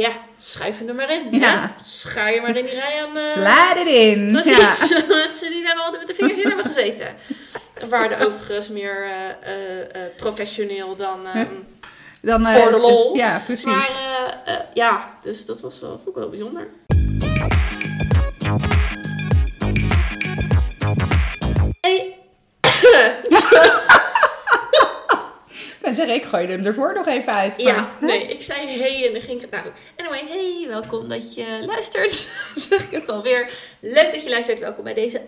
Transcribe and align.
Ja, 0.00 0.10
schuif 0.38 0.78
hem 0.78 0.88
er 0.88 0.94
maar 0.94 1.10
in. 1.10 1.38
Ja. 1.40 1.76
Schaar 1.82 2.34
je 2.34 2.40
maar 2.40 2.56
in 2.56 2.64
die 2.64 2.74
rij 2.74 3.04
aan... 3.06 3.16
eh, 3.16 3.22
Slide 3.32 3.80
it 3.80 3.86
in. 4.16 4.32
Precies, 4.32 4.88
Ja. 4.88 5.02
mensen 5.08 5.50
die 5.50 5.62
daar 5.62 5.76
wel 5.76 5.90
met 5.98 6.06
de 6.06 6.14
vingers 6.14 6.38
in 6.38 6.46
hebben 6.46 6.64
gezeten. 6.64 7.14
Waren 7.88 8.26
overigens 8.26 8.68
meer 8.68 9.04
eh, 9.04 9.80
eh, 9.80 10.12
professioneel 10.16 10.96
dan... 10.96 11.26
ehm, 11.26 11.46
Dan, 12.22 12.46
Voor 12.46 12.70
de 12.70 12.78
lol. 12.78 13.16
Ja, 13.16 13.42
precies. 13.44 13.64
Maar 13.64 13.90
ja, 14.74 15.16
dus 15.22 15.46
dat 15.46 15.60
was 15.60 15.80
wel, 15.80 15.90
vond 15.90 16.08
ik 16.08 16.14
wel 16.14 16.28
bijzonder. 16.28 16.68
Hey. 21.80 22.16
Zeg 25.96 26.08
ik, 26.08 26.24
gooi 26.24 26.46
hem 26.46 26.64
ervoor 26.64 26.94
nog 26.94 27.06
even 27.06 27.34
uit. 27.34 27.54
ja, 27.56 27.88
hè? 28.00 28.06
nee, 28.06 28.26
ik 28.26 28.42
zei 28.42 28.78
hey 28.80 29.06
en 29.06 29.12
dan 29.12 29.22
ging 29.22 29.42
ik... 29.42 29.50
Nou, 29.50 29.64
anyway, 29.96 30.24
hey, 30.28 30.64
welkom 30.68 31.08
dat 31.08 31.34
je 31.34 31.44
luistert. 31.66 32.28
zeg 32.68 32.82
ik 32.84 32.90
het 32.90 33.08
alweer. 33.08 33.48
Leuk 33.80 34.12
dat 34.12 34.22
je 34.24 34.30
luistert. 34.30 34.58
Welkom 34.58 34.84
bij 34.84 34.94
deze 34.94 35.20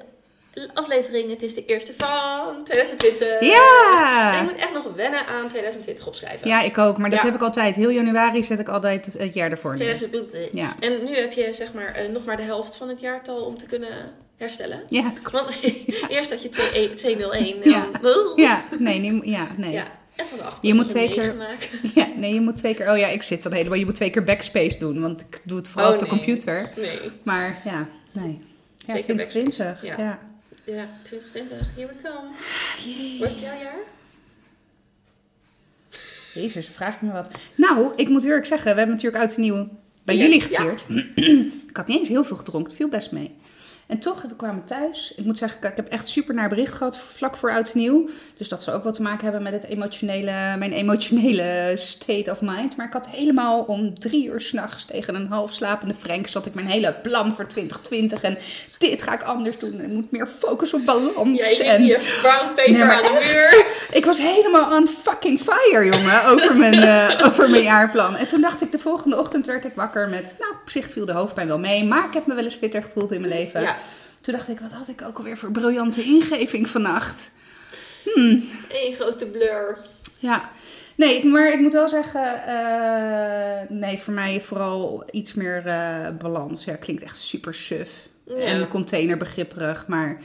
aflevering. 0.74 1.30
Het 1.30 1.42
is 1.42 1.54
de 1.54 1.64
eerste 1.64 1.92
van 1.96 2.64
2020. 2.64 3.28
En 3.40 3.46
Ja! 3.46 4.36
ik 4.40 4.42
moet 4.50 4.60
echt 4.60 4.72
nog 4.72 4.84
wennen 4.94 5.26
aan 5.26 5.48
2020 5.48 6.06
opschrijven. 6.06 6.48
Ja, 6.48 6.60
ik 6.62 6.78
ook. 6.78 6.98
Maar 6.98 7.10
dat 7.10 7.18
Ja. 7.18 7.24
heb 7.24 7.34
ik 7.34 7.40
altijd. 7.42 7.76
Heel 7.76 7.90
januari 7.90 8.42
zet 8.42 8.58
ik 8.60 8.68
altijd 8.68 9.14
het 9.18 9.34
jaar 9.34 9.50
ervoor 9.50 9.74
neer. 9.76 9.94
2020. 9.94 10.60
Ja. 10.60 10.74
En 10.80 11.04
nu 11.04 11.16
heb 11.16 11.32
je 11.32 11.52
zeg 11.52 11.72
maar 11.72 11.94
eh, 11.94 12.08
nog 12.08 12.24
maar 12.24 12.36
de 12.36 12.42
helft 12.42 12.76
van 12.76 12.88
het 12.88 13.00
jaartal 13.00 13.40
om 13.42 13.58
te 13.58 13.66
kunnen 13.66 14.12
herstellen. 14.36 14.82
Ja, 14.88 15.02
dat 15.02 15.22
klopt. 15.22 15.60
Want 15.60 15.74
eerst 16.16 16.30
had 16.30 16.42
je 16.42 16.88
2- 16.92 16.94
201 16.94 17.56
Ja. 17.70 17.84
en 17.84 17.92
dan... 18.02 18.32
Ja, 18.36 18.62
nee, 18.78 18.98
niet, 19.00 19.24
ja, 19.24 19.46
nee. 19.56 19.70
Ja, 19.72 19.86
en 20.18 20.26
van 20.26 20.38
de 20.38 20.66
Je 20.68 20.74
moet 20.74 20.88
twee 20.88 21.08
keer-. 21.08 21.34
Ja, 21.94 22.08
nee, 22.16 22.34
je 22.34 22.40
moet 22.40 22.56
twee 22.56 22.74
keer... 22.74 22.90
Oh 22.90 22.98
ja, 22.98 23.06
ik 23.06 23.22
zit 23.22 23.42
dan 23.42 23.52
helemaal... 23.52 23.78
Je 23.78 23.84
moet 23.84 23.94
twee 23.94 24.10
keer 24.10 24.24
backspace 24.24 24.78
doen, 24.78 25.00
want 25.00 25.20
ik 25.20 25.40
doe 25.44 25.58
het 25.58 25.68
vooral 25.68 25.88
Oh, 25.88 25.94
op 25.94 26.00
de 26.00 26.06
nee. 26.06 26.16
computer. 26.16 26.70
Nee, 26.76 26.98
Maar 27.22 27.60
ja, 27.64 27.88
nee. 28.12 28.38
Ja, 28.76 28.94
Twee 28.94 29.16
keer 29.16 29.26
2020. 29.26 29.56
backspace, 29.82 29.96
Ja. 29.96 29.96
ja. 30.04 30.18
ja, 30.74 30.88
2020, 31.02 31.66
here 31.76 31.86
we 31.86 32.08
come. 32.08 33.18
Wordt 33.18 33.32
het 33.32 33.42
jouw 33.42 33.60
jaar? 33.62 33.78
Jezus, 36.34 36.68
vraag 36.68 36.94
ik 36.94 37.02
me 37.02 37.12
wat. 37.12 37.30
Nou, 37.54 37.92
ik 37.96 38.08
moet 38.08 38.24
eerlijk 38.24 38.46
zeggen, 38.46 38.70
we 38.72 38.76
hebben 38.78 38.94
natuurlijk 38.96 39.22
oud 39.24 39.34
en 39.34 39.40
nieuw 39.40 39.68
bij 40.04 40.16
Ja. 40.16 40.22
jullie 40.22 40.40
gevierd. 40.40 40.84
ik 41.68 41.76
had 41.76 41.86
niet 41.86 41.98
eens 41.98 42.08
heel 42.08 42.24
veel 42.24 42.36
gedronken, 42.36 42.68
het 42.68 42.78
viel 42.80 42.88
best 42.88 43.12
mee. 43.12 43.34
En 43.88 43.98
toch, 43.98 44.22
we 44.22 44.36
kwamen 44.36 44.64
thuis. 44.64 45.12
Ik 45.16 45.24
moet 45.24 45.38
zeggen, 45.38 45.68
ik 45.68 45.76
heb 45.76 45.88
echt 45.88 46.08
super 46.08 46.34
naar 46.34 46.48
bericht 46.48 46.72
gehad 46.72 46.98
vlak 46.98 47.36
voor 47.36 47.50
oud 47.50 47.72
en 47.72 47.78
nieuw. 47.78 48.08
Dus 48.36 48.48
dat 48.48 48.62
zal 48.62 48.74
ook 48.74 48.84
wat 48.84 48.94
te 48.94 49.02
maken 49.02 49.24
hebben 49.24 49.42
met 49.42 49.52
het 49.52 49.64
emotionele, 49.64 50.56
mijn 50.58 50.72
emotionele 50.72 51.72
state 51.74 52.30
of 52.30 52.40
mind. 52.40 52.76
Maar 52.76 52.86
ik 52.86 52.92
had 52.92 53.08
helemaal 53.08 53.60
om 53.60 53.98
drie 53.98 54.26
uur 54.26 54.40
s'nachts 54.40 54.84
tegen 54.84 55.14
een 55.14 55.26
half 55.26 55.52
slapende 55.52 55.94
Frank... 55.94 56.26
zat 56.26 56.46
ik 56.46 56.54
mijn 56.54 56.66
hele 56.66 56.94
plan 57.02 57.34
voor 57.34 57.46
2020 57.46 58.22
en 58.22 58.38
dit 58.78 59.02
ga 59.02 59.12
ik 59.12 59.22
anders 59.22 59.58
doen. 59.58 59.80
En 59.80 59.84
ik 59.84 59.92
moet 59.92 60.10
meer 60.10 60.26
focus 60.26 60.74
op 60.74 60.84
balans. 60.84 61.58
Jij 61.58 61.68
en... 61.68 61.84
je 61.84 62.18
brown 62.22 62.54
paper 62.54 62.72
Nee, 62.72 62.82
aan 62.82 63.02
de 63.02 63.32
muur. 63.32 63.76
Ik 63.96 64.04
was 64.04 64.18
helemaal 64.18 64.76
on 64.76 64.88
fucking 64.88 65.40
fire, 65.40 65.84
jongen, 65.84 66.26
over 66.26 66.56
mijn, 66.56 66.82
eh, 66.82 67.24
over 67.26 67.50
mijn 67.50 67.62
jaarplan. 67.62 68.16
En 68.16 68.28
toen 68.28 68.40
dacht 68.40 68.62
ik, 68.62 68.72
de 68.72 68.78
volgende 68.78 69.18
ochtend 69.18 69.46
werd 69.46 69.64
ik 69.64 69.72
wakker 69.74 70.08
met... 70.08 70.36
Nou, 70.38 70.52
op 70.52 70.70
zich 70.70 70.90
viel 70.90 71.06
de 71.06 71.12
hoofdpijn 71.12 71.46
wel 71.46 71.58
mee, 71.58 71.84
maar 71.84 72.06
ik 72.06 72.14
heb 72.14 72.26
me 72.26 72.34
wel 72.34 72.44
eens 72.44 72.54
fitter 72.54 72.82
gevoeld 72.82 73.12
in 73.12 73.20
mijn 73.20 73.32
leven. 73.32 73.60
Ja, 73.60 73.76
Toen 74.28 74.36
dacht 74.36 74.48
ik, 74.48 74.60
wat 74.60 74.72
had 74.72 74.88
ik 74.88 75.02
ook 75.02 75.16
alweer 75.16 75.36
voor 75.36 75.50
briljante 75.50 76.02
ingeving 76.02 76.68
vannacht? 76.68 77.30
één 78.68 78.94
grote 78.94 79.26
blur. 79.26 79.78
Ja, 80.18 80.50
nee, 80.94 81.26
maar 81.26 81.52
ik 81.52 81.60
moet 81.60 81.72
wel 81.72 81.88
zeggen, 81.88 82.46
eh, 82.46 83.68
nee, 83.68 83.98
voor 83.98 84.12
mij 84.12 84.40
vooral 84.40 85.04
iets 85.10 85.34
meer 85.34 85.66
eh, 85.66 86.08
balans. 86.18 86.64
Ja, 86.64 86.76
klinkt 86.76 87.02
echt 87.02 87.16
super 87.16 87.54
suf 87.54 88.08
Ja. 88.26 88.34
en 88.36 88.68
containerbegripperig, 88.68 89.86
maar... 89.86 90.20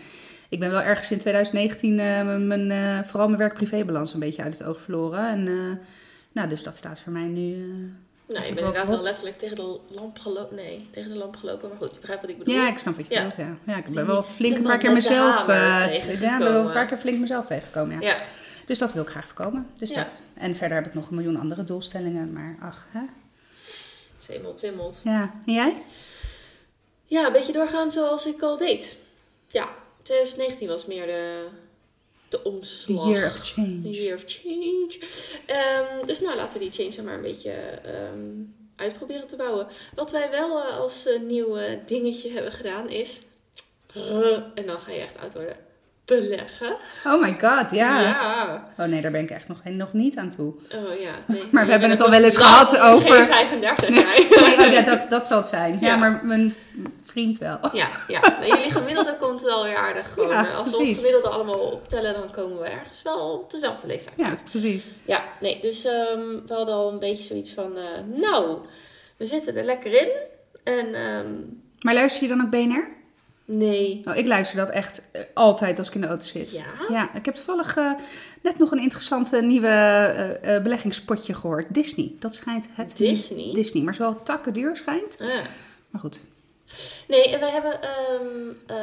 Ik 0.50 0.60
ben 0.60 0.72
wel 0.72 0.82
ergens 0.82 1.12
in 1.12 1.18
2019 1.18 2.00
eh, 2.00 2.26
mijn, 2.26 2.48
mijn, 2.48 3.06
vooral 3.06 3.28
mijn 3.28 3.40
werk-privé-balans 3.40 4.14
een 4.14 4.20
beetje 4.20 4.44
uit 4.44 4.58
het 4.58 4.68
oog 4.68 4.82
verloren. 4.82 5.28
En 5.28 5.80
nou, 6.32 6.50
dus 6.50 6.64
dat 6.64 6.76
staat 6.76 7.00
voor 7.00 7.12
mij 7.12 7.28
nu. 7.28 7.66
Nou, 8.34 8.46
je 8.46 8.54
bent 8.54 8.60
wel 8.60 8.68
inderdaad 8.68 8.96
wel 8.96 9.04
letterlijk 9.04 9.38
tegen 9.38 9.56
de 9.56 9.80
lamp 9.88 10.20
gelopen. 10.20 10.56
Nee, 10.56 10.88
tegen 10.92 11.12
de 11.12 11.18
lamp 11.18 11.36
gelopen. 11.36 11.70
Maar 11.70 11.78
goed, 11.78 11.92
je 11.94 12.00
begrijpt 12.00 12.22
wat 12.22 12.32
ik 12.32 12.38
bedoel. 12.38 12.54
Ja, 12.54 12.68
ik 12.70 12.78
snap 12.78 12.96
wat 12.96 13.08
je 13.08 13.14
Ja. 13.14 13.20
bedoelt. 13.28 13.48
Ja. 13.48 13.58
ja, 13.74 13.78
ik 13.78 13.86
ben 13.94 14.06
wel 14.06 14.24
flink 14.24 14.56
een 14.56 14.64
paar 14.64 14.78
keer 14.78 14.94
mezelf. 14.94 15.46
tegengekomen. 15.46 16.20
ja, 16.22 16.38
ben 16.38 16.54
wel 16.54 16.66
een 16.66 16.72
paar 16.72 16.86
keer 16.86 16.98
flink 16.98 17.20
mezelf 17.20 17.46
tegengekomen. 17.46 18.02
Ja. 18.02 18.08
Ja, 18.08 18.18
Dus 18.66 18.78
dat 18.80 18.94
wil 18.94 19.02
ik 19.04 19.10
graag 19.10 19.26
voorkomen. 19.26 19.68
Dus 19.78 19.94
dat. 19.94 20.22
En 20.34 20.56
verder 20.56 20.78
heb 20.78 20.86
ik 20.86 20.94
nog 20.94 21.10
een 21.10 21.16
miljoen 21.16 21.40
andere 21.40 21.64
doelstellingen. 21.64 22.34
Maar 22.34 22.58
ach, 22.62 22.88
hè? 22.92 23.02
zemmelt, 24.20 24.60
zemmelt. 24.60 25.02
Ja. 25.04 25.34
En 25.46 25.54
jij? 25.54 25.82
Ja, 27.06 27.26
een 27.26 27.32
beetje 27.34 27.54
doorgaan 27.54 27.92
zoals 27.92 28.26
ik 28.28 28.42
al 28.42 28.58
deed. 28.58 28.98
Ja, 29.48 29.70
2019 30.04 30.68
was 30.68 30.86
meer 30.86 31.06
de, 31.06 31.48
de 32.34 32.44
omslag. 32.44 33.08
Year 33.08 33.26
of 33.26 33.38
change. 33.38 33.90
Year 33.90 34.16
of 34.16 34.24
change. 34.26 35.00
Ehm, 35.46 36.06
dus 36.06 36.20
nou, 36.20 36.36
laten 36.36 36.60
we 36.60 36.70
die 36.70 36.74
change 36.74 36.96
dan 36.96 37.06
maar 37.06 37.16
een 37.16 37.22
beetje 37.22 37.52
ehm 37.52 38.62
uitproberen 38.76 39.28
te 39.28 39.36
bouwen. 39.36 39.68
Wat 39.96 40.12
wij 40.12 40.30
wel 40.32 40.64
eh, 40.64 40.78
als 40.78 41.06
eh, 41.06 41.22
nieuw 41.22 41.58
dingetje 41.86 42.32
hebben 42.32 42.52
gedaan 42.52 42.90
is... 42.90 43.22
eh, 43.94 44.38
en 44.56 44.66
dan 44.66 44.80
ga 44.80 44.92
je 44.92 45.00
echt 45.00 45.18
oud 45.18 45.34
worden. 45.34 45.58
Beleggen. 46.22 46.76
Oh 47.06 47.22
my 47.22 47.38
god, 47.42 47.72
ja. 47.72 48.00
ja. 48.02 48.64
Oh 48.78 48.86
nee, 48.86 49.02
daar 49.02 49.12
ben 49.12 49.22
ik 49.22 49.30
echt 49.30 49.48
nog, 49.48 49.62
nog 49.64 49.94
niet 49.94 50.18
aan 50.18 50.30
toe. 50.30 50.54
Oh 50.76 51.00
ja. 51.00 51.12
Nee. 51.34 51.44
Maar 51.52 51.66
we 51.66 51.72
hebben 51.72 51.90
het 51.90 52.02
al 52.02 52.10
wel 52.10 52.24
eens 52.24 52.38
gehad 52.38 52.80
over- 52.80 53.14
Geen 53.14 53.26
35 53.26 53.90
jij. 53.90 54.28
Nee, 54.58 54.68
oh, 54.68 54.74
ja, 54.74 54.82
dat, 54.82 55.10
dat 55.10 55.26
zal 55.28 55.38
het 55.38 55.48
zijn. 55.48 55.78
Ja, 55.82 55.88
Ja. 55.88 55.96
maar 55.96 56.20
mijn 56.24 56.56
vriend 57.04 57.38
wel. 57.38 57.60
Ja, 57.74 57.88
ja. 58.08 58.20
Nou, 58.20 58.46
jullie 58.46 58.72
gemiddelde 58.72 59.16
komt 59.20 59.42
wel 59.42 59.64
weer 59.64 59.76
aardig 59.78 60.14
gewoon. 60.14 60.30
Ja, 60.30 60.46
Als 60.58 60.70
we 60.70 60.78
ons 60.78 60.94
gemiddelde 60.94 61.28
allemaal 61.30 61.60
optellen, 61.60 62.14
dan 62.14 62.32
komen 62.32 62.60
we 62.60 62.66
ergens 62.68 63.02
wel 63.02 63.32
op 63.44 63.52
dezelfde 63.52 63.88
leeftijd 63.88 64.20
Ja, 64.20 64.28
uit. 64.30 64.44
precies. 64.52 64.92
Ja, 65.06 65.24
nee, 65.40 65.60
dus 65.62 65.86
ehm, 65.86 66.20
we 66.48 66.54
hadden 66.54 66.76
al 66.76 66.92
een 66.92 67.00
beetje 67.00 67.24
zoiets 67.24 67.52
van, 67.54 67.78
eh, 67.78 67.84
nou, 68.22 68.58
we 69.18 69.26
zitten 69.26 69.56
er 69.56 69.64
lekker 69.64 69.94
in. 70.02 70.08
En 70.64 70.86
ehm, 70.96 71.32
Maar 71.80 71.94
luister 71.94 72.24
je 72.24 72.30
dan 72.36 72.42
ook 72.46 72.50
BNR? 72.52 72.88
Nee, 73.46 74.02
Nou, 74.04 74.18
ik 74.18 74.28
luister 74.28 74.58
dat 74.58 74.70
echt 74.70 75.02
eh, 75.12 75.22
altijd 75.34 75.80
als 75.80 75.88
ik 75.88 75.96
in 75.96 76.02
de 76.02 76.08
auto 76.08 76.26
zit. 76.26 76.52
ja, 76.52 76.66
Ja, 76.90 77.16
ik 77.16 77.26
heb 77.26 77.36
toevallig 77.36 77.78
eh, 77.78 77.92
net 78.42 78.58
nog 78.58 78.72
een 78.72 78.80
interessante 78.82 79.42
nieuwe 79.42 79.68
eh, 79.68 80.62
beleggingspotje 80.62 81.34
gehoord. 81.34 81.66
Disney. 81.74 82.12
Dat 82.20 82.36
schijnt 82.36 82.70
het... 82.76 82.98
Disney? 82.98 83.54
Disney, 83.54 83.84
maar 83.84 83.96
zo 83.96 84.20
takken 84.24 84.54
duur 84.54 84.76
schijnt. 84.78 85.18
Ah. 85.22 85.28
Maar 85.90 86.02
goed. 86.02 86.24
Nee, 87.08 87.30
en 87.30 87.40
wij 87.40 87.50
hebben, 87.52 87.82
ehm, 87.82 88.50
eh, 88.66 88.78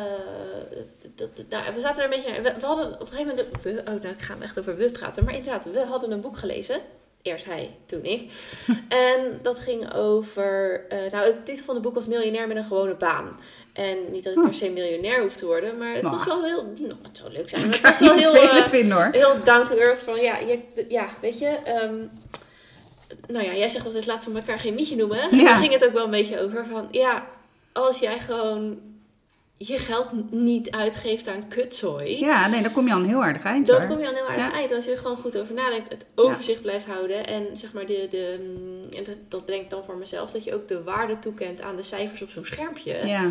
dat, 1.15 1.37
dat- 1.37 1.47
nou, 1.49 1.75
we 1.75 1.81
zaten 1.81 2.03
er 2.03 2.05
een 2.05 2.17
beetje 2.23 2.33
naar. 2.33 2.43
We, 2.55 2.61
we 2.61 2.67
hadden 2.67 2.93
op 2.93 3.01
een 3.01 3.07
gegeven 3.07 3.27
moment, 3.37 3.63
we, 3.63 3.71
oh 3.81 3.85
nou 4.03 4.07
ik 4.15 4.21
ga 4.21 4.33
hem 4.33 4.43
echt 4.43 4.59
over 4.59 4.77
we 4.77 4.91
praten, 4.91 5.25
maar 5.25 5.35
inderdaad, 5.35 5.65
we 5.65 5.85
hadden 5.89 6.11
een 6.11 6.21
boek 6.21 6.39
gelezen. 6.39 6.81
Eerst 7.23 7.45
hij, 7.45 7.71
toen 7.87 8.05
ik. 8.05 8.31
en 8.89 9.39
dat 9.43 9.59
ging 9.59 9.95
over, 9.95 10.85
eh, 10.89 10.99
nou 11.13 11.25
de 11.31 11.43
titel 11.43 11.65
van 11.65 11.75
het 11.75 11.83
boek 11.85 11.95
was 11.95 12.07
Miljonair 12.07 12.49
met 12.49 12.57
een 12.57 12.65
gewone 12.65 12.95
baan. 12.95 13.39
En 13.73 13.97
niet 14.13 14.25
dat 14.25 14.33
ik 14.33 14.39
Oh. 14.39 14.45
per 14.45 14.55
se 14.55 14.69
miljonair 14.71 15.21
hoef 15.23 15.37
te 15.37 15.47
worden, 15.47 15.79
maar 15.79 15.93
het 15.93 16.03
Nou. 16.03 16.17
was 16.17 16.25
wel 16.25 16.45
heel, 16.45 16.75
nou 16.79 16.95
het 17.03 17.17
zou 17.17 17.33
leuk 17.33 17.49
zijn, 17.49 17.63
maar 17.67 17.73
het 17.73 17.83
was 17.83 17.99
wel 17.99 18.15
heel... 18.17 18.35
eh, 18.35 18.67
vinden 18.67 18.97
hoor. 18.97 19.09
heel 19.13 19.43
down 19.45 19.67
to 19.67 19.77
earth 19.77 20.03
van 20.03 20.21
ja, 20.21 20.39
je, 20.39 20.59
ja 20.89 21.07
weet 21.21 21.39
je. 21.39 21.47
ehm, 21.65 21.95
nou 23.29 23.45
ja, 23.45 23.55
jij 23.55 23.69
zegt 23.69 23.85
altijd 23.87 24.07
laten 24.07 24.33
we 24.33 24.39
elkaar 24.39 24.59
geen 24.59 24.75
mietje 24.75 24.97
noemen. 24.97 25.21
En 25.31 25.45
daar 25.45 25.57
ging 25.57 25.73
het 25.73 25.85
ook 25.85 25.93
wel 25.93 26.05
een 26.05 26.11
beetje 26.11 26.41
over 26.41 26.67
van 26.71 26.89
ja, 26.91 27.27
als 27.73 27.99
jij 27.99 28.19
gewoon 28.19 28.79
je 29.63 29.79
geld 29.79 30.31
niet 30.33 30.71
uitgeeft 30.71 31.29
aan 31.29 31.49
kutzooi. 31.49 32.19
Ja, 32.19 32.49
nee, 32.49 32.63
dan 32.63 32.73
kom 32.73 32.87
je 32.87 32.93
al 32.93 32.99
een 33.01 33.05
heel 33.07 33.23
aardig 33.25 33.43
eind 33.45 33.67
Dan 33.67 33.81
hoor. 33.81 33.89
kom 33.89 33.99
je 33.99 34.05
aan 34.07 34.11
een 34.11 34.19
heel 34.19 34.29
aardig 34.29 34.45
Ja. 34.47 34.53
eind. 34.53 34.73
Als 34.73 34.85
je 34.85 34.91
er 34.91 34.99
gewoon 34.99 35.17
goed 35.17 35.39
over 35.39 35.55
nadenkt, 35.55 35.89
het 35.89 36.05
overzicht 36.15 36.63
blijft 36.63 36.87
houden. 36.87 37.27
En 37.27 37.57
zeg 37.57 37.73
maar, 37.73 37.87
de, 37.87 38.07
de, 38.11 38.37
mm, 38.41 38.93
en 38.99 39.05
dat, 39.05 39.15
dat 39.29 39.47
denk 39.47 39.63
ik 39.63 39.71
dan 39.71 39.85
voor 39.85 39.97
mezelf, 39.97 40.31
dat 40.31 40.45
je 40.45 40.55
ook 40.55 40.69
de 40.69 40.83
waarde 40.83 41.19
toekent 41.19 41.61
aan 41.61 41.77
de 41.77 41.83
cijfers 41.83 42.23
op 42.23 42.31
zo'n 42.31 42.45
schermpje. 42.45 43.07
Ja, 43.07 43.31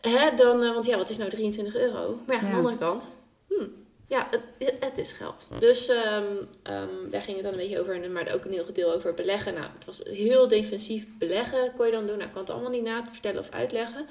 Hè, 0.00 0.36
dan, 0.36 0.62
eh, 0.62 0.72
want 0.72 0.86
ja, 0.86 0.96
wat 0.96 1.10
is 1.10 1.16
nou 1.16 1.30
23 1.30 1.76
euro? 1.76 2.18
Maar 2.26 2.36
ja, 2.36 2.42
aan 2.42 2.50
de 2.50 2.56
andere 2.56 2.78
kant, 2.78 3.10
hmm, 3.48 3.72
ja, 4.06 4.28
het, 4.30 4.72
het 4.80 4.98
is 4.98 5.12
geld. 5.12 5.46
Dus 5.58 5.88
ehm, 5.88 6.24
ehm, 6.62 7.10
daar 7.10 7.22
ging 7.22 7.34
het 7.36 7.42
dan 7.44 7.52
een 7.52 7.58
beetje 7.58 7.80
over. 7.80 8.02
En- 8.02 8.12
Maar 8.12 8.34
ook 8.34 8.44
een 8.44 8.52
heel 8.52 8.64
gedeel 8.64 8.92
over 8.94 9.14
beleggen. 9.14 9.54
Nou, 9.54 9.66
het 9.76 9.84
was 9.86 10.00
heel 10.04 10.48
defensief 10.48 11.06
beleggen 11.18 11.72
kon 11.76 11.86
je 11.86 11.92
dan 11.92 12.06
doen. 12.06 12.14
Nou, 12.16 12.26
ik 12.26 12.32
kan 12.32 12.42
het 12.42 12.50
allemaal 12.50 12.70
niet 12.70 12.82
na 12.84 13.04
vertellen 13.12 13.40
of 13.40 13.50
uitleggen. 13.50 14.06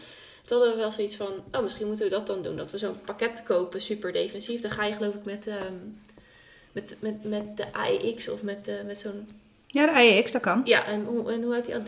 Toen 0.45 0.57
hadden 0.57 0.75
we 0.75 0.81
wel 0.81 0.92
zoiets 0.92 1.15
van, 1.15 1.31
oh, 1.51 1.62
misschien 1.62 1.88
moeten 1.88 2.06
we 2.06 2.12
dat 2.12 2.27
dan 2.27 2.42
doen. 2.42 2.56
Dat 2.57 2.71
we 2.71 2.77
zo'n 2.77 3.00
pakket 3.06 3.44
kopen, 3.44 3.81
super 3.81 4.12
defensief. 4.13 4.62
Dan 4.62 4.71
ga 4.71 4.86
je 4.86 4.94
geloof 4.94 5.13
ik 5.13 5.25
met, 5.25 5.47
ehm, 5.47 5.74
met, 6.71 6.95
met, 7.00 7.24
met 7.24 7.57
de 7.57 7.65
AEX 7.74 8.30
of 8.30 8.44
met, 8.44 8.68
eh, 8.68 8.74
met 8.86 9.00
zo'n... 9.00 9.27
ja 9.68 9.86
de 9.86 9.92
AEX, 9.92 10.31
dat 10.31 10.42
kan. 10.42 10.62
Ja, 10.65 10.86
en 10.86 11.03
hoe, 11.06 11.31
en 11.31 11.44
hoe 11.44 11.53
heet 11.53 11.65
die? 11.65 11.74
Dow, 11.83 11.86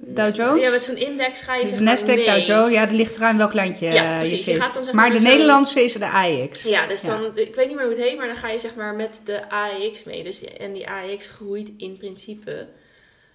Dow 0.00 0.34
Jones? 0.34 0.62
Ja, 0.64 0.70
met 0.70 0.82
zo'n 0.82 0.96
index 0.96 1.40
ga 1.40 1.54
je 1.54 1.62
De 1.62 1.68
zeg 1.68 1.80
maar 1.80 1.96
Nasdaq, 1.98 2.06
mee. 2.06 2.24
Dow 2.26 2.44
Jones, 2.46 2.74
ja, 2.74 2.86
er 2.88 2.92
ligt 2.94 3.16
eraan 3.16 3.36
welk 3.36 3.52
landje 3.54 3.86
Ja, 3.92 4.16
precies. 4.18 4.30
je 4.44 4.50
Je 4.50 4.56
zit. 4.56 4.62
gaat 4.64 4.74
dan 4.74 4.84
zeg 4.84 4.94
maar 4.94 5.08
maar 5.08 5.16
de 5.18 5.22
Nederlandse 5.24 5.80
is 5.84 5.92
de 5.92 6.08
AEX. 6.10 6.62
Ja, 6.62 6.86
dus 6.86 7.02
Ja. 7.02 7.08
dan, 7.18 7.24
ik 7.38 7.54
weet 7.54 7.66
niet 7.66 7.76
meer 7.76 7.86
hoe 7.86 7.94
het 7.94 8.04
heet, 8.04 8.16
maar 8.16 8.26
dan 8.26 8.36
ga 8.36 8.48
je 8.50 8.58
zeg 8.58 8.74
maar 8.74 8.94
met 8.94 9.20
de 9.24 9.48
AEX 9.50 10.04
mee. 10.04 10.22
Dus, 10.24 10.44
en 10.44 10.72
die 10.72 10.88
AEX 10.88 11.26
groeit 11.26 11.70
in 11.76 11.96
principe 11.96 12.66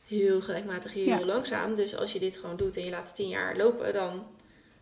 heel 0.07 0.42
gelijkmatig, 0.42 0.94
heel 0.94 1.06
Ja. 1.06 1.25
langzaam. 1.25 1.75
Dus 1.75 1.95
als 1.95 2.13
je 2.13 2.19
dit 2.19 2.38
gewoon 2.38 2.57
doet 2.57 2.77
en 2.77 2.83
je 2.86 2.89
laat 2.92 3.06
het 3.07 3.15
tien 3.15 3.27
jaar 3.30 3.57
lopen, 3.57 3.94
dan 3.94 4.24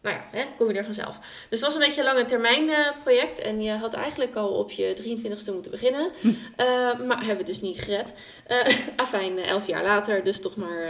nou 0.01 0.15
ja, 0.15 0.25
hè, 0.31 0.45
kom 0.57 0.69
je 0.69 0.77
er 0.77 0.83
vanzelf. 0.83 1.19
Dus 1.49 1.59
het 1.59 1.61
was 1.61 1.73
een 1.73 1.79
beetje 1.79 1.99
een 1.99 2.13
lange 2.13 2.25
termijn 2.25 2.69
eh, 2.69 2.87
project. 3.03 3.39
En 3.39 3.61
je 3.61 3.71
had 3.71 3.93
eigenlijk 3.93 4.35
al 4.35 4.49
op 4.49 4.71
je 4.71 4.95
23ste 4.97 5.53
moeten 5.53 5.71
beginnen. 5.71 6.11
Hm. 6.19 6.27
Eh, 6.55 6.99
maar 6.99 7.17
hebben 7.17 7.37
we 7.37 7.43
dus 7.43 7.61
niet 7.61 7.81
gered. 7.81 8.13
Eh 8.47 8.77
afijn, 8.95 9.37
eh, 9.37 9.49
elf 9.49 9.67
jaar 9.67 9.83
later, 9.83 10.23
dus 10.23 10.41
toch 10.41 10.55
maar... 10.55 10.87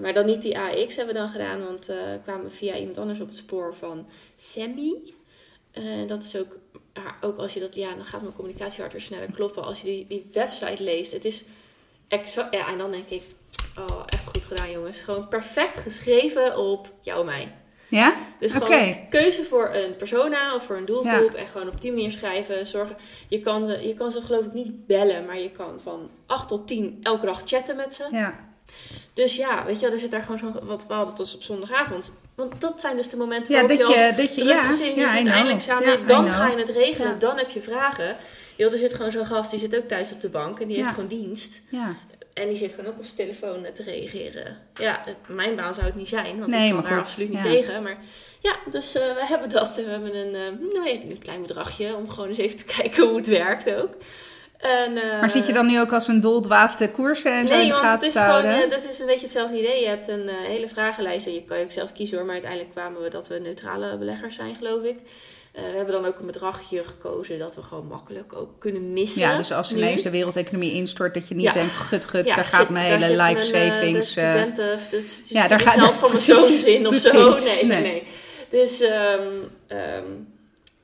maar 0.00 0.12
dan 0.12 0.26
niet 0.26 0.42
die 0.42 0.58
AX 0.58 0.96
hebben 0.96 1.14
we 1.14 1.20
dan 1.20 1.28
gedaan, 1.28 1.64
want 1.64 1.86
we 1.86 2.18
kwamen 2.22 2.52
via 2.52 2.76
iemand 2.76 2.98
anders 2.98 3.20
op 3.20 3.26
het 3.28 3.36
spoor 3.36 3.74
van 3.74 4.06
Sammy. 4.36 5.14
Dat 6.06 6.22
is 6.22 6.36
ook, 6.36 6.58
ja, 6.94 7.16
ook 7.20 7.38
als 7.38 7.54
je 7.54 7.60
dat, 7.60 7.74
ja, 7.74 7.94
dan 7.94 8.04
gaat 8.04 8.22
mijn 8.22 8.34
communicatie 8.34 8.80
harder 8.80 9.00
sneller 9.00 9.32
kloppen. 9.32 9.64
Als 9.64 9.80
je 9.80 9.86
die, 9.86 10.06
die 10.06 10.30
website 10.32 10.82
leest, 10.82 11.12
het 11.12 11.24
is 11.24 11.44
exact, 12.08 12.54
ja, 12.54 12.68
en 12.68 12.78
dan 12.78 12.90
denk 12.90 13.08
ik, 13.08 13.22
oh, 13.78 14.02
echt 14.06 14.26
goed 14.26 14.44
gedaan 14.44 14.70
jongens. 14.70 15.00
Gewoon 15.00 15.28
perfect 15.28 15.76
geschreven 15.76 16.58
op 16.58 16.92
jou 17.02 17.20
en 17.20 17.26
mij. 17.26 17.52
Ja? 17.88 18.14
Dus 18.40 18.52
gewoon 18.52 19.08
keuze 19.08 19.44
voor 19.44 19.70
een 19.74 19.96
persona 19.96 20.54
of 20.54 20.64
voor 20.64 20.76
een 20.76 20.84
doelgroep. 20.84 21.34
En 21.34 21.46
gewoon 21.46 21.68
op 21.68 21.80
die 21.80 21.92
manier 21.92 22.10
schrijven. 22.10 22.66
Zorgen. 22.66 22.96
Je, 23.28 23.40
kan 23.40 23.66
ze, 23.66 23.86
je 23.88 23.94
kan 23.94 24.10
ze 24.12 24.22
geloof 24.22 24.44
ik 24.44 24.52
niet 24.52 24.86
bellen. 24.86 25.26
Maar 25.26 25.38
je 25.38 25.50
kan 25.50 25.80
van 25.82 26.10
8 26.26 26.48
tot 26.48 26.66
10 26.66 26.98
elke 27.02 27.26
dag 27.26 27.42
chatten 27.44 27.76
met 27.76 27.94
ze. 27.94 28.04
Ja. 28.10 28.34
Dus 29.12 29.36
ja, 29.36 29.64
weet 29.66 29.78
je 29.80 29.84
wel, 29.84 29.94
er 29.94 30.00
zit 30.00 30.10
daar 30.10 30.22
gewoon 30.22 30.38
zo'n... 30.38 30.54
Wat 30.62 30.86
we 30.86 30.94
hadden 30.94 31.14
tot 31.14 31.34
op 31.34 31.42
zondagavond. 31.42 32.18
Want 32.34 32.60
dat 32.60 32.80
zijn 32.80 32.96
dus 32.96 33.08
de 33.08 33.16
momenten 33.16 33.54
Ja, 33.54 33.60
waarop 33.60 33.78
dat 33.78 33.88
je 33.88 33.94
als 33.94 34.04
je, 34.06 34.22
dat 34.22 34.34
je, 34.34 34.44
ja, 34.44 34.62
gezin, 34.62 34.94
je 34.94 34.96
ja, 35.00 35.04
I 35.04 35.08
zit 35.08 35.20
know. 35.20 35.32
eindelijk 35.34 35.60
samen. 35.60 35.88
Ja, 35.88 35.96
dan 36.06 36.28
ga 36.28 36.48
je 36.48 36.56
het 36.56 36.68
regelen. 36.68 37.10
Ja. 37.10 37.16
Dan 37.18 37.36
heb 37.36 37.50
je 37.50 37.60
vragen. 37.60 38.16
Joh, 38.56 38.72
er 38.72 38.78
zit 38.78 38.94
gewoon 38.94 39.10
zo'n 39.12 39.26
gast, 39.26 39.50
die 39.50 39.58
zit 39.60 39.76
ook 39.76 39.88
thuis 39.88 40.12
op 40.12 40.20
de 40.20 40.28
bank. 40.28 40.60
En 40.60 40.66
die 40.66 40.76
Ja. 40.76 40.82
heeft 40.82 40.94
gewoon 40.94 41.08
dienst. 41.08 41.62
En 42.40 42.48
die 42.48 42.56
zit 42.56 42.70
gewoon 42.74 42.90
ook 42.90 42.98
op 42.98 43.04
zijn 43.04 43.16
telefoon 43.16 43.64
eh, 43.64 43.72
te 43.72 43.82
reageren. 43.82 44.58
Ja, 44.74 45.02
het- 45.04 45.16
mijn 45.26 45.56
baan 45.56 45.74
zou 45.74 45.86
het 45.86 45.94
niet 45.94 46.08
zijn, 46.08 46.38
want 46.38 46.50
Nee, 46.50 46.66
ik 46.66 46.72
kan 46.72 46.80
maar 46.82 46.90
daar 46.90 46.98
absoluut 47.00 47.28
niet 47.28 47.38
ja. 47.42 47.50
tegen. 47.50 47.82
Maar 47.82 47.98
ja, 48.40 48.56
dus 48.70 48.94
eh, 48.94 49.02
we 49.14 49.26
hebben 49.26 49.48
dat. 49.50 49.76
We 49.76 49.82
hebben 49.90 50.16
een, 50.16 50.34
eh, 50.34 50.72
nou 50.74 50.88
ja, 50.88 50.92
een 50.94 51.18
klein 51.22 51.42
bedragje 51.42 51.96
om 51.96 52.08
gewoon 52.08 52.28
eens 52.28 52.38
even 52.38 52.56
te 52.56 52.64
kijken 52.76 53.06
hoe 53.08 53.16
het 53.16 53.26
werkt 53.26 53.74
ook. 53.74 53.92
En, 54.58 54.96
eh, 54.96 55.20
Maar 55.20 55.30
zit 55.30 55.46
je 55.46 55.52
dan 55.52 55.66
nu 55.66 55.80
ook 55.80 55.92
als 55.92 56.08
een 56.08 56.20
doldwaasde 56.20 56.90
koersen 56.90 57.32
en 57.32 57.46
zo 57.46 57.52
in 57.52 57.58
Nee, 57.58 57.66
de 57.68 57.72
want 57.72 57.90
het 57.90 58.02
is 58.02 58.16
gewoon, 58.16 58.42
eh, 58.44 58.70
dat 58.70 58.84
is 58.86 58.98
een 58.98 59.06
beetje 59.06 59.24
hetzelfde 59.24 59.58
idee. 59.58 59.80
Je 59.80 59.88
hebt 59.88 60.08
een 60.08 60.28
eh, 60.28 60.34
hele 60.36 60.68
vragenlijst 60.68 61.26
en 61.26 61.34
je 61.34 61.44
kan 61.44 61.58
je 61.58 61.64
ook 61.64 61.70
zelf 61.70 61.92
kiezen 61.92 62.16
hoor. 62.16 62.24
Maar 62.26 62.34
uiteindelijk 62.34 62.72
kwamen 62.72 63.02
we 63.02 63.08
dat 63.08 63.28
we 63.28 63.38
neutrale 63.38 63.96
beleggers 63.98 64.34
zijn, 64.34 64.54
geloof 64.54 64.82
ik. 64.82 64.98
Eh, 65.58 65.70
we 65.70 65.76
hebben 65.76 65.94
dan 65.94 66.04
ook 66.04 66.18
een 66.18 66.26
bedragje 66.26 66.84
gekozen 66.84 67.38
dat 67.38 67.54
we 67.54 67.62
gewoon 67.62 67.86
makkelijk 67.86 68.32
ook 68.36 68.50
kunnen 68.60 68.92
missen. 68.92 69.20
Ja, 69.20 69.36
dus 69.36 69.52
als 69.52 69.72
ineens 69.74 70.02
de 70.02 70.10
wereldeconomie 70.10 70.72
instort, 70.72 71.14
dat 71.14 71.28
je 71.28 71.34
niet 71.34 71.44
Ja. 71.44 71.52
denkt, 71.52 71.76
gut, 71.76 72.04
gut, 72.04 72.28
Ja, 72.28 72.34
daar 72.36 72.44
gaat 72.44 72.68
mijn 72.68 73.02
hele 73.02 73.22
life 73.22 73.40
eh, 73.56 73.70
savings... 73.70 74.14
De 74.14 74.20
eh, 74.20 74.28
studenten, 74.30 74.78
de, 74.90 74.96
de, 74.96 75.02
de 75.02 75.34
Ja, 75.34 75.48
daar 75.48 75.60
gaat- 75.60 75.80
geld 75.80 75.94
van 75.96 76.10
mijn 76.12 76.24
precies, 76.24 76.60
zoon 76.60 76.70
in 76.70 76.86
of 76.86 76.94
zo. 76.96 77.10
precies. 77.30 77.44
Nee, 77.44 77.64
nee, 77.64 77.80
Nee. 77.80 77.90
nee. 77.92 78.02
Dus 78.48 78.80
ehm, 78.80 79.22
ehm, 79.66 80.04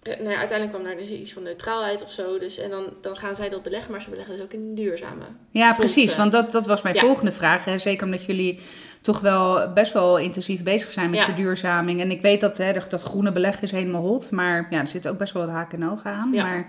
eh, 0.03 0.17
nou 0.19 0.31
ja, 0.31 0.39
uiteindelijk 0.39 0.71
kwam 0.71 0.85
daar 0.85 0.97
dus 0.97 1.11
iets 1.11 1.33
van 1.33 1.43
neutraal 1.43 1.83
uit 1.83 2.03
of 2.03 2.11
zo. 2.11 2.39
Dus, 2.39 2.59
en 2.59 2.71
dan, 2.71 2.85
dan 3.01 3.17
gaan 3.17 3.35
zij 3.37 3.49
dat 3.49 3.63
beleggen, 3.63 3.91
maar 3.91 4.03
ze 4.03 4.11
beleggen 4.11 4.35
dus 4.35 4.45
ook 4.45 4.53
in 4.53 4.75
duurzame. 4.75 5.25
Ja, 5.51 5.75
fondsen. 5.75 5.95
precies. 5.95 6.17
Want 6.17 6.33
dat, 6.33 6.53
dat 6.53 6.67
was 6.67 6.83
mijn 6.83 6.95
Ja. 6.95 7.01
volgende 7.01 7.33
vraag. 7.33 7.65
Hè. 7.65 7.79
Zeker 7.79 8.05
omdat 8.05 8.25
jullie 8.25 8.61
toch 9.05 9.21
wel 9.21 9.73
best 9.73 9.93
wel 9.93 10.19
intensief 10.19 10.63
bezig 10.63 10.93
zijn 10.93 11.11
met 11.11 11.19
Ja. 11.19 11.25
verduurzaming. 11.25 12.01
En 12.01 12.11
ik 12.11 12.21
weet 12.23 12.41
dat 12.41 12.57
hè, 12.57 12.73
dat 12.89 13.03
groene 13.03 13.33
beleggen 13.33 13.63
is 13.63 13.71
helemaal 13.71 14.03
hot. 14.03 14.31
Maar 14.31 14.67
ja, 14.71 14.81
er 14.81 14.89
zitten 14.89 15.11
ook 15.11 15.19
best 15.19 15.33
wel 15.33 15.45
wat 15.47 15.55
haken 15.55 15.83
en 15.83 15.91
ogen 15.91 16.11
aan. 16.11 16.33
Ja. 16.33 16.43
Maar 16.43 16.69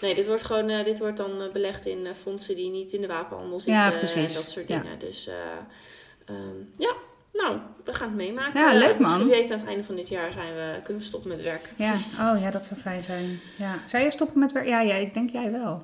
Nee, 0.00 0.14
dit 0.14 0.26
wordt 0.26 0.42
gewoon 0.42 0.68
eh, 0.68 0.84
dit 0.84 0.98
wordt 0.98 1.16
dan 1.16 1.30
eh, 1.42 1.52
belegd 1.52 1.86
in 1.86 2.06
eh, 2.06 2.12
fondsen 2.14 2.56
die 2.56 2.70
niet 2.70 2.92
in 2.92 3.00
de 3.00 3.06
wapenhandel 3.06 3.60
zitten 3.60 3.74
Ja, 3.82 3.92
en 4.14 4.32
dat 4.34 4.50
soort 4.50 4.66
dingen. 4.66 4.98
Dus 4.98 5.26
eh, 5.28 5.34
ehm, 6.26 6.56
ja, 6.78 6.92
nou, 7.32 7.58
we 7.84 7.92
gaan 7.92 8.08
het 8.08 8.16
meemaken. 8.16 8.60
Ja, 8.60 8.72
leuk, 8.74 8.98
Misschien 8.98 9.20
man. 9.20 9.28
weet 9.28 9.50
aan 9.50 9.58
het 9.58 9.66
einde 9.68 9.84
van 9.84 9.94
dit 9.96 10.08
jaar 10.08 10.32
zijn 10.32 10.54
we, 10.54 10.74
kunnen 10.82 11.02
we 11.02 11.08
stoppen 11.08 11.30
met 11.30 11.42
werken. 11.42 11.68
ja, 11.76 11.92
oh 12.20 12.40
ja, 12.40 12.50
dat 12.50 12.64
zou 12.64 12.80
fijn 12.80 13.02
zijn. 13.02 13.40
Ja. 13.58 13.78
Zou 13.86 14.02
jij 14.02 14.12
stoppen 14.12 14.38
met 14.38 14.52
werk? 14.52 14.66
Ja, 14.66 14.80
ja, 14.80 14.94
ik 14.94 15.14
denk 15.14 15.30
jij 15.30 15.50
wel. 15.52 15.82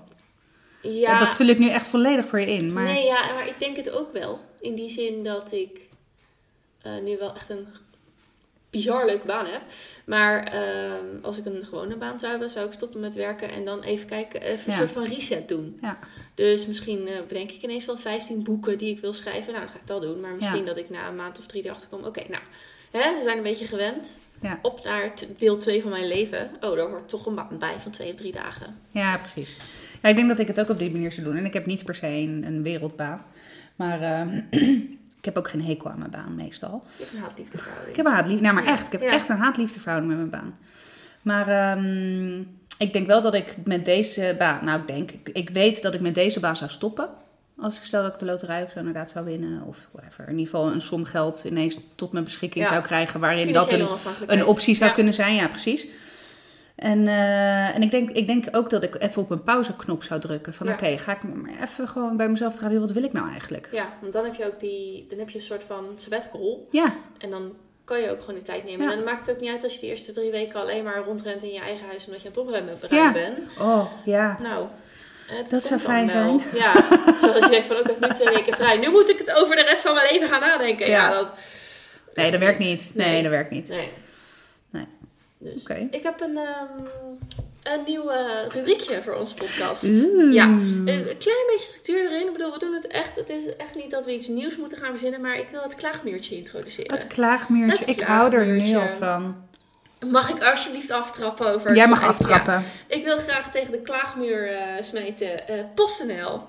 Ja, 0.82 1.18
Dat 1.18 1.28
vul 1.28 1.46
ik 1.46 1.58
nu 1.58 1.68
echt 1.68 1.86
volledig 1.86 2.28
voor 2.28 2.40
je 2.40 2.46
in. 2.52 2.72
Maar 2.72 2.84
Nee, 2.84 3.04
ja, 3.04 3.20
maar 3.34 3.46
ik 3.46 3.54
denk 3.58 3.76
het 3.76 3.90
ook 3.92 4.12
wel. 4.12 4.40
In 4.60 4.74
die 4.74 4.88
zin 4.90 5.24
dat 5.24 5.52
ik 5.52 5.80
eh, 6.82 6.92
nu 7.04 7.16
wel 7.18 7.34
echt 7.34 7.48
een 7.50 7.66
bizar 8.70 9.06
leuke 9.06 9.26
baan 9.26 9.46
heb. 9.46 9.60
Maar 10.04 10.44
ehm, 10.44 11.04
als 11.22 11.38
ik 11.38 11.44
een 11.46 11.64
gewone 11.64 11.96
baan 11.96 12.18
zou 12.18 12.30
hebben, 12.30 12.50
zou 12.50 12.66
ik 12.66 12.72
stoppen 12.72 13.00
met 13.00 13.14
werken 13.14 13.50
en 13.50 13.64
dan 13.64 13.82
even 13.82 14.06
kijken, 14.06 14.40
even 14.42 14.64
een 14.66 14.72
Ja. 14.72 14.78
soort 14.78 14.90
van 14.90 15.04
reset 15.04 15.48
doen. 15.48 15.78
Ja. 15.82 15.98
Dus 16.34 16.66
misschien 16.66 17.06
eh, 17.08 17.14
bedenk 17.28 17.50
ik 17.50 17.62
ineens 17.62 17.84
wel 17.86 17.96
15 17.96 18.42
boeken 18.42 18.78
die 18.78 18.90
ik 18.90 19.00
wil 19.00 19.12
schrijven. 19.12 19.52
Nou, 19.52 19.64
dan 19.64 19.72
ga 19.74 19.80
ik 19.80 19.86
dat 19.86 20.02
doen. 20.02 20.20
Maar 20.20 20.34
misschien 20.34 20.58
Ja. 20.58 20.64
dat 20.64 20.76
ik 20.76 20.90
na 20.90 21.08
een 21.08 21.16
maand 21.16 21.38
of 21.38 21.46
drie 21.46 21.64
erachter 21.64 21.88
kom. 21.88 22.04
Oké, 22.04 22.22
nou, 22.28 22.42
hè, 22.90 23.16
we 23.16 23.22
zijn 23.22 23.36
een 23.36 23.42
beetje 23.42 23.66
gewend. 23.66 24.20
Op 24.62 24.84
naar 24.84 25.12
deel 25.38 25.56
2 25.56 25.82
van 25.82 25.90
mijn 25.90 26.08
leven. 26.08 26.50
Oh, 26.60 26.76
daar 26.76 26.88
hoort 26.88 27.08
toch 27.08 27.26
een 27.26 27.34
baan 27.34 27.58
bij 27.58 27.74
van 27.78 27.90
twee 27.92 28.08
of 28.10 28.14
drie 28.14 28.32
dagen. 28.32 28.78
Ja, 28.90 29.18
precies. 29.18 29.56
Ja, 30.02 30.08
ik 30.08 30.16
denk 30.16 30.28
dat 30.28 30.38
ik 30.38 30.46
het 30.46 30.60
ook 30.60 30.68
op 30.68 30.78
die 30.78 30.90
manier 30.90 31.12
zou 31.12 31.26
doen. 31.26 31.36
En 31.36 31.44
ik 31.44 31.52
heb 31.52 31.66
niet 31.66 31.84
per 31.84 31.94
se 31.94 32.06
een, 32.06 32.44
een 32.46 32.62
wereldbaan. 32.62 33.24
Maar 33.76 34.00
eh, 34.02 34.26
ik 35.20 35.26
heb 35.26 35.38
ook 35.38 35.48
geen 35.48 35.62
hekel 35.64 35.90
aan 35.90 35.98
mijn 35.98 36.10
baan 36.10 36.34
meestal. 36.34 36.82
Je 36.96 37.02
hebt 37.02 37.14
een 37.14 37.20
haatliefde 37.22 37.58
verhouding. 37.58 37.90
Ik 37.90 37.96
heb 37.96 38.06
een 38.06 38.12
haatliefde. 38.12 38.42
Nou, 38.42 38.54
maar 38.54 38.64
echt. 38.66 38.86
Ik 38.86 38.92
heb 38.92 39.00
Ja. 39.00 39.10
echt 39.10 39.28
een 39.28 39.36
haatliefde 39.36 39.80
verhouding 39.80 40.12
met 40.18 40.30
mijn 40.30 40.42
baan. 40.42 40.58
Maar 41.22 41.48
ehm, 41.48 42.40
ik 42.78 42.92
denk 42.92 43.06
wel 43.06 43.22
dat 43.22 43.34
ik 43.34 43.54
met 43.64 43.84
deze 43.84 44.34
baan... 44.38 44.64
Nou, 44.64 44.80
ik 44.80 44.86
denk... 44.86 45.10
Ik, 45.10 45.28
ik 45.32 45.50
weet 45.50 45.82
dat 45.82 45.94
ik 45.94 46.00
met 46.00 46.14
deze 46.14 46.40
baan 46.40 46.56
zou 46.56 46.70
stoppen. 46.70 47.08
Als 47.58 47.76
ik 47.76 47.82
stel 47.84 48.02
dat 48.02 48.12
ik 48.12 48.18
de 48.18 48.24
loterij 48.24 48.62
of 48.62 48.70
zo 48.70 48.78
inderdaad 48.78 49.10
zou 49.10 49.24
winnen. 49.24 49.62
Of 49.62 49.78
whatever. 49.92 50.24
In 50.28 50.38
ieder 50.38 50.44
geval 50.54 50.72
een 50.72 50.82
som 50.82 51.04
geld 51.04 51.44
ineens 51.44 51.78
tot 51.94 52.12
mijn 52.12 52.24
beschikking 52.24 52.64
Ja. 52.64 52.70
zou 52.70 52.82
krijgen. 52.82 53.20
Waarin 53.20 53.52
dat 53.52 53.72
een, 53.72 53.86
een 54.26 54.44
optie 54.44 54.74
zou 54.74 54.88
Ja. 54.88 54.94
kunnen 54.94 55.14
zijn. 55.14 55.34
Ja, 55.34 55.48
precies. 55.48 55.86
En, 56.80 57.08
eh, 57.08 57.74
en 57.74 57.82
ik, 57.82 57.90
denk, 57.90 58.10
ik 58.10 58.26
denk 58.26 58.44
ook 58.52 58.70
dat 58.70 58.82
ik 58.82 58.96
even 59.02 59.22
op 59.22 59.30
een 59.30 59.42
pauzeknop 59.42 60.02
zou 60.02 60.20
drukken. 60.20 60.54
Van 60.54 60.66
Ja. 60.66 60.72
oké, 60.72 60.98
ga 60.98 61.12
ik 61.12 61.22
maar 61.22 61.50
even 61.62 61.88
gewoon 61.88 62.16
bij 62.16 62.28
mezelf 62.28 62.54
te 62.54 62.60
raden. 62.60 62.80
Wat 62.80 62.92
wil 62.92 63.02
ik 63.04 63.12
nou 63.12 63.30
eigenlijk? 63.30 63.68
Ja, 63.72 63.88
want 64.00 64.12
dan 64.12 64.24
heb 64.24 64.34
je 64.34 64.46
ook 64.46 64.60
die, 64.60 65.06
dan 65.08 65.18
heb 65.18 65.28
je 65.30 65.34
een 65.38 65.44
soort 65.44 65.64
van 65.64 65.84
sabbatical. 65.94 66.68
Ja, 66.70 66.94
En 67.18 67.30
dan 67.30 67.52
kan 67.84 68.00
je 68.00 68.10
ook 68.10 68.20
gewoon 68.20 68.34
die 68.34 68.44
tijd 68.44 68.64
nemen. 68.64 68.84
Ja. 68.84 68.90
En 68.90 68.96
dan 68.96 69.04
maakt 69.04 69.26
het 69.26 69.34
ook 69.34 69.40
niet 69.42 69.50
uit 69.50 69.62
als 69.64 69.74
je 69.74 69.80
de 69.80 69.86
eerste 69.86 70.12
drie 70.12 70.30
weken 70.30 70.60
alleen 70.60 70.84
maar 70.84 70.98
rondrent 71.06 71.42
in 71.42 71.52
je 71.52 71.60
eigen 71.60 71.86
huis 71.86 72.06
omdat 72.06 72.22
je 72.22 72.28
aan 72.28 72.34
het 72.34 72.42
opruimen 72.42 72.78
Ja. 72.90 73.12
bent. 73.12 73.38
oh 73.58 73.84
ja. 74.04 74.36
Nou, 74.42 74.66
eh, 75.28 75.50
Dat 75.50 75.64
zou 75.64 75.80
fijn 75.80 76.06
wel. 76.12 76.40
Ja, 76.54 76.72
zoals 77.18 77.44
je 77.44 77.50
denkt 77.50 77.66
van 77.66 77.76
ook 77.76 77.84
ik 77.84 77.90
heb 78.00 78.08
nu 78.08 78.14
twee 78.14 78.34
weken 78.34 78.52
vrij. 78.54 78.76
Nu 78.76 78.90
moet 78.90 79.10
ik 79.10 79.18
het 79.18 79.32
over 79.34 79.56
de 79.56 79.62
rest 79.62 79.82
van 79.82 79.94
mijn 79.94 80.12
leven 80.12 80.28
gaan 80.28 80.40
nadenken. 80.40 80.86
Ja, 80.88 81.08
Ja. 81.08 81.10
dat, 81.12 81.32
Nee, 82.14 82.30
dat 82.30 82.40
werkt 82.40 82.58
niet. 82.58 82.92
Nee, 82.94 83.22
dat 83.22 83.30
werkt 83.30 83.50
niet. 83.50 83.68
Nee. 83.68 83.88
Dus 85.42 85.62
ik 85.90 86.02
heb 86.02 86.20
een, 86.20 86.36
ehm, 86.36 86.84
een 87.62 87.80
nieuw 87.86 88.08
eh, 88.10 88.26
rubriekje 88.48 89.02
voor 89.02 89.14
onze 89.14 89.34
podcast. 89.34 89.82
Ja, 90.32 90.44
een 90.44 90.84
klein 91.18 91.46
beetje 91.46 91.58
structuur 91.68 92.10
erin. 92.10 92.26
Ik 92.26 92.32
bedoel, 92.32 92.52
we 92.52 92.58
doen 92.58 92.74
het 92.74 92.86
echt. 92.86 93.16
Het 93.16 93.28
is 93.28 93.56
echt 93.56 93.74
niet 93.74 93.90
dat 93.90 94.04
we 94.04 94.12
iets 94.14 94.26
nieuws 94.28 94.56
moeten 94.56 94.78
gaan 94.78 94.90
verzinnen, 94.90 95.20
maar 95.20 95.38
ik 95.38 95.48
wil 95.50 95.62
het 95.62 95.74
klaagmuurtje 95.74 96.36
introduceren. 96.36 96.92
Het 96.92 97.06
klaagmuurtje. 97.06 97.78
Het 97.78 97.88
ik 97.88 98.00
hou 98.00 98.34
er 98.34 98.46
nu 98.46 98.76
al 98.76 98.88
van. 98.98 99.48
Mag 100.10 100.28
ik 100.30 100.42
alsjeblieft 100.42 100.90
aftrappen 100.90 101.54
over... 101.54 101.76
Jij 101.76 101.88
mag 101.88 102.00
Ja, 102.00 102.06
aftrappen. 102.06 102.64
ik 102.86 103.04
wil 103.04 103.16
graag 103.18 103.50
tegen 103.50 103.72
de 103.72 103.80
klaagmuur 103.80 104.52
eh, 104.52 104.82
smijten. 104.82 105.48
eh 105.48 105.64
PostNL. 105.74 106.42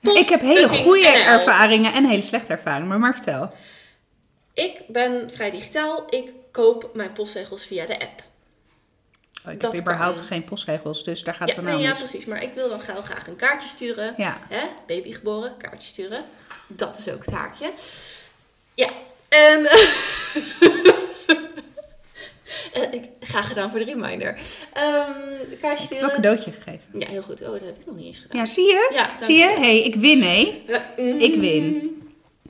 Post 0.00 0.18
ik 0.24 0.28
heb 0.28 0.40
hele 0.40 0.68
goede 0.68 1.08
ervaringen 1.08 1.92
en 1.92 2.04
hele 2.04 2.22
slechte 2.22 2.52
ervaringen. 2.52 2.88
Maar, 2.88 2.98
maar 2.98 3.14
vertel. 3.14 3.52
Ik 4.60 4.80
ben 4.88 5.30
vrij 5.30 5.50
digitaal. 5.50 6.04
Ik 6.08 6.30
koop 6.50 6.90
mijn 6.94 7.12
postzegels 7.12 7.64
via 7.64 7.86
de 7.86 8.00
app. 8.00 8.22
Oh, 9.46 9.52
ik 9.52 9.60
Dat 9.60 9.72
heb 9.72 9.80
überhaupt 9.80 10.18
kan. 10.18 10.26
geen 10.26 10.44
postregels, 10.44 11.04
dus 11.04 11.22
daar 11.22 11.34
gaat 11.34 11.48
Ja, 11.48 11.54
het 11.54 11.64
nee, 11.64 11.72
dan 11.72 11.82
ja, 11.82 11.88
mis. 11.88 11.98
precies. 11.98 12.24
Maar 12.24 12.42
ik 12.42 12.52
wil 12.54 12.68
dan 12.68 12.80
heel 12.82 13.02
graag 13.02 13.26
een 13.26 13.36
kaartje 13.36 13.68
sturen. 13.68 14.14
Ja. 14.16 14.40
Hè? 14.48 14.66
Baby 14.86 15.12
geboren, 15.12 15.56
kaartje 15.56 15.88
sturen. 15.88 16.24
Dat 16.66 16.98
is 16.98 17.10
ook 17.10 17.24
het 17.24 17.34
haakje. 17.34 17.72
Ja. 18.74 18.88
En... 19.28 19.68
Eh, 22.72 22.92
ik, 22.92 23.04
graag 23.20 23.46
gedaan 23.48 23.70
voor 23.70 23.78
de 23.78 23.84
reminder. 23.84 24.38
Ehm 24.72 25.58
kaartje 25.60 25.84
sturen. 25.84 26.06
Wel 26.06 26.08
een 26.16 26.22
cadeautje 26.22 26.52
gegeven. 26.52 27.00
Ja, 27.00 27.08
heel 27.08 27.22
goed. 27.22 27.40
Oh, 27.42 27.50
dat 27.50 27.60
heb 27.60 27.78
ik 27.78 27.86
nog 27.86 27.96
niet 27.96 28.06
eens 28.06 28.18
gedaan. 28.18 28.38
Ja, 28.38 28.46
zie 28.46 28.64
je? 28.64 28.90
Ja, 28.92 29.08
zie 29.22 29.36
je? 29.36 29.44
Hé, 29.44 29.54
hey, 29.54 29.82
ik 29.82 29.94
win, 29.94 30.18
nee. 30.18 30.62
Ja, 30.66 30.92
mm. 30.96 31.18
Ik 31.18 31.34
win. 31.40 31.99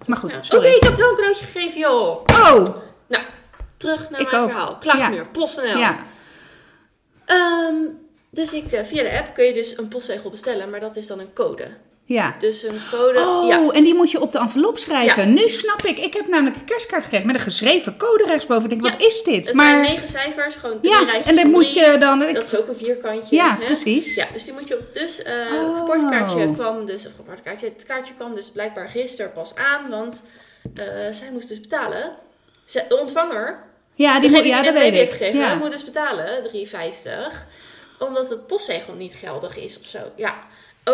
Maar 0.07 0.17
goed, 0.19 0.39
Ja. 0.47 0.57
Oké, 0.57 0.67
ik 0.67 0.83
heb 0.83 0.95
wel 0.95 1.09
een 1.09 1.15
cadeautje 1.17 1.45
gegeven, 1.47 1.81
joh. 1.81 2.21
Oh! 2.43 2.65
Nou, 3.07 3.25
terug 3.77 4.11
naar 4.11 4.21
Ik 4.21 4.31
mijn 4.31 4.43
ook. 4.43 4.49
verhaal. 4.51 4.77
Klaagmuur, 4.79 5.27
PostNL. 5.27 5.79
Ja. 5.79 5.99
Ehm, 7.25 7.75
dus 8.31 8.53
ik, 8.53 8.73
eh, 8.73 8.85
via 8.85 9.03
de 9.03 9.19
app 9.19 9.35
kun 9.35 9.45
je 9.45 9.53
dus 9.53 9.79
een 9.79 9.89
postzegel 9.89 10.31
bestellen, 10.31 10.71
maar 10.71 10.81
dat 10.81 10.97
is 10.97 11.07
dan 11.07 11.19
een 11.19 11.33
code. 11.33 11.69
Ja. 12.15 12.35
Dus 12.39 12.63
een 12.63 12.81
code. 12.91 13.19
Oh, 13.21 13.49
ja. 13.49 13.71
en 13.73 13.85
die 13.85 13.95
moet 13.95 14.11
je 14.11 14.21
op 14.21 14.33
de 14.33 14.39
envelop 14.39 14.79
schrijven. 14.79 15.29
Ja. 15.29 15.35
Nu 15.35 15.49
snap 15.49 15.83
ik. 15.83 15.99
Ik 15.99 16.13
heb 16.15 16.29
namelijk 16.29 16.57
een 16.57 16.65
kerstkaart 16.65 17.03
gekregen 17.03 17.27
met 17.27 17.35
een 17.37 17.41
geschreven 17.43 17.97
code 17.97 18.25
rechtsboven. 18.27 18.65
Ik 18.65 18.71
denk, 18.71 18.85
Ja. 18.85 18.91
wat 18.91 19.07
is 19.09 19.23
dit? 19.23 19.47
Het 19.47 19.55
maar 19.57 19.67
zijn 19.69 19.81
negen 19.81 20.09
cijfers, 20.09 20.55
gewoon 20.55 20.81
drie 20.81 20.93
ja, 20.93 21.15
en 21.15 21.23
van 21.39 21.51
moet 21.51 21.73
je 21.73 21.97
dan. 21.99 22.19
Dat 22.19 22.43
is 22.53 22.57
ook 22.59 22.69
een 22.69 22.77
vierkantje. 22.77 23.37
ja, 23.37 23.57
hè? 23.61 23.65
precies. 23.67 24.15
Ja, 24.15 24.27
dus 24.33 24.45
die 24.45 24.53
moet 24.53 24.69
je 24.69 24.75
op. 24.79 24.95
Dus 24.95 25.23
Oh. 25.23 25.79
geboortekaartje 25.79 26.53
kwam 26.55 26.87
dus. 26.87 27.07
Of 27.07 27.13
geboortekaartje. 27.17 27.67
Het 27.67 27.85
kaartje 27.87 28.15
kwam 28.15 28.35
dus 28.35 28.51
blijkbaar 28.51 28.89
gisteren 28.89 29.33
pas 29.33 29.55
aan. 29.55 29.91
Want 29.91 30.23
eh, 30.75 30.85
zij 31.11 31.29
moest 31.33 31.49
dus 31.49 31.61
betalen. 31.61 32.13
De 32.73 32.85
ontvanger. 33.01 33.59
Ja, 33.95 34.21
die 34.21 34.31
moet, 34.31 34.45
ja 34.45 34.63
dat 34.63 34.75
weet 34.75 34.95
ik. 34.95 35.11
gegeven, 35.11 35.41
Ja. 35.41 35.55
moet 35.55 35.71
dus 35.71 35.85
betalen, 35.85 36.43
3,50. 36.43 37.47
Omdat 37.99 38.29
het 38.31 38.47
postzegel 38.47 38.93
niet 38.95 39.15
geldig 39.15 39.57
is 39.59 39.79
of 39.81 39.87
zo. 39.87 39.99
Ja, 40.17 40.35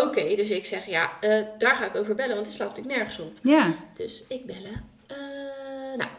oké. 0.01 0.35
dus 0.35 0.49
ik 0.49 0.65
zeg 0.65 0.85
ja, 0.85 1.11
eh, 1.21 1.41
daar 1.57 1.75
ga 1.75 1.85
ik 1.85 1.95
over 1.95 2.15
bellen. 2.15 2.35
Want 2.35 2.45
het 2.47 2.55
slaat 2.55 2.67
natuurlijk 2.67 2.95
nergens 2.95 3.19
op. 3.19 3.37
ja. 3.41 3.73
Dus 3.95 4.23
ik 4.27 4.45
bellen. 4.45 4.89
Eh, 5.07 5.17
nou, 5.97 6.09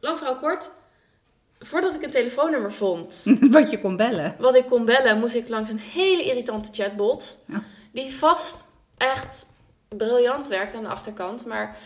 lang 0.00 0.16
verhaal 0.18 0.36
kort. 0.36 0.70
Voordat 1.58 1.94
ik 1.94 2.02
een 2.02 2.10
telefoonnummer 2.10 2.72
vond 2.72 3.22
wat 3.50 3.70
je 3.70 3.80
kon 3.80 3.96
bellen. 3.96 4.36
wat 4.38 4.54
ik 4.54 4.66
kon 4.66 4.84
bellen, 4.84 5.18
moest 5.18 5.34
ik 5.34 5.48
langs 5.48 5.70
een 5.70 5.78
hele 5.78 6.22
irritante 6.24 6.72
chatbot. 6.72 7.36
Ja. 7.46 7.62
Die 7.92 8.14
vast 8.14 8.64
echt 8.96 9.46
briljant 9.88 10.48
werkt 10.48 10.74
aan 10.74 10.82
de 10.82 10.88
achterkant. 10.88 11.44
Maar 11.46 11.76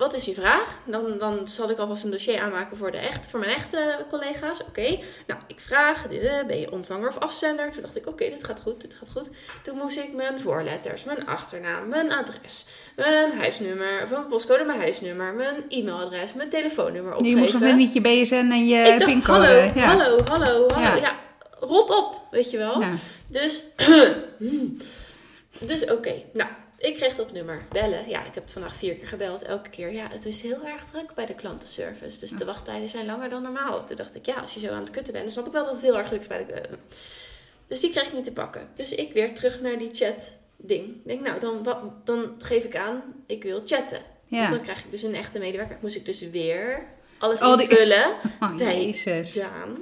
wat 0.00 0.14
is 0.14 0.24
je 0.24 0.34
vraag? 0.34 0.78
Dan, 0.84 1.18
dan 1.18 1.48
zal 1.48 1.70
ik 1.70 1.78
alvast 1.78 2.04
een 2.04 2.10
dossier 2.10 2.40
aanmaken 2.40 2.76
voor, 2.76 2.90
de 2.90 2.96
echt, 2.96 3.26
voor 3.26 3.40
mijn 3.40 3.52
echte 3.52 4.04
collega's. 4.10 4.60
Oké, 4.68 4.98
nou 5.26 5.40
ik 5.46 5.60
vraag, 5.60 6.06
eh, 6.06 6.46
ben 6.46 6.60
je 6.60 6.72
ontvanger 6.72 7.08
of 7.08 7.18
afzender? 7.18 7.70
Toen 7.70 7.82
dacht 7.82 7.96
ik, 7.96 8.06
oké, 8.06 8.28
dit 8.28 8.44
gaat 8.44 8.60
goed, 8.60 8.80
dit 8.80 8.94
gaat 8.94 9.08
goed. 9.12 9.30
Toen 9.62 9.76
moest 9.76 9.96
ik 9.96 10.12
mijn 10.14 10.40
voorletters, 10.40 11.04
mijn 11.04 11.26
achternaam, 11.26 11.88
mijn 11.88 12.12
adres, 12.12 12.66
mijn 12.96 13.38
huisnummer, 13.38 14.02
of 14.02 14.10
mijn 14.10 14.26
postcode, 14.26 14.64
mijn 14.64 14.78
huisnummer, 14.78 15.34
mijn 15.34 15.64
e-mailadres, 15.68 16.34
mijn 16.34 16.48
telefoonnummer 16.48 17.12
Je 17.12 17.18
opgeven. 17.18 17.38
moest 17.38 17.52
nog 17.52 17.62
net 17.62 17.76
niet 17.76 17.92
je 17.92 18.00
BSN 18.00 18.34
en 18.34 18.66
je 18.66 18.84
dacht, 18.98 19.04
pincode. 19.04 19.46
hallo, 19.46 19.72
ja. 19.74 19.96
hallo, 19.96 20.18
hallo, 20.24 20.68
hallo. 20.68 20.80
Ja. 20.80 20.96
Ja. 20.96 21.18
rot 21.60 21.96
op, 21.96 22.20
weet 22.30 22.50
je 22.50 22.58
wel. 22.58 22.80
Ja. 22.80 22.92
Dus, 23.26 23.62
dus 25.70 25.84
oké, 25.84 26.12
nou, 26.32 26.50
ik 26.80 26.94
kreeg 26.96 27.14
dat 27.14 27.32
nummer. 27.32 27.62
Bellen, 27.72 28.08
ja, 28.08 28.18
ik 28.24 28.34
heb 28.34 28.42
het 28.42 28.52
vandaag 28.52 28.74
vier 28.76 28.94
keer 28.94 29.06
gebeld. 29.08 29.42
Elke 29.42 29.70
keer, 29.70 29.92
ja, 29.92 30.06
het 30.10 30.24
is 30.24 30.40
heel 30.40 30.64
erg 30.64 30.84
druk 30.84 31.14
bij 31.14 31.26
de 31.26 31.34
klantenservice. 31.34 32.20
Dus 32.20 32.30
de 32.30 32.44
wachttijden 32.44 32.88
zijn 32.88 33.06
langer 33.06 33.28
dan 33.28 33.42
normaal. 33.42 33.84
Toen 33.86 33.96
dacht 33.96 34.14
ik, 34.14 34.26
ja, 34.26 34.34
als 34.34 34.54
je 34.54 34.60
zo 34.60 34.68
aan 34.72 34.80
het 34.80 34.90
kutten 34.90 35.12
bent, 35.12 35.24
dan 35.24 35.32
snap 35.32 35.46
ik 35.46 35.52
wel 35.52 35.64
dat 35.64 35.72
het 35.72 35.82
heel 35.82 35.98
erg 35.98 36.08
druk 36.08 36.20
is 36.20 36.26
bij 36.26 36.46
de... 36.46 36.62
Dus 37.66 37.80
die 37.80 37.90
kreeg 37.90 38.06
ik 38.06 38.12
niet 38.12 38.24
te 38.24 38.32
pakken. 38.32 38.68
Dus 38.74 38.92
ik 38.92 39.12
weer 39.12 39.34
terug 39.34 39.60
naar 39.60 39.78
die 39.78 39.92
chat 39.92 40.36
ding. 40.56 40.86
Ik 40.88 41.06
denk, 41.06 41.20
nou, 41.20 41.40
dan, 41.40 41.62
wat, 41.62 41.78
dan 42.06 42.34
geef 42.38 42.64
ik 42.64 42.76
aan, 42.76 43.02
ik 43.26 43.42
wil 43.42 43.60
chatten. 43.64 43.98
Want 44.28 44.42
Ja. 44.42 44.50
dan 44.50 44.60
krijg 44.60 44.78
ik 44.84 44.90
dus 44.90 45.02
een 45.02 45.14
echte 45.14 45.38
medewerker. 45.38 45.76
Moest 45.80 45.96
ik 45.96 46.04
dus 46.04 46.20
weer 46.30 46.86
alles 47.18 47.40
Oh, 47.40 47.56
die- 47.58 47.68
invullen. 47.68 48.06
Oh, 48.40 48.56
bij 48.56 48.84
jezus. 48.84 49.32
Daan. 49.32 49.78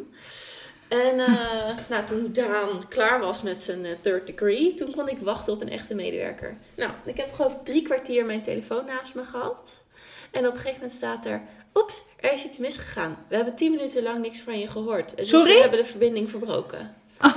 En 0.88 1.20
eh, 1.20 1.76
nou, 1.90 2.06
toen 2.06 2.32
Daan 2.32 2.88
klaar 2.88 3.20
was 3.20 3.42
met 3.42 3.62
zijn 3.62 3.84
eh, 3.84 3.96
third 4.00 4.26
degree, 4.26 4.74
toen 4.74 4.90
kon 4.90 5.08
ik 5.08 5.18
wachten 5.18 5.52
op 5.52 5.60
een 5.60 5.70
echte 5.70 5.94
medewerker. 5.94 6.56
Nou, 6.76 6.92
ik 7.04 7.16
heb 7.16 7.32
geloof 7.32 7.52
ik 7.52 7.64
drie 7.64 7.82
kwartier 7.82 8.24
mijn 8.24 8.42
telefoon 8.42 8.84
naast 8.84 9.14
me 9.14 9.24
gehad. 9.24 9.84
En 10.30 10.46
op 10.46 10.52
een 10.52 10.60
gegeven 10.60 10.74
moment 10.74 10.92
staat 10.92 11.26
er, 11.26 11.42
oeps, 11.74 12.02
er 12.16 12.32
is 12.32 12.44
iets 12.44 12.58
misgegaan. 12.58 13.26
We 13.28 13.36
hebben 13.36 13.54
tien 13.54 13.70
minuten 13.70 14.02
lang 14.02 14.18
niks 14.22 14.40
van 14.40 14.58
je 14.58 14.66
gehoord. 14.66 15.16
Dus 15.16 15.28
Sorry? 15.28 15.54
we 15.54 15.60
hebben 15.60 15.78
de 15.78 15.84
verbinding 15.84 16.30
verbroken. 16.30 16.94
Oh. 17.20 17.34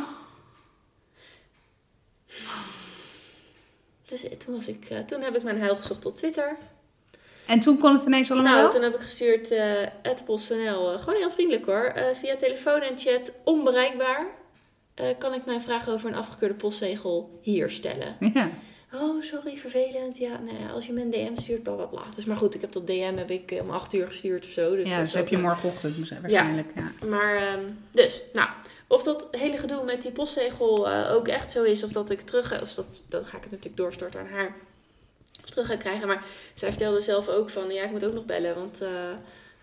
Dus 4.06 4.24
eh, 4.24 4.38
toen, 4.38 4.56
was 4.56 4.68
ik, 4.68 4.88
toen 5.08 5.22
heb 5.22 5.36
ik 5.36 5.44
mijn 5.44 5.60
huil 5.60 5.76
gezocht 5.76 6.06
op 6.06 6.16
Twitter. 6.16 6.58
En 7.52 7.60
toen 7.60 7.78
kon 7.78 7.94
het 7.94 8.04
ineens 8.06 8.32
allemaal 8.32 8.52
Nou, 8.52 8.64
wel? 8.64 8.72
toen 8.72 8.82
heb 8.82 8.94
ik 8.94 9.02
gestuurd 9.02 9.52
uh, 9.52 9.88
PostNL. 10.26 10.98
gewoon 11.00 11.16
heel 11.16 11.32
vriendelijk 11.32 11.66
hoor. 11.66 11.84
Eh, 11.84 12.06
via 12.14 12.36
telefoon 12.36 12.82
en 12.82 12.98
chat 12.98 13.32
onbereikbaar. 13.44 14.28
Eh, 14.94 15.06
kan 15.18 15.34
ik 15.34 15.46
mijn 15.46 15.62
vraag 15.62 15.90
over 15.90 16.10
een 16.10 16.16
afgekeurde 16.16 16.54
postzegel 16.56 17.40
hier 17.42 17.70
stellen? 17.70 18.16
Ja. 18.34 18.50
Oh, 18.94 19.22
sorry, 19.22 19.58
vervelend. 19.58 20.18
Ja, 20.18 20.40
nou 20.40 20.74
als 20.74 20.86
je 20.86 20.94
me 20.94 21.02
een 21.02 21.10
DM 21.10 21.42
stuurt, 21.42 21.64
bla 21.64 21.74
bla 21.74 21.86
bla. 21.86 22.04
Dus 22.16 22.26
maar 22.26 22.38
goed, 22.38 22.56
ik 22.56 22.62
heb 22.62 22.72
dat 22.72 22.88
DM 22.88 23.18
heb 23.18 23.30
ik 23.30 23.58
om 23.62 23.70
acht 23.70 23.94
uur 23.94 24.08
gestuurd 24.08 24.44
of 24.44 24.50
zo. 24.50 24.76
Dus 24.76 24.90
ja, 24.90 24.96
dat 24.96 25.06
dus 25.06 25.14
heb 25.14 25.28
je 25.28 25.38
morgenochtend 25.38 26.10
waarschijnlijk. 26.10 26.72
Ja. 26.76 27.08
Maar, 27.08 27.36
ehm, 27.36 27.66
dus, 27.92 28.22
nou, 28.34 28.50
of 28.88 29.04
dat 29.04 29.28
hele 29.32 29.58
gedoe 29.58 29.84
met 29.84 30.02
die 30.02 30.12
postzegel 30.12 30.90
eh, 30.90 31.14
ook 31.14 31.28
echt 31.28 31.52
zo 31.52 31.64
is, 31.64 31.84
of 31.84 31.92
dat 31.92 32.10
ik 32.10 32.22
terug, 32.22 32.62
of 32.62 32.74
dat, 32.74 33.06
dat 33.10 33.28
ga 33.28 33.38
ik 33.38 33.44
het 33.44 33.52
natuurlijk 33.52 33.78
doorstorten 33.78 34.20
aan 34.20 34.28
haar 34.28 34.56
terug 35.52 35.68
ga 35.68 35.76
krijgen. 35.76 36.08
Maar 36.08 36.24
zij 36.54 36.70
vertelde 36.70 37.02
zelf 37.02 37.28
ook 37.28 37.50
van, 37.50 37.72
ja, 37.72 37.84
ik 37.84 37.92
moet 37.92 38.06
ook 38.06 38.14
nog 38.14 38.26
bellen, 38.26 38.56
want 38.56 38.82
eh, 38.82 38.90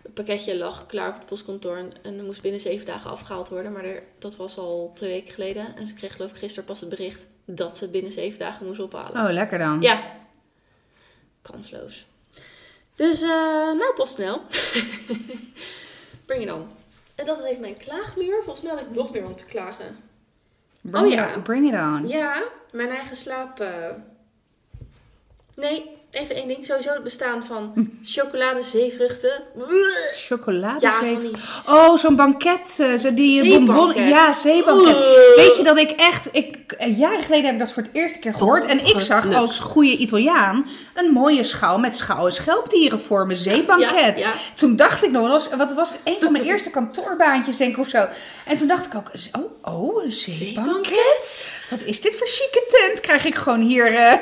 het 0.01 0.13
pakketje 0.13 0.57
lag 0.57 0.85
klaar 0.85 1.09
op 1.09 1.15
het 1.15 1.25
postkantoor 1.25 1.75
en, 1.75 2.17
er 2.17 2.23
moest 2.23 2.41
binnen 2.41 2.59
zeven 2.61 2.85
dagen 2.85 3.11
afgehaald 3.11 3.49
worden. 3.49 3.71
Maar 3.71 3.83
er, 3.83 4.03
dat 4.19 4.35
was 4.35 4.57
al 4.57 4.91
twee 4.95 5.11
weken 5.11 5.33
geleden 5.33 5.75
en 5.75 5.87
ze 5.87 5.93
kreeg 5.93 6.13
geloof 6.15 6.29
ik 6.31 6.37
gisteren 6.37 6.65
pas 6.65 6.79
het 6.79 6.89
bericht 6.89 7.27
dat 7.45 7.77
ze 7.77 7.83
het 7.83 7.91
binnen 7.91 8.11
zeven 8.11 8.39
dagen 8.39 8.65
moest 8.65 8.79
ophalen. 8.79 9.25
Oh, 9.25 9.31
lekker 9.31 9.57
dan. 9.57 9.81
Ja. 9.81 10.03
Kansloos. 11.41 12.05
Dus, 12.95 13.21
eh 13.21 13.29
nou, 13.73 13.93
PostNL. 13.95 14.41
Breng 16.25 16.41
je 16.41 16.45
dan. 16.47 16.67
En 17.15 17.25
dat 17.25 17.37
is 17.39 17.43
even 17.45 17.61
mijn 17.61 17.77
klaagmuur. 17.77 18.43
Volgens 18.43 18.65
mij 18.65 18.73
had 18.75 18.81
ik 18.81 18.91
nog 18.95 19.11
meer 19.11 19.25
om 19.25 19.35
te 19.35 19.45
klagen. 19.45 19.97
Bring, 20.81 21.05
Oh, 21.05 21.11
it 21.11 21.17
ja. 21.17 21.35
on. 21.35 21.41
Bring 21.41 21.67
it 21.67 21.73
on. 21.73 22.07
Ja, 22.07 22.43
mijn 22.71 22.89
eigen 22.89 23.15
slaap. 23.15 23.59
eh, 23.59 23.89
Nee, 25.59 25.85
even 26.11 26.35
één 26.35 26.47
ding. 26.47 26.65
Sowieso 26.65 26.89
het 26.93 27.03
bestaan 27.03 27.45
van 27.45 27.89
chocolade, 28.03 28.61
zeevruchten. 28.61 29.31
Chocolade 30.15 30.79
Ja, 30.85 30.91
van 30.91 31.19
die... 31.21 31.31
Oh, 31.67 31.95
zo'n 31.97 32.15
banket. 32.15 32.77
eh, 32.79 32.93
Zo 32.97 33.13
die 33.13 33.37
Zeebanket. 33.43 33.75
bonbon. 33.75 34.07
Ja, 34.07 34.33
zeebanket. 34.33 34.95
Oeh. 34.95 35.35
Weet 35.35 35.55
je 35.57 35.63
dat 35.63 35.77
ik 35.77 35.91
echt... 35.91 36.27
Ik, 36.31 36.57
eh, 36.77 36.97
jaren 36.97 37.23
geleden 37.23 37.45
heb 37.45 37.53
ik 37.53 37.59
dat 37.59 37.71
voor 37.71 37.83
het 37.83 37.91
eerste 37.93 38.19
keer 38.19 38.33
gehoord. 38.33 38.65
En 38.65 38.85
ik 38.85 39.01
zag 39.01 39.33
als 39.33 39.59
goede 39.59 39.97
Italiaan 39.97 40.65
een 40.93 41.11
mooie 41.11 41.43
schaal 41.43 41.79
met 41.79 41.95
schouw- 41.95 42.25
en 42.25 42.31
schelpdieren 42.33 43.01
voor 43.01 43.25
mijn 43.25 43.39
zeebanket. 43.39 44.19
Ja, 44.19 44.27
ja. 44.27 44.33
Toen 44.55 44.75
dacht 44.75 45.03
ik 45.03 45.11
nog 45.11 45.23
wel 45.23 45.33
eens... 45.33 45.49
Wat 45.57 45.73
was? 45.73 45.95
Een 46.03 46.17
van 46.21 46.31
mijn 46.31 46.43
eerste 46.43 46.69
kantoorbaantjes, 46.69 47.57
denk 47.57 47.71
ik, 47.71 47.79
of 47.79 47.89
zo. 47.89 48.07
En 48.45 48.57
toen 48.57 48.67
dacht 48.67 48.85
ik 48.85 48.95
ook... 48.95 49.11
Oh, 49.41 49.73
oh 49.75 50.03
een 50.03 50.11
zeebanket? 50.11 51.51
Wat 51.69 51.83
is 51.83 52.01
dit 52.01 52.17
voor 52.17 52.27
chique 52.27 52.63
tent? 52.67 52.99
Krijg 52.99 53.25
ik 53.25 53.35
gewoon 53.35 53.61
hier... 53.61 53.93
eh, 53.95 54.13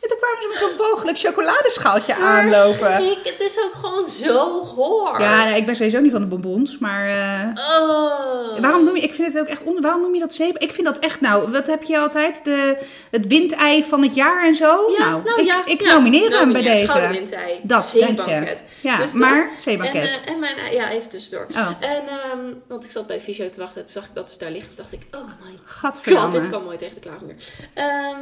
toen 0.00 0.15
kwamen 0.26 0.42
ze 0.42 0.48
met 0.48 0.58
zo'n 0.78 0.86
mogelijk 0.88 1.18
chocoladeschaaltje 1.18 2.14
aanlopen. 2.14 2.92
Het 3.24 3.34
is 3.40 3.58
ook 3.64 3.72
gewoon 3.74 4.08
zo 4.08 4.60
goor. 4.62 5.20
Ja, 5.20 5.44
nee, 5.44 5.56
ik 5.56 5.66
ben 5.66 5.76
sowieso 5.76 6.00
niet 6.00 6.12
van 6.12 6.20
de 6.20 6.26
bonbons, 6.26 6.78
maar... 6.78 7.06
eh, 7.08 7.64
Oh. 7.80 8.60
Waarom 8.60 8.84
noem 8.84 8.96
je, 8.96 9.02
ik 9.02 9.12
vind 9.12 9.32
het 9.32 9.42
ook 9.42 9.48
echt 9.48 9.62
on, 9.62 9.80
waarom 9.80 10.00
noem 10.00 10.14
je 10.14 10.20
dat 10.20 10.34
zeep? 10.34 10.58
Ik 10.58 10.72
vind 10.72 10.86
dat 10.86 10.98
echt, 10.98 11.20
nou, 11.20 11.50
wat 11.50 11.66
heb 11.66 11.82
je 11.82 11.98
altijd? 11.98 12.44
De, 12.44 12.76
het 13.10 13.26
windei 13.26 13.84
van 13.84 14.02
het 14.02 14.14
jaar 14.14 14.44
en 14.44 14.54
zo? 14.54 14.94
Ja, 14.98 15.08
nou, 15.10 15.22
nou 15.24 15.40
ik, 15.40 15.46
ja, 15.46 15.66
ik 15.66 15.80
ja, 15.80 15.94
nomineer 15.94 16.38
hem 16.38 16.52
bij. 16.52 16.86
Gouden 16.86 17.08
deze. 17.12 17.18
windei. 17.36 17.60
Dat. 17.62 17.86
Zeebanket. 17.86 18.64
Ja, 18.80 18.96
Dus 18.96 19.12
dat. 19.12 19.20
maar 19.20 19.50
zeebanket. 19.58 20.02
En, 20.02 20.10
eh, 20.26 20.32
en 20.32 20.38
mijn, 20.38 20.72
ja, 20.72 20.90
even 20.90 21.08
tussendoor. 21.08 21.46
Oh, 21.54 21.68
En, 21.80 22.02
ehm, 22.08 22.54
want 22.68 22.84
ik 22.84 22.90
zat 22.90 23.06
bij 23.06 23.16
de 23.16 23.22
fysio 23.22 23.48
te 23.48 23.58
wachten. 23.60 23.80
Toen 23.80 23.88
zag 23.92 24.04
ik 24.04 24.14
dat 24.14 24.30
ze 24.30 24.38
daar 24.38 24.50
liggen. 24.50 24.74
Toen 24.74 24.82
dacht 24.84 24.92
ik, 24.92 25.02
oh 25.16 25.20
my 25.44 25.58
god, 25.64 25.80
gadverdamme. 25.82 26.40
dit 26.40 26.50
kan 26.50 26.64
mooi 26.64 26.76
tegen 26.76 26.94
de 26.94 27.00
klaagmuur. 27.00 27.34
Ehm, 27.74 28.14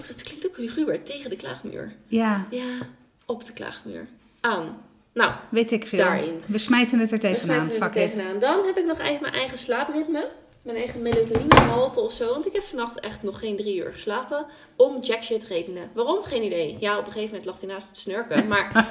oh, 0.00 0.06
dat 0.06 0.22
klinkt 0.22 0.46
ook 0.46 0.56
luguber. 0.58 1.02
Tegen 1.02 1.30
de 1.30 1.36
klaagmuur. 1.38 1.92
Ja, 2.06 2.46
Ja, 2.50 2.76
op 3.26 3.44
de 3.44 3.52
klaagmuur. 3.52 4.06
Aan. 4.40 4.76
Nou, 5.12 5.32
weet 5.48 5.70
ik 5.70 5.86
veel. 5.86 5.98
Daarin. 5.98 6.42
We 6.46 6.58
smijten 6.58 6.98
het 6.98 7.10
er 7.12 7.18
we 7.18 7.22
tegenaan. 7.22 7.64
smijten 7.66 7.82
er 7.82 7.92
Fuck 7.92 8.02
it. 8.04 8.12
tegenaan. 8.12 8.38
Dan 8.38 8.66
heb 8.66 8.76
ik 8.76 8.84
nog 8.86 8.98
even 8.98 9.18
mijn 9.22 9.34
eigen 9.34 9.58
slaapritme. 9.58 10.28
Mijn 10.62 10.76
eigen 10.80 11.02
melatoninegehalte 11.02 12.00
of 12.00 12.12
zo. 12.12 12.32
Want 12.32 12.46
ik 12.46 12.52
heb 12.52 12.62
vannacht 12.62 13.00
echt 13.00 13.22
nog 13.22 13.38
geen 13.38 13.56
drie 13.56 13.76
uur 13.84 13.92
geslapen. 13.92 14.46
Om 14.76 15.00
jack 15.00 15.22
shit 15.22 15.44
redenen. 15.44 15.90
Waarom? 15.94 16.22
Geen 16.22 16.42
idee. 16.42 16.76
Ja, 16.80 16.98
op 16.98 17.06
een 17.06 17.12
gegeven 17.12 17.28
moment 17.34 17.44
lag 17.44 17.60
hij 17.60 17.68
naast 17.68 17.84
me 17.86 17.92
te 17.92 18.00
snurken. 18.00 18.46
Maar 18.48 18.70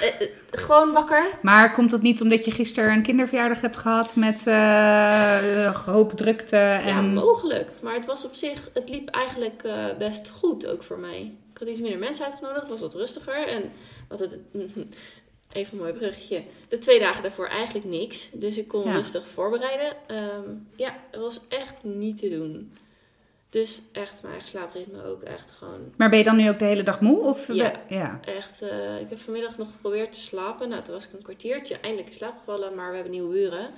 eh, 0.00 0.20
eh, 0.20 0.28
gewoon 0.50 0.92
wakker. 0.92 1.24
Maar 1.42 1.72
komt 1.74 1.90
dat 1.90 2.02
niet 2.02 2.20
omdat 2.22 2.44
je 2.44 2.50
gisteren 2.50 2.92
een 2.92 3.02
kinderverjaardag 3.02 3.60
hebt 3.60 3.76
gehad 3.76 4.16
met 4.16 4.46
een 4.46 5.74
hoop 5.74 6.12
drukte 6.12 6.56
Ja, 6.56 6.80
en... 6.80 7.14
mogelijk. 7.14 7.70
Maar 7.82 7.94
het 7.94 8.06
was 8.06 8.24
op 8.24 8.34
zich, 8.34 8.70
het 8.74 8.88
liep 8.88 9.08
eigenlijk 9.08 9.62
best 9.98 10.28
goed 10.30 10.66
ook 10.66 10.82
voor 10.82 10.98
mij. 10.98 11.32
Ik 11.58 11.64
had 11.64 11.68
iets 11.72 11.80
minder 11.80 11.98
mensen 11.98 12.24
uitgenodigd, 12.24 12.60
het 12.60 12.68
was 12.68 12.80
wat 12.80 12.94
rustiger. 12.94 13.46
En 13.48 13.72
wat 14.08 14.18
het, 14.20 14.38
even 15.52 15.72
een 15.72 15.78
mooi 15.78 15.92
bruggetje. 15.92 16.42
De 16.68 16.78
twee 16.78 16.98
dagen 16.98 17.22
daarvoor 17.22 17.46
eigenlijk 17.46 17.84
niks. 17.86 18.28
Dus 18.32 18.58
ik 18.58 18.68
kon 18.68 18.84
Ja. 18.84 18.92
rustig 18.94 19.28
voorbereiden. 19.28 19.92
Ehm, 20.06 20.42
ja, 20.76 20.96
het 21.10 21.20
was 21.20 21.40
echt 21.48 21.74
niet 21.82 22.18
te 22.18 22.28
doen. 22.28 22.72
Dus 23.50 23.82
echt 23.92 24.12
mijn 24.22 24.32
eigen 24.32 24.48
slaapritme 24.50 25.04
ook 25.04 25.22
echt 25.22 25.50
gewoon 25.50 25.92
Maar 25.96 26.08
ben 26.08 26.18
je 26.18 26.24
dan 26.24 26.36
nu 26.36 26.48
ook 26.48 26.58
de 26.58 26.64
hele 26.64 26.82
dag 26.82 27.00
moe? 27.00 27.20
Of 27.20 27.52
Ja. 27.52 27.72
ja. 27.88 28.20
Echt, 28.24 28.62
eh, 28.62 29.00
ik 29.00 29.08
heb 29.08 29.18
vanmiddag 29.18 29.58
nog 29.58 29.70
geprobeerd 29.70 30.12
te 30.12 30.20
slapen. 30.20 30.68
Nou, 30.68 30.82
toen 30.82 30.94
was 30.94 31.04
ik 31.06 31.12
een 31.12 31.22
kwartiertje 31.22 31.74
eindelijk 31.80 32.08
in 32.08 32.14
slaap 32.14 32.38
gevallen, 32.38 32.74
maar 32.74 32.88
we 32.88 32.94
hebben 32.94 33.12
nieuwe 33.12 33.32
buren. 33.32 33.70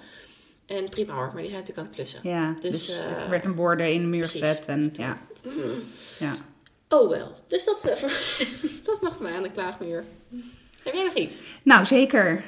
En 0.66 0.88
prima 0.88 1.14
hoor, 1.14 1.30
maar 1.32 1.42
die 1.42 1.50
zijn 1.50 1.60
natuurlijk 1.60 1.78
aan 1.78 1.84
het 1.86 1.94
klussen. 1.94 2.20
Ja, 2.22 2.54
Dus, 2.60 2.86
dus, 2.86 2.98
eh, 2.98 3.22
er 3.22 3.30
werd 3.30 3.44
een 3.44 3.54
borden 3.54 3.92
in 3.92 4.00
de 4.00 4.06
muur 4.06 4.28
gezet 4.28 4.66
en 4.66 4.90
ja. 4.92 5.20
Ja. 6.18 6.36
Oh 6.92 7.08
wel. 7.10 7.34
Dus 7.48 7.64
dat, 7.64 7.78
eh, 7.84 8.02
dat 8.84 9.00
mag 9.02 9.18
mij 9.20 9.32
aan 9.32 9.42
de 9.42 9.50
klaagmuur. 9.50 10.04
Heb 10.82 10.94
jij 10.94 11.04
nog 11.04 11.14
iets? 11.14 11.36
Nou, 11.62 11.84
zeker. 11.84 12.44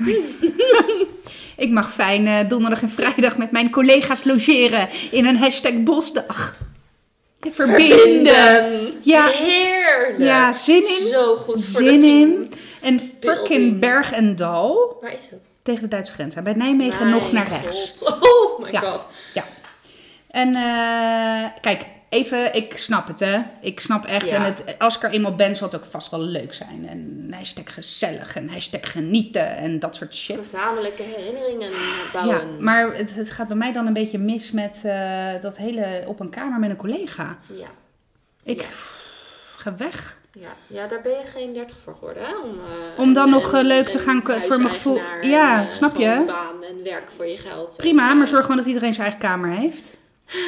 ik 1.57 1.71
mag 1.71 1.93
fijn 1.93 2.27
eh, 2.27 2.49
donderdag 2.49 2.83
en 2.83 2.91
vrijdag 2.91 3.37
met 3.37 3.51
mijn 3.51 3.71
collega's 3.71 4.25
logeren 4.25 4.89
in 5.11 5.27
een 5.27 5.37
hashtag 5.37 5.83
bosdag. 5.83 6.57
Verbinden. 7.51 8.93
Ja. 9.03 9.27
Heerlijk. 9.27 10.19
Ja, 10.19 10.53
zin 10.53 10.83
in. 10.89 11.07
Zo 11.07 11.37
goed 11.37 11.65
voor 11.65 11.83
Zin 11.83 12.03
in. 12.05 12.53
En 12.83 13.01
fucking. 13.21 13.79
Berg 13.81 14.13
en 14.13 14.37
Dal 14.37 14.99
Waar 15.01 15.13
is 15.15 15.29
het? 15.31 15.41
tegen 15.63 15.83
de 15.83 15.89
Duitse 15.89 16.13
grens. 16.13 16.35
En 16.35 16.45
bij 16.45 16.53
Nijmegen 16.53 16.99
Mijn 17.09 17.11
nog 17.11 17.33
naar 17.33 17.49
rechts. 17.49 17.93
God. 18.05 18.19
Oh 18.21 18.61
my 18.63 18.69
Ja. 18.73 18.81
god. 18.81 19.07
Ja. 19.35 19.45
En 20.31 20.55
eh, 20.55 21.61
kijk, 21.61 21.85
even, 22.13 22.55
ik 22.55 22.77
snap 22.79 23.07
het 23.07 23.21
hè. 23.21 23.43
Ik 23.61 23.81
snap 23.81 24.05
echt. 24.05 24.27
Ja. 24.27 24.35
En 24.37 24.43
het, 24.43 24.75
als 24.79 24.97
ik 24.97 25.03
er 25.03 25.11
eenmaal 25.11 25.35
ben, 25.35 25.57
zal 25.57 25.69
het 25.71 25.77
ook 25.77 25.85
vast 25.91 26.11
wel 26.11 26.21
leuk 26.21 26.53
zijn. 26.55 26.89
En 26.89 27.29
hashtag 27.35 27.75
gezellig 27.75 28.37
en 28.37 28.49
hashtag 28.49 28.93
genieten 28.93 29.57
en 29.57 29.79
dat 29.79 29.97
soort 29.97 30.15
shit. 30.15 30.37
Gezamenlijke 30.37 31.03
herinneringen 31.03 31.71
Ja, 31.71 31.77
bouwen. 32.13 32.65
maar 32.65 32.95
het, 32.97 33.15
het 33.15 33.31
gaat 33.31 33.49
bij 33.49 33.57
mij 33.57 33.73
dan 33.73 33.87
een 33.87 33.93
beetje 33.93 34.19
mis 34.19 34.51
met 34.51 34.81
eh, 34.85 35.29
dat 35.41 35.57
hele 35.57 36.03
op 36.07 36.21
een 36.21 36.31
kamer 36.31 36.59
met 36.59 36.71
een 36.71 36.77
collega. 36.77 37.39
Ja. 37.59 37.67
Ik 38.45 38.61
Ja. 38.61 38.67
pff, 38.67 39.55
ga 39.57 39.75
weg. 39.77 40.21
Ja. 40.41 40.49
ja, 40.67 40.87
daar 40.87 41.01
ben 41.01 41.13
je 41.13 41.25
geen 41.35 41.53
30 41.53 41.77
voor 41.85 41.95
geworden, 41.95 42.23
hè? 42.23 42.37
Om, 42.37 42.51
eh, 42.51 43.01
Om 43.01 43.13
dan 43.13 43.31
nog, 43.31 43.53
eh, 43.55 43.63
leuk 43.63 43.89
te 43.89 43.99
gaan 43.99 44.23
voor 44.25 44.59
mijn 44.61 44.75
gevoel- 44.75 45.01
Ja, 45.21 45.63
en, 45.65 45.71
snap 45.71 45.97
je? 45.97 46.23
baan 46.27 46.65
en 46.65 46.83
werk 46.85 47.11
voor 47.17 47.27
je 47.27 47.37
geld. 47.39 47.77
Prima, 47.77 48.15
maar 48.15 48.27
zorg 48.27 48.43
gewoon 48.43 48.57
dat 48.57 48.67
iedereen 48.67 48.95
zijn 48.95 49.07
eigen 49.07 49.29
kamer 49.29 49.51
heeft. 49.51 49.99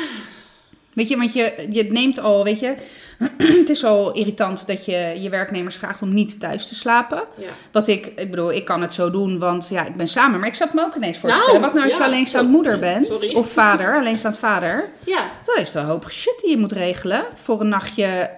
Weet 0.94 1.08
je, 1.08 1.16
want 1.16 1.32
je, 1.32 1.66
je 1.70 1.84
neemt 1.84 2.18
al, 2.20 2.44
weet 2.44 2.60
je, 2.60 2.74
het 3.60 3.70
is 3.70 3.84
al 3.84 4.12
irritant 4.12 4.66
dat 4.66 4.84
je 4.84 5.16
je 5.20 5.28
werknemers 5.28 5.76
vraagt 5.76 6.02
om 6.02 6.14
niet 6.14 6.40
thuis 6.40 6.66
te 6.66 6.74
slapen. 6.74 7.22
Ja. 7.36 7.48
Wat 7.72 7.88
ik, 7.88 8.06
ik 8.16 8.30
bedoel, 8.30 8.52
ik 8.52 8.64
kan 8.64 8.80
het 8.82 8.94
zo 8.94 9.10
doen, 9.10 9.38
want 9.38 9.68
ja, 9.68 9.84
ik 9.86 9.96
ben 9.96 10.08
samen. 10.08 10.38
Maar 10.40 10.48
ik 10.48 10.54
zat 10.54 10.74
me 10.74 10.82
ook 10.84 10.94
ineens 10.96 11.18
voor 11.18 11.28
te 11.28 11.34
Nou, 11.34 11.42
stellen. 11.48 11.60
Wat 11.62 11.72
nou 11.74 11.84
als 11.84 11.94
je 11.96 12.00
ja, 12.02 12.06
alleenstaand 12.06 12.48
moeder 12.50 12.78
bent, 12.78 13.06
Sorry. 13.06 13.34
of 13.34 13.50
vader, 13.50 13.94
alleenstaand 14.00 14.38
vader. 14.38 14.88
Ja. 15.06 15.30
Dat 15.44 15.56
is 15.58 15.72
de 15.72 15.78
hoop 15.78 16.10
shit 16.10 16.38
die 16.40 16.50
je 16.50 16.56
moet 16.58 16.72
regelen 16.72 17.24
voor 17.34 17.60
een 17.60 17.68
nachtje 17.68 18.30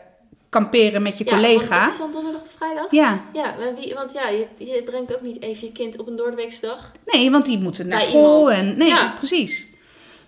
kamperen 0.49 1.03
met 1.03 1.19
je 1.19 1.25
Ja, 1.25 1.31
collega. 1.31 1.81
het 1.85 1.93
is 1.93 1.99
dan 1.99 2.13
donderdag 2.13 2.41
of 2.43 2.53
vrijdag? 2.57 2.87
Ja, 2.91 3.21
Ja, 3.33 3.55
wie, 3.81 3.95
want 3.95 4.13
ja, 4.13 4.29
je, 4.29 4.47
je 4.59 4.83
brengt 4.85 5.15
ook 5.15 5.21
niet 5.23 5.43
even 5.43 5.67
je 5.67 5.73
kind 5.73 5.99
op 5.99 6.07
een 6.09 6.17
doordeweekse 6.17 6.61
dag. 6.61 6.93
nee, 7.07 7.31
want 7.31 7.45
die 7.47 7.59
moeten 7.59 7.89
naar 7.89 7.99
Bij 7.99 8.09
school. 8.09 8.51
iemand. 8.51 8.57
En, 8.59 8.77
nee, 8.79 8.89
Ja. 8.89 9.13
precies. 9.17 9.67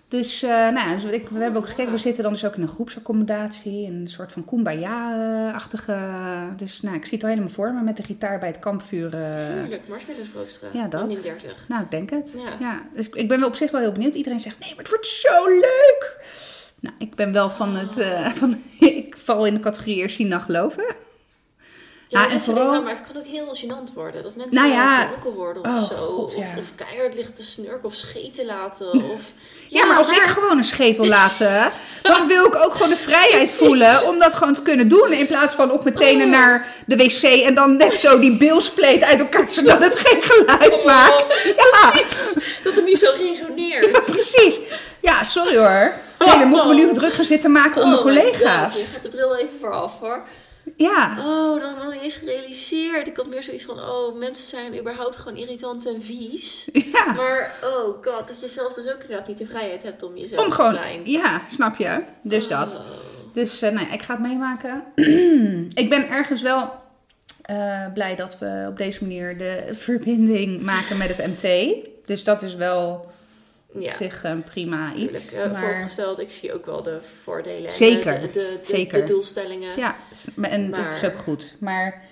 Dus 0.09 0.43
eh, 0.43 0.51
nou, 0.51 0.95
dus 0.95 1.05
ik, 1.05 1.29
we 1.29 1.39
hebben 1.39 1.61
ook 1.63 1.69
gekeken, 1.69 1.93
we 1.93 1.99
zitten 1.99 2.23
dan 2.23 2.33
dus 2.33 2.45
ook 2.45 2.55
in 2.57 2.63
een 2.63 2.69
groepsaccommodatie. 2.69 3.87
Een 3.87 4.09
soort 4.09 4.33
van 4.33 4.45
kumbaya-achtige. 4.45 5.99
Dus 6.57 6.81
nou, 6.83 6.97
ik 6.97 7.05
zie 7.05 7.15
het 7.15 7.23
al 7.23 7.29
helemaal 7.29 7.51
voor 7.51 7.73
me 7.75 7.83
met 7.83 7.97
de 7.97 8.03
gitaar 8.03 8.39
bij 8.39 8.49
het 8.49 8.59
kampvuur. 8.59 9.15
eh. 9.15 9.53
Tuurlijk, 9.61 9.83
marshmallows 9.89 10.29
roosteren. 10.35 10.71
ja, 10.73 10.89
dat. 10.89 11.07
Min 11.07 11.21
30. 11.23 11.69
Nou, 11.69 11.83
ik 11.83 11.91
denk 11.91 12.11
het. 12.11 12.35
Ja. 12.37 12.51
Ja. 12.67 12.83
dus 12.95 13.09
ik 13.09 13.29
ben 13.29 13.39
wel 13.41 13.49
op 13.49 13.55
zich 13.55 13.71
wel 13.71 13.81
heel 13.81 13.93
benieuwd. 13.93 14.15
Iedereen 14.15 14.41
zegt, 14.41 14.59
nee, 14.59 14.69
maar 14.69 14.79
het 14.79 14.89
wordt 14.89 15.07
zo 15.07 15.47
leuk. 15.49 16.17
Nou, 16.81 16.95
ik 16.99 17.15
ben 17.15 17.33
wel 17.33 17.51
van 17.51 17.77
het... 17.77 17.97
eh, 17.99 18.27
van, 18.41 18.63
ik 18.81 19.17
val 19.17 19.47
in 19.47 19.55
de 19.55 19.61
categorie 19.61 19.97
eerst 19.97 20.17
zien 20.17 20.31
dan 20.31 20.41
geloven. 20.41 20.85
Ja, 22.11 22.19
en 22.23 22.27
dingen 22.29 22.41
vooral- 22.45 22.71
wel, 22.71 22.83
maar 22.83 22.93
het 22.93 23.07
kan 23.13 23.17
ook 23.17 23.27
heel 23.27 23.57
gênant 23.57 23.95
worden. 23.95 24.23
Dat 24.23 24.35
mensen 24.37 24.55
Nou 24.63 24.73
ja. 24.73 25.09
worden 25.35 25.63
of 25.65 25.69
Oh, 25.69 25.83
zo. 25.89 25.95
God, 25.95 26.35
of, 26.35 26.45
ja. 26.53 26.59
of 26.59 26.75
keihard 26.75 27.15
liggen 27.15 27.35
te 27.35 27.43
snurken 27.43 27.85
of 27.85 27.95
scheten 27.95 28.47
laten. 28.47 28.87
Of, 29.15 29.33
Ja, 29.69 29.85
maar 29.87 29.97
als 29.97 30.11
ik 30.11 30.23
gewoon 30.23 30.57
een 30.59 30.65
scheet 30.65 30.97
wil 30.97 31.07
laten, 31.07 31.71
dan 32.03 32.27
wil 32.27 32.47
ik 32.47 32.55
ook 32.55 32.73
gewoon 32.73 32.89
de 32.91 32.97
vrijheid 32.97 33.53
voelen 33.53 34.07
om 34.07 34.19
dat 34.19 34.35
gewoon 34.35 34.55
te 34.55 34.63
kunnen 34.63 34.89
doen. 34.89 35.13
In 35.13 35.27
plaats 35.27 35.55
van 35.55 35.71
op 35.71 35.83
mijn 35.85 35.97
tenen 35.97 36.25
Oh. 36.27 36.33
naar 36.33 36.67
de 36.87 36.97
wc 36.97 37.23
en 37.23 37.55
dan 37.55 37.77
net 37.77 37.95
zo 37.99 38.19
die 38.19 38.37
bilspleet 38.37 39.03
uit 39.03 39.21
elkaar, 39.21 39.47
zodat 39.51 39.83
het 39.85 39.99
geen 39.99 40.23
geluid 40.23 40.73
Oh, 40.73 40.85
maakt. 40.85 41.43
Ja, 41.45 41.93
Dat 42.63 42.75
het 42.75 42.85
niet 42.85 42.99
zo 42.99 43.11
resoneert. 43.19 44.05
precies. 44.05 44.59
Ja, 45.01 45.25
sorry 45.25 45.57
hoor. 45.57 45.95
Nee, 46.19 46.39
dan 46.39 46.49
moet 46.49 46.59
ik 46.59 46.65
me 46.67 46.75
nu 46.75 46.93
druk 46.93 47.13
gaan 47.13 47.25
zitten 47.25 47.53
maken 47.53 47.89
my 47.91 47.97
collega's. 47.97 48.75
Je 48.75 48.85
gaat 48.93 49.03
de 49.03 49.09
bril 49.09 49.37
even 49.37 49.55
vooraf 49.61 49.93
hoor. 50.01 50.23
Ja, 50.77 51.17
Oh, 51.19 51.61
dan 51.61 51.69
heb 51.69 51.77
ik 51.79 51.83
nog 51.85 51.93
niet 51.93 52.03
eens 52.03 52.17
gerealiseerd. 52.17 53.07
Ik 53.07 53.17
had 53.17 53.27
meer 53.27 53.43
zoiets 53.43 53.65
van, 53.65 53.79
oh, 53.81 54.19
mensen 54.19 54.49
zijn 54.49 54.79
überhaupt 54.79 55.17
gewoon 55.17 55.39
irritant 55.39 55.87
en 55.87 56.03
vies. 56.03 56.69
ja. 56.73 57.13
Maar, 57.13 57.55
oh 57.65 57.85
god, 58.05 58.29
dat 58.29 58.41
je 58.41 58.49
zelf 58.49 58.75
dus 58.75 58.87
ook 58.93 59.01
inderdaad 59.01 59.29
niet 59.29 59.39
de 59.39 59.47
vrijheid 59.47 59.83
hebt 59.83 60.03
om 60.03 60.17
jezelf 60.17 60.43
Om 60.45 60.49
te 60.49 60.55
gewoon, 60.55 60.75
zijn. 60.75 61.01
ja, 61.05 61.43
snap 61.49 61.77
je? 61.77 62.03
Dus 62.23 62.49
dat. 62.49 62.75
Oh. 62.77 62.81
Dus 63.33 63.63
eh, 63.63 63.73
nou 63.73 63.87
ja, 63.87 63.93
ik 63.93 64.03
ga 64.03 64.13
het 64.15 64.23
meemaken. 64.23 64.85
ik 65.83 65.89
ben 65.89 66.09
ergens 66.09 66.43
wel 66.43 66.73
eh, 67.43 67.87
blij 67.95 68.17
dat 68.17 68.39
we 68.39 68.67
op 68.69 68.77
deze 68.77 69.03
manier 69.05 69.39
de 69.39 69.67
verbinding 69.87 70.61
maken 70.63 70.97
met 70.97 71.17
het 71.19 71.27
MT. 71.27 71.75
Dus 72.07 72.25
dat 72.25 72.43
is 72.43 72.55
wel 72.55 73.11
Ja, 73.73 73.93
zich 73.97 74.25
een 74.25 74.43
prima 74.45 74.95
iets. 74.95 75.33
eh, 75.33 75.51
maar, 75.53 75.55
Vooropgesteld, 75.61 76.19
ik 76.21 76.31
zie 76.31 76.55
ook 76.55 76.67
wel 76.67 76.83
de 76.83 76.99
voordelen. 77.23 77.65
en 77.69 77.73
Zeker, 77.73 78.21
De, 78.21 78.27
de, 78.27 78.31
de, 78.33 78.59
de, 78.61 78.67
zeker. 78.67 79.01
de 79.07 79.13
doelstellingen. 79.13 79.77
ja, 79.77 79.97
s- 80.13 80.27
maar- 80.35 80.51
en 80.51 80.75
het 80.75 80.93
is 80.93 81.05
ook 81.05 81.19
goed. 81.19 81.57
Maar, 81.61 82.03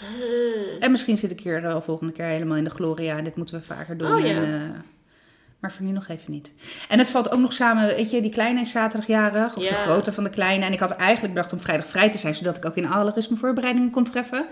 Eh, 0.00 0.84
en 0.84 0.90
misschien 0.90 1.18
zit 1.18 1.30
ik 1.30 1.40
hier 1.40 1.60
de 1.62 1.80
volgende 1.82 2.12
keer 2.12 2.24
helemaal 2.24 2.56
in 2.56 2.64
de 2.64 2.70
gloria. 2.70 3.18
En 3.18 3.24
dit 3.24 3.36
moeten 3.36 3.54
we 3.58 3.64
vaker 3.64 3.96
doen. 3.96 4.12
Oh, 4.14 4.20
ja. 4.20 4.26
en, 4.26 4.42
eh, 4.42 4.80
maar 5.62 5.72
voor 5.72 5.84
nu 5.84 5.92
nog 5.92 6.08
even 6.08 6.32
niet. 6.32 6.52
En 6.88 6.98
het 6.98 7.10
valt 7.10 7.30
ook 7.30 7.40
nog 7.40 7.52
samen, 7.52 7.86
weet 7.86 8.10
je, 8.10 8.20
die 8.20 8.30
kleine 8.30 8.60
is 8.60 8.70
zaterdagjarig. 8.70 9.56
Of 9.56 9.64
de 9.64 9.74
grote 9.74 10.12
van 10.12 10.24
de 10.24 10.30
kleine. 10.30 10.64
En 10.64 10.72
ik 10.72 10.78
had 10.78 10.90
eigenlijk 10.90 11.34
bedacht 11.34 11.52
om 11.52 11.60
vrijdag 11.60 11.86
vrij 11.86 12.10
te 12.10 12.18
zijn. 12.18 12.34
Zodat 12.34 12.56
ik 12.56 12.64
ook 12.64 12.76
in 12.76 12.88
alle 12.88 13.12
rust 13.14 13.28
mijn 13.28 13.40
voorbereidingen 13.40 13.90
kon 13.90 14.04
treffen. 14.04 14.46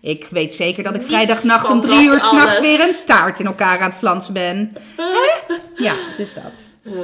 Ik 0.00 0.26
weet 0.30 0.54
zeker 0.54 0.82
dat 0.82 0.94
ik 0.94 1.00
Niets 1.00 1.12
vrijdagnacht 1.12 1.70
om 1.70 1.80
drie 1.80 2.08
uur 2.08 2.20
s'nachts 2.20 2.60
weer 2.60 2.80
een 2.80 2.94
taart 3.06 3.40
in 3.40 3.46
elkaar 3.46 3.78
aan 3.78 3.88
het 3.88 3.98
flansen 3.98 4.32
ben. 4.32 4.76
Hè? 4.96 5.54
Ja, 5.76 5.94
dus 6.16 6.34
dat. 6.34 6.52
oh, 6.86 6.94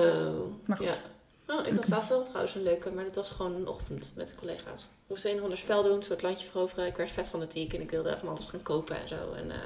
Maar 0.64 0.76
goed. 0.76 0.86
Ja. 0.86 1.54
Oh, 1.54 1.66
ik 1.66 1.74
had 1.74 1.88
laatst 1.88 2.08
wel 2.08 2.24
trouwens 2.24 2.54
een 2.54 2.62
leuke, 2.62 2.90
maar 2.90 3.04
dat 3.04 3.14
was 3.14 3.30
gewoon 3.30 3.54
een 3.54 3.66
ochtend 3.66 4.12
met 4.16 4.28
de 4.28 4.34
collega's. 4.34 4.82
Ik 4.82 5.08
moest 5.08 5.24
een 5.24 5.36
of 5.36 5.42
ander 5.42 5.58
spel 5.58 5.82
doen, 5.82 5.96
een 5.96 6.02
soort 6.02 6.22
landje 6.22 6.46
veroveren. 6.46 6.86
Ik 6.86 6.96
werd 6.96 7.10
vet 7.10 7.28
van 7.28 7.40
de 7.40 7.46
tiek 7.46 7.72
en 7.72 7.80
ik 7.80 7.90
wilde 7.90 8.14
even 8.14 8.28
alles 8.28 8.46
gaan 8.46 8.62
kopen 8.62 8.96
en 9.02 9.08
zo. 9.08 9.32
En, 9.36 9.50
eh, 9.50 9.56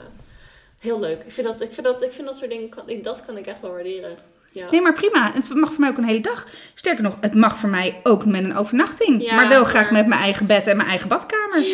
heel 0.79 1.01
leuk. 1.01 1.23
Ik 1.23 1.33
vind 1.33 1.47
dat, 1.47 1.61
ik 1.61 1.73
vind 1.73 1.87
dat, 1.87 2.03
ik 2.03 2.13
vind 2.13 2.27
dat 2.27 2.37
soort 2.37 2.51
dingen, 2.51 2.69
kan, 2.69 2.85
dat 3.03 3.21
kan 3.27 3.37
ik 3.37 3.47
echt 3.47 3.61
wel 3.61 3.71
waarderen. 3.71 4.17
Ja. 4.53 4.71
Nee, 4.71 4.81
maar 4.81 4.93
prima. 4.93 5.33
Het 5.35 5.55
mag 5.55 5.71
voor 5.71 5.81
mij 5.81 5.89
ook 5.89 5.97
een 5.97 6.05
hele 6.05 6.21
dag. 6.21 6.47
Sterker 6.75 7.03
nog, 7.03 7.17
het 7.21 7.35
mag 7.35 7.57
voor 7.59 7.69
mij 7.69 8.01
ook 8.03 8.25
met 8.25 8.45
een 8.45 8.57
overnachting. 8.57 9.23
Ja, 9.23 9.35
maar 9.35 9.49
wel 9.49 9.65
graag 9.65 9.91
met 9.91 10.07
mijn 10.07 10.21
eigen 10.21 10.47
bed 10.47 10.67
en 10.67 10.77
mijn 10.77 10.89
eigen 10.89 11.09
badkamer. 11.09 11.65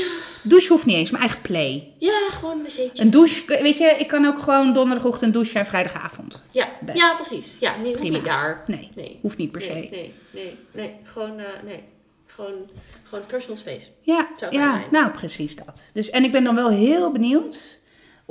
Douche 0.42 0.72
hoeft 0.72 0.84
niet 0.86 0.96
eens, 0.96 1.10
mijn 1.10 1.22
eigen 1.22 1.40
play. 1.42 1.92
ja, 1.98 2.18
gewoon 2.30 2.58
een 2.58 2.62
wc'tje. 2.62 2.90
Een 3.02 3.10
douche, 3.10 3.46
weet 3.62 3.78
je, 3.78 3.84
ik 3.98 4.08
kan 4.08 4.24
ook 4.26 4.38
gewoon 4.38 4.74
donderdagochtend 4.74 5.32
douchen 5.32 5.60
en 5.60 5.66
vrijdagavond. 5.66 6.42
Ja, 6.50 6.68
Best. 6.80 6.98
ja, 6.98 7.12
precies. 7.14 7.56
Ja, 7.60 7.72
Prima. 7.92 8.16
niet 8.16 8.24
daar. 8.24 8.62
Nee, 8.66 8.88
Nee. 8.94 9.18
hoeft 9.22 9.36
niet 9.36 9.52
per 9.52 9.62
se. 9.62 9.72
Nee, 9.72 9.88
nee, 9.90 10.12
nee, 10.30 10.58
nee. 10.72 10.94
Gewoon, 11.04 11.38
eh, 11.38 11.44
nee. 11.64 11.82
Gewoon, 12.26 12.70
gewoon 13.04 13.26
personal 13.26 13.56
space. 13.56 13.86
Ja, 14.00 14.28
Zou 14.36 14.52
ja 14.54 14.70
zijn. 14.70 14.84
nou 14.90 15.10
precies 15.10 15.56
dat. 15.56 15.82
Dus, 15.92 16.10
en 16.10 16.24
ik 16.24 16.32
ben 16.32 16.44
dan 16.44 16.54
wel 16.54 16.68
heel 16.68 17.10
benieuwd 17.12 17.80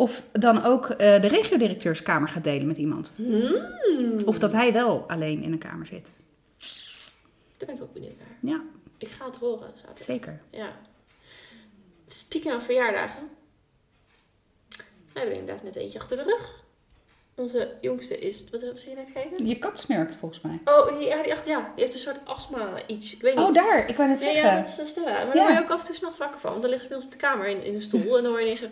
of 0.01 0.23
dan 0.31 0.63
ook 0.63 0.89
eh, 0.89 1.21
de 1.21 1.27
regiodirecteurskamer 1.27 2.29
gaat 2.29 2.43
delen 2.43 2.67
met 2.67 2.77
iemand. 2.77 3.13
Hmm. 3.15 4.17
Of 4.25 4.39
dat 4.39 4.51
hij 4.51 4.73
wel 4.73 5.03
alleen 5.07 5.43
in 5.43 5.51
een 5.51 5.57
kamer 5.57 5.85
zit. 5.85 6.11
Daar 7.57 7.67
ben 7.67 7.75
ik 7.75 7.81
ook 7.81 7.93
benieuwd 7.93 8.17
naar. 8.17 8.51
Ja, 8.53 8.61
Ik 8.97 9.07
ga 9.07 9.25
het 9.25 9.35
horen 9.35 9.69
zaterdag. 9.75 10.03
zeker. 10.03 10.41
Ja. 10.51 10.69
Speaking 12.07 12.53
van 12.53 12.61
verjaardagen. 12.61 13.29
We 15.13 15.19
hebben 15.19 15.33
er 15.33 15.39
inderdaad 15.39 15.63
net 15.63 15.75
eentje 15.75 15.99
achter 15.99 16.17
de 16.17 16.23
rug. 16.23 16.63
Onze 17.35 17.77
jongste 17.81 18.19
is... 18.19 18.43
Wat 18.51 18.61
hebben 18.61 18.79
ze 18.79 18.89
net 18.95 19.11
kijken? 19.13 19.45
Je 19.47 19.57
kat 19.59 19.79
snurkt 19.79 20.15
volgens 20.15 20.41
mij. 20.41 20.59
Oh, 20.65 20.97
die, 20.97 21.07
ja, 21.07 21.23
die, 21.23 21.33
achter, 21.33 21.51
ja, 21.51 21.71
die 21.75 21.83
heeft 21.83 21.93
een 21.93 21.99
soort 21.99 22.19
astma 22.25 22.69
iets. 22.87 23.13
Ik 23.13 23.21
weet 23.21 23.35
niet. 23.35 23.45
Oh, 23.45 23.53
daar. 23.53 23.89
Ik 23.89 23.95
wou 23.95 24.09
net 24.09 24.19
zeggen. 24.21 24.41
ja, 24.41 24.55
dat 24.61 24.67
is 24.83 24.89
Stella. 24.89 25.09
Maar 25.11 25.25
Ja. 25.25 25.33
daar 25.33 25.43
word 25.43 25.53
je 25.57 25.63
ook 25.63 25.69
af 25.71 25.79
en 25.79 25.85
toe 25.85 25.95
s'nachts 25.95 26.17
wakker 26.17 26.39
van. 26.39 26.49
Want 26.49 26.61
dan 26.61 26.71
ligt 26.71 26.81
ze 26.81 26.87
bij 26.87 26.97
ons 26.97 27.05
op 27.05 27.11
de 27.11 27.17
kamer 27.17 27.47
in, 27.47 27.63
in 27.63 27.73
een 27.73 27.81
stoel. 27.81 28.17
En 28.17 28.23
dan 28.23 28.25
hoor 28.25 28.39
je 28.39 28.45
ineens 28.45 28.59
zo... 28.59 28.67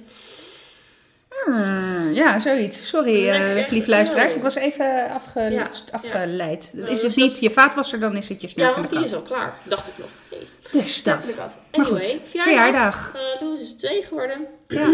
Hmm, 1.30 2.13
ja, 2.13 2.39
zoiets. 2.39 2.88
Sorry, 2.88 3.26
Ja, 3.26 3.56
eh 3.56 3.70
lief 3.70 3.88
luisteraars. 3.88 4.36
Ik 4.36 4.42
was 4.42 4.56
even 4.56 5.10
afge 5.10 5.39
Ja, 5.39 5.70
afgeleid. 5.92 6.72
Ja, 6.76 6.88
Is 6.88 7.02
het 7.02 7.15
niet 7.15 7.39
je 7.39 7.52
vaatwasser, 7.52 8.00
dan 8.00 8.15
is 8.15 8.30
het 8.30 8.42
je 8.42 8.48
Ja, 8.48 8.54
snurkende 8.54 8.88
want 8.88 8.89
die 8.89 9.06
is 9.06 9.13
al 9.13 9.22
klaar. 9.22 9.54
Dacht 9.63 9.88
ik 9.88 9.94
nog. 9.98 10.10
Nee. 10.32 10.82
Dus 10.84 11.04
dat. 11.04 11.34
Ja. 11.38 11.50
Maar 11.78 11.86
goed, 11.86 11.96
Anyway, 12.04 12.22
verjaardag. 12.26 13.13
Eh, 13.15 13.42
Louis 13.42 13.62
is 13.62 13.74
twee 13.74 14.04
geworden. 14.04 14.46
Ja. 14.68 14.94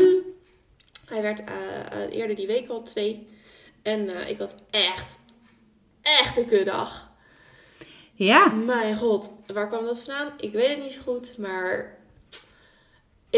Hij 1.10 1.22
werd 1.22 1.40
eh, 1.40 2.18
eerder 2.18 2.36
die 2.36 2.48
week 2.48 2.70
al 2.70 2.84
twee. 2.84 3.28
En 3.84 4.28
ik 4.30 4.38
had 4.40 4.56
echt, 4.70 5.18
echt 6.02 6.38
een 6.38 6.46
kutdag. 6.46 7.10
Ja, 8.14 8.48
Mijn 8.48 8.96
god, 8.98 9.32
waar 9.54 9.68
kwam 9.68 9.86
dat 9.86 10.00
vandaan? 10.00 10.34
Ik 10.38 10.52
weet 10.54 10.70
het 10.70 10.80
niet 10.80 10.94
zo 10.94 11.00
goed, 11.04 11.38
maar 11.38 11.98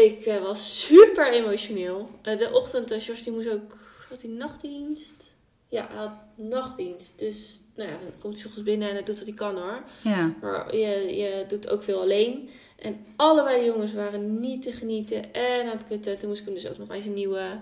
ik 0.02 0.26
eh, 0.26 0.42
was 0.42 0.80
super 0.86 1.32
emotioneel. 1.32 2.10
Eh, 2.22 2.38
de 2.38 2.52
ochtend, 2.52 2.92
uh, 2.92 3.22
die 3.24 3.32
moest 3.32 3.50
ook, 3.50 3.76
had 4.08 4.22
hij 4.22 4.30
nachtdienst? 4.30 5.28
ja, 5.68 5.86
hij 5.90 5.98
had 5.98 6.12
nachtdienst. 6.34 7.12
Dus 7.16 7.60
nou 7.74 7.88
ja, 7.88 7.98
dan 7.98 8.12
komt 8.18 8.32
hij 8.32 8.42
's 8.42 8.44
ochtends 8.44 8.68
binnen 8.70 8.88
en 8.88 8.94
hij 8.94 9.02
doet 9.02 9.18
wat 9.18 9.26
hij 9.26 9.36
kan 9.36 9.56
hoor. 9.56 9.82
Ja. 10.02 10.34
Maar 10.40 10.76
je, 10.76 11.16
je 11.16 11.44
doet 11.48 11.68
ook 11.68 11.82
veel 11.82 12.00
alleen. 12.00 12.50
En 12.76 13.04
allebei 13.16 13.58
de 13.58 13.66
jongens 13.66 13.92
waren 13.92 14.40
niet 14.40 14.62
te 14.62 14.72
genieten 14.72 15.34
en 15.34 15.64
aan 15.64 15.76
het 15.76 15.88
kutten. 15.88 16.18
Toen 16.18 16.28
moest 16.28 16.40
ik 16.40 16.46
hem 16.46 16.54
dus 16.54 16.68
ook 16.68 16.78
nog 16.78 16.90
eens 16.90 17.04
een 17.04 17.14
nieuwe 17.14 17.60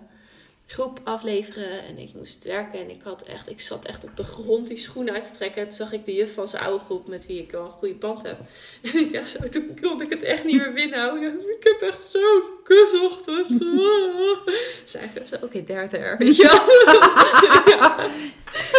groep 0.66 1.00
afleveren. 1.04 1.84
En 1.88 1.98
ik 1.98 2.14
moest 2.14 2.44
werken 2.44 2.78
en 2.78 2.90
ik, 2.90 3.00
had 3.02 3.22
echt, 3.22 3.50
ik 3.50 3.60
zat 3.60 3.84
echt 3.84 4.04
op 4.04 4.16
de 4.16 4.24
grond 4.24 4.68
die 4.68 4.76
schoenen 4.76 5.14
uit 5.14 5.28
te 5.28 5.34
trekken. 5.34 5.62
Toen 5.62 5.72
zag 5.72 5.92
ik 5.92 6.04
de 6.04 6.14
juf 6.14 6.34
van 6.34 6.48
zijn 6.48 6.62
oude 6.62 6.84
groep 6.84 7.06
met 7.06 7.26
wie 7.26 7.42
ik 7.42 7.50
wel 7.50 7.64
een 7.64 7.70
goede 7.70 7.94
band 7.94 8.22
heb. 8.22 8.38
En 8.82 8.98
ik, 8.98 9.12
ja, 9.12 9.24
zo, 9.24 9.48
toen 9.48 9.78
kon 9.80 10.00
ik 10.00 10.10
het 10.10 10.22
echt 10.22 10.44
niet 10.44 10.56
meer 10.56 10.72
binnenhouden. 10.72 11.40
Ik 11.40 11.64
heb 11.64 11.90
echt 11.90 12.02
zo'n 12.02 12.42
kutochtend. 12.62 13.56
Zei 14.84 15.04
ik 15.04 15.22
zo, 15.30 15.44
oké, 15.44 15.64
daar, 15.64 15.90
daar. 15.90 16.18
Weet 16.18 16.36
je 16.36 16.42
wel? 16.42 17.78
ja. 17.78 18.10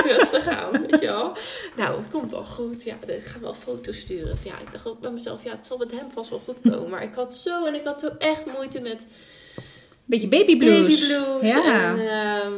Rustig 0.04 0.48
aan, 0.48 0.72
weet 0.72 1.00
je 1.00 1.06
wel. 1.06 1.36
Nou, 1.76 1.98
het 2.02 2.12
komt 2.12 2.32
wel 2.32 2.44
goed. 2.44 2.84
Ja, 2.84 2.98
ik 3.06 3.26
ga 3.26 3.40
wel 3.40 3.54
foto's 3.54 3.98
sturen. 3.98 4.38
Ja, 4.44 4.60
ik 4.60 4.72
dacht 4.72 4.88
ook 4.88 5.00
bij 5.00 5.12
mezelf, 5.12 5.44
ja, 5.44 5.52
het 5.52 5.66
zal 5.66 5.78
met 5.78 5.92
hem 5.92 6.12
vast 6.14 6.30
wel 6.30 6.40
goed 6.40 6.58
komen. 6.62 6.90
Maar 6.90 7.04
ik 7.04 7.14
had 7.14 7.36
zo 7.36 7.66
en 7.66 7.76
ik 7.76 7.86
had 7.86 8.00
zo 8.00 8.10
echt 8.18 8.46
moeite 8.46 8.80
met 8.80 9.06
Beetje 10.08 10.28
baby 10.28 10.58
blues. 10.58 10.80
baby 10.80 11.14
blues. 11.14 11.54
Ja. 11.54 11.96
En, 11.98 12.00
ehm, 12.00 12.54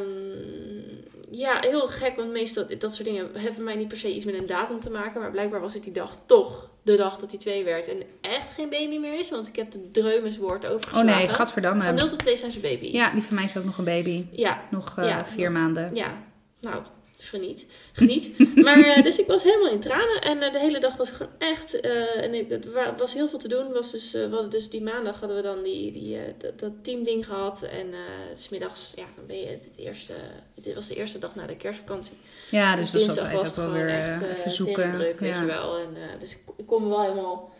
ja, 1.29 1.57
heel 1.61 1.87
gek, 1.87 2.15
want 2.15 2.31
meestal 2.31 2.65
dat 2.77 2.93
soort 2.95 3.07
dingen 3.07 3.29
hebben 3.33 3.63
mij 3.63 3.75
niet 3.75 3.87
per 3.87 3.97
se 3.97 4.15
iets 4.15 4.25
met 4.25 4.35
een 4.37 4.45
datum 4.45 4.79
te 4.79 4.89
maken. 4.89 5.21
Maar 5.21 5.31
blijkbaar 5.31 5.61
was 5.61 5.73
het 5.73 5.83
die 5.83 5.93
dag 5.93 6.15
toch 6.25 6.69
de 6.83 6.95
dag 6.95 7.17
dat 7.19 7.29
hij 7.31 7.39
twee 7.39 7.63
werd. 7.63 7.87
En 7.87 8.01
echt 8.21 8.53
geen 8.53 8.69
baby 8.69 8.97
meer 8.97 9.19
is, 9.19 9.29
want 9.29 9.47
ik 9.47 9.55
heb 9.55 9.71
de 9.71 9.91
dreumeswoord 9.91 10.65
Oh 10.65 10.71
overgeslagen. 10.71 11.05
nee, 11.17 11.25
Van 11.25 11.35
gadverdamme. 11.35 11.91
0 11.91 12.07
tot 12.07 12.19
2 12.19 12.35
zijn 12.37 12.51
ze 12.51 12.59
baby. 12.59 12.85
Ja, 12.91 13.11
die 13.11 13.21
van 13.23 13.35
mij 13.35 13.43
is 13.43 13.57
ook 13.57 13.63
nog 13.65 13.77
een 13.77 13.83
baby. 13.83 14.25
Ja, 14.31 14.61
Nog 14.71 14.95
eh, 14.97 15.07
Ja, 15.07 15.25
vier 15.25 15.51
nog. 15.51 15.61
maanden. 15.61 15.95
ja. 15.95 16.17
Nou, 16.61 16.83
geniet. 17.23 17.65
Geniet. 17.93 18.37
maar 18.65 18.79
eh, 18.79 19.03
dus 19.03 19.19
ik 19.19 19.27
was 19.27 19.43
helemaal 19.43 19.71
in 19.71 19.79
tranen. 19.79 20.21
En 20.21 20.41
eh, 20.41 20.51
de 20.51 20.59
hele 20.59 20.79
dag 20.79 20.95
was 20.97 21.09
gewoon 21.09 21.31
echt... 21.37 21.79
eh, 21.79 22.23
en 22.23 22.33
ik, 22.33 22.49
het 22.49 22.71
wa- 22.71 22.95
was 22.95 23.13
heel 23.13 23.27
veel 23.27 23.39
te 23.39 23.47
doen. 23.47 23.71
Was 23.71 23.91
dus, 23.91 24.11
we 24.11 24.27
hadden 24.31 24.49
dus 24.49 24.69
die 24.69 24.81
maandag 24.81 25.19
hadden 25.19 25.37
we 25.37 25.43
dan 25.43 25.63
die, 25.63 25.91
die, 25.91 26.19
dat, 26.37 26.59
dat 26.59 26.71
teamding 26.81 27.25
gehad. 27.25 27.61
En 27.63 27.93
smiddags, 28.33 28.93
ja, 28.95 29.05
dan 29.15 29.25
ben 29.25 29.39
je 29.39 29.59
de 29.75 29.83
eerste... 29.83 30.13
Dit 30.55 30.75
was 30.75 30.87
de 30.87 30.95
eerste 30.95 31.19
dag 31.19 31.35
na 31.35 31.45
de 31.45 31.55
kerstvakantie. 31.55 32.13
Ja, 32.51 32.75
dus 32.75 32.91
dat 32.91 33.01
is 33.01 33.07
dinsdag 33.07 33.31
altijd 33.33 33.41
was 33.41 33.49
ook 33.51 33.55
het 33.55 33.65
wel 33.65 33.73
gewoon 33.73 33.85
weer 33.85 33.95
echt, 34.29 34.37
even 34.37 34.51
zoeken. 34.51 34.75
tegendruk, 34.83 35.19
weet 35.19 35.35
je 35.35 35.45
wel. 35.45 35.77
En, 35.77 36.19
dus 36.19 36.31
ik, 36.31 36.39
ik 36.57 36.65
kon 36.65 36.83
me 36.83 36.89
wel 36.89 37.01
helemaal 37.01 37.53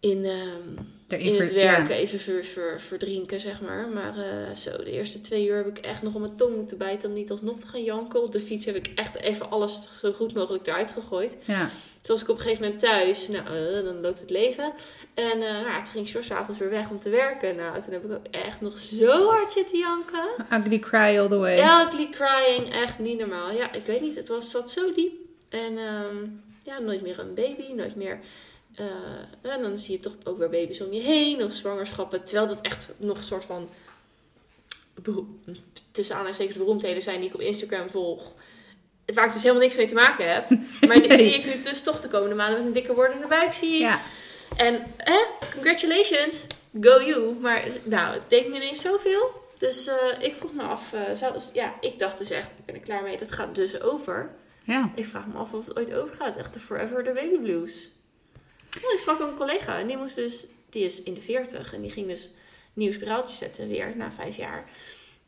in, 0.00 0.24
ehm, 0.24 0.84
in 1.08 1.40
het 1.40 1.52
werken 1.52 1.94
even 1.94 2.20
ver, 2.20 2.44
ver, 2.44 2.80
verdrinken, 2.80 3.40
zeg 3.40 3.60
maar. 3.60 3.88
Maar 3.88 4.16
eh, 4.16 4.54
zo, 4.54 4.76
de 4.76 4.90
eerste 4.90 5.20
twee 5.20 5.48
uur 5.48 5.56
heb 5.56 5.66
ik 5.66 5.78
echt 5.78 6.02
nog 6.02 6.14
om 6.14 6.20
mijn 6.20 6.36
tong 6.36 6.56
moeten 6.56 6.78
bijten 6.78 7.08
om 7.08 7.14
niet 7.14 7.30
alsnog 7.30 7.60
te 7.60 7.66
gaan 7.66 7.82
janken. 7.82 8.22
Op 8.22 8.32
de 8.32 8.40
fiets 8.40 8.64
heb 8.64 8.74
ik 8.74 8.90
echt 8.94 9.16
even 9.16 9.50
alles 9.50 9.88
zo 10.00 10.12
goed 10.12 10.34
mogelijk 10.34 10.66
eruit 10.66 10.90
gegooid. 10.92 11.36
Ja. 11.44 11.70
Toen 12.02 12.14
was 12.14 12.22
ik 12.22 12.28
op 12.28 12.36
een 12.36 12.42
gegeven 12.42 12.62
moment 12.64 12.80
thuis. 12.80 13.28
Nou, 13.28 13.46
eh, 13.46 13.84
dan 13.84 14.00
loopt 14.00 14.20
het 14.20 14.30
leven. 14.30 14.72
En 15.14 15.42
eh 15.42 15.62
nou, 15.62 15.76
toen 15.76 15.92
ging 15.92 16.08
George 16.08 16.34
avonds 16.34 16.58
weer 16.58 16.70
weg 16.70 16.90
om 16.90 16.98
te 16.98 17.08
werken. 17.08 17.56
Nou, 17.56 17.80
toen 17.80 17.92
heb 17.92 18.04
ik 18.04 18.12
ook 18.12 18.26
echt 18.30 18.60
nog 18.60 18.78
zo 18.78 19.28
hard 19.28 19.52
zitten 19.52 19.78
janken. 19.78 20.28
Ugly 20.52 20.78
cry 20.78 21.18
all 21.18 21.28
the 21.28 21.36
way. 21.36 21.58
Ugly 21.58 22.08
crying, 22.10 22.72
echt 22.72 22.98
niet 22.98 23.18
normaal. 23.18 23.50
Ja, 23.50 23.72
ik 23.72 23.86
weet 23.86 24.00
niet, 24.00 24.16
het 24.16 24.28
was, 24.28 24.50
zat 24.50 24.70
zo 24.70 24.92
diep. 24.94 25.12
En 25.48 25.78
ehm, 25.78 26.16
ja, 26.62 26.78
nooit 26.78 27.02
meer 27.02 27.18
een 27.18 27.34
baby, 27.34 27.72
nooit 27.72 27.96
meer... 27.96 28.18
eh, 28.74 29.52
en 29.52 29.62
dan 29.62 29.78
zie 29.78 29.92
je 29.92 30.00
toch 30.00 30.16
ook 30.24 30.38
weer 30.38 30.50
baby's 30.50 30.80
om 30.80 30.92
je 30.92 31.00
heen 31.00 31.42
of 31.42 31.52
zwangerschappen. 31.52 32.24
Terwijl 32.24 32.46
dat 32.46 32.60
echt 32.60 32.90
nog 32.96 33.16
een 33.16 33.22
soort 33.22 33.44
van... 33.44 33.68
tussen 35.90 36.14
aanhalingstekens 36.14 36.58
beroemdheden 36.58 37.02
zijn 37.02 37.20
die 37.20 37.28
ik 37.28 37.34
op 37.34 37.40
Instagram 37.40 37.90
volg. 37.90 38.32
Waar 39.14 39.26
ik 39.26 39.32
dus 39.32 39.42
helemaal 39.42 39.62
niks 39.62 39.76
mee 39.76 39.86
te 39.86 39.94
maken 39.94 40.32
heb. 40.32 40.48
Maar 40.88 41.02
die, 41.02 41.16
die 41.16 41.34
ik 41.34 41.44
nu 41.44 41.60
dus 41.60 41.82
toch 41.82 42.00
de 42.00 42.08
komende 42.08 42.34
maanden 42.34 42.58
met 42.58 42.66
een 42.66 42.72
dikker 42.72 42.94
wordende 42.94 43.26
buik 43.26 43.52
zie. 43.52 43.78
Ja. 43.78 44.00
En, 44.56 44.82
hè, 44.96 45.18
congratulations, 45.52 46.46
go 46.80 47.02
you. 47.02 47.34
Maar 47.40 47.64
nou, 47.84 48.14
het 48.14 48.22
deed 48.28 48.48
me 48.48 48.56
ineens 48.56 48.80
zoveel. 48.80 49.42
Dus 49.58 49.86
eh, 49.86 49.94
ik 50.18 50.34
vroeg 50.34 50.52
me 50.52 50.62
af, 50.62 50.92
zou, 51.14 51.34
ja, 51.52 51.74
ik 51.80 51.98
dacht 51.98 52.18
dus 52.18 52.30
echt, 52.30 52.46
ik 52.46 52.64
ben 52.64 52.74
er 52.74 52.80
klaar 52.80 53.02
mee, 53.02 53.16
dat 53.16 53.32
gaat 53.32 53.54
dus 53.54 53.80
over. 53.80 54.30
ja. 54.64 54.90
Ik 54.94 55.06
vraag 55.06 55.26
me 55.26 55.38
af 55.38 55.52
of 55.52 55.66
het 55.66 55.78
ooit 55.78 55.94
overgaat, 55.94 56.36
echt 56.36 56.52
de 56.52 56.60
forever 56.60 57.04
the 57.04 57.12
baby 57.12 57.38
blues. 57.38 57.88
Ja, 58.82 58.92
ik 58.92 58.98
sprak 58.98 59.20
een 59.20 59.34
collega 59.34 59.78
en 59.78 59.86
die 59.86 59.96
moest 59.96 60.14
dus, 60.14 60.46
die 60.70 60.84
is 60.84 61.02
in 61.02 61.14
de 61.14 61.20
40 61.22 61.74
en 61.74 61.80
die 61.82 61.90
ging 61.90 62.06
dus 62.08 62.30
nieuw 62.72 62.92
spiraaltje 62.92 63.36
zetten 63.36 63.68
weer 63.68 63.92
na 63.96 64.12
vijf 64.12 64.36
jaar. 64.36 64.64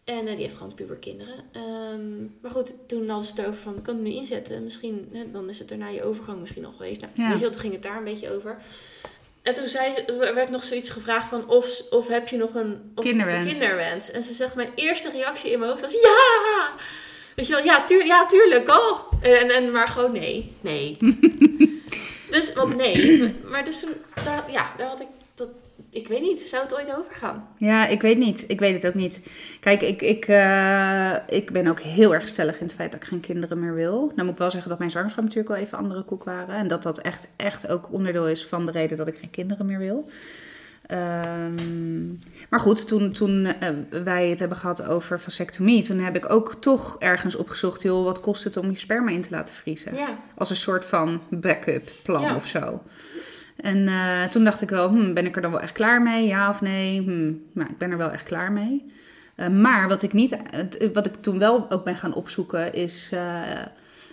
En 0.04 0.26
eh, 0.26 0.35
die 0.35 0.44
heeft 0.44 0.56
gewoon 0.56 0.74
puberkinderen. 0.74 1.44
Ehm, 1.52 2.18
maar 2.40 2.50
goed, 2.50 2.74
toen 2.87 3.09
hadden 3.09 3.28
ze 3.28 3.35
het 3.37 3.46
over 3.46 3.61
van, 3.62 3.76
ik 3.76 3.82
kan 3.82 3.94
het 3.94 4.04
nu 4.04 4.11
inzetten. 4.12 4.64
Misschien, 4.64 5.09
hè, 5.12 5.30
dan 5.30 5.48
is 5.50 5.59
het 5.59 5.68
daarna 5.68 5.88
je 5.88 6.04
overgang 6.04 6.40
misschien 6.40 6.62
nog 6.62 6.76
geweest. 6.76 7.00
Nou, 7.00 7.12
Ja. 7.16 7.24
weet 7.28 7.35
je 7.35 7.40
wel, 7.40 7.50
toen 7.50 7.61
ging 7.61 7.72
het 7.72 7.82
daar 7.82 7.96
een 7.96 8.04
beetje 8.04 8.30
over. 8.30 8.56
En 9.42 9.54
toen 9.54 9.66
zei, 9.66 9.92
ze- 9.94 10.02
er 10.24 10.35
werd 10.35 10.50
nog 10.50 10.64
zoiets 10.64 10.90
gevraagd 10.90 11.28
van, 11.28 11.48
of, 11.48 11.82
of 11.90 12.09
heb 12.09 12.28
je 12.28 12.37
nog 12.37 12.54
een 12.54 12.92
of 12.94 13.04
Kinderwens. 13.04 13.46
een 13.46 13.50
kinderwens? 13.50 14.11
En 14.11 14.22
ze 14.22 14.32
zegt, 14.32 14.54
mijn 14.54 14.72
eerste 14.74 15.11
reactie 15.11 15.50
in 15.50 15.59
mijn 15.59 15.70
hoofd 15.70 15.82
was, 15.82 15.92
ja! 15.92 16.74
Weet 17.37 17.46
je 17.46 17.52
wel, 17.54 17.64
ja, 17.64 17.85
tuur, 17.85 18.06
ja 18.06 18.26
tuurlijk, 18.26 18.68
oh! 18.68 19.12
En, 19.22 19.50
en, 19.50 19.70
maar 19.70 19.88
gewoon 19.88 20.12
nee, 20.12 20.52
nee. 20.61 20.96
dus, 22.30 22.52
want 22.52 22.76
nee. 22.76 23.34
Maar 23.50 23.64
dus 23.64 23.86
ja, 24.50 24.72
daar 24.76 24.88
had 24.88 25.00
ik, 25.00 25.06
dat, 25.34 25.48
ik 25.90 26.08
weet 26.08 26.20
niet, 26.20 26.40
zou 26.40 26.62
het 26.62 26.74
ooit 26.74 26.96
overgaan? 26.96 27.48
Ja, 27.58 27.86
ik 27.86 28.02
weet 28.02 28.18
niet. 28.18 28.44
Ik 28.46 28.60
weet 28.60 28.74
het 28.74 28.86
ook 28.86 28.94
niet. 28.94 29.20
Kijk, 29.60 29.82
ik, 29.82 30.02
ik, 30.02 30.24
eh, 30.24 31.12
ik 31.28 31.50
ben 31.50 31.66
ook 31.66 31.80
heel 31.80 32.14
erg 32.14 32.28
stellig 32.28 32.58
in 32.58 32.66
het 32.66 32.74
feit 32.74 32.92
dat 32.92 33.02
ik 33.02 33.08
geen 33.08 33.20
kinderen 33.20 33.60
meer 33.60 33.74
wil. 33.74 33.98
Nou 33.98 34.22
moet 34.22 34.32
ik 34.32 34.38
wel 34.38 34.50
zeggen 34.50 34.68
dat 34.68 34.78
mijn 34.78 34.90
zwangerschap 34.90 35.24
natuurlijk 35.24 35.54
wel 35.54 35.62
even 35.62 35.78
andere 35.78 36.02
koek 36.02 36.24
waren. 36.24 36.54
En 36.54 36.68
dat 36.68 36.82
dat 36.82 36.98
echt, 36.98 37.26
echt 37.36 37.68
ook 37.68 37.92
onderdeel 37.92 38.28
is 38.28 38.46
van 38.46 38.64
de 38.64 38.70
reden 38.70 38.96
dat 38.96 39.06
ik 39.06 39.18
geen 39.20 39.30
kinderen 39.30 39.66
meer 39.66 39.78
wil. 39.78 40.08
Ehm, 40.87 42.07
maar 42.49 42.61
goed, 42.61 42.87
toen, 42.87 43.12
toen 43.12 43.44
eh, 43.46 43.68
wij 44.05 44.29
het 44.29 44.38
hebben 44.38 44.59
gehad 44.59 44.87
over 44.87 45.20
vasectomie, 45.20 45.83
toen 45.83 45.99
heb 45.99 46.16
ik 46.16 46.31
ook 46.31 46.55
toch 46.61 46.96
ergens 46.99 47.37
opgezocht, 47.37 47.83
joh, 47.83 48.05
wat 48.05 48.20
kost 48.20 48.44
het 48.44 48.57
om 48.57 48.70
je 48.70 48.79
sperma 48.79 49.11
in 49.11 49.22
te 49.22 49.31
laten 49.31 49.55
vriezen? 49.55 49.94
Ja, 49.94 50.18
Als 50.35 50.51
een 50.51 50.57
soort 50.57 50.85
van 50.85 51.20
backup 51.31 51.90
plan 52.03 52.22
Ja. 52.22 52.37
of 52.37 52.46
zo. 52.46 52.83
En 53.57 53.88
eh, 53.88 54.25
toen 54.25 54.44
dacht 54.44 54.62
ik 54.62 54.68
wel, 54.68 54.88
hmm, 54.88 55.14
ben 55.14 55.27
ik 55.27 55.37
er 55.37 55.42
dan 55.42 55.51
wel 55.51 55.61
echt 55.61 55.72
klaar 55.72 56.03
mee? 56.03 56.27
Ja 56.27 56.51
of 56.51 56.61
nee? 56.61 57.03
Hmm, 57.03 57.42
nou, 57.53 57.70
ik 57.70 57.79
ben 57.79 57.90
er 57.90 57.99
wel 57.99 58.11
echt 58.11 58.25
klaar 58.25 58.53
mee. 58.53 58.92
Eh, 59.35 59.49
maar 59.49 59.88
wat 59.88 60.03
ik, 60.03 60.12
niet, 60.12 60.37
wat 60.92 61.07
ik 61.07 61.14
toen 61.14 61.38
wel 61.38 61.70
ook 61.70 61.85
ben 61.85 61.96
gaan 61.96 62.14
opzoeken 62.14 62.72
is 62.72 63.12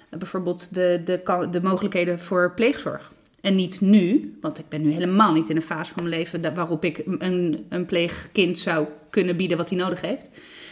bijvoorbeeld 0.10 0.74
de, 0.76 1.02
de, 1.06 1.48
de 1.52 1.62
mogelijkheden 1.62 2.20
voor 2.20 2.52
pleegzorg. 2.56 3.12
En 3.44 3.56
niet 3.56 3.82
nu, 3.82 4.38
want 4.42 4.60
ik 4.60 4.70
ben 4.70 4.82
nu 4.82 4.92
helemaal 4.92 5.34
niet 5.34 5.50
in 5.50 5.56
een 5.56 5.62
fase 5.62 5.94
van 5.94 6.04
mijn 6.04 6.16
leven 6.16 6.54
waarop 6.54 6.84
ik 6.84 7.04
een, 7.20 7.66
een 7.70 7.86
pleegkind 7.86 8.60
zou 8.60 8.88
kunnen 9.10 9.36
bieden 9.36 9.58
wat 9.58 9.70
hij 9.70 9.78
nodig 9.78 10.02
heeft. 10.02 10.30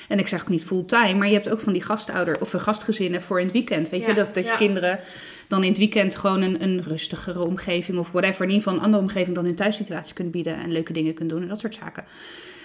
En 0.07 0.19
ik 0.19 0.27
zeg 0.27 0.41
ook 0.41 0.49
niet 0.49 0.65
fulltime, 0.65 1.13
maar 1.13 1.27
je 1.27 1.33
hebt 1.33 1.49
ook 1.49 1.59
van 1.59 1.73
die 1.73 1.81
gastouder 1.81 2.41
of 2.41 2.51
gastgezinnen 2.51 3.21
voor 3.21 3.39
in 3.39 3.45
het 3.45 3.53
weekend. 3.53 3.89
Weet 3.89 4.05
je, 4.05 4.13
dat, 4.13 4.35
dat 4.35 4.45
je 4.45 4.55
kinderen 4.55 4.99
dan 5.47 5.63
in 5.63 5.69
het 5.69 5.77
weekend 5.77 6.15
gewoon 6.15 6.41
een, 6.41 6.63
een 6.63 6.83
rustigere 6.83 7.43
omgeving 7.43 7.97
of 7.97 8.11
whatever, 8.11 8.41
in 8.41 8.51
ieder 8.51 8.63
geval 8.63 8.77
een 8.77 8.85
andere 8.85 9.03
omgeving 9.03 9.35
dan 9.35 9.45
hun 9.45 9.55
thuissituatie 9.55 10.13
kunnen 10.13 10.33
bieden 10.33 10.55
en 10.55 10.71
leuke 10.71 10.93
dingen 10.93 11.13
kunnen 11.13 11.33
doen 11.33 11.43
en 11.43 11.49
dat 11.49 11.59
soort 11.59 11.75
zaken. 11.75 12.03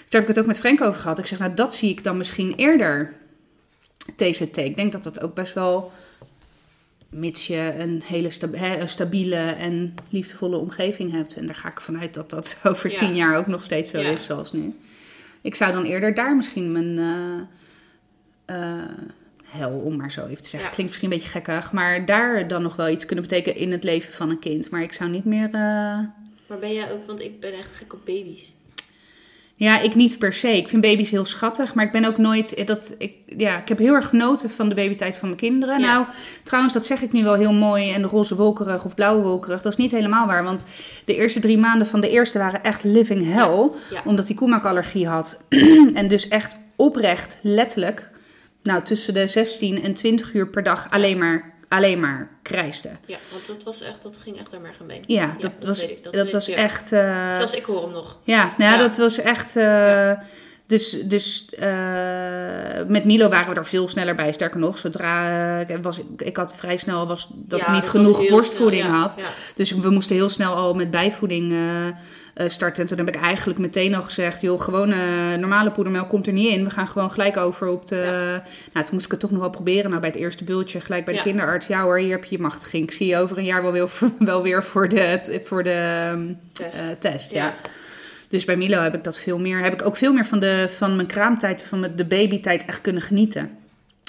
Daar 0.08 0.20
heb 0.20 0.22
ik 0.22 0.28
het 0.28 0.38
ook 0.38 0.46
met 0.46 0.58
Frank 0.58 0.80
over 0.80 1.00
gehad. 1.00 1.18
Ik 1.18 1.26
zeg, 1.26 1.38
nou 1.38 1.54
dat 1.54 1.74
zie 1.74 1.90
ik 1.90 2.04
dan 2.04 2.16
misschien 2.16 2.54
eerder 2.54 3.14
TCT. 4.14 4.56
Ik 4.56 4.76
denk 4.76 4.92
dat 4.92 5.02
dat 5.02 5.20
ook 5.20 5.34
best 5.34 5.54
wel, 5.54 5.92
mits 7.16 7.46
je 7.46 7.74
een 7.78 8.02
hele 8.04 8.30
sta- 8.30 8.50
hè, 8.52 8.78
een 8.80 8.88
stabiele 8.88 9.36
en 9.36 9.94
liefdevolle 10.08 10.56
omgeving 10.56 11.12
hebt. 11.12 11.34
En 11.36 11.46
daar 11.46 11.54
ga 11.54 11.68
ik 11.70 11.80
vanuit 11.80 12.14
dat 12.14 12.30
dat 12.30 12.58
over 12.64 12.90
Ja. 12.90 12.98
tien 12.98 13.14
jaar 13.14 13.36
ook 13.36 13.46
nog 13.46 13.64
steeds 13.64 13.90
zo 13.90 13.98
Ja. 14.00 14.10
is 14.10 14.24
zoals 14.24 14.52
nu. 14.52 14.74
Ik 15.40 15.54
zou 15.54 15.72
dan 15.72 15.84
eerder 15.84 16.14
daar 16.14 16.36
misschien 16.36 16.72
mijn 16.72 16.98
eh, 18.46 18.82
hel, 19.44 19.70
om 19.70 19.96
maar 19.96 20.10
zo 20.12 20.24
even 20.26 20.42
te 20.42 20.48
zeggen. 20.48 20.68
Ja. 20.68 20.74
Klinkt 20.74 20.92
misschien 20.92 21.12
een 21.12 21.16
beetje 21.18 21.32
gekkig, 21.32 21.72
maar 21.72 22.06
daar 22.06 22.48
dan 22.48 22.62
nog 22.62 22.76
wel 22.76 22.88
iets 22.88 23.06
kunnen 23.06 23.24
betekenen 23.24 23.58
in 23.60 23.72
het 23.72 23.84
leven 23.84 24.12
van 24.12 24.30
een 24.30 24.38
kind. 24.38 24.70
Maar 24.70 24.82
ik 24.82 24.92
zou 24.92 25.10
niet 25.10 25.24
meer... 25.24 25.44
eh, 25.46 25.52
maar 26.48 26.58
ben 26.60 26.72
jij 26.72 26.92
ook, 26.92 27.06
want 27.06 27.20
ik 27.20 27.40
ben 27.40 27.52
echt 27.52 27.72
gek 27.72 27.92
op 27.92 28.00
baby's. 28.04 28.54
Ja, 29.58 29.80
ik 29.80 29.94
niet 29.94 30.18
per 30.18 30.32
se. 30.32 30.56
Ik 30.56 30.68
vind 30.68 30.82
baby's 30.82 31.10
heel 31.10 31.24
schattig, 31.24 31.74
maar 31.74 31.84
ik 31.84 31.92
ben 31.92 32.04
ook 32.04 32.18
nooit. 32.18 32.54
eh, 32.54 32.66
Dat, 32.66 32.92
ik, 32.98 33.12
ja, 33.36 33.58
ik 33.60 33.68
heb 33.68 33.78
heel 33.78 33.94
erg 33.94 34.08
genoten 34.08 34.50
van 34.50 34.68
de 34.68 34.74
babytijd 34.74 35.16
van 35.16 35.28
mijn 35.28 35.40
kinderen. 35.40 35.80
Ja. 35.80 35.86
Nou, 35.92 36.06
trouwens, 36.42 36.74
dat 36.74 36.84
zeg 36.86 37.02
ik 37.02 37.12
nu 37.12 37.22
wel 37.22 37.34
heel 37.34 37.52
mooi. 37.52 37.90
En 37.90 38.02
de 38.02 38.08
roze 38.08 38.36
wolkerig 38.36 38.84
of 38.84 38.94
blauwe 38.94 39.22
wolkerig, 39.22 39.62
dat 39.62 39.72
is 39.72 39.78
niet 39.78 39.90
helemaal 39.90 40.26
waar. 40.26 40.44
Want 40.44 40.66
de 41.04 41.14
eerste 41.16 41.40
drie 41.40 41.58
maanden 41.58 41.86
van 41.86 42.00
de 42.00 42.10
eerste 42.10 42.38
waren 42.38 42.62
echt 42.62 42.84
living 42.84 43.30
hell. 43.30 43.70
Ja. 43.90 44.02
Omdat 44.04 44.26
hij 44.26 44.36
koemelkallergie 44.36 45.08
had. 45.08 45.42
en 45.94 46.08
dus 46.08 46.28
echt 46.28 46.56
oprecht, 46.76 47.38
letterlijk, 47.42 48.08
nou, 48.62 48.82
tussen 48.82 49.14
de 49.14 49.26
16 49.26 49.82
en 49.82 49.94
20 49.94 50.34
uur 50.34 50.48
per 50.48 50.62
dag 50.62 50.86
alleen 50.90 51.18
maar, 51.18 51.54
alleen 51.68 52.00
maar 52.00 52.28
krijste. 52.42 52.90
Ja, 53.06 53.16
want 53.30 53.46
dat 53.46 53.62
was 53.62 53.80
echt, 53.80 54.02
dat 54.02 54.16
ging 54.16 54.38
echt 54.38 54.54
aan 54.54 54.62
merg 54.62 54.78
en 54.80 54.86
been. 54.86 55.02
Ja, 55.06 55.36
dat, 55.38 55.52
was, 55.60 55.82
ik, 55.82 56.02
dat, 56.12 56.32
was 56.32 56.48
echt... 56.48 56.92
eh, 56.92 57.34
Zelfs 57.34 57.52
ik 57.54 57.64
hoor 57.64 57.82
hem 57.82 57.92
nog. 57.92 58.18
ja, 58.24 58.42
nou 58.58 58.70
ja, 58.70 58.70
Ja. 58.72 58.76
dat 58.76 58.96
was 58.96 59.18
echt. 59.18 59.56
eh. 59.56 60.12
Dus, 60.66 60.90
dus 60.90 61.48
eh, 61.50 61.68
met 62.88 63.04
Milo 63.04 63.28
waren 63.28 63.48
we 63.48 63.54
er 63.54 63.66
veel 63.66 63.88
sneller 63.88 64.14
bij. 64.14 64.32
Sterker 64.32 64.60
nog, 64.60 64.78
zodra 64.78 65.58
ik 65.58 65.82
was, 65.82 66.00
ik 66.16 66.36
had 66.36 66.54
vrij 66.56 66.76
snel 66.76 67.06
was 67.06 67.28
dat 67.34 67.60
Ja, 67.60 67.66
ik 67.66 67.72
niet 67.72 67.82
dat 67.82 67.90
genoeg 67.90 68.28
borstvoeding 68.28 68.82
snel, 68.82 68.94
ja. 68.94 69.00
had. 69.00 69.14
Ja. 69.18 69.26
Dus 69.54 69.70
we 69.72 69.90
moesten 69.90 70.16
heel 70.16 70.28
snel 70.28 70.54
al 70.54 70.74
met 70.74 70.90
bijvoeding 70.90 71.52
eh, 71.52 71.86
eh, 72.36 72.48
starten. 72.48 72.82
En 72.82 72.88
toen 72.88 72.98
heb 72.98 73.08
ik 73.08 73.22
eigenlijk 73.22 73.58
meteen 73.58 73.94
al 73.94 74.02
gezegd: 74.02 74.40
joh, 74.40 74.60
gewoon 74.60 74.90
eh, 74.90 75.34
normale 75.38 75.70
poedermelk 75.70 76.08
komt 76.08 76.26
er 76.26 76.32
niet 76.32 76.52
in. 76.52 76.64
We 76.64 76.70
gaan 76.70 76.88
gewoon 76.88 77.10
gelijk 77.10 77.36
over 77.36 77.68
op 77.68 77.86
de. 77.86 78.04
Nou, 78.72 78.84
toen 78.84 78.94
moest 78.94 79.04
ik 79.04 79.10
het 79.10 79.20
toch 79.20 79.30
nog 79.30 79.40
wel 79.40 79.50
proberen. 79.50 79.88
Nou, 79.88 80.00
bij 80.00 80.10
het 80.10 80.18
eerste 80.18 80.44
bultje 80.44 80.80
gelijk 80.80 81.04
bij 81.04 81.14
de 81.14 81.22
kinderarts. 81.22 81.66
Ja 81.66 81.82
hoor, 81.82 81.98
hier 81.98 82.10
heb 82.10 82.24
je 82.24 82.36
je 82.36 82.42
machtiging. 82.42 82.82
Ik 82.82 82.92
zie 82.92 83.06
je 83.06 83.16
over 83.16 83.38
een 83.38 83.44
jaar 83.44 83.62
wel 83.62 83.72
weer, 83.72 83.90
wel 84.18 84.42
weer 84.42 84.64
voor 84.64 84.88
de, 84.88 85.40
voor 85.44 85.62
de 85.62 86.08
ehm, 86.10 86.32
Test. 86.52 86.80
eh, 86.80 86.86
test. 86.98 87.32
Ja. 87.32 87.54
Dus 88.28 88.44
bij 88.44 88.56
Milo 88.56 88.80
heb 88.80 88.94
ik 88.94 89.04
dat 89.04 89.18
veel 89.18 89.38
meer. 89.38 89.58
Heb 89.62 89.72
ik 89.72 89.86
ook 89.86 89.96
veel 89.96 90.12
meer 90.12 90.24
van, 90.24 90.38
de, 90.38 90.68
van 90.76 90.96
mijn 90.96 91.08
kraamtijd, 91.08 91.62
van 91.68 91.86
de 91.96 92.04
babytijd 92.04 92.64
echt 92.64 92.80
kunnen 92.80 93.02
genieten. 93.02 93.50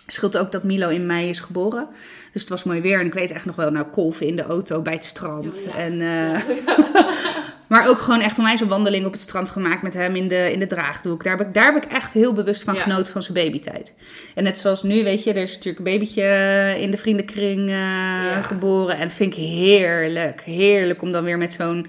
Scheelt 0.07 0.37
ook 0.37 0.51
dat 0.51 0.63
Milo 0.63 0.89
in 0.89 1.05
mei 1.05 1.29
is 1.29 1.39
geboren. 1.39 1.87
Dus 2.33 2.41
het 2.41 2.49
was 2.49 2.63
mooi 2.63 2.81
weer. 2.81 2.99
En 2.99 3.05
ik 3.05 3.13
weet 3.13 3.31
echt 3.31 3.45
nog 3.45 3.55
wel, 3.55 3.71
nou, 3.71 3.85
kolven 3.85 4.27
in 4.27 4.35
de 4.35 4.43
auto 4.43 4.81
bij 4.81 4.93
het 4.93 5.05
strand. 5.05 5.63
Oh, 5.67 5.73
ja. 5.73 5.79
En, 5.79 6.01
eh, 6.01 6.41
maar 7.67 7.87
ook 7.87 7.99
gewoon 7.99 8.19
echt 8.21 8.37
onwijs 8.37 8.61
een 8.61 8.67
wandeling 8.67 9.05
op 9.05 9.11
het 9.11 9.21
strand 9.21 9.49
gemaakt 9.49 9.81
met 9.81 9.93
hem 9.93 10.15
in 10.15 10.27
de, 10.27 10.51
in 10.51 10.59
de 10.59 10.65
draagdoek. 10.67 11.23
Daar 11.23 11.37
heb, 11.37 11.47
ik, 11.47 11.53
daar 11.53 11.73
heb 11.73 11.83
ik 11.83 11.91
echt 11.91 12.11
heel 12.13 12.33
bewust 12.33 12.63
van 12.63 12.73
Ja. 12.73 12.81
genoten 12.81 13.13
van 13.13 13.23
zijn 13.23 13.33
babytijd. 13.45 13.93
En 14.35 14.43
net 14.43 14.57
zoals 14.57 14.83
nu, 14.83 15.03
weet 15.03 15.23
je, 15.23 15.33
er 15.33 15.41
is 15.41 15.55
natuurlijk 15.55 15.85
een 15.85 15.93
babytje 15.93 16.23
in 16.79 16.91
de 16.91 16.97
vriendenkring 16.97 17.69
eh, 17.69 18.43
geboren. 18.45 18.95
En 18.95 19.01
dat 19.07 19.17
vind 19.17 19.33
ik 19.33 19.39
heerlijk. 19.39 20.41
Heerlijk 20.41 21.01
om 21.01 21.11
dan 21.11 21.23
weer 21.23 21.37
met 21.37 21.53
zo'n 21.53 21.87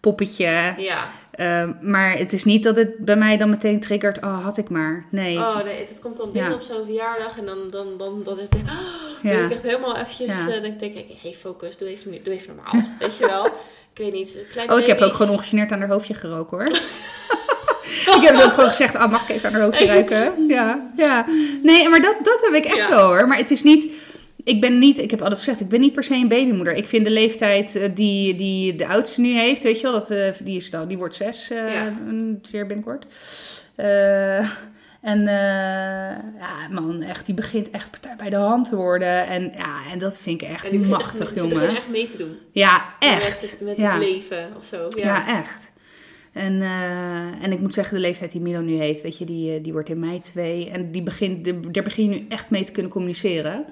poppetje 0.00 0.74
Ja. 0.76 1.08
Ehm, 1.36 1.72
maar 1.80 2.18
het 2.18 2.32
is 2.32 2.44
niet 2.44 2.62
dat 2.62 2.76
het 2.76 2.96
bij 2.98 3.16
mij 3.16 3.36
dan 3.36 3.50
meteen 3.50 3.80
triggert, 3.80 4.18
oh 4.18 4.44
had 4.44 4.56
ik 4.58 4.68
maar. 4.68 5.04
Nee. 5.10 5.38
Oh 5.38 5.62
nee, 5.64 5.78
het 5.78 5.98
komt 6.00 6.16
dan 6.16 6.32
binnen 6.32 6.50
Ja. 6.50 6.56
op 6.56 6.62
zo'n 6.62 6.84
verjaardag 6.84 7.38
en 7.38 7.44
dan, 7.46 7.58
dan, 7.70 7.86
dan, 7.98 8.22
dan, 8.24 8.38
dan, 9.22 9.44
ik 9.44 9.50
echt 9.50 9.62
helemaal 9.62 9.96
eventjes, 9.96 10.44
Ja. 10.44 10.46
dan 10.60 10.60
denk 10.78 10.94
ik, 10.94 11.06
hey 11.22 11.32
focus, 11.32 11.76
doe 11.76 11.88
even, 11.88 12.18
doe 12.22 12.34
even 12.34 12.54
normaal, 12.54 12.88
weet 13.00 13.16
je 13.16 13.26
wel. 13.26 13.46
Ik 13.46 14.02
weet 14.02 14.12
niet, 14.12 14.36
Oh, 14.66 14.78
ik 14.78 14.86
heb 14.86 15.00
ook 15.00 15.12
gewoon 15.14 15.32
ongegeneerd 15.32 15.72
aan 15.72 15.78
haar 15.78 15.88
hoofdje 15.88 16.14
geroken 16.14 16.58
hoor. 16.58 16.66
ik 18.16 18.22
heb 18.22 18.34
ook 18.34 18.52
gewoon 18.52 18.68
gezegd, 18.68 18.94
oh, 18.94 19.10
mag 19.10 19.22
ik 19.22 19.28
even 19.28 19.48
aan 19.48 19.54
haar 19.54 19.62
hoofdje 19.62 19.86
ruiken? 19.94 20.46
Ja, 20.48 20.90
ja. 20.96 21.24
Nee, 21.62 21.88
maar 21.88 22.00
dat, 22.00 22.14
dat 22.22 22.40
heb 22.40 22.54
ik 22.54 22.64
echt 22.64 22.88
wel 22.88 23.06
hoor. 23.06 23.28
Maar 23.28 23.38
het 23.38 23.50
is 23.50 23.62
niet, 23.62 23.92
ik 24.46 24.60
ben 24.60 24.78
niet, 24.78 24.98
ik 24.98 25.10
heb 25.10 25.20
altijd 25.20 25.38
gezegd, 25.38 25.60
ik 25.60 25.68
ben 25.68 25.80
niet 25.80 25.92
per 25.92 26.02
se 26.04 26.14
een 26.14 26.28
babymoeder. 26.28 26.74
Ik 26.74 26.88
vind 26.88 27.04
de 27.04 27.10
leeftijd 27.10 27.76
eh, 27.76 27.94
die, 27.94 28.34
die 28.34 28.76
de 28.76 28.86
oudste 28.86 29.20
nu 29.20 29.38
heeft, 29.38 29.62
weet 29.62 29.76
je 29.76 29.82
wel, 29.82 29.92
dat, 29.92 30.10
eh, 30.10 30.32
die, 30.44 30.56
is 30.56 30.70
dan, 30.70 30.88
die 30.88 30.96
wordt 30.98 31.14
zes, 31.14 31.48
Ja. 31.48 31.92
zeer 32.42 32.66
binnenkort. 32.66 33.06
En 35.00 35.20
ja, 36.38 36.68
man, 36.70 37.02
echt, 37.02 37.26
die 37.26 37.34
begint 37.34 37.70
echt 37.70 37.90
partij 37.90 38.16
bij 38.16 38.30
de 38.30 38.36
hand 38.36 38.68
te 38.68 38.76
worden. 38.76 39.26
En 39.26 39.52
ja, 39.56 39.76
en 39.92 39.98
dat 39.98 40.20
vind 40.20 40.42
ik 40.42 40.48
echt 40.48 40.64
En 40.68 40.88
machtig, 40.88 41.30
echt, 41.32 41.40
jongen. 41.40 41.76
echt 41.76 41.88
mee 41.88 42.06
te 42.06 42.16
doen. 42.16 42.36
Ja, 42.52 42.84
Met 43.00 43.08
echt. 43.08 43.40
het, 43.50 43.60
met 43.60 43.76
ja. 43.76 43.92
het 43.98 44.02
leven 44.08 44.48
of 44.56 44.64
zo. 44.64 44.86
Ja. 44.96 45.04
Ja, 45.04 45.38
echt. 45.40 45.72
En, 46.32 46.62
en 47.42 47.52
ik 47.52 47.60
moet 47.60 47.74
zeggen, 47.74 47.94
de 47.94 48.00
leeftijd 48.00 48.32
die 48.32 48.40
Milo 48.40 48.60
nu 48.60 48.74
heeft, 48.74 49.02
weet 49.02 49.18
je, 49.18 49.24
die, 49.24 49.60
die 49.60 49.72
wordt 49.72 49.88
in 49.88 49.98
mei 50.00 50.20
twee. 50.20 50.70
En 50.70 50.92
die 50.92 51.02
begint, 51.02 51.44
de, 51.44 51.60
daar 51.70 51.82
begin 51.84 52.04
je 52.04 52.18
nu 52.18 52.26
echt 52.28 52.50
mee 52.50 52.62
te 52.62 52.72
kunnen 52.72 52.92
communiceren. 52.92 53.64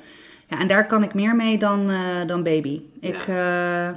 Ja, 0.48 0.58
en 0.60 0.66
daar 0.68 0.86
kan 0.86 1.02
ik 1.02 1.14
meer 1.14 1.36
mee 1.36 1.58
dan, 1.58 1.90
eh, 1.90 2.26
dan 2.26 2.42
baby. 2.42 2.80
Ik, 3.00 3.22
eh, 3.28 3.90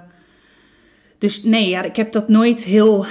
dus 1.18 1.44
nee, 1.44 1.70
ja, 1.70 1.84
ik 1.84 1.96
heb 1.96 2.12
dat 2.12 2.28
nooit 2.28 2.64
heel... 2.64 3.06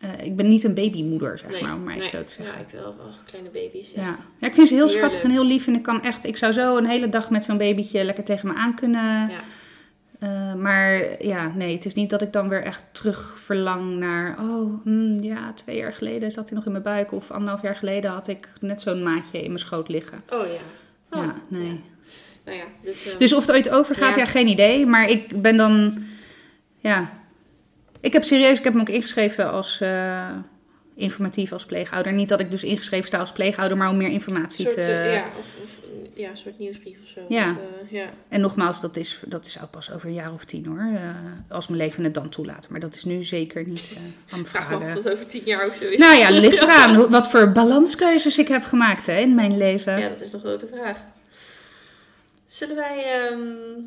eh, 0.00 0.10
ik 0.24 0.36
ben 0.36 0.48
niet 0.48 0.64
een 0.64 0.74
babymoeder, 0.74 1.38
zeg 1.38 1.50
Nee, 1.50 1.62
maar, 1.62 1.74
om 1.74 1.82
maar 1.82 1.94
even 1.94 2.00
nee. 2.02 2.10
zo 2.10 2.22
te 2.22 2.32
zeggen. 2.32 2.54
Ja, 2.58 2.60
ik 2.60 2.68
wil 2.70 2.94
wel 2.96 3.10
kleine 3.26 3.48
baby's. 3.50 3.92
Ja. 3.92 4.16
Ja, 4.38 4.46
ik 4.46 4.54
vind 4.54 4.68
ze 4.68 4.74
heel 4.74 4.86
Heerlijk. 4.86 4.90
schattig 4.90 5.22
en 5.22 5.30
heel 5.30 5.44
lief. 5.46 5.66
En 5.66 5.74
ik 5.74 5.82
kan 5.82 6.02
echt, 6.02 6.24
ik 6.24 6.36
zou 6.36 6.52
zo 6.52 6.76
een 6.76 6.86
hele 6.86 7.08
dag 7.08 7.30
met 7.30 7.44
zo'n 7.44 7.58
babytje 7.58 8.04
lekker 8.04 8.24
tegen 8.24 8.48
me 8.48 8.54
aan 8.54 8.74
kunnen. 8.74 9.30
Ja. 9.30 9.40
Eh, 10.18 10.54
maar 10.54 11.22
ja, 11.24 11.52
nee, 11.54 11.74
het 11.74 11.84
is 11.84 11.94
niet 11.94 12.10
dat 12.10 12.22
ik 12.22 12.32
dan 12.32 12.48
weer 12.48 12.62
echt 12.62 12.84
terug 12.92 13.34
verlang 13.38 13.98
naar. 13.98 14.36
Oh, 14.40 14.82
hmm, 14.84 15.20
ja, 15.22 15.52
twee 15.52 15.76
jaar 15.76 15.92
geleden 15.92 16.32
zat 16.32 16.48
hij 16.48 16.56
nog 16.56 16.66
in 16.66 16.72
mijn 16.72 16.84
buik. 16.84 17.12
Of 17.12 17.30
anderhalf 17.30 17.62
jaar 17.62 17.76
geleden 17.76 18.10
had 18.10 18.28
ik 18.28 18.48
net 18.60 18.80
zo'n 18.80 19.02
maatje 19.02 19.38
in 19.38 19.46
mijn 19.46 19.58
schoot 19.58 19.88
liggen. 19.88 20.22
Oh 20.30 20.38
ja. 20.46 21.18
Oh, 21.18 21.24
ja, 21.24 21.34
nee. 21.48 21.80
Nou 22.44 22.56
ja, 22.58 22.64
dus... 22.82 23.06
eh, 23.06 23.18
Dus 23.18 23.32
of 23.32 23.46
het 23.46 23.52
ooit 23.54 23.70
overgaat, 23.70 24.14
ja. 24.14 24.20
Ja. 24.22 24.28
geen 24.28 24.46
idee. 24.48 24.86
Maar 24.86 25.08
ik 25.08 25.42
ben 25.42 25.56
dan. 25.56 26.02
Ja. 26.78 27.10
Ik 28.00 28.12
heb 28.12 28.24
serieus, 28.24 28.58
ik 28.58 28.64
heb 28.64 28.74
me 28.74 28.80
ook 28.80 28.88
ingeschreven 28.88 29.50
als. 29.50 29.80
eh, 29.80 30.28
informatief 30.94 31.52
als 31.52 31.66
pleegouder. 31.66 32.12
Niet 32.12 32.28
dat 32.28 32.40
ik 32.40 32.50
dus 32.50 32.64
ingeschreven 32.64 33.06
sta 33.06 33.18
als 33.18 33.32
pleegouder, 33.32 33.76
maar 33.76 33.90
om 33.90 33.96
meer 33.96 34.08
informatie 34.08 34.64
soort, 34.64 34.74
te. 34.74 34.80
eh, 34.80 35.14
ja, 35.14 35.24
of, 35.38 35.56
of 35.62 35.80
ja, 36.14 36.30
een 36.30 36.36
soort 36.36 36.58
nieuwsbrief 36.58 36.96
of 37.02 37.08
zo. 37.08 37.20
Ja. 37.28 37.50
Of, 37.50 37.56
eh, 37.56 37.92
ja. 37.92 38.10
En 38.28 38.40
nogmaals, 38.40 38.80
dat 38.80 38.96
is, 38.96 39.20
dat 39.26 39.46
is 39.46 39.62
ook 39.62 39.70
pas 39.70 39.90
over 39.92 40.08
een 40.08 40.14
jaar 40.14 40.32
of 40.32 40.44
tien 40.44 40.66
hoor. 40.66 40.86
als 41.48 41.68
mijn 41.68 41.80
leven 41.80 42.04
het 42.04 42.14
dan 42.14 42.28
toelaat. 42.28 42.68
Maar 42.68 42.80
dat 42.80 42.94
is 42.94 43.04
nu 43.04 43.22
zeker 43.22 43.66
niet 43.66 43.92
aan 44.30 44.38
het 44.38 44.48
Vraag 44.48 44.66
vragen. 44.66 44.86
of 44.96 45.02
dat 45.02 45.12
over 45.12 45.26
tien 45.26 45.42
jaar 45.44 45.64
ook 45.64 45.74
zo 45.74 45.84
is. 45.84 45.98
Nou 45.98 46.16
ja, 46.16 46.30
ligt 46.30 46.62
eraan 46.62 47.10
wat 47.10 47.30
voor 47.30 47.52
balanskeuzes 47.52 48.38
ik 48.38 48.48
heb 48.48 48.62
gemaakt 48.64 49.06
hè, 49.06 49.18
in 49.18 49.34
mijn 49.34 49.56
leven. 49.58 49.98
Ja, 49.98 50.08
dat 50.08 50.20
is 50.20 50.30
nog 50.30 50.42
wel 50.42 50.58
de 50.58 50.66
vraag. 50.66 50.98
Zullen 52.52 52.76
wij... 52.76 53.26
ehm, 53.28 53.78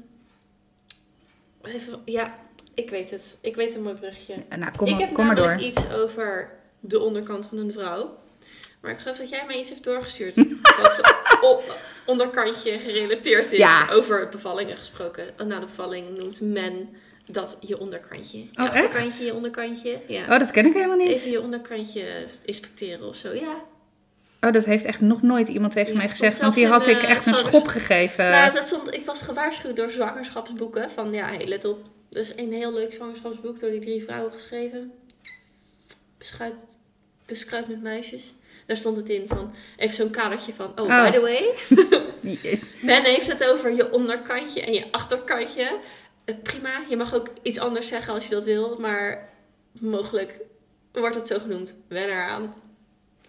even, 1.62 2.02
ja, 2.06 2.36
ik 2.74 2.90
weet 2.90 3.12
het. 3.12 3.38
Ik 3.42 3.56
weet 3.56 3.76
een 3.76 3.82
mooi 3.84 3.96
brugje. 3.96 4.36
Nou, 4.58 4.72
kom, 4.78 4.88
ik 4.88 4.94
maar- 4.94 5.02
heb 5.02 5.14
kom 5.14 5.26
maar 5.26 5.36
door. 5.36 5.46
namelijk 5.46 5.68
iets 5.78 5.92
over 5.92 6.52
de 6.80 7.00
onderkant 7.00 7.46
van 7.46 7.58
een 7.58 7.72
vrouw. 7.72 8.18
Maar 8.82 8.92
ik 8.92 9.00
geloof 9.00 9.18
dat 9.18 9.30
jij 9.30 9.44
mij 9.48 9.60
iets 9.60 9.70
hebt 9.70 9.84
doorgestuurd. 9.84 10.36
wat 10.82 11.04
onderkantje 12.06 12.80
gerelateerd 12.80 13.52
is. 13.52 13.58
Ja. 13.58 13.88
Over 13.92 14.30
bevallingen 14.30 14.78
gesproken. 14.78 15.26
Na 15.48 15.60
de 15.60 15.66
bevalling 15.66 16.18
noemt 16.18 16.42
men 16.42 16.90
dat 17.28 17.58
je 17.60 17.80
onderkantje. 17.80 18.38
Je 18.38 18.46
Oh, 18.56 18.66
echt? 18.66 18.74
achterkantje, 18.76 19.26
je 19.26 19.34
onderkantje. 19.34 20.00
Ja. 20.08 20.22
Oh, 20.24 20.40
dat 20.40 20.52
ken 20.52 20.66
ik 20.66 20.74
helemaal 20.74 20.98
niet. 20.98 21.08
Even 21.10 21.32
je 21.32 21.42
onderkantje 21.42 22.06
inspecteren 22.42 23.08
of 23.08 23.16
zo. 23.16 23.34
Ja. 23.34 23.56
Oh, 24.46 24.52
dat 24.52 24.66
heeft 24.66 24.86
echt 24.86 25.02
nog 25.02 25.22
nooit 25.22 25.48
iemand 25.48 25.72
tegen 25.74 25.92
Ja, 25.92 25.98
mij 25.98 26.10
gezegd. 26.10 26.40
Want 26.40 26.54
die 26.54 26.68
had 26.68 26.88
in, 26.88 26.96
ik 26.96 27.02
eh, 27.04 27.10
echt 27.10 27.26
een 27.26 27.34
schop 27.34 27.68
gegeven. 27.68 28.30
Nou, 28.30 28.54
dat 28.54 28.68
stond, 28.68 28.94
ik 28.94 29.06
was 29.06 29.22
gewaarschuwd 29.22 29.76
door 29.76 29.90
zwangerschapsboeken. 29.90 30.90
Van 30.90 31.14
ja, 31.14 31.26
hey, 31.26 31.48
let 31.48 31.66
op. 31.66 31.84
Dat 32.10 32.24
is 32.24 32.34
een 32.36 32.54
heel 32.54 32.74
leuk 32.74 32.94
zwangerschapsboek 32.94 33.60
door 33.60 33.70
die 33.70 33.80
drie 33.80 34.04
vrouwen 34.04 34.32
geschreven. 34.32 34.92
Beschuit, 36.18 36.54
Beschuit 37.26 37.68
met 37.68 37.82
meisjes. 37.82 38.34
Daar 38.66 38.78
stond 38.78 38.98
het 38.98 39.10
in 39.10 39.28
van, 39.28 39.54
even 39.78 39.96
zo'n 39.96 40.10
kadertje 40.10 40.54
van, 40.54 40.72
oh, 40.80 40.86
Oh. 40.86 41.04
by 41.04 41.12
the 41.12 41.20
way. 41.20 41.44
Yes. 42.42 42.62
Men 42.82 43.04
heeft 43.04 43.28
het 43.28 43.50
over 43.50 43.76
je 43.76 43.92
onderkantje 43.92 44.62
en 44.62 44.74
je 44.74 44.92
achterkantje. 44.92 45.78
Eh, 46.26 46.36
prima, 46.44 46.82
je 46.90 46.98
mag 46.98 47.14
ook 47.14 47.28
iets 47.42 47.60
anders 47.60 47.88
zeggen 47.88 48.14
als 48.14 48.28
je 48.28 48.36
dat 48.36 48.44
wil. 48.44 48.78
Maar 48.80 49.30
mogelijk 49.80 50.40
wordt 50.92 51.16
het 51.16 51.28
zo 51.28 51.40
genoemd. 51.40 51.74
Wen 51.88 52.04
eraan. 52.04 52.54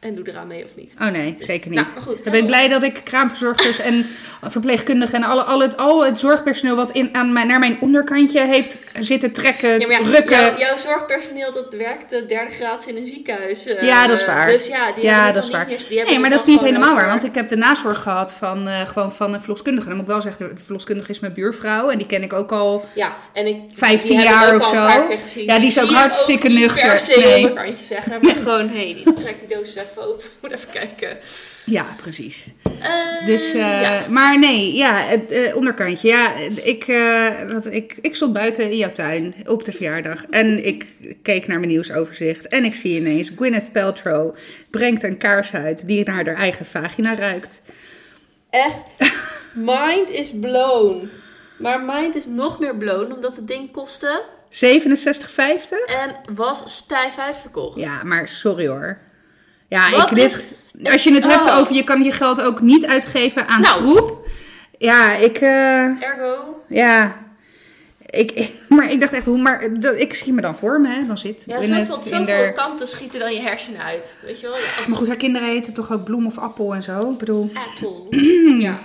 En 0.06 0.14
doe 0.14 0.24
eraan 0.28 0.46
mee 0.46 0.64
of 0.64 0.70
niet. 0.76 0.94
Oh 1.00 1.06
nee, 1.08 1.36
zeker 1.38 1.70
niet. 1.70 1.78
Nou, 1.80 1.92
maar 1.94 2.02
goed. 2.02 2.22
Dan 2.24 2.32
ben 2.32 2.40
ik 2.40 2.46
blij 2.46 2.68
dat 2.68 2.82
ik 2.82 3.00
kraamverzorgers 3.04 3.78
en 3.78 4.06
verpleegkundigen 4.42 5.14
en 5.14 5.22
alle, 5.28 5.42
al, 5.42 5.60
het, 5.60 5.76
al 5.76 6.04
het 6.04 6.18
zorgpersoneel 6.18 6.76
wat 6.76 6.90
in, 6.90 7.08
aan 7.12 7.32
mijn, 7.32 7.46
naar 7.46 7.58
mijn 7.58 7.76
onderkantje 7.80 8.46
heeft 8.46 8.80
zitten 9.00 9.32
trekken, 9.32 9.80
Ja, 9.80 9.86
ja, 9.90 9.98
rukken. 9.98 10.40
jouw, 10.40 10.56
jouw 10.58 10.76
zorgpersoneel 10.76 11.52
dat 11.52 11.74
werkt 11.74 12.10
de 12.10 12.26
derde 12.26 12.54
graads 12.54 12.86
in 12.86 12.96
een 12.96 13.06
ziekenhuis. 13.06 13.66
eh, 13.66 13.82
Ja, 13.86 14.06
dat 14.06 14.18
is 14.18 14.26
waar. 14.26 14.46
Dus 14.46 14.66
ja, 14.66 14.92
die 14.92 15.04
Ja, 15.04 15.32
dat 15.32 15.44
is 15.44 15.50
waar. 15.50 15.66
meer- 15.88 16.04
Nee, 16.06 16.18
maar 16.18 16.30
dat 16.30 16.38
is 16.38 16.44
niet 16.46 16.60
helemaal 16.60 16.94
waar. 16.94 17.08
Want 17.08 17.24
ik 17.24 17.34
heb 17.34 17.48
de 17.48 17.56
nazorg 17.56 18.02
gehad 18.02 18.34
van, 18.34 18.68
eh, 18.68 18.80
gewoon 18.88 19.12
van 19.12 19.34
een 19.34 19.40
verloskundige. 19.40 19.86
Dan 19.86 19.96
moet 19.96 20.06
ik 20.06 20.12
wel 20.12 20.22
zeggen, 20.22 20.54
de 20.54 20.62
verloskundige 20.62 21.10
is 21.10 21.20
mijn 21.20 21.32
buurvrouw. 21.32 21.88
En 21.88 21.98
die 21.98 22.06
ken 22.06 22.22
ik 22.22 22.32
ook 22.32 22.52
al 22.52 22.84
Ja, 22.94 23.16
en 23.32 23.46
ik... 23.46 23.56
15 23.74 24.08
die 24.08 24.18
heb 24.18 24.26
ik 24.26 24.40
jaar 24.42 24.56
of 24.56 24.68
zo. 24.68 25.40
Ja, 25.40 25.58
die 25.58 25.68
is 25.68 25.80
ook 25.82 25.90
hartstikke 25.90 26.48
nuchter. 26.48 27.02
Nee. 27.16 27.36
onderkantje 27.48 27.84
zeggen, 27.84 28.18
maar 28.22 28.34
gewoon, 28.42 28.68
hé, 28.68 28.74
hey, 28.92 29.02
die 29.04 29.14
trekt 29.14 29.48
die 29.48 29.56
doos 29.56 29.74
even 29.74 29.95
open. 29.98 30.24
Moet 30.42 30.50
even 30.50 30.70
kijken. 30.70 31.18
Ja, 31.64 31.86
precies. 32.02 32.52
Eh, 32.80 33.26
Dus, 33.26 33.54
eh, 33.54 33.80
ja. 33.82 34.06
maar 34.08 34.38
nee, 34.38 34.74
ja, 34.74 34.98
het 34.98 35.30
eh, 35.30 35.56
onderkantje. 35.56 36.08
Ja, 36.08 36.34
ik, 36.62 36.84
wat, 37.52 37.66
ik, 37.66 37.96
ik 38.00 38.14
stond 38.14 38.32
buiten 38.32 38.70
in 38.70 38.76
jouw 38.76 38.92
tuin 38.92 39.34
op 39.46 39.64
de 39.64 39.72
verjaardag. 39.72 40.24
En 40.30 40.66
ik 40.66 40.86
keek 41.22 41.46
naar 41.46 41.58
mijn 41.58 41.70
nieuwsoverzicht. 41.70 42.48
En 42.48 42.64
ik 42.64 42.74
zie 42.74 42.96
ineens 42.96 43.32
Gwyneth 43.36 43.72
Paltrow 43.72 44.34
brengt 44.70 45.02
een 45.02 45.18
kaars 45.18 45.54
uit 45.54 45.86
die 45.86 46.04
naar 46.04 46.24
haar 46.24 46.34
eigen 46.34 46.66
vagina 46.66 47.14
ruikt. 47.16 47.62
Echt, 48.50 49.12
mind 49.54 50.10
is 50.10 50.30
blown. 50.40 51.10
Maar 51.58 51.80
mind 51.80 52.14
is 52.14 52.26
nog 52.26 52.58
meer 52.58 52.76
blown, 52.76 53.12
omdat 53.12 53.36
het 53.36 53.46
ding 53.46 53.72
kostte 53.72 54.22
67,50? 54.50 54.58
en 55.86 56.34
was 56.34 56.62
stijf 56.76 57.18
uitverkocht. 57.18 57.76
Ja, 57.78 58.02
maar 58.04 58.28
sorry 58.28 58.66
hoor. 58.66 58.98
Ja, 59.68 59.90
Wat 59.90 60.10
ik, 60.10 60.16
dit, 60.16 60.54
als 60.92 61.04
je 61.04 61.14
het 61.14 61.26
hebt 61.26 61.46
Oh. 61.46 61.58
over 61.58 61.74
je 61.74 61.84
kan 61.84 62.02
je 62.04 62.12
geld 62.12 62.40
ook 62.42 62.60
niet 62.60 62.86
uitgeven 62.86 63.46
aan 63.48 63.60
Nou. 63.60 63.78
troep. 63.78 64.28
Ja, 64.78 65.14
ik, 65.14 65.36
eh, 65.38 66.02
Ergo, 66.02 66.62
ja, 66.68 67.16
ik, 68.10 68.50
maar 68.68 68.90
ik 68.92 69.00
dacht 69.00 69.12
echt, 69.12 69.26
hoe, 69.26 69.38
maar 69.38 69.80
dat, 69.80 70.00
ik 70.00 70.14
zie 70.14 70.32
me 70.32 70.40
dan 70.40 70.56
voor 70.56 70.80
me, 70.80 70.88
hè. 70.88 71.06
Dan 71.06 71.18
zit 71.18 71.44
Ja, 71.46 71.62
zoveel, 71.62 71.76
in 71.96 72.02
zoveel 72.02 72.24
de- 72.24 72.52
kanten 72.54 72.88
schieten 72.88 73.20
dan 73.20 73.34
je 73.34 73.40
hersenen 73.40 73.82
uit. 73.82 74.14
Weet 74.22 74.40
je 74.40 74.46
wel? 74.46 74.56
Ja, 74.56 74.62
Maar 74.88 74.96
goed, 74.98 75.08
haar 75.08 75.16
kinderen 75.16 75.48
heten 75.48 75.72
toch 75.74 75.92
ook 75.92 76.04
bloem 76.04 76.26
of 76.26 76.38
appel 76.38 76.74
en 76.74 76.82
zo. 76.82 77.10
Ik 77.10 77.18
bedoel, 77.18 77.50
Apple. 77.54 78.18
ja. 78.66 78.78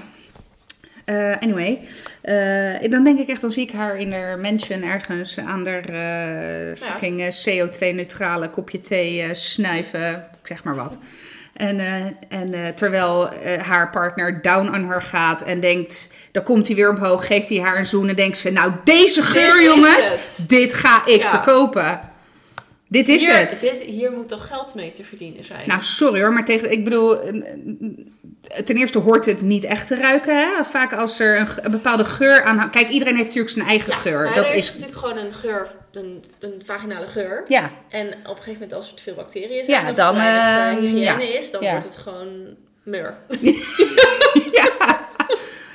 eh, 1.06 1.38
anyway. 1.39 1.80
Eh, 2.22 2.89
dan 2.91 3.04
denk 3.04 3.20
ik 3.20 3.28
echt, 3.30 3.41
dan 3.41 3.52
zie 3.52 3.63
ik 3.63 3.72
haar 3.72 3.98
in 3.98 4.12
haar 4.13 4.39
mansion 4.39 4.84
ergens 4.84 5.39
aan 5.39 5.63
de 5.63 5.70
eh, 5.70 6.88
fucking 6.88 7.22
eh, 7.22 7.30
CO2-neutrale 7.67 8.50
kopje 8.50 8.82
thee 8.82 9.36
snuiven. 9.36 10.26
Ik 10.41 10.47
zeg 10.47 10.63
maar 10.63 10.75
wat. 10.75 10.97
En, 11.54 11.80
eh, 11.80 11.95
en 12.39 12.54
eh, 12.54 12.67
terwijl 12.67 13.30
eh, 13.32 13.62
haar 13.62 13.89
partner 13.89 14.41
down 14.41 14.69
aan 14.73 14.84
haar 14.89 15.01
gaat 15.01 15.41
en 15.41 15.60
denkt, 15.60 16.10
dan 16.32 16.43
komt 16.43 16.67
hij 16.67 16.75
weer 16.75 16.89
omhoog, 16.89 17.27
geeft 17.27 17.49
hij 17.49 17.60
haar 17.60 17.77
een 17.77 17.86
zoen 17.86 18.10
en 18.10 18.15
denkt 18.15 18.38
ze, 18.38 18.51
nou 18.51 18.71
deze 18.84 19.21
geur 19.23 19.63
jongens, 19.63 20.12
dit 20.47 20.73
ga 20.73 21.06
ik 21.06 21.21
Ja. 21.21 21.30
verkopen. 21.30 22.11
Dit 22.91 23.08
is 23.08 23.25
hier, 23.25 23.38
het. 23.38 23.60
Dit, 23.62 23.82
hier 23.82 24.12
moet 24.12 24.27
toch 24.27 24.47
geld 24.47 24.75
mee 24.75 24.91
te 24.91 25.04
verdienen 25.04 25.43
zijn? 25.43 25.67
Nou, 25.67 25.82
sorry 25.82 26.21
hoor, 26.21 26.34
maar 26.34 26.45
tegen, 26.45 26.71
ik 26.71 26.84
bedoel, 26.84 27.17
ten 28.65 28.75
eerste 28.75 28.99
hoort 28.99 29.25
het 29.25 29.41
niet 29.41 29.63
echt 29.63 29.88
te 29.88 29.95
ruiken. 29.95 30.38
Hè? 30.38 30.63
Vaak 30.63 30.93
als 30.93 31.19
er 31.19 31.60
een, 31.62 31.71
bepaalde 31.71 32.04
geur 32.04 32.43
aan. 32.43 32.71
Kijk, 32.71 32.89
iedereen 32.89 33.15
heeft 33.15 33.25
natuurlijk 33.27 33.54
zijn 33.54 33.67
eigen 33.67 33.91
ja, 33.91 33.97
geur. 33.97 34.23
maar 34.23 34.36
Dat 34.36 34.49
er 34.49 34.56
is, 34.56 34.62
is, 34.62 34.73
natuurlijk 34.73 34.99
gewoon 34.99 35.17
een 35.17 35.34
geur, 35.34 35.67
een, 35.91 36.23
een 36.39 36.62
vaginale 36.65 37.08
geur. 37.08 37.43
ja, 37.47 37.71
En 37.89 38.08
op 38.08 38.13
een 38.13 38.23
gegeven 38.30 38.54
moment 38.54 38.73
als 38.73 38.89
er 38.89 38.95
te 38.95 39.04
veel 39.04 39.15
bacteriën 39.15 39.65
zijn, 39.65 39.86
Ja, 39.86 39.91
dan, 39.91 40.15
eh, 40.15 40.69
hygiëne 40.77 41.01
ja. 41.01 41.38
is, 41.38 41.51
dan 41.51 41.62
wordt 41.62 41.84
het 41.84 41.97
gewoon 41.97 42.56
mur. 42.84 43.17
ja. 44.60 44.69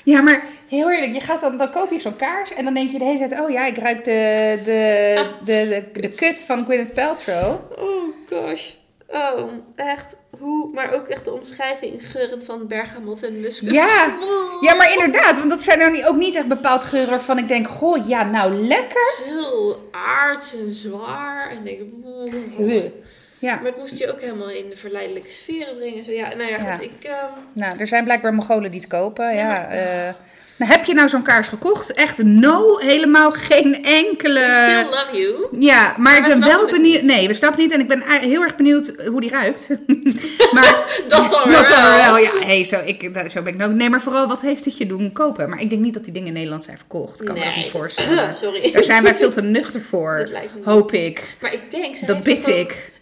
ja, 0.05 0.21
maar 0.21 0.47
heel 0.69 0.91
eerlijk, 0.91 1.15
je 1.15 1.21
gaat 1.21 1.41
dan, 1.41 1.57
dan 1.57 1.71
koop 1.71 1.91
je 1.91 2.01
zo'n 2.01 2.17
kaars 2.17 2.53
en 2.55 2.65
dan 2.65 2.75
denk 2.75 2.91
je 2.91 2.99
de 2.99 3.05
hele 3.05 3.29
tijd, 3.29 3.41
oh 3.41 3.51
ja, 3.51 3.67
ik 3.67 3.77
ruik 3.79 4.05
de, 4.05 4.59
de, 4.65 5.27
de, 5.45 5.85
de, 5.93 6.01
de 6.01 6.09
kut 6.09 6.43
van 6.43 6.65
Gwyneth 6.65 6.95
Paltrow. 6.95 7.57
Oh 7.79 8.15
gosh. 8.31 8.71
Oh, 9.09 9.51
echt. 9.77 10.17
Hoe, 10.39 10.71
maar 10.75 10.93
ook 10.93 11.09
echt 11.09 11.25
de 11.25 11.33
omschrijving 11.33 12.11
geurend 12.11 12.45
van 12.45 12.67
bergamot 12.67 13.23
en 13.23 13.41
muskus. 13.41 13.71
Ja. 13.71 14.17
Ja, 14.61 14.75
maar 14.75 14.93
inderdaad, 14.93 15.39
want 15.39 15.51
dat 15.51 15.63
zijn 15.63 15.79
nou 15.79 15.91
niet, 15.91 16.05
ook 16.05 16.17
niet 16.17 16.35
echt 16.35 16.47
bepaald 16.47 16.85
geuren 16.85 17.11
waarvan 17.11 17.39
ik 17.39 17.49
denk, 17.49 17.69
goh, 17.69 18.09
ja, 18.09 18.23
nou 18.25 18.55
lekker. 18.55 19.21
Heel 19.25 19.89
aards 19.93 20.55
en 20.55 20.71
zwaar. 20.71 21.51
En 21.51 21.65
denk, 21.65 21.81
Ja. 23.39 23.55
Maar 23.55 23.65
het 23.65 23.77
moest 23.79 23.99
je 23.99 24.13
ook 24.13 24.21
helemaal 24.21 24.51
in 24.51 24.69
de 24.69 24.77
verleidelijke 24.77 25.31
sferen 25.31 25.77
brengen. 25.77 26.05
Zo, 26.05 26.11
ja, 26.11 26.35
nou 26.35 26.51
ja, 26.51 26.81
ik... 26.81 26.91
ehm, 27.05 27.15
Nou, 27.53 27.79
er 27.79 27.87
zijn 27.87 28.05
blijkbaar 28.05 28.35
Mongolen 28.35 28.71
die 28.71 28.81
het 28.81 28.89
kopen. 28.89 29.35
Ja, 29.35 29.47
maar- 29.47 29.69
eh. 29.71 30.15
Nou, 30.59 30.73
heb 30.73 30.85
je 30.85 30.95
nou 30.95 31.09
zo'n 31.09 31.23
kaars 31.23 31.49
gekocht? 31.49 31.93
Echt 31.93 32.23
no, 32.23 32.77
helemaal 32.79 33.31
geen 33.31 33.85
enkele. 33.85 34.41
we 34.41 34.53
still 34.53 34.99
love 34.99 35.17
you. 35.51 35.57
Ja, 35.65 35.95
maar, 35.99 36.17
ik 36.17 36.27
ben 36.27 36.41
wel 36.41 36.67
benieuwd. 36.67 37.03
Nee, 37.03 37.27
we 37.29 37.35
snappen 37.35 37.61
niet. 37.61 37.73
En 37.73 37.81
ik 37.81 37.89
ben 37.89 38.03
heel 38.03 38.43
erg 38.43 38.57
benieuwd 38.57 38.93
hoe 39.09 39.21
die 39.21 39.31
ruikt. 39.31 39.69
maar 40.53 40.85
Dat 41.09 41.31
dan 41.31 41.43
weer 41.49 41.57
dat 41.57 41.69
dan 41.69 41.83
wel. 41.83 42.01
wel. 42.03 42.19
Ja, 42.19 42.31
hey, 42.39 42.65
zo, 42.65 42.83
ik, 42.85 43.15
dat- 43.15 43.31
zo 43.31 43.43
ben 43.43 43.55
ik 43.55 43.63
ook. 43.67 43.71
Nee, 43.73 43.91
maar 43.91 44.03
vooral, 44.03 44.27
wat 44.29 44.41
heeft 44.41 44.65
het 44.65 44.77
je 44.79 44.87
doen 44.87 45.13
kopen? 45.13 45.49
Maar 45.51 45.61
ik 45.61 45.71
denk 45.71 45.83
niet 45.83 45.95
dat 45.95 46.05
die 46.05 46.13
dingen 46.13 46.29
in 46.29 46.35
Nederland 46.35 46.65
zijn 46.65 46.77
verkocht. 46.79 47.21
Ik 47.21 47.27
kan 47.27 47.35
me 47.39 47.45
dat 47.45 47.55
Nee. 47.55 47.63
niet 47.63 47.73
voorstellen. 47.73 48.35
Sorry. 48.43 48.73
Daar 48.73 48.85
zijn 48.85 49.03
wij 49.03 49.15
veel 49.15 49.31
te 49.31 49.43
nuchter 49.43 49.81
voor. 49.83 50.17
Dat 50.19 50.31
lijkt 50.31 50.51
me 50.53 50.57
niet. 50.57 50.65
Hoop 50.69 50.93
ik. 50.93 51.37
Maar 51.41 51.53
ik 51.53 51.71
denk... 51.71 52.07
Dat 52.07 52.23
bid 52.23 52.39
ook- 52.49 52.55
ik. 52.55 52.93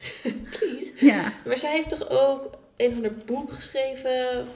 Please. 0.59 0.93
Ja. 0.97 1.33
Maar 1.47 1.59
zij 1.59 1.71
heeft 1.71 1.89
toch 1.89 2.11
ook 2.11 2.51
een 2.77 2.93
van 2.93 3.03
haar 3.03 3.13
boek 3.27 3.53
geschreven... 3.53 4.47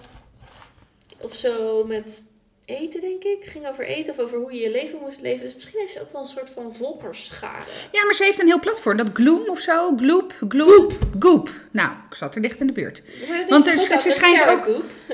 Of 1.21 1.35
zo 1.35 1.85
met 1.89 2.23
eten, 2.69 3.01
denk 3.01 3.25
ik. 3.25 3.37
Het 3.41 3.51
ging 3.51 3.69
over 3.69 3.85
eten 3.85 4.13
of 4.13 4.19
over 4.21 4.39
hoe 4.39 4.55
je 4.55 4.61
je 4.61 4.71
leven 4.71 4.99
moest 5.03 5.21
leven. 5.21 5.45
Dus 5.45 5.55
misschien 5.55 5.79
heeft 5.81 5.93
ze 5.93 6.01
ook 6.01 6.13
wel 6.13 6.21
een 6.21 6.27
soort 6.27 6.51
van 6.51 6.75
volgersschade. 6.75 7.71
Ja, 7.93 8.05
maar 8.05 8.15
ze 8.15 8.25
heeft 8.25 8.41
een 8.41 8.47
heel 8.47 8.61
platform. 8.61 8.97
Dat 8.97 9.07
Gloom 9.13 9.49
of 9.49 9.61
zo. 9.61 9.93
Gloop. 9.97 10.33
Gloop. 10.49 10.93
Goop. 11.19 11.51
Nou, 11.71 11.91
ik 12.11 12.17
zat 12.17 12.35
er 12.35 12.43
dicht 12.43 12.61
in 12.61 12.67
de 12.67 12.73
buurt. 12.73 13.03
Want 13.49 13.67
er- 13.67 13.79
ze- 13.79 13.97
ze 13.99 14.11
schijnt 14.11 14.47
ook- 14.51 14.69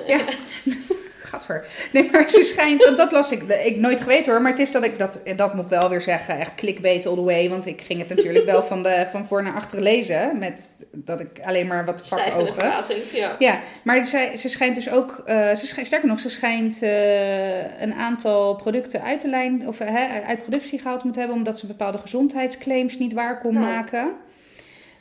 Ja. 0.07 0.19
Gadver. 1.24 1.66
Nee, 1.92 2.08
maar 2.12 2.30
ze 2.30 2.44
schijnt, 2.44 2.84
want 2.84 2.96
dat 2.96 3.12
las 3.12 3.32
ik, 3.32 3.42
ik 3.42 3.76
nooit 3.76 4.00
geweten 4.00 4.32
hoor, 4.32 4.42
maar 4.42 4.50
het 4.50 4.60
is 4.60 4.70
dat 4.70 4.84
ik, 4.84 4.98
dat, 4.98 5.20
dat 5.37 5.54
moet 5.54 5.64
ik 5.64 5.70
wel 5.70 5.88
weer 5.88 6.00
zeggen, 6.00 6.38
echt 6.38 6.54
clickbait 6.54 7.06
all 7.06 7.14
the 7.14 7.22
way, 7.22 7.48
want 7.48 7.66
ik 7.66 7.80
ging 7.80 7.98
het 7.98 8.08
natuurlijk 8.08 8.44
wel 8.44 8.62
van, 8.62 8.82
de, 8.82 9.06
van 9.10 9.26
voor 9.26 9.42
naar 9.42 9.54
achteren 9.54 9.82
lezen, 9.84 10.38
met 10.38 10.72
dat 10.92 11.20
ik 11.20 11.28
alleen 11.42 11.66
maar 11.66 11.84
wat 11.84 12.06
vakogen. 12.06 12.72
ja. 13.12 13.37
Ja, 13.38 13.60
maar 13.84 14.06
zij, 14.06 14.37
ze 14.37 14.48
schijnt 14.48 14.74
dus 14.74 14.90
ook, 14.90 15.22
eh, 15.26 15.54
ze 15.54 15.66
schijnt, 15.66 15.87
sterker 15.87 16.08
nog, 16.08 16.20
ze 16.20 16.28
schijnt 16.28 16.82
eh, 16.82 17.82
een 17.82 17.94
aantal 17.94 18.54
producten 18.56 19.02
uit 19.02 19.20
de 19.20 19.28
lijn, 19.28 19.68
of 19.68 19.80
uit 20.26 20.40
productie 20.40 20.78
gehaald 20.78 21.04
moet 21.04 21.14
hebben, 21.16 21.37
omdat 21.37 21.58
ze 21.58 21.66
bepaalde 21.66 21.98
gezondheidsclaims 21.98 22.98
niet 22.98 23.12
waar 23.12 23.38
kon 23.40 23.54
Nou. 23.54 23.66
maken. 23.66 24.12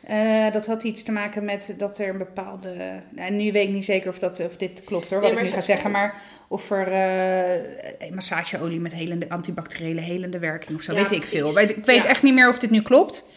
Eh, 0.03 0.51
dat 0.51 0.65
had 0.65 0.83
iets 0.83 1.03
te 1.03 1.11
maken 1.11 1.45
met 1.45 1.73
dat 1.77 1.97
er 1.97 2.09
een 2.09 2.17
bepaalde. 2.17 3.01
Nou, 3.09 3.31
nu 3.31 3.51
weet 3.51 3.67
ik 3.67 3.73
niet 3.73 3.85
zeker 3.85 4.09
of, 4.09 4.19
dat, 4.19 4.39
of 4.39 4.55
dit 4.57 4.83
klopt 4.83 5.09
hoor, 5.09 5.21
wat 5.21 5.29
Nee, 5.31 5.39
ik 5.39 5.45
nu 5.45 5.51
ga 5.53 5.59
ze- 5.61 5.65
zeggen. 5.71 5.91
Maar 5.91 6.21
of 6.47 6.69
er 6.71 6.87
eh, 6.91 8.11
massageolie 8.11 8.79
met 8.79 8.93
helende, 8.95 9.29
antibacteriële 9.29 10.01
helende 10.01 10.39
werking 10.39 10.77
of 10.77 10.83
zo, 10.83 10.93
Ja, 10.93 10.99
weet 10.99 11.11
ik 11.11 11.23
veel. 11.23 11.59
Ik 11.59 11.85
weet 11.85 12.03
Ja. 12.03 12.09
echt 12.09 12.23
niet 12.23 12.33
meer 12.33 12.49
of 12.49 12.57
dit 12.59 12.69
nu 12.69 12.81
klopt. 12.81 13.27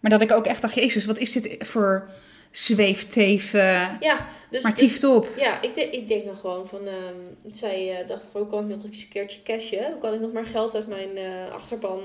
Maar 0.00 0.10
dat 0.10 0.20
ik 0.20 0.32
ook 0.32 0.46
echt 0.46 0.60
dacht, 0.62 0.74
jezus, 0.74 1.04
wat 1.06 1.18
is 1.18 1.32
dit 1.32 1.56
voor 1.58 2.08
zweefteven? 2.50 3.96
Ja, 4.00 4.26
dus, 4.50 4.62
maar 4.62 4.74
tieft 4.74 5.04
op. 5.04 5.28
ja, 5.36 5.62
ik, 5.62 5.74
denk- 5.74 5.92
ik 5.92 6.08
denk 6.08 6.24
dan 6.24 6.36
gewoon 6.36 6.68
van, 6.68 6.86
ehm, 6.86 7.50
zij 7.54 7.98
eh, 8.00 8.08
dacht 8.08 8.28
gewoon, 8.32 8.48
kan 8.48 8.58
ik 8.70 8.76
nog 8.76 8.84
eens 8.84 9.02
een 9.02 9.08
keertje 9.08 9.42
cashen? 9.42 9.90
Hoe 9.92 10.00
kan 10.00 10.14
ik 10.14 10.20
nog 10.20 10.32
maar 10.32 10.46
geld 10.46 10.74
uit 10.74 10.86
mijn 10.88 11.08
achterban 11.52 12.00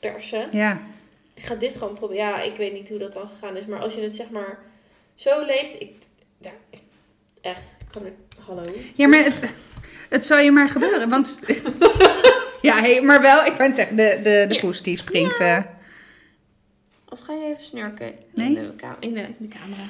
persen? 0.00 0.46
Ja. 0.50 0.80
Ik 1.36 1.42
ga 1.44 1.54
dit 1.54 1.72
gewoon 1.76 1.94
proberen. 1.94 2.24
Ja, 2.24 2.40
ik 2.42 2.56
weet 2.56 2.72
niet 2.72 2.88
hoe 2.88 2.98
dat 2.98 3.12
dan 3.12 3.28
gegaan 3.28 3.56
is, 3.56 3.66
maar 3.66 3.80
als 3.80 3.94
je 3.94 4.00
het 4.00 4.16
zeg 4.16 4.30
maar 4.30 4.58
zo 5.14 5.44
leest, 5.44 5.74
ik, 5.78 5.92
ja, 6.40 6.50
echt, 7.40 7.76
ik 7.80 7.86
kan 7.92 8.04
er, 8.04 8.12
hallo. 8.46 8.62
ja, 8.94 9.08
maar 9.08 9.24
het, 9.24 9.54
het 10.08 10.26
zal 10.26 10.38
je 10.38 10.50
maar 10.50 10.68
gebeuren. 10.68 11.08
Want. 11.08 11.38
ja, 12.62 12.80
hey, 12.80 13.02
maar 13.02 13.20
wel, 13.20 13.44
ik 13.44 13.52
het 13.56 13.76
zeggen, 13.76 13.96
de, 13.96 14.20
de, 14.22 14.44
de 14.48 14.54
Ja. 14.54 14.60
poes 14.60 14.82
die 14.82 14.96
springt. 14.98 15.38
eh, 15.38 15.58
Of 17.08 17.20
ga 17.20 17.32
je 17.32 17.44
even 17.44 17.64
snurken 17.64 18.12
Nee? 18.34 18.46
in, 18.46 18.54
de, 18.54 18.60
in, 19.00 19.14
de, 19.14 19.20
in 19.20 19.34
de 19.38 19.48
camera, 19.48 19.82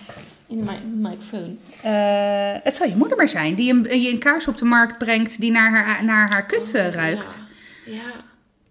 in 0.47 0.57
de 0.57 0.63
mi- 0.63 1.09
microfoon? 1.09 1.59
Eh, 1.83 2.63
het 2.63 2.77
zal 2.77 2.89
je 2.89 2.97
moeder 2.97 3.17
maar 3.17 3.29
zijn 3.29 3.55
die 3.55 3.73
een, 3.73 3.83
die 3.83 4.13
een 4.13 4.19
kaars 4.19 4.49
op 4.49 4.57
de 4.57 4.65
markt 4.65 4.99
brengt 4.99 5.41
die 5.41 5.51
naar 5.51 5.71
haar, 5.85 6.05
naar 6.05 6.29
haar 6.31 6.47
kut 6.47 6.75
eh, 6.75 6.87
Oh, 6.87 6.93
ruikt. 6.93 7.41
Ja. 7.87 7.93
ja. 7.95 8.25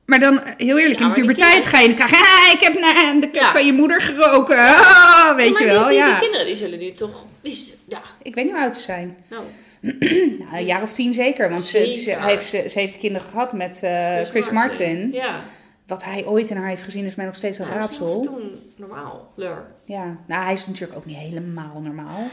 Maar 0.06 0.20
dan, 0.20 0.44
eh, 0.44 0.54
heel 0.58 0.80
eerlijk, 0.80 1.00
Ja, 1.00 1.06
in 1.08 1.13
die 1.13 1.22
puberteit 1.22 1.65
ga 1.65 1.80
je 1.80 1.88
dan 1.88 1.96
krijgen, 1.96 2.18
"Ha, 2.18 2.52
ik 2.54 2.60
heb 2.60 2.80
naar 2.80 3.13
de 3.22 3.28
kut 3.30 3.36
Ja. 3.41 3.52
van 3.52 3.65
je 3.65 3.74
moeder 3.74 4.02
geroken. 4.02 4.58
Ah, 4.58 5.36
weet 5.36 5.52
maar 5.52 5.62
je 5.62 5.68
wel, 5.68 5.88
die, 5.88 5.98
ja. 5.98 6.10
Die 6.10 6.20
kinderen 6.20 6.46
die 6.46 6.56
zullen 6.56 6.80
nu 6.80 6.91
toch, 6.91 7.26
die, 7.41 7.74
ja, 7.88 8.02
Ik 8.22 8.36
weet 8.36 8.44
niet 8.46 8.54
hoe 8.54 8.63
oud 8.63 8.76
ze 8.76 8.82
zijn. 8.82 9.18
nou, 9.30 9.44
Nou, 10.39 10.58
een 10.58 10.65
jaar 10.65 10.82
of 10.82 10.94
tien 10.94 11.13
zeker, 11.13 11.50
want 11.50 11.65
ze, 11.65 11.78
heeft, 12.20 12.46
ze, 12.46 12.65
ze 12.70 12.80
heeft 12.80 12.98
kinderen 12.98 13.28
gehad 13.28 13.54
met 13.54 13.80
eh, 13.84 14.13
Chris 14.15 14.30
Chris 14.30 14.50
Martin. 14.50 15.10
Ja. 15.13 15.44
Wat 15.88 16.04
hij 16.04 16.26
ooit 16.26 16.50
in 16.50 16.58
haar 16.58 16.68
heeft 16.68 16.82
gezien 16.84 17.06
is 17.06 17.15
mij 17.15 17.26
nog 17.26 17.36
steeds 17.36 17.58
een 17.60 17.65
Nou, 17.68 17.78
misschien 17.80 18.00
was 18.06 18.13
raadsel. 18.15 18.34
toen 18.34 18.72
normaal, 18.76 19.32
lur. 19.36 19.65
Ja, 19.86 20.18
nou 20.28 20.44
hij 20.44 20.54
is 20.54 20.68
natuurlijk 20.68 20.98
ook 20.98 21.06
niet 21.06 21.18
helemaal 21.18 21.80
normaal, 21.84 22.28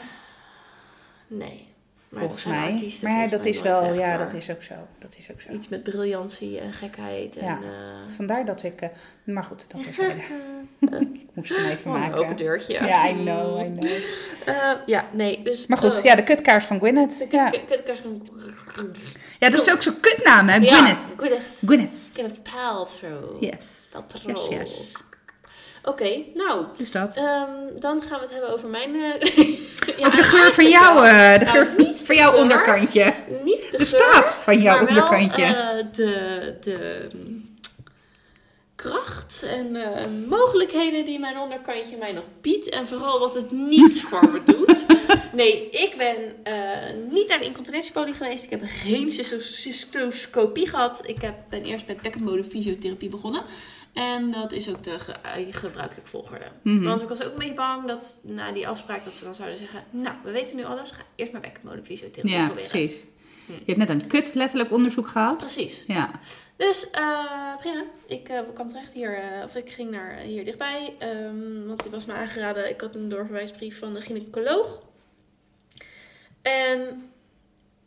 Nee. 1.27 1.71
Volgens 2.19 2.45
mij. 2.45 2.71
artiesten 2.71 3.09
Maar 3.09 3.29
volgens 3.29 3.31
dat 3.33 3.41
mij 3.43 3.51
is 3.51 3.63
wel, 3.63 3.83
echt, 3.95 3.99
ja, 4.07 4.17
dat 4.17 4.33
is 4.33 4.51
ook 4.51 4.63
zo. 4.63 4.75
Dat 4.99 5.15
is 5.19 5.31
ook 5.33 5.41
zo. 5.41 5.53
Iets 5.53 5.69
met 5.69 5.83
briljantie 5.83 6.59
en 6.61 6.73
gekheid. 6.73 7.37
En, 7.37 7.45
Ja. 7.47 7.59
eh, 7.63 8.15
Vandaar 8.17 8.45
dat 8.45 8.63
ik, 8.63 8.81
eh, 8.81 8.89
maar 9.25 9.45
goed, 9.45 9.67
dat 9.71 9.87
is 9.87 9.99
Ik 10.81 11.21
moest 11.35 11.57
hem 11.57 11.65
even 11.65 11.91
Oh, 11.91 11.97
een 11.97 12.01
maken. 12.01 12.19
open 12.19 12.37
deurtje. 12.37 12.73
Ja, 12.73 13.09
I 13.09 13.13
know, 13.13 13.61
I 13.61 13.73
know. 13.73 13.93
Eh, 14.47 14.71
ja, 14.87 15.05
nee, 15.13 15.43
dus... 15.43 15.67
Maar 15.67 15.79
goed, 15.79 16.01
ja, 16.03 16.15
de 16.17 16.25
kutkaars 16.25 16.65
van 16.65 16.79
Gwyneth. 16.79 17.19
de 17.19 17.27
Ja, 17.31 17.51
kut- 17.51 17.65
kut- 17.67 17.83
kut- 17.83 18.99
ja 19.39 19.51
dat 19.51 19.67
is 19.67 19.73
ook 19.73 19.83
zo'n 19.83 20.01
kutnaam, 20.01 20.49
hè? 20.49 20.57
Ja, 20.57 20.77
Gwyneth. 20.77 20.99
Gwyneth. 21.17 21.43
Gwyneth. 21.67 21.91
Gwyneth 22.13 22.43
Paltrow. 22.43 23.43
Yes. 23.43 23.89
Paltrow. 23.93 24.37
Yes, 24.37 24.49
yes. 24.49 24.93
Oké, 25.85 26.11
nou, 26.35 26.65
Dus 26.77 26.91
dat. 26.91 27.17
ehm, 27.17 27.79
dan 27.79 28.03
gaan 28.03 28.19
we 28.19 28.25
het 28.25 28.31
hebben 28.33 28.53
over 28.53 28.69
mijn... 28.69 28.93
ja, 29.99 30.07
Over 30.07 30.17
de 30.17 30.23
geur 30.23 30.53
van 30.53 30.69
jou, 30.69 30.95
wel. 30.95 31.05
eh, 31.05 31.39
de 31.39 31.45
Nou, 31.45 31.57
geur 31.67 31.77
de 31.77 31.97
van 32.05 32.17
jouw 32.17 32.31
geur. 32.31 32.41
onderkantje. 32.41 33.15
Niet 33.45 33.63
de, 33.71 33.71
De 33.71 33.77
geur, 33.77 33.87
staat 33.87 34.35
van 34.35 34.63
jouw 34.63 34.79
wel, 34.79 34.87
onderkantje. 34.89 35.43
eh, 35.45 35.85
de, 35.93 36.55
de 36.61 37.09
mm, 37.15 37.51
kracht 38.77 39.43
en 39.49 39.77
mogelijkheden 40.29 41.05
die 41.05 41.19
mijn 41.19 41.39
onderkantje 41.39 41.97
mij 41.97 42.13
nog 42.13 42.25
biedt. 42.41 42.69
En 42.69 42.87
vooral 42.87 43.19
wat 43.19 43.35
het 43.35 43.51
niet 43.51 44.01
voor 44.03 44.31
me 44.31 44.43
doet. 44.45 44.85
Nee, 45.35 45.71
ik 45.71 45.95
ben 45.99 46.17
niet 47.11 47.29
naar 47.29 47.39
de 47.39 47.45
incontinentiepolie 47.45 48.15
geweest. 48.15 48.45
Ik 48.45 48.51
heb 48.51 48.61
geen 48.65 49.13
cysto- 49.13 49.39
cystoscopie 49.41 50.69
gehad. 50.69 51.03
Ik 51.07 51.23
heb, 51.23 51.35
ben 51.49 51.65
eerst 51.65 51.87
met 51.87 52.01
bekkenbodem 52.03 52.45
fysiotherapie 52.45 53.09
begonnen. 53.09 53.43
En 53.93 54.31
dat 54.31 54.53
is 54.53 54.69
ook 54.71 54.83
de 54.83 54.99
ge- 54.99 55.13
eh, 55.13 55.47
gebruikelijke 55.55 56.11
volgorde. 56.11 56.45
Mhm. 56.63 56.85
Want 56.85 57.03
ik 57.03 57.09
was 57.09 57.23
ook 57.25 57.33
een 57.33 57.39
beetje 57.39 57.55
bang 57.55 57.87
dat 57.87 58.19
na 58.23 58.53
die 58.53 58.69
afspraak 58.69 59.05
dat 59.05 59.17
ze 59.17 59.25
dan 59.25 59.35
zouden 59.35 59.59
zeggen... 59.59 59.85
Nou, 59.91 60.17
we 60.25 60.31
weten 60.31 60.57
nu 60.57 60.65
alles. 60.65 60.91
Ga 60.91 61.03
eerst 61.17 61.33
maar 61.33 61.41
bekkenbodem 61.41 61.85
fysiotherapie 61.85 62.35
Ja, 62.37 62.45
proberen. 62.47 62.69
precies. 62.71 63.03
Je 63.47 63.63
hebt 63.67 63.79
net 63.79 63.89
een 63.91 64.07
kut 64.07 64.35
letterlijk 64.35 64.73
onderzoek 64.73 65.07
gehad. 65.09 65.37
Precies. 65.39 65.85
Ja. 65.87 66.11
Dus 66.57 66.91
eh, 66.91 67.57
prima. 67.57 67.85
Ik 68.07 68.29
eh, 68.29 68.41
kwam 68.55 68.69
terecht 68.69 68.93
hier, 68.93 69.19
eh, 69.19 69.45
of 69.45 69.55
ik 69.55 69.71
ging 69.71 69.91
naar 69.91 70.19
hier 70.19 70.45
dichtbij. 70.45 70.95
ehm, 70.99 71.67
want 71.67 71.83
die 71.83 71.91
was 71.91 72.05
me 72.05 72.13
aangeraden. 72.13 72.69
Ik 72.71 72.81
had 72.81 72.95
een 72.95 73.09
doorverwijsbrief 73.09 73.79
van 73.79 73.95
de 73.95 74.01
gynaecoloog. 74.01 74.83
En 76.43 77.11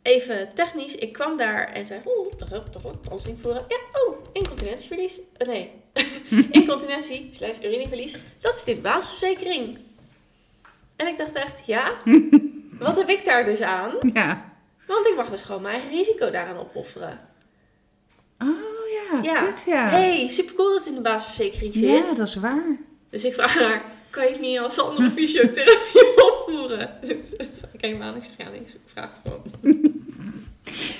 even 0.02 0.50
technisch, 0.54 0.94
ik 0.94 1.12
kwam 1.12 1.36
daar 1.36 1.72
en 1.72 1.86
zei: 1.86 2.00
Oeh, 2.06 2.32
dat 2.36 2.52
is 2.52 2.58
toch 2.72 2.82
wat, 2.82 2.96
alles 3.10 3.26
invoeren. 3.26 3.64
Ja, 3.68 3.76
oh, 4.06 4.16
incontinentieverlies. 4.32 5.20
Eh, 5.36 5.46
nee, 5.48 5.70
incontinentie 6.50 7.28
slash 7.32 7.56
urineverlies. 7.62 8.16
Dat 8.40 8.56
is 8.56 8.64
dit 8.64 8.82
basisverzekering. 8.82 9.78
En 10.96 11.06
ik 11.06 11.16
dacht 11.16 11.32
echt: 11.32 11.66
Ja, 11.66 11.92
wat 12.78 12.96
heb 12.96 13.08
ik 13.08 13.24
daar 13.24 13.44
dus 13.44 13.60
aan? 13.60 13.92
Ja. 14.12 14.54
Want 14.86 15.06
ik 15.06 15.16
mag 15.16 15.30
dus 15.30 15.42
gewoon 15.42 15.62
mijn 15.62 15.74
eigen 15.74 15.90
risico 15.96 16.30
daaraan 16.30 16.56
opofferen. 16.58 17.20
Oh 18.38 18.48
ja, 19.12 19.22
Ja. 19.22 19.52
ja. 19.66 19.88
hey, 19.88 20.28
super 20.28 20.54
cool 20.54 20.68
dat 20.68 20.78
het 20.78 20.86
in 20.88 20.94
de 20.94 21.00
basisverzekering 21.00 21.74
zit. 21.74 21.88
ja, 22.08 22.14
dat 22.14 22.26
is 22.26 22.34
waar. 22.34 22.76
Dus 23.10 23.24
ik 23.24 23.34
vraag 23.34 23.54
haar, 23.54 23.84
kan 24.10 24.24
je 24.24 24.30
het 24.30 24.40
niet 24.40 24.58
als 24.58 24.80
andere 24.80 25.10
fysiotherapie 25.10 26.24
opvoeren? 26.32 26.98
Dus 27.00 27.32
ik 27.72 27.80
helemaal 27.80 28.08
aan. 28.08 28.16
Ik 28.16 28.22
zeg, 28.22 28.32
ja 28.46 28.48
nee, 28.50 28.60
ik 28.60 28.76
vraag 28.86 29.10
het 29.12 29.20
gewoon. 29.22 29.95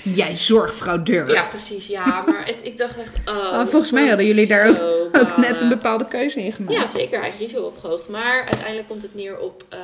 Jij 0.03 0.35
zorgfraudeur. 0.35 1.29
Ja, 1.31 1.43
precies. 1.43 1.87
Ja, 1.87 2.21
maar 2.27 2.45
het, 2.45 2.59
ik 2.63 2.77
dacht 2.77 2.97
echt, 2.97 3.13
oh. 3.25 3.35
Oh, 3.37 3.67
volgens 3.67 3.91
mij 3.91 4.07
hadden 4.07 4.25
jullie 4.25 4.47
daar 4.47 4.81
Ook 5.11 5.37
net 5.37 5.61
een 5.61 5.69
bepaalde 5.69 6.07
keuze 6.07 6.41
in 6.41 6.53
gemaakt. 6.53 6.73
Ja, 6.77 6.87
zeker. 6.87 7.21
Eigen 7.21 7.39
risico 7.39 7.61
opgehoogd. 7.61 8.07
Maar 8.09 8.43
uiteindelijk 8.45 8.87
komt 8.87 9.01
het 9.01 9.15
neer 9.15 9.37
op 9.39 9.63
ehm, 9.69 9.81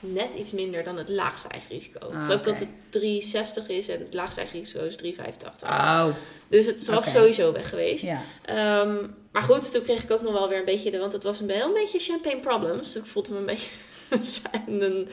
net 0.00 0.34
iets 0.34 0.52
minder 0.52 0.84
dan 0.84 0.98
het 0.98 1.08
laagste 1.08 1.48
eigen 1.48 1.70
risico. 1.70 1.98
ik 2.08 2.14
Ah, 2.14 2.22
geloof 2.24 2.38
oké. 2.40 2.50
dat 2.50 2.58
het 2.58 2.68
360 2.88 3.68
is 3.68 3.88
en 3.88 3.98
het 3.98 4.14
laagste 4.14 4.40
eigen 4.40 4.58
risico 4.58 4.84
is 4.84 4.96
385. 4.96 5.68
Oh, 5.68 6.06
Dus 6.48 6.66
het 6.66 6.86
was 6.86 7.10
sowieso 7.10 7.52
weg 7.52 7.68
geweest. 7.68 8.04
ja. 8.04 8.20
Ehm, 8.44 8.96
maar 9.32 9.42
goed, 9.42 9.72
toen 9.72 9.82
kreeg 9.82 10.02
ik 10.02 10.10
ook 10.10 10.22
nog 10.22 10.32
wel 10.32 10.48
weer 10.48 10.58
een 10.58 10.64
beetje 10.64 10.90
de, 10.90 10.98
want 10.98 11.12
het 11.12 11.22
was 11.22 11.40
een, 11.40 11.46
wel 11.46 11.66
een 11.66 11.72
beetje 11.74 11.98
champagne 11.98 12.40
problems. 12.40 12.92
Dus 12.92 13.02
ik 13.02 13.06
voelde 13.08 13.30
me 13.32 13.38
een 13.38 13.46
beetje 13.46 13.70
een, 14.68 15.08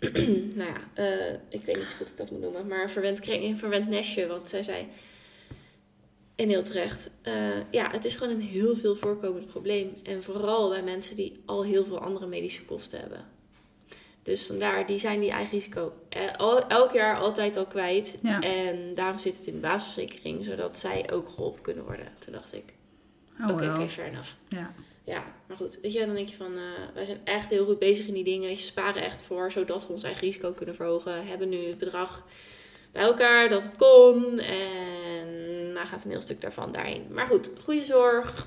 nou 0.58 0.70
ja, 0.70 0.80
eh, 0.94 1.32
ik 1.48 1.64
weet 1.64 1.76
niet 1.76 1.90
zo 1.90 1.96
goed 1.96 1.98
hoe 1.98 2.06
ik 2.08 2.16
dat 2.16 2.30
moet 2.30 2.40
noemen, 2.40 2.66
maar 2.66 2.82
een 2.82 2.88
verwend, 2.88 3.20
kring- 3.20 3.44
een 3.44 3.58
verwend 3.58 3.88
nestje. 3.88 4.26
Want 4.26 4.48
zij 4.48 4.62
zei, 4.62 4.86
en 6.36 6.48
heel 6.48 6.62
terecht, 6.62 7.10
eh, 7.22 7.70
ja, 7.70 7.90
het 7.90 8.04
is 8.04 8.16
gewoon 8.16 8.34
een 8.34 8.40
heel 8.40 8.76
veel 8.76 8.96
voorkomend 8.96 9.46
probleem. 9.46 9.92
En 10.02 10.22
vooral 10.22 10.68
bij 10.68 10.82
mensen 10.82 11.16
die 11.16 11.40
al 11.46 11.64
heel 11.64 11.84
veel 11.84 11.98
andere 11.98 12.26
medische 12.26 12.64
kosten 12.64 13.00
hebben. 13.00 13.24
Dus 14.22 14.46
vandaar, 14.46 14.86
die 14.86 14.98
zijn 14.98 15.20
die 15.20 15.30
eigen 15.30 15.52
risico 15.52 15.92
eh, 16.08 16.38
elk 16.68 16.92
jaar 16.92 17.16
altijd 17.18 17.56
al 17.56 17.66
kwijt. 17.66 18.14
Ja. 18.22 18.40
En 18.40 18.94
daarom 18.94 19.18
zit 19.18 19.36
het 19.36 19.46
in 19.46 19.52
de 19.52 19.58
basisverzekering, 19.60 20.44
zodat 20.44 20.78
zij 20.78 21.10
ook 21.12 21.28
geholpen 21.28 21.62
kunnen 21.62 21.84
worden. 21.84 22.08
Toen 22.18 22.32
dacht 22.32 22.54
ik, 22.54 22.64
Oh, 23.40 23.48
oké, 23.50 23.64
wel. 23.66 23.74
oké, 23.74 23.88
fair 23.88 24.08
enough. 24.08 24.30
Ja. 24.48 24.74
Ja, 25.10 25.24
maar 25.46 25.56
goed, 25.56 25.78
weet 25.82 25.92
je, 25.92 26.06
dan 26.06 26.14
denk 26.14 26.28
je 26.28 26.36
van, 26.36 26.56
eh, 26.56 26.94
wij 26.94 27.04
zijn 27.04 27.20
echt 27.24 27.48
heel 27.48 27.64
goed 27.64 27.78
bezig 27.78 28.06
in 28.06 28.14
die 28.14 28.24
dingen. 28.24 28.48
We 28.48 28.56
sparen 28.56 29.02
echt 29.02 29.22
voor, 29.22 29.50
zodat 29.52 29.86
we 29.86 29.92
ons 29.92 30.02
eigen 30.02 30.22
risico 30.22 30.52
kunnen 30.52 30.74
verhogen. 30.74 31.26
Hebben 31.26 31.48
nu 31.48 31.66
het 31.66 31.78
bedrag 31.78 32.26
bij 32.92 33.02
elkaar 33.02 33.48
dat 33.48 33.62
het 33.62 33.76
kon. 33.76 34.38
En 34.38 35.72
nou 35.72 35.86
gaat 35.86 36.04
een 36.04 36.10
heel 36.10 36.20
stuk 36.20 36.40
daarvan 36.40 36.72
daarheen. 36.72 37.06
Maar 37.10 37.26
goed, 37.26 37.50
goede 37.62 37.84
zorg. 37.84 38.46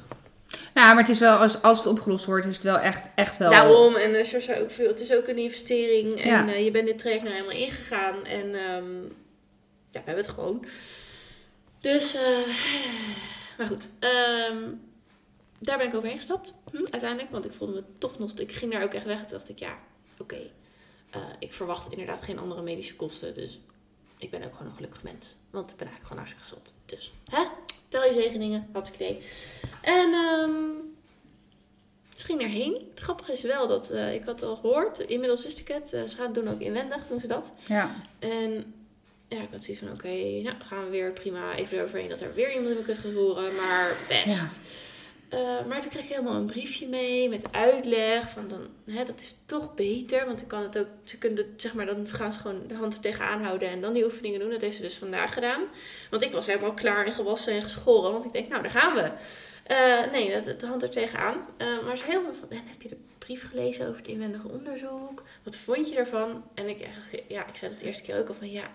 Nou, 0.74 0.88
maar 0.94 0.98
het 1.04 1.10
is 1.10 1.20
wel, 1.20 1.38
als, 1.38 1.62
als 1.62 1.78
het 1.78 1.88
opgelost 1.88 2.26
wordt, 2.26 2.46
is 2.46 2.54
het 2.56 2.64
wel 2.64 2.78
echt, 2.78 3.10
echt 3.16 3.38
wel... 3.38 3.50
Daarom, 3.50 3.96
en 3.96 4.16
uh, 4.16 4.24
zoals 4.24 4.52
ook 4.52 4.72
veel, 4.72 4.88
het 4.88 5.00
is 5.00 5.14
ook 5.16 5.28
een 5.28 5.38
investering. 5.38 6.22
En 6.22 6.28
Ja. 6.30 6.48
eh, 6.48 6.64
je 6.64 6.72
bent 6.72 6.86
dit 6.88 7.00
traject 7.00 7.24
nou 7.24 7.36
helemaal 7.36 7.58
ingegaan. 7.58 8.26
En 8.26 8.56
ehm, 8.56 9.02
ja, 9.92 10.00
we 10.00 10.06
hebben 10.06 10.24
het 10.24 10.28
gewoon. 10.34 10.66
Dus, 11.82 12.16
eh, 12.16 12.22
maar 13.58 13.68
goed. 13.68 13.90
ehm, 14.00 14.58
daar 15.64 15.78
ben 15.78 15.88
ik 15.88 15.94
overheen 15.94 16.18
gestapt, 16.18 16.54
hm, 16.72 16.86
uiteindelijk. 16.92 17.32
Want 17.32 17.46
ik 17.46 17.54
voelde 17.54 17.74
me 17.74 17.84
toch 17.98 18.20
nog... 18.20 18.32
Ik 18.32 18.52
ging 18.52 18.72
daar 18.72 18.84
ook 18.84 18.94
echt 18.94 19.06
weg 19.06 19.20
en 19.20 19.28
toen 19.28 19.38
dacht 19.38 19.50
ik, 19.50 19.60
ja, 19.60 19.78
oké. 20.18 20.38
eh, 21.10 21.22
ik 21.40 21.54
verwacht 21.54 21.92
inderdaad 21.92 22.22
geen 22.24 22.40
andere 22.40 22.62
medische 22.62 22.96
kosten. 22.96 23.34
Dus 23.34 23.60
ik 24.18 24.30
ben 24.30 24.44
ook 24.44 24.52
gewoon 24.54 24.68
een 24.68 24.74
gelukkig 24.76 25.04
mens. 25.04 25.36
Want 25.50 25.72
ik 25.72 25.78
ben 25.78 25.88
eigenlijk 25.88 26.08
gewoon 26.08 26.18
hartstikke 26.24 26.44
gezond. 26.44 26.74
Dus, 26.86 27.14
hè? 27.30 27.44
Tel 27.88 28.04
je 28.04 28.14
zegeningen. 28.14 28.70
Hartstikke 28.72 29.04
idee. 29.04 29.24
En, 29.82 30.14
ehm... 30.14 30.52
Dus 32.14 32.24
ging 32.24 32.42
erheen. 32.42 32.74
Het 32.90 33.00
grappige 33.00 33.32
is 33.32 33.42
wel 33.42 33.68
dat 33.68 33.90
eh, 33.90 34.14
ik 34.14 34.24
had 34.24 34.42
al 34.44 34.56
gehoord, 34.56 35.00
inmiddels 35.00 35.44
wist 35.44 35.60
ik 35.60 35.68
het. 35.68 35.94
eh, 35.94 36.04
ze 36.04 36.16
gaan 36.16 36.26
het 36.26 36.34
doen 36.36 36.48
ook 36.48 36.60
inwendig, 36.60 37.08
doen 37.08 37.20
ze 37.20 37.28
dat. 37.28 37.54
Ja. 37.68 37.96
En 38.20 38.74
ja, 39.28 39.42
ik 39.42 39.48
had 39.52 39.64
zoiets 39.64 39.84
van: 39.84 39.92
oké, 39.94 40.42
nou 40.42 40.56
gaan 40.60 40.84
we 40.84 40.90
weer 40.90 41.12
prima 41.12 41.56
even 41.56 41.78
eroverheen 41.78 42.10
dat 42.10 42.22
er 42.22 42.34
weer 42.34 42.54
iemand 42.56 42.78
in 42.78 42.84
kut 42.84 42.98
gaat 42.98 43.14
horen, 43.14 43.56
maar 43.56 43.96
best. 44.08 44.60
Eh, 45.34 45.66
maar 45.68 45.82
toen 45.82 45.90
kreeg 45.90 46.04
ik 46.04 46.10
helemaal 46.10 46.36
een 46.36 46.46
briefje 46.46 46.88
mee 46.88 47.30
met 47.30 47.46
uitleg 47.52 48.30
van 48.30 48.48
dan, 48.48 48.96
hè, 48.96 49.04
dat 49.04 49.22
is 49.22 49.36
toch 49.46 49.74
beter, 49.74 50.26
want 50.26 50.42
ik 50.42 50.48
kan 50.48 50.62
het 50.62 50.78
ook, 50.78 50.88
ze 51.04 51.18
kunnen 51.18 51.38
het, 51.38 51.62
zeg 51.62 51.74
maar, 51.74 51.86
dan 51.86 52.08
gaan 52.08 52.34
ze 52.34 52.40
gewoon 52.40 52.62
de 52.68 52.76
hand 52.76 52.94
er 52.94 53.00
tegenaan 53.00 53.44
houden 53.44 53.70
en 53.70 53.82
dan 53.82 53.94
die 53.94 54.04
oefeningen 54.04 54.40
doen. 54.40 54.50
Dat 54.50 54.62
heeft 54.62 54.76
ze 54.76 54.82
dus 54.82 54.96
vandaag 54.96 55.34
gedaan. 55.34 55.62
Want 56.10 56.24
ik 56.24 56.32
was 56.32 56.46
helemaal 56.46 56.74
klaar 56.74 57.06
en 57.06 57.12
gewassen 57.14 57.54
en 57.54 57.62
geschoren, 57.62 58.12
want 58.12 58.26
ik 58.26 58.32
denk, 58.32 58.48
nou, 58.48 58.62
daar 58.62 58.72
gaan 58.72 58.94
we. 58.94 59.12
Eh, 59.64 60.12
nee, 60.12 60.42
dat, 60.42 60.60
de 60.60 60.68
hand 60.68 60.84
er 60.84 60.90
tegenaan. 60.90 61.36
Eh, 61.58 61.68
maar 61.86 61.98
ze 61.98 62.04
helemaal 62.06 62.34
van, 62.34 62.50
en 62.50 62.64
heb 62.66 62.82
je 62.82 62.88
de 62.88 62.98
brief 63.18 63.50
gelezen 63.50 63.86
over 63.88 63.98
het 63.98 64.08
inwendige 64.08 64.50
onderzoek? 64.50 65.24
Wat 65.44 65.56
vond 65.56 65.90
je 65.90 65.96
ervan? 65.96 66.44
En 66.54 66.70
ik, 66.70 66.88
ja, 67.28 67.48
ik 67.48 67.56
zei 67.56 67.72
het 67.72 67.80
de 67.80 67.86
eerste 67.86 68.04
keer 68.04 68.20
ook 68.20 68.28
al 68.28 68.36
van, 68.36 68.52
ja, 68.52 68.70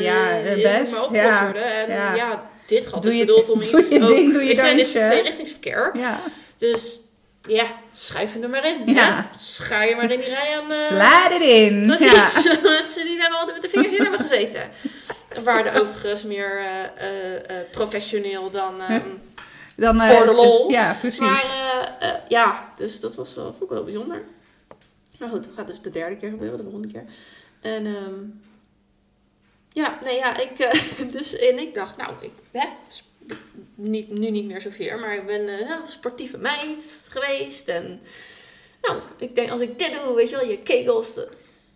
ja, 0.00 0.42
best. 0.62 1.10
Maar 1.10 1.14
Ja. 1.14 1.54
En 1.54 1.88
Ja. 1.88 2.14
ja. 2.14 2.50
Dit 2.74 2.86
gat 2.86 3.02
Doe 3.02 3.12
is 3.12 3.18
je- 3.18 3.24
bedoeld 3.26 3.48
om 3.50 3.62
doe 3.62 3.78
iets... 3.78 3.88
je 3.88 4.00
ook- 4.00 4.06
ding, 4.08 4.32
doe 4.32 4.42
je 4.42 4.50
ik 4.50 4.58
zei, 4.58 4.76
dit 4.76 4.86
is 4.86 4.92
tweerichtingsverkeer. 4.92 5.90
ja. 5.94 6.20
Dus 6.58 7.00
ja, 7.48 7.64
schuif 7.92 8.32
hem 8.32 8.42
er 8.42 8.48
maar 8.48 8.66
in. 8.66 8.82
Ja. 8.86 8.92
Ja. 8.94 9.30
Schaar 9.36 9.88
je 9.88 9.94
maar 9.96 10.10
in 10.10 10.20
die 10.20 10.28
rij 10.28 10.56
aan... 10.60 10.70
eh, 10.70 10.86
Slide 10.86 11.34
it 11.34 11.50
in. 11.50 11.84
Ja. 11.86 12.28
Precies, 12.32 12.60
mensen 12.62 13.04
die 13.06 13.18
daar 13.18 13.30
al 13.30 13.46
met 13.46 13.62
de 13.62 13.68
vingers 13.68 13.92
in 13.92 14.02
hebben 14.02 14.20
gezeten. 14.20 14.70
Waren 15.44 15.80
overigens 15.80 16.24
meer 16.24 16.58
eh, 16.58 17.34
eh, 17.60 17.66
professioneel 17.70 18.50
dan 18.50 18.80
ehm, 18.80 19.00
Dan, 19.76 20.00
voor 20.00 20.24
de 20.26 20.32
lol. 20.32 20.70
Ja, 20.70 20.96
precies. 21.00 21.18
Maar 21.20 21.44
ja, 22.28 22.72
dus 22.76 23.00
dat 23.00 23.14
was 23.14 23.34
wel, 23.34 23.44
vond 23.44 23.62
ik 23.62 23.68
wel 23.68 23.84
bijzonder. 23.84 24.22
Maar 25.18 25.28
goed, 25.28 25.44
dat 25.44 25.52
gaat 25.56 25.66
dus 25.66 25.80
de 25.80 25.90
derde 25.90 26.16
keer 26.16 26.30
gebeuren, 26.30 26.56
de 26.56 26.62
volgende 26.62 26.88
keer. 26.92 27.04
En 27.60 27.86
ehm, 27.86 28.14
ja, 29.72 29.98
nee, 30.04 30.16
ja, 30.16 30.36
ik, 30.36 30.58
eh, 30.58 30.80
dus, 31.16 31.36
en 31.36 31.58
ik 31.58 31.74
dacht, 31.74 31.96
nou, 31.96 32.12
ik 32.20 32.30
hè, 32.50 32.66
sp- 32.88 33.10
niet, 33.74 34.08
nu 34.08 34.30
niet 34.30 34.44
meer 34.44 34.60
zoveel, 34.60 34.98
maar 34.98 35.14
ik 35.14 35.26
ben 35.26 35.48
eh, 35.48 35.58
een 35.70 35.90
sportieve 35.90 36.38
meid 36.38 37.06
geweest. 37.10 37.68
En 37.68 38.02
nou, 38.82 39.00
ik 39.18 39.34
denk, 39.34 39.50
als 39.50 39.60
ik 39.60 39.78
dit 39.78 39.92
doe, 40.04 40.14
weet 40.14 40.30
je 40.30 40.36
wel, 40.36 40.48
je 40.48 40.58
kegels, 40.58 41.14
de- 41.14 41.28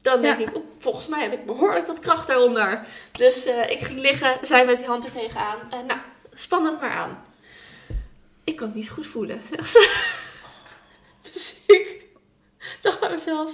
dan 0.03 0.22
denk 0.22 0.38
Ja. 0.38 0.47
ik, 0.49 0.57
oeh, 0.57 0.64
volgens 0.78 1.07
mij 1.07 1.22
heb 1.22 1.32
ik 1.32 1.47
behoorlijk 1.47 1.86
wat 1.86 1.99
kracht 1.99 2.26
daaronder. 2.26 2.86
Dus 3.12 3.44
eh, 3.47 3.70
ik 3.70 3.80
ging 3.80 3.99
liggen, 3.99 4.38
zij 4.42 4.64
met 4.64 4.78
die 4.78 4.86
hand 4.86 5.05
er 5.05 5.11
tegenaan. 5.11 5.59
En 5.70 5.86
nou, 5.86 6.01
span 6.32 6.64
het 6.66 6.80
maar 6.80 6.90
aan. 6.90 7.24
Ik 8.44 8.57
kan 8.57 8.66
het 8.66 8.76
niet 8.76 8.90
goed 8.90 9.07
voelen, 9.07 9.40
zegt 9.51 9.70
ze. 9.70 10.14
Dus 11.22 11.55
ik 11.66 12.07
dacht 12.82 13.01
bij 13.01 13.11
mezelf, 13.11 13.53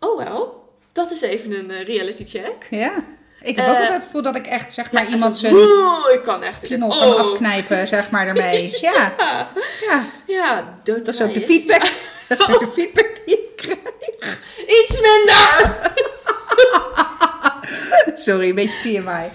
oh 0.00 0.24
wel, 0.24 0.65
dat 0.96 1.10
is 1.10 1.20
even 1.20 1.52
een 1.58 1.70
eh, 1.70 1.84
reality 1.84 2.24
check. 2.26 2.66
Ja. 2.70 2.94
Ik 3.42 3.56
heb 3.56 3.64
ook 3.66 3.72
Eh, 3.72 3.78
altijd 3.80 3.92
het 3.98 4.04
gevoel 4.04 4.22
dat 4.22 4.36
ik 4.36 4.46
echt, 4.46 4.72
zeg 4.72 4.90
maar, 4.92 5.04
Ja, 5.08 5.10
iemand 5.14 5.36
zijn 5.36 5.52
zo, 5.52 5.58
"Oeh, 5.58 6.14
ik 6.14 6.22
kan 6.22 6.42
echt 6.42 6.60
piemel 6.60 6.88
oh, 6.88 6.98
kan 7.00 7.16
afknijpen, 7.18 7.88
zeg 7.88 8.10
maar, 8.10 8.24
daarmee. 8.24 8.76
Ja, 8.80 9.12
Ja, 9.18 9.48
ja. 9.88 10.04
ja 10.26 10.78
Dat 10.84 11.08
is 11.08 11.22
ook 11.22 11.34
de 11.34 11.40
feedback. 11.40 11.82
Dat 12.28 12.40
is 12.40 12.48
ook 12.54 12.60
de 12.60 12.72
feedback 12.72 13.10
die 13.26 13.34
ik 13.36 13.56
krijg. 13.56 13.78
Iets 14.66 15.00
minder! 15.00 15.76
Sorry, 18.26 18.48
een 18.48 18.54
beetje 18.54 18.80
TMI. 19.00 19.30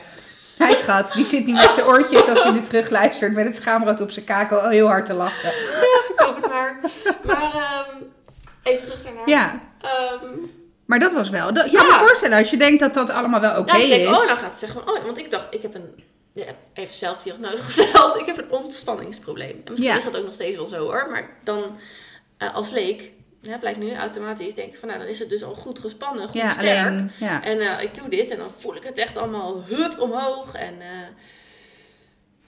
Hij 0.57 0.75
schat, 0.75 1.11
die 1.13 1.25
zit 1.25 1.45
niet 1.45 1.55
met 1.55 1.71
zijn 1.71 1.85
oortjes 1.85 2.27
als 2.29 2.43
je 2.43 2.51
nu 2.51 2.61
terugluistert 2.61 3.33
met 3.33 3.45
het 3.45 3.55
schaamrood 3.55 4.01
op 4.01 4.11
zijn 4.11 4.25
kakel 4.25 4.69
heel 4.69 4.87
hard 4.87 5.05
te 5.05 5.13
lachen. 5.13 5.49
Ik 5.49 6.13
hoop 6.15 6.35
het 6.35 6.49
maar. 6.49 6.79
Maar 7.23 7.41
ehm, 7.53 8.03
even 8.63 8.81
terug 8.81 9.03
daarnaar. 9.03 9.29
Ja, 9.29 9.59
Ehm, 9.81 10.25
maar 10.91 10.99
dat 10.99 11.13
was 11.13 11.29
wel. 11.29 11.53
Dat, 11.53 11.65
ik 11.65 11.71
Ja. 11.71 11.79
kan 11.79 11.87
me 11.87 11.93
voorstellen 12.07 12.37
als 12.37 12.49
je 12.49 12.57
denkt 12.57 12.79
dat 12.79 12.93
dat 12.93 13.09
allemaal 13.09 13.41
wel 13.41 13.59
oké 13.59 13.77
ik 13.77 13.89
denk, 13.89 14.01
is. 14.01 14.07
oh, 14.07 14.27
dan 14.27 14.37
gaat 14.37 14.57
ze 14.57 14.65
zeggen, 14.65 14.87
oh, 14.89 15.05
want 15.05 15.17
ik 15.17 15.31
dacht, 15.31 15.47
ik 15.53 15.61
heb 15.61 15.75
een, 15.75 16.03
ja, 16.33 16.45
even 16.73 16.95
zelf 16.95 17.23
diagnose 17.23 17.63
gesteld, 17.69 18.15
ik 18.19 18.25
heb 18.25 18.37
een 18.37 18.51
ontspanningsprobleem. 18.51 19.49
En 19.65 19.71
misschien 19.71 19.91
Ja. 19.91 19.97
is 19.97 20.03
dat 20.03 20.17
ook 20.17 20.23
nog 20.23 20.33
steeds 20.33 20.55
wel 20.55 20.67
zo 20.67 20.79
hoor, 20.83 21.07
maar 21.11 21.29
dan 21.43 21.77
eh, 22.37 22.55
als 22.55 22.69
leek, 22.71 23.11
ja, 23.41 23.57
blijkt 23.57 23.79
nu 23.79 23.95
automatisch, 23.95 24.53
denk 24.53 24.73
ik 24.73 24.79
van, 24.79 24.87
nou, 24.87 24.99
dan 24.99 25.09
is 25.09 25.19
het 25.19 25.29
dus 25.29 25.43
al 25.43 25.53
goed 25.53 25.79
gespannen, 25.79 26.25
goed 26.27 26.33
ja, 26.41 26.49
sterk. 26.49 26.87
alleen. 26.87 27.11
Ja. 27.19 27.43
En 27.43 27.59
eh, 27.59 27.83
ik 27.83 27.99
doe 27.99 28.09
dit 28.09 28.29
en 28.29 28.37
dan 28.37 28.51
voel 28.57 28.75
ik 28.75 28.83
het 28.83 28.97
echt 28.97 29.17
allemaal 29.17 29.63
hup 29.67 29.99
omhoog. 29.99 30.53
En, 30.53 30.81
eh, 30.81 30.87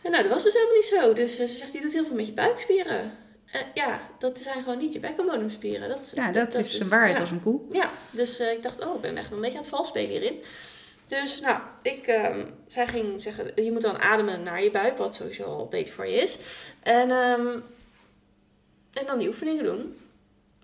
en 0.01 0.11
nou, 0.11 0.23
dat 0.23 0.31
was 0.31 0.43
dus 0.43 0.53
helemaal 0.53 0.75
niet 0.75 0.85
zo. 0.85 1.13
Dus 1.13 1.35
ze 1.35 1.47
zegt, 1.47 1.71
die 1.71 1.81
doet 1.81 1.93
heel 1.93 2.05
veel 2.05 2.15
met 2.15 2.25
je 2.25 2.33
buikspieren. 2.33 3.11
Eh, 3.53 3.61
ja, 3.73 4.01
dat 4.19 4.39
zijn 4.39 4.63
gewoon 4.63 4.77
niet 4.77 4.93
je 4.93 4.99
bekkenbodemspieren. 4.99 5.89
Dat, 5.89 5.99
is- 5.99 6.11
ja, 6.15 6.31
dat, 6.31 6.55
is 6.55 6.79
een 6.79 6.89
waarheid 6.89 7.15
ja. 7.15 7.21
als 7.21 7.31
een 7.31 7.43
koe. 7.43 7.59
Ja, 7.71 7.89
dus 8.11 8.39
eh, 8.39 8.51
ik 8.51 8.63
dacht, 8.63 8.85
oh, 8.85 8.95
ik 8.95 9.01
ben 9.01 9.17
echt 9.17 9.27
wel 9.29 9.37
een 9.37 9.43
beetje 9.43 9.57
aan 9.57 9.63
het 9.63 9.73
vals 9.73 9.87
spelen 9.87 10.09
hierin. 10.09 10.43
Dus 11.07 11.39
nou, 11.41 11.59
ik, 11.81 12.07
ehm, 12.07 12.45
zij 12.67 12.87
ging 12.87 13.21
zeggen, 13.21 13.51
je 13.63 13.71
moet 13.71 13.81
dan 13.81 13.97
ademen 14.01 14.43
naar 14.43 14.63
je 14.63 14.71
buik, 14.71 14.97
wat 14.97 15.15
sowieso 15.15 15.43
al 15.43 15.67
beter 15.67 15.93
voor 15.93 16.07
je 16.07 16.15
is. 16.21 16.37
En, 16.83 17.11
ehm, 17.11 17.47
en 18.93 19.05
dan 19.05 19.19
die 19.19 19.27
oefeningen 19.27 19.63
doen. 19.63 19.97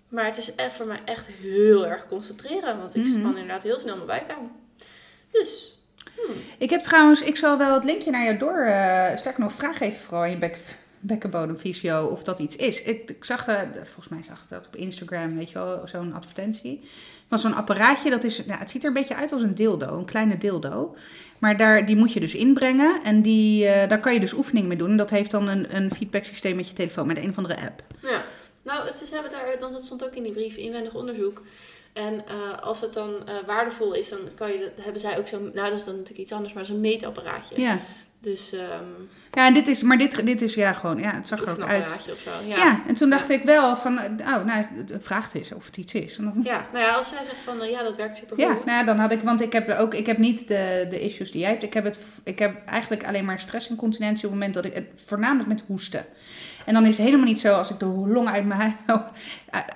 Maar 0.08 0.24
het 0.24 0.36
is 0.36 0.54
echt 0.54 0.72
voor 0.74 0.86
mij 0.86 1.00
echt 1.04 1.26
heel 1.26 1.86
erg 1.86 2.06
concentreren, 2.06 2.78
want 2.78 2.94
ik 2.96 3.02
Mhm. 3.06 3.18
span 3.18 3.30
inderdaad 3.30 3.62
heel 3.62 3.78
snel 3.80 3.94
mijn 3.94 4.06
buik 4.06 4.30
aan. 4.30 4.56
Dus, 5.30 5.78
hmm, 6.14 6.36
Ik 6.58 6.70
heb 6.70 6.80
trouwens, 6.80 7.22
ik 7.22 7.36
zal 7.36 7.58
wel 7.58 7.74
het 7.74 7.84
linkje 7.84 8.10
naar 8.10 8.24
jou 8.24 8.36
door. 8.36 8.58
eh 8.64 9.16
sterker 9.16 9.40
nog, 9.42 9.52
vraag 9.52 9.80
even 9.80 10.00
vooral 10.00 10.22
aan 10.22 10.30
je 10.30 10.36
bek, 10.38 10.58
bekkenbodemfysio 11.00 12.06
of 12.06 12.22
dat 12.22 12.38
iets 12.38 12.56
is. 12.56 12.82
Ik, 12.82 13.10
ik 13.10 13.24
zag, 13.24 13.46
eh, 13.48 13.60
volgens 13.74 14.08
mij 14.08 14.22
zag 14.22 14.42
ik 14.42 14.48
dat 14.48 14.66
op 14.66 14.76
Instagram, 14.76 15.36
weet 15.36 15.48
je 15.50 15.54
wel, 15.58 15.82
zo'n 15.84 16.12
advertentie. 16.14 16.80
Van 17.28 17.38
zo'n 17.38 17.54
apparaatje, 17.54 18.10
dat 18.10 18.24
is, 18.24 18.36
ja, 18.46 18.58
het 18.58 18.70
ziet 18.70 18.82
er 18.82 18.88
een 18.88 18.94
beetje 18.94 19.14
uit 19.16 19.32
als 19.32 19.42
een 19.42 19.54
dildo, 19.54 19.98
een 19.98 20.04
kleine 20.04 20.38
dildo. 20.38 20.96
Maar 21.38 21.56
daar, 21.56 21.86
die 21.86 21.96
moet 21.96 22.12
je 22.12 22.20
dus 22.20 22.34
inbrengen 22.34 23.00
en 23.04 23.22
die, 23.22 23.66
eh, 23.66 23.88
daar 23.88 24.00
kan 24.00 24.12
je 24.14 24.20
dus 24.20 24.32
oefeningen 24.32 24.68
mee 24.68 24.78
doen. 24.78 24.90
En 24.90 24.96
dat 24.96 25.10
heeft 25.10 25.30
dan 25.30 25.48
een, 25.48 25.76
een 25.76 25.90
feedback 25.94 26.24
systeem 26.24 26.56
met 26.56 26.68
je 26.68 26.74
telefoon, 26.74 27.06
met 27.06 27.16
een 27.16 27.30
of 27.30 27.36
andere 27.36 27.60
app. 27.60 27.82
ja. 28.02 28.22
Nou, 28.62 28.86
het 28.88 29.00
is, 29.02 29.10
hebben 29.10 29.30
daar, 29.30 29.58
dan, 29.58 29.72
dat 29.72 29.84
stond 29.84 30.04
ook 30.04 30.14
in 30.14 30.22
die 30.22 30.32
brief, 30.32 30.56
inwendig 30.56 30.94
onderzoek. 30.94 31.42
En 31.92 32.14
eh, 32.26 32.58
als 32.62 32.80
het 32.80 32.92
dan 32.92 33.14
waardevol 33.46 33.94
is, 33.94 34.08
dan 34.08 34.18
kan 34.34 34.50
je, 34.52 34.58
dat- 34.76 34.84
hebben 34.84 35.00
zij 35.00 35.18
ook 35.18 35.26
zo'n, 35.26 35.50
nou 35.54 35.68
dat 35.70 35.78
is 35.78 35.84
dan 35.84 35.94
natuurlijk 35.94 36.20
iets 36.20 36.32
anders, 36.32 36.52
maar 36.52 36.64
zo'n 36.64 36.80
meetapparaatje. 36.80 37.60
Ja, 37.60 37.78
Dus 38.20 38.52
ehm 38.52 38.84
ja 39.32 39.46
en 39.46 39.54
dit 39.54 39.68
is, 39.68 39.82
maar 39.82 39.98
dit, 39.98 40.26
dit 40.26 40.42
is 40.42 40.54
ja 40.54 40.72
gewoon, 40.72 40.98
ja, 40.98 41.14
het 41.14 41.28
zag 41.28 41.40
er 41.40 41.50
ook 41.50 41.60
uit. 41.60 41.80
oefenapparaatje 41.80 42.12
of 42.12 42.18
zo. 42.18 42.30
Ja. 42.46 42.56
Ja. 42.56 42.82
en 42.86 42.94
toen 42.94 43.10
dacht 43.10 43.30
ik 43.30 43.44
wel 43.44 43.76
van, 43.76 43.98
oh, 43.98 44.44
nou, 44.44 44.64
vraag 44.98 45.24
het 45.24 45.34
eens 45.34 45.52
of 45.52 45.66
het 45.66 45.76
iets 45.76 45.94
is. 45.94 46.18
Ja, 46.42 46.66
nou 46.72 46.84
ja, 46.84 46.92
als 46.92 47.08
zij 47.08 47.24
zegt 47.24 47.40
van 47.40 47.62
eh, 47.62 47.70
ja, 47.70 47.82
dat 47.82 47.96
werkt 47.96 48.16
super 48.16 48.38
Ja, 48.38 48.54
goed. 48.54 48.64
nou 48.64 48.78
ja, 48.78 48.84
dan 48.84 48.98
had 48.98 49.12
ik, 49.12 49.22
want 49.22 49.40
ik 49.40 49.52
heb 49.52 49.70
ook, 49.70 49.94
ik 49.94 50.06
heb 50.06 50.18
niet 50.18 50.48
de, 50.48 50.86
de 50.90 51.00
issues 51.00 51.30
die 51.30 51.40
jij 51.40 51.50
hebt. 51.50 51.62
Ik 51.62 51.74
heb, 51.74 51.84
het, 51.84 51.98
ik 52.24 52.38
heb 52.38 52.66
eigenlijk 52.66 53.06
alleen 53.06 53.24
maar 53.24 53.38
stressincontinentie 53.38 54.24
op 54.24 54.30
het 54.30 54.40
moment 54.40 54.54
dat 54.54 54.64
ik, 54.64 54.74
het, 54.74 54.86
voornamelijk 55.06 55.48
met 55.48 55.62
hoesten. 55.66 56.04
En 56.64 56.74
dan 56.74 56.84
is 56.86 56.96
het 56.96 57.06
helemaal 57.06 57.26
niet 57.26 57.40
zo 57.40 57.54
als 57.54 57.70
ik 57.70 57.78
de 57.78 57.86
longen 57.86 58.32
uit 58.32 58.46
mijn, 58.46 58.76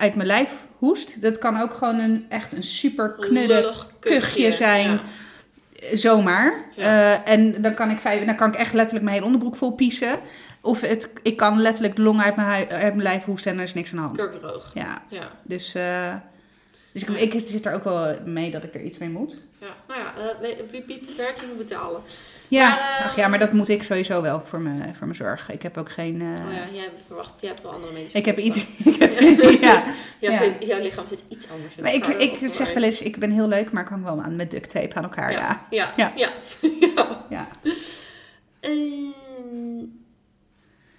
uit 0.04 0.14
mijn 0.14 0.26
lijf 0.26 0.66
hoest. 0.78 1.22
Dat 1.22 1.38
kan 1.38 1.60
ook 1.60 1.74
gewoon 1.74 1.98
een, 1.98 2.26
echt 2.28 2.52
een 2.52 2.62
super 2.62 3.14
knudde 3.20 3.72
kuchje 3.98 4.52
zijn. 4.52 4.90
Ja. 4.90 5.00
Zomaar. 5.92 6.54
Ja. 6.74 7.12
Eh, 7.24 7.32
en 7.32 7.62
dan 7.62 7.74
kan, 7.74 7.90
ik 7.90 7.98
vijf, 8.00 8.24
dan 8.24 8.36
kan 8.36 8.48
ik 8.48 8.54
echt 8.54 8.72
letterlijk 8.74 9.04
mijn 9.04 9.14
hele 9.16 9.26
onderbroek 9.26 9.56
vol 9.56 9.70
piezen. 9.72 10.18
Of 10.60 10.80
het, 10.80 11.08
ik 11.22 11.36
kan 11.36 11.60
letterlijk 11.60 11.96
de 11.96 12.02
longen 12.02 12.24
uit 12.24 12.36
mijn, 12.36 12.48
hui- 12.48 12.66
uit 12.68 12.80
mijn 12.94 13.02
lijf 13.02 13.24
hoesten 13.24 13.52
en 13.52 13.58
er 13.58 13.64
is 13.64 13.74
niks 13.74 13.90
aan 13.90 13.96
de 13.96 14.02
hand. 14.02 14.16
Kurkdroog. 14.16 14.70
Ja, 14.74 15.02
Ja, 15.08 15.28
dus, 15.42 15.74
eh, 15.74 16.14
dus 16.92 17.04
ik, 17.04 17.32
ik 17.34 17.48
zit 17.48 17.66
er 17.66 17.74
ook 17.74 17.84
wel 17.84 18.16
mee 18.24 18.50
dat 18.50 18.64
ik 18.64 18.74
er 18.74 18.80
iets 18.82 18.98
mee 18.98 19.08
moet. 19.10 19.40
Ja. 19.64 19.74
Nou 19.88 20.00
ja, 20.00 20.14
eh, 20.42 20.70
wie 20.70 20.82
betalen. 21.56 22.00
Ja, 22.48 22.68
Maar, 22.68 22.98
eh, 22.98 23.04
ach 23.04 23.16
ja, 23.16 23.28
maar 23.28 23.38
dat 23.38 23.52
moet 23.52 23.68
ik 23.68 23.82
sowieso 23.82 24.22
wel 24.22 24.42
voor 24.44 24.60
mijn, 24.60 24.94
voor 24.94 25.06
mijn 25.06 25.14
zorg. 25.14 25.50
Ik 25.50 25.62
heb 25.62 25.76
ook 25.76 25.90
geen. 25.90 26.20
eh, 26.20 26.46
oh 26.46 26.52
ja, 26.52 26.62
jij 26.72 26.90
verwacht, 27.06 27.36
jij 27.40 27.48
hebt 27.50 27.62
wel 27.62 27.72
andere 27.72 27.92
medische 27.92 28.18
ik 28.18 28.24
heb 28.24 28.38
iets. 28.38 28.66
ik 28.84 28.98
heb, 28.98 29.20
ja. 29.60 29.84
Ja, 30.18 30.42
jouw 30.60 30.80
lichaam 30.80 31.06
zit 31.06 31.24
iets 31.28 31.50
anders 31.50 31.74
in 31.76 31.82
Maar 31.82 31.94
ik, 31.94 32.06
ik 32.06 32.52
zeg 32.52 32.72
wel 32.72 32.82
eens, 32.82 33.02
ik 33.02 33.18
ben 33.18 33.30
heel 33.30 33.48
leuk, 33.48 33.72
maar 33.72 33.82
ik 33.82 33.88
hang 33.88 34.04
wel 34.04 34.22
aan 34.22 34.36
met 34.36 34.50
duct 34.50 34.68
tape 34.70 34.94
aan 34.94 35.02
elkaar. 35.02 35.32
Ja. 35.32 35.66
Ja, 35.70 35.92
Ja. 35.96 36.12
ja, 36.16 36.30
ja. 36.90 37.08
ja. 37.30 37.48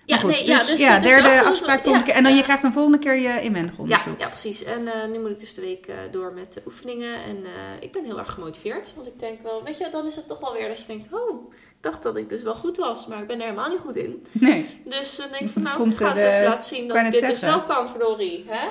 Ja, 0.05 0.15
ja, 0.15 0.21
goed, 0.21 0.31
nee, 0.31 0.45
dus, 0.45 0.47
ja, 0.47 0.57
dus, 0.57 0.79
ja, 0.79 0.99
dus 0.99 1.09
derde 1.09 1.43
afspraak 1.43 1.81
volgende 1.81 1.97
ja, 1.97 2.05
keer. 2.05 2.13
En 2.13 2.23
dan 2.23 2.31
ja. 2.31 2.37
je 2.37 2.43
krijgt 2.43 2.61
dan 2.61 2.73
volgende 2.73 2.99
keer 2.99 3.15
je 3.15 3.41
inwendig 3.41 3.73
Ja, 3.75 3.81
onderzoek. 3.81 4.19
ja, 4.19 4.27
precies. 4.27 4.63
En 4.63 4.87
eh, 4.87 5.09
nu 5.11 5.19
moet 5.19 5.29
ik 5.29 5.39
dus 5.39 5.53
de 5.53 5.61
week 5.61 5.87
eh, 5.87 5.95
door 6.11 6.33
met 6.33 6.53
de 6.53 6.61
oefeningen. 6.65 7.13
En 7.13 7.45
eh, 7.45 7.51
ik 7.79 7.91
ben 7.91 8.03
heel 8.03 8.19
erg 8.19 8.31
gemotiveerd. 8.31 8.93
Want 8.95 9.07
ik 9.07 9.19
denk 9.19 9.41
wel, 9.43 9.63
weet 9.63 9.77
je, 9.77 9.89
dan 9.91 10.05
is 10.05 10.15
het 10.15 10.27
toch 10.27 10.39
wel 10.39 10.53
weer 10.53 10.67
dat 10.67 10.77
je 10.77 10.85
denkt... 10.87 11.07
Oh, 11.11 11.51
ik 11.51 11.91
dacht 11.91 12.03
dat 12.03 12.17
ik 12.17 12.29
dus 12.29 12.41
wel 12.43 12.55
goed 12.55 12.77
was, 12.77 13.07
maar 13.07 13.21
ik 13.21 13.27
ben 13.27 13.37
er 13.37 13.43
helemaal 13.43 13.69
niet 13.69 13.79
goed 13.79 13.95
in. 13.95 14.25
Nee. 14.31 14.81
Dus 14.85 15.15
dan 15.15 15.27
denk 15.29 15.41
ik 15.41 15.49
van, 15.49 15.61
nou, 15.67 15.77
komt, 15.77 15.91
ik 15.91 15.97
ga 15.97 16.09
eens 16.09 16.19
eh, 16.19 16.33
even 16.33 16.49
laten 16.49 16.75
zien 16.75 16.87
dat 16.87 16.97
ik 16.97 17.11
dit 17.11 17.27
dus 17.27 17.39
wel 17.39 17.63
kan, 17.63 17.89
verdorie. 17.89 18.45
Hè? 18.47 18.67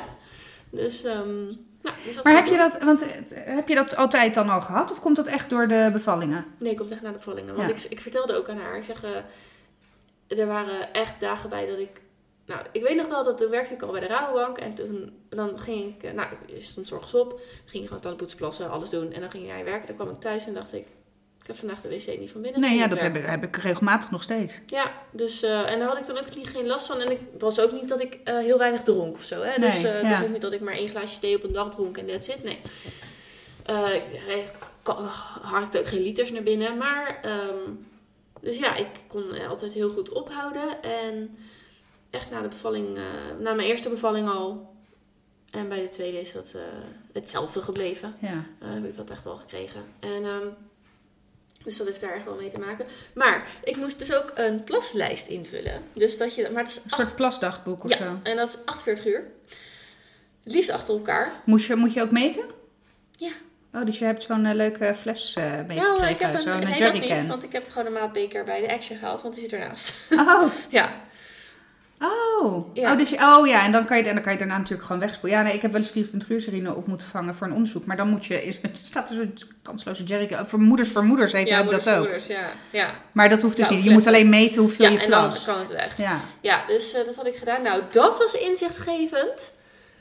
Dus, 0.71 1.05
ehm 1.05 1.45
nou, 1.83 1.97
dus 2.05 2.15
dat 2.15 2.25
Maar 2.25 2.35
heb 2.35 2.45
ik 2.45 2.51
je, 2.51 2.57
dat, 2.57 2.83
want, 2.83 3.03
eh, 3.03 3.09
heb 3.45 3.69
je 3.69 3.75
dat 3.75 3.97
altijd 3.97 4.35
dan 4.35 4.49
al 4.49 4.61
gehad? 4.61 4.91
Of 4.91 5.01
komt 5.01 5.17
dat 5.17 5.27
echt 5.27 5.51
door 5.51 5.69
de 5.69 5.91
bevallingen? 5.93 6.45
Nee, 6.59 6.71
ik 6.71 6.77
kom 6.77 6.89
echt 6.91 7.03
naar 7.03 7.13
de 7.13 7.19
bevallingen. 7.19 7.55
Want 7.55 7.69
Ja. 7.69 7.75
ik, 7.75 7.91
ik 7.91 8.01
vertelde 8.01 8.37
ook 8.37 8.49
aan 8.49 8.59
haar, 8.59 8.77
ik 8.77 8.85
zeg, 8.85 9.05
eh, 9.05 9.11
er 10.39 10.47
waren 10.47 10.93
echt 10.93 11.21
dagen 11.21 11.51
bij 11.51 11.67
dat 11.67 11.79
ik... 11.79 12.03
Nou, 12.47 12.61
ik 12.73 12.83
weet 12.83 12.97
nog 12.97 13.07
wel 13.07 13.25
dat 13.25 13.37
toen 13.37 13.51
werkte 13.51 13.75
ik 13.75 13.83
al 13.83 13.93
bij 13.93 14.01
de 14.01 14.07
Rabobank. 14.07 14.59
En 14.59 14.75
toen 14.75 15.13
dan 15.29 15.59
ging 15.59 15.95
ik, 15.95 16.03
eh, 16.03 16.13
nou, 16.13 16.29
je 16.47 16.61
stond 16.61 16.89
zorgens 16.89 17.15
op. 17.15 17.41
Ging 17.65 17.83
je 17.83 17.87
gewoon 17.87 18.03
tandenpoetsen, 18.03 18.39
plassen, 18.39 18.71
alles 18.71 18.91
doen. 18.91 19.13
En 19.13 19.21
dan 19.21 19.31
ging 19.31 19.47
jij 19.47 19.65
werken. 19.65 19.87
Dan 19.87 19.97
kwam 19.97 20.11
ik 20.11 20.21
thuis 20.21 20.47
en 20.47 20.55
dacht 20.55 20.73
ik, 20.73 20.87
ik 21.41 21.47
heb 21.47 21.57
vandaag 21.57 21.81
de 21.81 21.89
wc 21.89 22.19
niet 22.19 22.31
van 22.31 22.41
binnen 22.41 22.61
Nee, 22.61 22.77
ja, 22.77 22.87
dat 22.87 23.01
heb 23.01 23.17
ik, 23.17 23.25
heb 23.25 23.45
ik 23.45 23.57
regelmatig 23.57 24.11
nog 24.11 24.23
steeds. 24.23 24.61
Ja, 24.67 24.93
dus, 25.11 25.43
eh, 25.43 25.71
en 25.71 25.79
daar 25.79 25.89
had 25.89 25.99
ik 25.99 26.07
dan 26.07 26.19
ook 26.19 26.37
niet, 26.37 26.49
geen 26.49 26.67
last 26.67 26.87
van. 26.87 27.01
En 27.01 27.11
ik 27.11 27.21
was 27.39 27.61
ook 27.61 27.73
niet 27.73 27.89
dat 27.89 28.01
ik 28.01 28.19
eh, 28.25 28.39
heel 28.39 28.59
weinig 28.59 28.83
dronk 28.83 29.17
of 29.17 29.23
zo. 29.23 29.43
Hè? 29.43 29.61
dus 29.61 29.83
Nee, 29.83 29.93
eh, 29.93 30.01
het 30.01 30.11
was 30.11 30.23
ook 30.23 30.33
niet 30.33 30.41
dat 30.41 30.53
ik 30.53 30.61
maar 30.61 30.75
één 30.75 30.89
glaasje 30.89 31.19
thee 31.19 31.37
op 31.37 31.43
een 31.43 31.53
dag 31.53 31.71
dronk 31.71 31.99
en 31.99 32.07
that's 32.07 32.29
it. 32.29 32.43
Nee. 32.43 32.59
Eh, 33.65 33.95
ik 34.37 34.51
harkte 35.43 35.79
ook 35.79 35.87
geen 35.87 36.03
liters 36.03 36.31
naar 36.31 36.43
binnen. 36.43 36.77
Maar, 36.77 37.19
ehm, 37.23 37.71
dus 38.45 38.57
ja, 38.57 38.77
ik 38.77 38.89
kon 39.07 39.47
altijd 39.49 39.73
heel 39.73 39.91
goed 39.91 40.09
ophouden. 40.09 40.83
En 40.83 41.37
echt 42.11 42.31
na 42.31 42.43
de 42.43 42.49
bevalling, 42.49 42.97
eh, 42.97 43.03
na 43.39 43.55
mijn 43.55 43.69
eerste 43.69 43.89
bevalling 43.89 44.29
al. 44.29 44.73
En 45.51 45.69
bij 45.69 45.81
de 45.81 45.89
tweede 45.89 46.21
is 46.21 46.33
dat 46.33 46.53
eh, 46.55 46.63
hetzelfde 47.13 47.63
gebleven. 47.63 48.15
Ja. 48.21 48.45
Eh, 48.59 48.73
heb 48.73 48.85
ik 48.85 48.97
dat 48.97 49.11
echt 49.11 49.25
wel 49.25 49.37
gekregen. 49.37 49.85
En, 50.01 50.25
ehm, 50.25 50.47
dus 51.65 51.77
dat 51.77 51.87
heeft 51.87 52.01
daar 52.01 52.15
echt 52.15 52.25
wel 52.25 52.37
mee 52.37 52.51
te 52.51 52.59
maken. 52.59 52.87
Maar 53.15 53.47
ik 53.65 53.77
moest 53.77 53.99
dus 53.99 54.15
ook 54.15 54.33
een 54.35 54.65
plaslijst 54.65 55.27
invullen. 55.27 55.83
Dus 55.93 56.17
dat 56.17 56.35
je, 56.35 56.51
maar 56.53 56.63
dat 56.63 56.73
is 56.73 56.77
Een 56.77 56.91
acht, 56.91 56.95
soort 57.01 57.17
plasdagboek 57.17 57.85
of 57.85 57.91
ja, 57.91 57.97
zo. 57.97 58.19
en 58.23 58.37
dat 58.37 58.49
is 58.49 58.59
48 58.65 59.07
uur. 59.07 59.31
Liefst 60.43 60.71
achter 60.71 60.95
elkaar. 60.95 61.43
Moet 61.45 61.65
je, 61.65 61.77
moet 61.77 61.93
je 61.93 62.03
ook 62.03 62.11
meten? 62.11 62.45
Ja. 63.75 63.81
Oh, 63.81 63.87
dus 63.87 63.99
je 63.99 64.05
hebt 64.05 64.23
zo'n 64.23 64.45
eh, 64.47 64.55
leuke 64.55 64.95
fles 65.01 65.35
eh 65.37 65.45
Ja, 65.45 65.51
maar 65.53 65.61
ik 65.61 65.67
meegekregen. 65.69 66.27
heb 66.27 66.35
een, 66.35 66.41
Zo'n 66.41 66.53
nee, 66.53 66.73
eh, 66.75 66.79
dat 66.79 66.93
niet, 66.93 67.03
jerrycan. 67.05 67.29
want 67.29 67.45
ik 67.45 67.53
heb 67.53 67.65
gewoon 67.71 67.87
een 67.87 67.93
maatbeker 67.93 68.45
bij 68.45 68.61
de 68.61 68.73
Action 68.75 68.99
gehaald, 68.99 69.23
want 69.23 69.35
die 69.35 69.43
zit 69.43 69.53
ernaast. 69.53 69.95
Oh, 70.11 70.43
ja, 70.69 70.89
oh. 72.01 72.75
Ja. 72.75 72.93
oh, 72.93 72.99
dus 72.99 73.11
je, 73.11 73.17
oh 73.17 73.47
ja, 73.47 73.65
en 73.65 73.73
dan 73.73 73.85
kan 73.87 73.97
je, 73.97 74.03
het- 74.03 74.09
en 74.11 74.15
dan 74.17 74.25
kan 74.25 74.33
je 74.33 74.39
daarna 74.39 74.57
natuurlijk 74.57 74.87
gewoon 74.87 75.01
wegspoelen. 75.03 75.39
Ja, 75.39 75.45
nee, 75.45 75.55
ik 75.55 75.63
heb 75.63 75.73
wel 75.73 75.81
eens 75.81 75.91
24 75.91 76.31
uur 76.31 76.41
serine 76.41 76.75
op 76.75 76.87
moeten 76.87 77.07
vangen 77.07 77.35
voor 77.35 77.47
een 77.47 77.53
onderzoek. 77.53 77.85
Maar 77.87 77.97
dan 77.97 78.09
moet 78.09 78.27
je, 78.27 78.45
is, 78.45 78.59
staat 78.85 79.09
er 79.09 79.15
zo'n 79.15 79.39
kansloze 79.63 80.05
jerrycan. 80.05 80.47
Voor 80.47 80.61
moeders 80.61 80.89
voor 80.89 81.05
moeders 81.05 81.33
ja 81.33 81.39
ik 81.39 81.63
moeders 81.63 81.85
dat 81.85 81.95
ook. 81.95 82.03
moeders, 82.03 82.27
ja. 82.27 82.51
ja. 82.71 82.91
Maar 83.13 83.29
dat 83.29 83.43
hoeft 83.43 83.57
dus 83.57 83.69
Ja, 83.69 83.75
niet. 83.75 83.85
Je 83.85 83.91
moet 83.91 84.07
alleen 84.07 84.29
meten 84.29 84.61
hoeveel 84.61 84.85
Ja, 84.85 84.91
je 84.91 84.99
en 85.01 85.11
dan 85.11 85.21
plast. 85.21 85.47
kan 85.47 85.59
het 85.59 85.73
weg. 85.73 85.97
Ja. 85.97 86.21
Ja, 86.41 86.63
dus 86.67 86.93
dat 86.93 87.15
had 87.17 87.27
ik 87.27 87.37
gedaan. 87.37 87.63
Nou, 87.63 87.83
dat 87.91 88.19
was 88.19 88.35
inzichtgevend. 88.35 89.55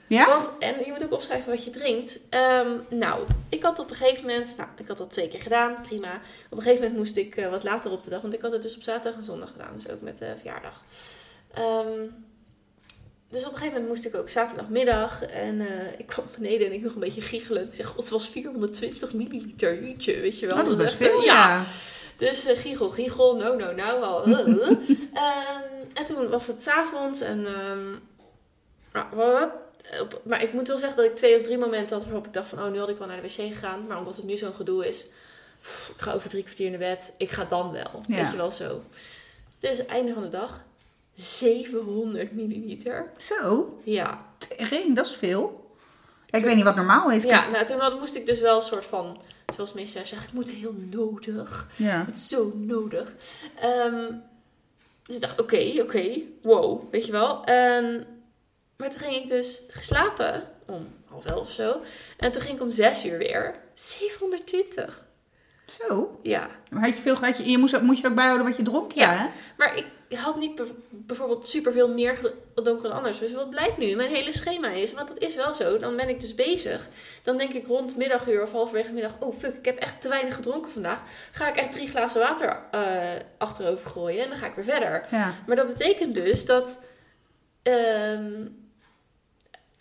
Ja? 0.07 0.27
Want, 0.27 0.49
en 0.59 0.75
je 0.85 0.91
moet 0.91 1.03
ook 1.03 1.11
opschrijven 1.11 1.51
wat 1.51 1.63
je 1.63 1.69
drinkt. 1.69 2.19
Ehm, 2.29 2.69
nou, 2.89 3.23
ik 3.49 3.63
had 3.63 3.79
op 3.79 3.89
een 3.89 3.95
gegeven 3.95 4.25
moment, 4.25 4.53
nou, 4.57 4.69
ik 4.77 4.87
had 4.87 4.97
dat 4.97 5.11
twee 5.11 5.27
keer 5.27 5.41
gedaan, 5.41 5.75
prima. 5.81 6.21
Op 6.49 6.57
een 6.57 6.63
gegeven 6.63 6.81
moment 6.81 6.97
moest 6.97 7.17
ik 7.17 7.35
eh, 7.35 7.49
wat 7.49 7.63
later 7.63 7.91
op 7.91 8.03
de 8.03 8.09
dag, 8.09 8.21
want 8.21 8.33
ik 8.33 8.41
had 8.41 8.51
het 8.51 8.61
dus 8.61 8.75
op 8.75 8.81
zaterdag 8.81 9.13
en 9.19 9.23
zondag 9.25 9.51
gedaan, 9.51 9.73
dus 9.73 9.89
ook 9.89 10.01
met 10.01 10.17
de 10.17 10.33
verjaardag. 10.37 10.83
Ehm, 11.53 12.07
dus 13.29 13.41
op 13.45 13.51
een 13.51 13.57
gegeven 13.57 13.71
moment 13.81 13.87
moest 13.87 14.05
ik 14.05 14.15
ook 14.15 14.29
zaterdagmiddag 14.29 15.23
en 15.25 15.59
eh, 15.61 15.67
ik 15.99 16.05
kwam 16.05 16.25
beneden 16.37 16.67
en 16.67 16.73
ik 16.73 16.81
nog 16.81 16.93
een 16.93 16.99
beetje 16.99 17.21
giechelend. 17.21 17.69
Ik 17.71 17.75
zeg, 17.75 17.85
god, 17.87 17.97
het 17.97 18.09
was 18.09 18.29
420 18.29 19.13
milliliter, 19.13 19.83
jeetje, 19.83 20.19
weet 20.21 20.39
je 20.39 20.47
wel. 20.47 20.57
Oh, 20.57 20.63
dat 20.63 20.71
is 20.71 20.77
best 20.79 21.01
echt, 21.01 21.09
veel, 21.11 21.19
eh, 21.19 21.25
ja. 21.25 21.63
dus 22.17 22.47
uh, 22.47 22.57
giechel, 22.57 22.89
giechel, 22.89 23.35
no, 23.35 23.55
no, 23.55 23.71
nou 23.73 23.99
wel. 23.99 24.27
uh, 24.27 24.47
uh. 24.47 24.67
Ehm, 25.13 25.85
en 25.93 26.05
toen 26.05 26.29
was 26.29 26.47
het 26.47 26.61
's 26.63 26.67
avonds 26.67 27.21
en... 27.21 27.47
wa- 28.91 29.51
op- 30.01 30.21
maar 30.23 30.43
ik 30.43 30.53
moet 30.53 30.67
wel 30.67 30.77
zeggen 30.77 30.97
dat 30.97 31.05
ik 31.05 31.15
twee 31.15 31.35
of 31.37 31.43
drie 31.43 31.57
momenten 31.57 31.95
had 31.95 32.05
waarop 32.05 32.25
ik 32.25 32.33
dacht 32.33 32.47
van... 32.49 32.59
Oh, 32.63 32.71
nu 32.71 32.79
had 32.79 32.89
ik 32.89 32.97
wel 32.97 33.07
naar 33.07 33.21
de 33.21 33.27
wc 33.27 33.31
gegaan. 33.53 33.87
Maar 33.87 33.97
omdat 33.97 34.15
het 34.15 34.25
nu 34.25 34.37
zo'n 34.37 34.53
gedoe 34.53 34.87
is... 34.87 35.05
pff, 35.59 35.89
ik 35.95 36.01
ga 36.01 36.13
over 36.13 36.29
drie 36.29 36.43
kwartier 36.43 36.69
naar 36.69 36.79
bed. 36.79 37.13
Ik 37.17 37.29
ga 37.29 37.43
dan 37.45 37.71
wel. 37.71 38.03
Ja. 38.07 38.15
Weet 38.21 38.31
je 38.31 38.37
wel 38.37 38.51
zo. 38.51 38.81
Dus 39.59 39.85
einde 39.85 40.13
van 40.13 40.23
de 40.23 40.29
dag. 40.29 40.61
700 41.13 42.31
milliliter. 42.31 43.11
Zo, 43.17 43.77
Ja. 43.83 44.25
tering, 44.37 44.95
dat 44.95 45.05
is 45.05 45.15
veel. 45.15 45.71
Ja, 46.25 46.37
ik 46.39 46.45
weet 46.45 46.55
niet 46.55 46.63
wat 46.63 46.75
normaal 46.75 47.11
is. 47.11 47.23
Ja, 47.23 47.49
nou 47.49 47.65
toen 47.65 47.79
had, 47.79 47.99
moest 47.99 48.15
ik 48.15 48.25
dus 48.25 48.39
wel 48.39 48.55
een 48.55 48.61
soort 48.61 48.85
van... 48.85 49.21
Zoals 49.53 49.73
mensen 49.73 50.07
zeggen, 50.07 50.27
ik 50.27 50.33
moet 50.33 50.51
heel 50.51 50.73
nodig. 50.89 51.67
Ja. 51.75 52.05
Het 52.05 52.17
is 52.17 52.27
zo 52.27 52.51
nodig. 52.55 53.13
Ehm, 53.59 54.11
dus 55.03 55.15
ik 55.15 55.21
dacht, 55.21 55.41
oké, 55.41 55.73
oké, 55.81 56.09
wow, 56.41 56.81
weet 56.91 57.05
je 57.05 57.11
wel. 57.11 57.43
En, 57.43 58.05
maar 58.83 58.91
toen 58.91 59.01
ging 59.01 59.15
ik 59.23 59.27
dus 59.27 59.61
slapen 59.81 60.43
om 60.67 60.87
half 61.05 61.25
elf 61.25 61.39
of 61.41 61.51
zo. 61.51 61.81
En 62.17 62.31
toen 62.31 62.41
ging 62.41 62.55
ik 62.55 62.61
om 62.61 62.71
zes 62.71 63.05
uur 63.05 63.17
weer. 63.17 63.55
720. 63.73 65.05
Zo. 65.87 66.19
Ja. 66.23 66.49
Maar 66.69 66.83
had 66.83 66.95
je 66.95 67.01
veel, 67.01 67.15
had 67.15 67.37
je, 67.37 67.51
je 67.51 67.57
moest, 67.57 67.81
moest 67.81 68.01
je 68.01 68.07
ook 68.07 68.15
bijhouden 68.15 68.47
wat 68.47 68.57
je 68.57 68.63
dronk? 68.63 68.91
Ja, 68.91 69.11
Ja. 69.11 69.17
hè? 69.17 69.27
Maar 69.57 69.77
ik 69.77 70.17
had 70.17 70.35
niet 70.37 70.61
bijvoorbeeld 70.89 71.47
superveel 71.47 71.89
meer 71.93 72.15
gedronken 72.55 72.83
dan 72.83 72.91
anders. 72.97 73.19
Dus 73.19 73.33
wat 73.33 73.49
blijkt 73.49 73.77
nu? 73.77 73.95
Mijn 73.95 74.09
hele 74.09 74.31
schema 74.33 74.69
is, 74.69 74.93
want 74.93 75.07
dat 75.07 75.17
is 75.17 75.35
wel 75.35 75.53
zo. 75.53 75.77
Dan 75.77 75.95
ben 75.95 76.09
ik 76.09 76.21
dus 76.21 76.35
bezig. 76.35 76.87
Dan 77.23 77.37
denk 77.37 77.53
ik 77.53 77.67
rond 77.67 77.97
middaguur 77.97 78.41
of 78.41 78.51
halverwege 78.51 78.91
middag... 78.91 79.15
Oh 79.19 79.37
fuck, 79.37 79.55
ik 79.55 79.65
heb 79.65 79.77
echt 79.77 80.01
te 80.01 80.09
weinig 80.09 80.35
gedronken 80.35 80.71
vandaag. 80.71 81.01
Ga 81.31 81.47
ik 81.49 81.55
echt 81.55 81.71
drie 81.71 81.87
glazen 81.87 82.19
water 82.21 82.63
eh, 82.71 83.01
achterover 83.37 83.89
gooien 83.89 84.23
en 84.23 84.29
dan 84.29 84.37
ga 84.37 84.45
ik 84.47 84.55
weer 84.55 84.65
verder. 84.65 85.05
Ja. 85.11 85.33
Maar 85.47 85.55
dat 85.55 85.67
betekent 85.67 86.15
dus 86.15 86.45
dat... 86.45 86.79
ehm, 87.63 88.45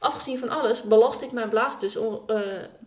afgezien 0.03 0.39
van 0.39 0.49
alles, 0.49 0.83
belast 0.83 1.23
ik 1.23 1.33
mijn 1.33 1.49
blaas 1.49 1.81
dus... 1.81 1.97
on- 1.97 2.21
eh, 2.27 2.37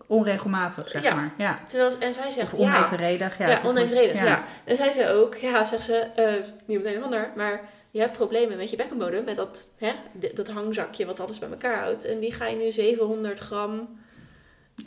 Onregelmatig, 0.07 0.89
zeg 0.89 1.03
Ja. 1.03 1.15
maar. 1.15 1.33
Ja. 1.37 1.59
terwijl, 1.67 1.91
en 1.99 2.13
zij 2.13 2.31
zegt... 2.31 2.53
Of 2.53 2.59
onevenredig. 2.59 3.37
Ja, 3.37 3.47
ja, 3.49 3.59
onevenredig, 3.65 4.23
ja. 4.23 4.43
En 4.63 4.75
zij 4.75 4.91
zei 4.91 5.13
ook, 5.17 5.35
ja, 5.35 5.65
zegt 5.65 5.83
ze, 5.83 5.95
eh, 5.97 6.33
niet 6.65 6.77
meteen 6.77 6.95
een 6.97 7.03
ander, 7.03 7.31
maar 7.35 7.61
je 7.91 7.99
hebt 7.99 8.17
problemen 8.17 8.57
met 8.57 8.69
je 8.69 8.75
bekkenbodem, 8.75 9.23
met 9.23 9.35
dat, 9.35 9.67
hè, 9.77 9.91
dat 10.33 10.47
hangzakje 10.47 11.05
wat 11.05 11.19
alles 11.19 11.39
bij 11.39 11.49
elkaar 11.49 11.79
houdt. 11.83 12.05
En 12.05 12.19
die 12.19 12.31
ga 12.33 12.45
je 12.47 12.55
nu 12.55 12.71
700 12.71 13.39
gram 13.39 13.99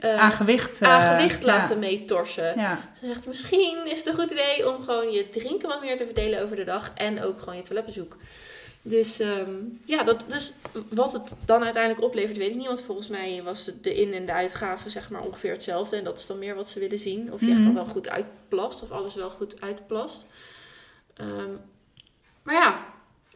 eh, 0.01 0.17
Aan 0.17 0.33
gewicht. 0.33 0.81
eh, 0.81 0.89
aan 0.89 1.17
gewicht 1.17 1.43
laten 1.43 1.79
meetorsen. 1.79 2.55
Ze 3.01 3.07
zegt, 3.07 3.27
misschien 3.27 3.87
is 3.87 3.99
het 3.99 4.07
een 4.07 4.15
goed 4.15 4.31
idee 4.31 4.73
om 4.75 4.83
gewoon 4.83 5.11
je 5.11 5.29
drinken 5.31 5.69
wat 5.69 5.81
meer 5.81 5.97
te 5.97 6.05
verdelen 6.05 6.43
over 6.43 6.57
de 6.57 6.65
dag 6.65 6.91
en 6.95 7.23
ook 7.25 7.39
gewoon 7.39 7.57
je 7.57 7.63
toiletbezoek. 7.63 8.17
Dus 8.89 9.21
ehm, 9.21 9.63
ja, 9.85 10.03
dat, 10.03 10.25
dus 10.29 10.53
wat 10.91 11.13
het 11.13 11.33
dan 11.45 11.65
uiteindelijk 11.65 12.05
oplevert, 12.05 12.37
weet 12.37 12.51
ik 12.51 12.57
niet. 12.57 12.67
Want 12.67 12.81
volgens 12.81 13.09
mij 13.09 13.43
was 13.43 13.67
het 13.67 13.85
de 13.85 13.95
in- 13.95 14.15
en 14.15 14.27
de 14.27 14.33
uitgaven 14.33 14.91
zeg 14.91 15.11
maar 15.11 15.23
ongeveer 15.23 15.53
hetzelfde. 15.53 15.97
En 15.97 16.05
dat 16.05 16.19
is 16.19 16.27
dan 16.27 16.39
meer 16.39 16.55
wat 16.55 16.69
ze 16.69 16.81
willen 16.81 16.99
zien. 16.99 17.33
Of 17.33 17.41
je 17.41 17.47
echt 17.47 17.55
Mhm. 17.57 17.65
dan 17.65 17.75
wel 17.75 17.85
goed 17.87 18.09
uitplast. 18.09 18.83
Of 18.83 18.91
alles 18.91 19.15
wel 19.15 19.31
goed 19.31 19.61
uitplast. 19.61 20.27
Ehm, 21.17 21.51
maar 22.43 22.55
ja, 22.55 22.85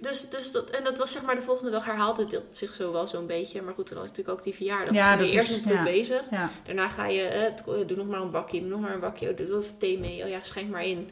dus, 0.01 0.29
dus 0.29 0.53
dat, 0.53 0.71
en 0.71 0.85
dat 0.85 0.99
was 0.99 1.13
zeg 1.13 1.23
maar 1.23 1.35
de 1.35 1.43
volgende 1.43 1.71
dag 1.71 1.85
herhaalde 1.85 2.25
dat 2.25 2.43
zich 2.51 2.75
zo 2.75 2.93
wel 2.93 3.07
zo'n 3.09 3.27
beetje. 3.27 3.63
Maar 3.63 3.75
goed, 3.75 3.87
toen 3.87 3.97
had 3.97 4.07
ik 4.07 4.11
natuurlijk 4.11 4.39
ook 4.39 4.45
die 4.45 4.55
verjaardag. 4.55 4.95
Ja, 4.95 5.01
dus 5.01 5.09
dan 5.09 5.17
ben 5.17 5.25
dat 5.27 5.33
je 5.33 5.39
eerst 5.39 5.51
natuurlijk 5.65 5.87
ja. 5.89 5.93
bezig. 5.93 6.31
Ja. 6.31 6.51
Daarna 6.65 6.89
ga 6.89 7.07
je, 7.07 7.23
eh, 7.23 7.87
doe 7.87 7.97
nog 7.97 8.07
maar 8.07 8.21
een 8.21 8.31
bakje, 8.31 8.61
doe 8.61 8.69
nog 8.69 8.81
maar 8.81 8.95
een 8.95 9.01
bakje. 9.01 9.31
Oh, 9.31 9.37
doe 9.37 9.47
doe 9.47 9.63
even 9.63 9.79
thee 9.79 9.99
mee. 9.99 10.23
Oh 10.23 10.29
ja, 10.29 10.39
schenk 10.43 10.71
maar 10.71 10.85
in. 10.85 11.09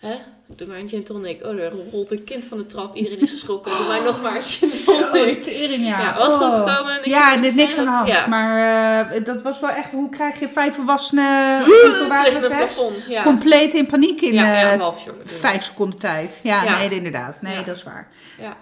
Hè? 0.00 0.14
Doe 0.46 0.66
maar 0.68 0.78
een 0.78 0.88
gin 0.88 1.04
tonic. 1.04 1.44
Oh, 1.46 1.58
er 1.58 1.72
rolt 1.92 2.10
een 2.10 2.24
kind 2.24 2.46
van 2.46 2.58
de 2.58 2.66
trap. 2.66 2.96
Iedereen 2.96 3.20
is 3.20 3.30
geschrokken. 3.30 3.76
Doe 3.76 3.86
mij 3.86 4.00
nog 4.00 4.22
maar 4.22 4.36
een 4.36 4.42
gin 4.42 4.70
tonic. 4.84 5.42
tering, 5.42 5.86
ja. 5.86 6.00
Ja, 6.00 6.16
was 6.16 6.34
goed 6.34 6.42
Oh. 6.46 6.68
gekomen. 6.68 6.94
Niks 6.94 7.06
Ja, 7.06 7.34
er 7.34 7.40
de 7.40 7.46
is 7.46 7.54
niks 7.54 7.78
aan 7.78 7.84
de 7.84 7.90
hand. 7.90 8.08
Ja. 8.08 8.26
Maar 8.26 9.10
eh, 9.10 9.24
dat 9.24 9.42
was 9.42 9.60
wel 9.60 9.70
echt, 9.70 9.92
hoe 9.92 10.08
krijg 10.10 10.40
je 10.40 10.48
vijf 10.48 10.74
volwassenen 10.74 11.64
Tegen 11.64 12.40
het 12.40 12.48
plafond. 12.48 13.06
Ja. 13.08 13.22
compleet 13.22 13.74
in 13.74 13.86
paniek 13.86 14.20
in 14.20 14.32
ja, 14.32 14.60
ja, 14.60 14.72
eh, 14.72 14.80
half 14.80 15.06
vijf 15.24 15.62
seconden 15.64 15.98
tijd? 15.98 16.40
Ja, 16.42 16.78
nee, 16.78 16.90
inderdaad. 16.90 17.42
Nee, 17.42 17.64
dat 17.64 17.76
is 17.76 17.82
waar. 17.82 18.08
Ja. 18.38 18.56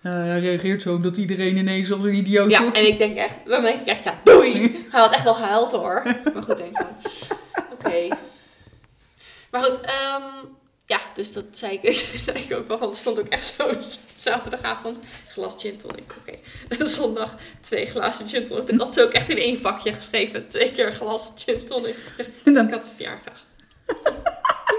hij 0.00 0.40
reageert 0.40 0.82
zo 0.82 0.94
omdat 0.94 1.16
iedereen 1.16 1.56
ineens 1.56 1.92
als 1.92 2.04
een 2.04 2.14
idioot 2.14 2.50
ja, 2.50 2.72
en 2.72 2.86
ik 2.86 2.98
denk 2.98 3.16
echt, 3.16 3.34
dan 3.46 3.62
denk 3.62 3.80
ik 3.80 3.86
echt, 3.86 4.04
ja, 4.04 4.14
doei. 4.24 4.86
Hij 4.90 5.00
had 5.00 5.12
echt 5.12 5.24
wel 5.24 5.34
gehuild 5.34 5.72
hoor. 5.72 6.02
Maar 6.34 6.42
goed, 6.42 6.56
denk 6.58 6.78
ik. 6.78 6.86
Oké. 7.72 8.16
Maar 9.50 9.64
goed, 9.64 9.80
ehm, 9.80 10.22
ja, 10.86 11.00
dus 11.14 11.32
dat 11.32 11.44
zei 11.50 11.78
ik, 11.82 11.94
zei 12.26 12.38
ik 12.38 12.56
ook 12.56 12.68
wel. 12.68 12.78
Want 12.78 12.92
er 12.92 12.98
stond 13.00 13.18
ook 13.18 13.28
echt 13.28 13.54
zo 13.58 13.72
zaterdagavond 14.16 14.98
glas 15.28 15.54
gin 15.58 15.76
tonic. 15.76 16.12
Oké. 16.18 16.38
En 16.68 16.88
zondag 16.98 17.34
twee 17.60 17.86
glazen 17.86 18.28
gin 18.28 18.46
tonic. 18.46 18.68
Ik 18.68 18.78
had 18.78 18.92
ze 18.92 19.02
ook 19.02 19.12
echt 19.12 19.28
in 19.28 19.38
één 19.38 19.58
vakje 19.60 19.92
geschreven. 19.92 20.46
Twee 20.46 20.72
keer 20.72 20.92
glas 20.92 21.32
gin 21.36 21.64
tonic. 21.64 21.96
En 22.44 22.54
dan, 22.54 22.66
Ik 22.66 22.72
had 22.72 22.84
een 22.86 22.92
verjaardag. 22.96 23.46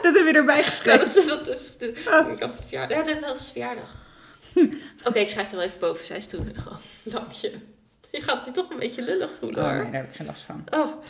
dat 0.02 0.16
heb 0.16 0.28
je 0.28 0.32
erbij 0.34 0.58
Ja, 0.58 0.64
geschreven. 0.64 1.00
dat, 1.00 1.16
is- 1.16 1.26
dat 1.28 1.48
is, 1.48 1.78
de- 1.78 2.04
Oh. 2.08 2.32
ik 2.32 2.40
had 2.42 2.58
een 2.58 2.64
verjaardag. 2.64 2.98
Ja, 3.08 3.14
dat 3.20 3.30
was 3.38 3.50
verjaardag. 3.52 3.96
Oké, 5.06 5.20
ik 5.20 5.30
schrijf 5.30 5.50
er 5.52 5.56
wel 5.58 5.66
even 5.66 5.80
boven. 5.80 6.06
Zij 6.06 6.18
is 6.18 6.28
toen. 6.28 6.56
Oh, 6.68 6.76
dank 7.04 7.32
je. 7.32 7.54
Je 8.12 8.22
gaat 8.22 8.46
je 8.46 8.52
toch 8.52 8.70
een 8.70 8.80
beetje 8.80 9.02
lullig 9.02 9.30
voelen 9.40 9.64
Oh, 9.64 9.70
hoor. 9.70 9.82
nee, 9.82 9.92
daar 9.92 10.02
heb 10.02 10.10
ik 10.10 10.16
geen 10.16 10.26
last 10.28 10.42
van. 10.42 10.64
Oh. 10.70 11.04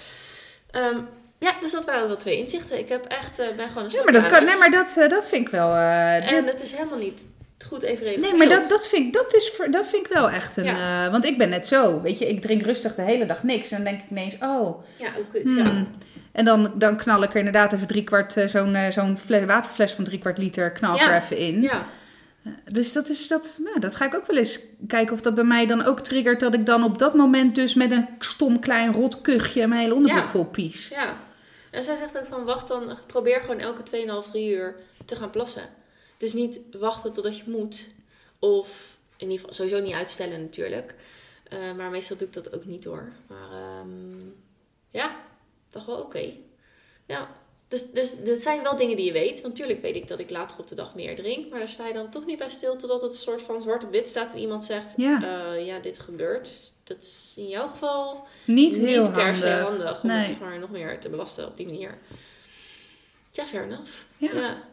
Ehm, 0.71 1.01
ja, 1.39 1.53
dus 1.61 1.71
dat 1.71 1.85
waren 1.85 2.07
wel 2.07 2.17
twee 2.17 2.38
inzichten. 2.38 2.79
Ik 2.79 2.89
heb 2.89 3.05
echt, 3.05 3.39
eh, 3.39 3.47
ben 3.57 3.67
gewoon 3.67 3.83
een 3.83 3.89
Ja, 3.93 4.03
maar 4.03 4.13
dat, 4.13 4.27
kan, 4.27 4.43
nee, 4.43 4.57
maar 4.57 4.71
dat, 4.71 4.95
eh, 4.97 5.09
dat 5.09 5.25
vind 5.27 5.45
ik 5.45 5.49
wel... 5.51 5.73
eh, 5.73 6.15
En 6.31 6.43
dit- 6.45 6.51
het 6.53 6.61
is 6.61 6.71
helemaal 6.71 6.97
niet 6.99 7.27
goed 7.67 7.83
evenredig 7.83 8.21
Nee, 8.21 8.33
maar 8.33 8.49
dat, 8.49 8.69
dat, 8.69 8.88
vind 8.88 9.05
ik, 9.07 9.13
dat, 9.13 9.33
is, 9.35 9.51
dat 9.71 9.88
vind 9.88 10.05
ik 10.05 10.11
wel 10.13 10.29
echt 10.29 10.57
een... 10.57 10.75
want 11.11 11.25
ik 11.25 11.38
ben 11.38 11.49
net 11.49 11.67
zo, 11.67 12.01
weet 12.01 12.17
je. 12.17 12.27
Ik 12.27 12.41
drink 12.41 12.61
rustig 12.61 12.95
de 12.95 13.01
hele 13.01 13.25
dag 13.25 13.43
niks. 13.43 13.71
En 13.71 13.83
dan 13.83 13.85
denk 13.93 14.03
ik 14.03 14.09
ineens, 14.09 14.33
oh... 14.41 14.83
Ja, 14.95 15.07
ook 15.17 15.31
kut. 15.33 15.43
hmm. 15.43 15.57
Ja. 15.57 15.85
En 16.31 16.45
dan, 16.45 16.71
dan 16.75 16.97
knal 16.97 17.23
ik 17.23 17.29
er 17.29 17.35
inderdaad 17.38 17.73
even 17.73 17.88
drie 17.88 18.03
kwart... 18.03 18.33
zo'n 18.47 18.77
zo'n 18.89 19.17
fles, 19.17 19.45
waterfles 19.45 19.91
van 19.91 20.03
drie 20.03 20.19
kwart 20.19 20.38
liter 20.38 20.71
knal 20.71 20.93
ik 20.95 20.99
Ja. 21.01 21.11
er 21.11 21.21
even 21.21 21.38
in. 21.38 21.61
ja. 21.61 21.85
Dus 22.71 22.93
dat, 22.93 23.09
is, 23.09 23.27
dat, 23.27 23.59
ja, 23.73 23.79
dat 23.79 23.95
ga 23.95 24.05
ik 24.05 24.15
ook 24.15 24.27
wel 24.27 24.38
eens 24.38 24.59
kijken 24.88 25.13
of 25.13 25.21
dat 25.21 25.35
bij 25.35 25.43
mij 25.43 25.65
dan 25.65 25.85
ook 25.85 25.99
triggert... 25.99 26.39
dat 26.39 26.53
ik 26.53 26.65
dan 26.65 26.83
op 26.83 26.97
dat 26.97 27.13
moment 27.15 27.55
dus 27.55 27.73
met 27.73 27.91
een 27.91 28.07
stom 28.19 28.59
klein 28.59 28.91
rot 28.93 29.21
kuchje... 29.21 29.67
mijn 29.67 29.81
hele 29.81 29.93
onderbroek 29.93 30.29
vol 30.29 30.45
pies. 30.45 30.88
Ja. 30.88 31.17
En 31.72 31.84
zij 31.84 31.95
zegt 31.95 32.18
ook 32.18 32.26
van 32.26 32.45
wacht 32.45 32.68
dan, 32.68 32.97
probeer 33.07 33.41
gewoon 33.41 33.59
elke 33.59 34.24
2,5, 34.26 34.32
3 34.32 34.49
uur 34.49 34.76
te 35.05 35.15
gaan 35.15 35.30
plassen. 35.30 35.70
Dus 36.18 36.34
niet 36.34 36.59
wachten 36.72 37.13
totdat 37.13 37.38
je 37.38 37.43
moet. 37.45 37.88
Of 38.39 38.97
in 39.18 39.30
ieder 39.30 39.39
geval 39.39 39.53
sowieso 39.53 39.80
niet 39.80 39.93
uitstellen 39.93 40.41
natuurlijk. 40.41 40.95
Eh, 41.43 41.74
maar 41.74 41.89
meestal 41.89 42.18
doe 42.18 42.28
ik 42.28 42.34
dat 42.34 42.53
ook 42.53 42.65
niet 42.65 42.84
hoor. 42.84 43.11
Maar 43.28 43.51
ehm, 43.51 44.30
ja, 44.91 45.15
toch 45.70 45.86
wel 45.86 46.01
oké. 46.01 46.32
Ja. 47.05 47.30
Dus, 47.68 47.91
dus 47.91 48.13
dat 48.24 48.38
zijn 48.38 48.63
wel 48.63 48.76
dingen 48.76 48.95
die 48.95 49.05
je 49.05 49.11
weet. 49.11 49.41
Want 49.41 49.53
natuurlijk 49.53 49.82
weet 49.82 49.95
ik 49.95 50.07
dat 50.07 50.20
ik 50.20 50.30
later 50.30 50.57
op 50.59 50.68
de 50.68 50.76
dag 50.76 50.95
meer 50.95 51.15
drink. 51.15 51.49
Maar 51.49 51.59
daar 51.59 51.68
sta 51.68 51.88
je 51.88 51.93
dan 51.93 52.09
toch 52.09 52.26
niet 52.26 52.38
bij 52.38 52.49
stil 52.49 52.76
totdat 52.76 53.01
het 53.01 53.11
een 53.11 53.18
soort 53.18 53.41
van 53.41 53.61
zwart 53.61 53.84
op 53.84 53.91
wit 53.91 54.09
staat. 54.09 54.32
En 54.34 54.39
iemand 54.39 54.65
zegt, 54.65 54.93
Ja. 54.97 55.20
ja, 55.22 55.53
ja 55.53 55.80
dit 55.80 55.99
gebeurt. 55.99 56.49
Dat 56.84 56.97
is 56.97 57.34
in 57.36 57.47
jouw 57.47 57.68
geval 57.68 58.26
Niet 58.45 58.76
heel 58.76 59.01
niet 59.01 59.13
per 59.13 59.36
se 59.36 59.49
handig. 59.49 60.01
om 60.03 60.09
Nee. 60.09 60.18
het 60.28 60.39
maar, 60.39 60.59
nog 60.59 60.70
meer 60.70 60.99
te 60.99 61.09
belasten 61.09 61.45
op 61.47 61.57
die 61.57 61.65
manier. 61.65 61.97
Ja, 63.32 63.45
fair 63.45 63.63
enough. 63.63 63.91
Ja. 64.18 64.63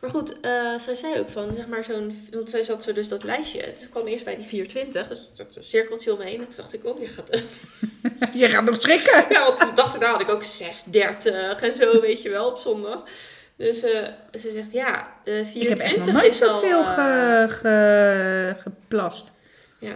Maar 0.00 0.10
goed, 0.10 0.40
eh, 0.40 0.78
zij 0.78 0.94
zei 0.94 1.18
ook 1.18 1.30
van, 1.30 1.48
zeg 1.56 1.66
maar 1.66 1.84
zo'n... 1.84 2.28
Want 2.30 2.50
zij 2.50 2.62
zat 2.62 2.82
zo 2.82 2.92
dus 2.92 3.08
dat 3.08 3.24
lijstje. 3.24 3.60
Het 3.60 3.86
kwam 3.90 4.06
eerst 4.06 4.24
bij 4.24 4.36
die 4.36 4.44
420, 4.46 5.08
dus 5.08 5.28
een 5.56 5.64
cirkeltje 5.64 6.12
omheen. 6.12 6.38
En 6.38 6.44
toen 6.44 6.56
dacht 6.56 6.74
ik, 6.74 6.84
oh, 6.84 7.00
je 7.00 7.08
gaat... 7.08 7.28
Je 8.34 8.48
gaat 8.48 8.64
nog 8.64 8.80
schrikken. 8.80 9.24
ja, 9.28 9.42
want 9.44 9.58
toen 9.60 9.74
dacht 9.74 9.94
ik, 9.94 10.00
nou 10.00 10.12
had 10.12 10.20
ik 10.20 10.28
ook 10.28 10.42
630 10.44 11.60
en 11.62 11.74
zo, 11.74 12.00
weet 12.00 12.22
je 12.22 12.28
wel, 12.28 12.46
op 12.46 12.58
zondag. 12.58 13.02
Dus 13.56 13.82
eh, 13.82 14.06
ze 14.40 14.50
zegt, 14.50 14.72
ja, 14.72 15.12
eh 15.24 15.44
420 15.46 15.62
Ik 15.62 15.68
heb 15.68 15.78
echt 15.78 15.96
nog 15.96 16.12
nooit 16.12 16.34
zoveel 16.34 16.84
ge, 16.84 17.46
ge- 17.48 18.54
geplast. 18.58 19.32
Ja, 19.78 19.92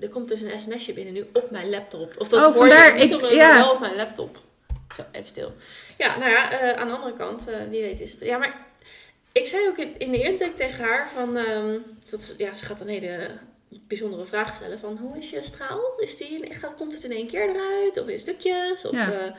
er- 0.00 0.08
komt 0.08 0.28
dus 0.28 0.40
een 0.40 0.58
sms'je 0.60 0.92
binnen 0.92 1.12
nu 1.14 1.26
op 1.32 1.50
mijn 1.50 1.70
laptop. 1.70 2.14
Of 2.18 2.28
dat 2.28 2.46
Oh, 2.46 2.54
hoor 2.54 2.66
je 2.66 2.72
vandaar, 2.72 2.94
niet 2.94 3.12
ik- 3.12 3.22
op 3.22 3.30
ja. 3.30 3.56
wel 3.56 3.70
op 3.72 3.80
mijn 3.80 3.96
laptop. 3.96 4.38
Zo, 4.96 5.02
even 5.12 5.28
stil. 5.28 5.52
Ja, 5.98 6.18
nou 6.18 6.30
ja, 6.30 6.74
aan 6.76 6.86
de 6.88 6.94
andere 6.94 7.14
kant, 7.16 7.48
wie 7.70 7.80
weet 7.82 8.00
is 8.00 8.10
het... 8.12 8.20
Ja, 8.20 8.38
maar 8.38 8.66
ik 9.32 9.46
zei 9.46 9.68
ook 9.68 9.76
in, 9.78 9.98
in 9.98 10.12
de 10.12 10.22
intake 10.22 10.52
tegen 10.54 10.84
haar 10.84 11.08
van... 11.14 11.36
ehm, 11.36 11.78
dat, 12.10 12.22
ze- 12.22 12.34
ja, 12.36 12.54
ze 12.54 12.64
gaat 12.64 12.78
dan 12.78 12.86
hele 12.88 13.18
bijzondere 13.86 14.24
vragen 14.24 14.54
stellen 14.54 14.78
van... 14.78 14.98
Hoe 15.00 15.18
is 15.18 15.30
je 15.30 15.42
straal? 15.42 15.80
Is 15.98 16.16
die, 16.16 16.46
gaat, 16.54 16.74
komt 16.76 16.94
het 16.94 17.04
in 17.04 17.12
één 17.12 17.26
keer 17.26 17.42
eruit? 17.48 18.00
Of 18.00 18.06
in 18.08 18.18
stukjes? 18.18 18.84
Of... 18.84 18.92
Ja. 18.92 19.10
eh, 19.12 19.32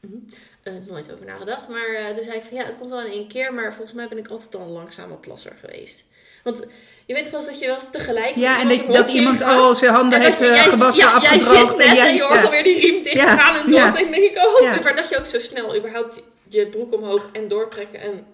mhm. 0.00 0.16
Eh, 0.62 0.72
nooit 0.88 1.12
over 1.12 1.26
nagedacht. 1.26 1.68
Maar 1.68 1.94
eh, 1.94 2.14
toen 2.14 2.24
zei 2.24 2.36
ik 2.36 2.44
van 2.44 2.56
ja, 2.56 2.64
het 2.64 2.76
komt 2.78 2.90
wel 2.90 3.00
in 3.02 3.12
één 3.12 3.28
keer. 3.28 3.54
Maar 3.54 3.72
volgens 3.74 3.92
mij 3.96 4.08
ben 4.08 4.18
ik 4.18 4.28
altijd 4.28 4.54
al 4.54 4.60
een 4.60 4.70
langzame 4.72 5.14
plasser 5.14 5.52
geweest. 5.60 6.04
Want 6.44 6.62
je 7.06 7.14
weet 7.14 7.30
wel 7.30 7.44
dat 7.44 7.58
je 7.58 7.66
wel 7.66 7.74
eens 7.74 7.86
tegelijk... 7.90 8.34
Ja, 8.36 8.60
en 8.60 8.68
dat, 8.68 8.76
iemand 8.78 8.94
dat 8.96 9.08
iemand 9.08 9.42
al 9.42 9.74
zijn 9.76 9.92
handen 9.94 10.18
En 10.20 10.24
heeft 10.24 10.38
je- 10.38 10.44
gewassen, 10.54 11.04
ja, 11.04 11.12
afgedroogd. 11.14 11.78
Jij 11.78 11.88
en, 11.88 11.94
jij- 11.94 12.14
je 12.14 12.22
hoort 12.22 12.34
ja. 12.34 12.42
alweer 12.44 12.62
die 12.62 12.80
riem 12.80 13.02
dicht 13.02 13.16
Ja, 13.16 13.36
gaan 13.36 13.64
en 13.64 13.70
door. 13.70 13.80
En 13.80 13.92
denk 14.10 14.14
ik, 14.14 14.36
oh, 14.36 14.82
maar 14.82 14.96
dat 14.96 15.08
je 15.08 15.18
ook 15.18 15.26
zo 15.26 15.38
snel 15.38 15.76
überhaupt 15.76 16.22
je 16.48 16.66
broek 16.66 16.92
omhoog 16.94 17.28
en 17.32 17.48
doortrekken. 17.48 18.00
En, 18.00 18.26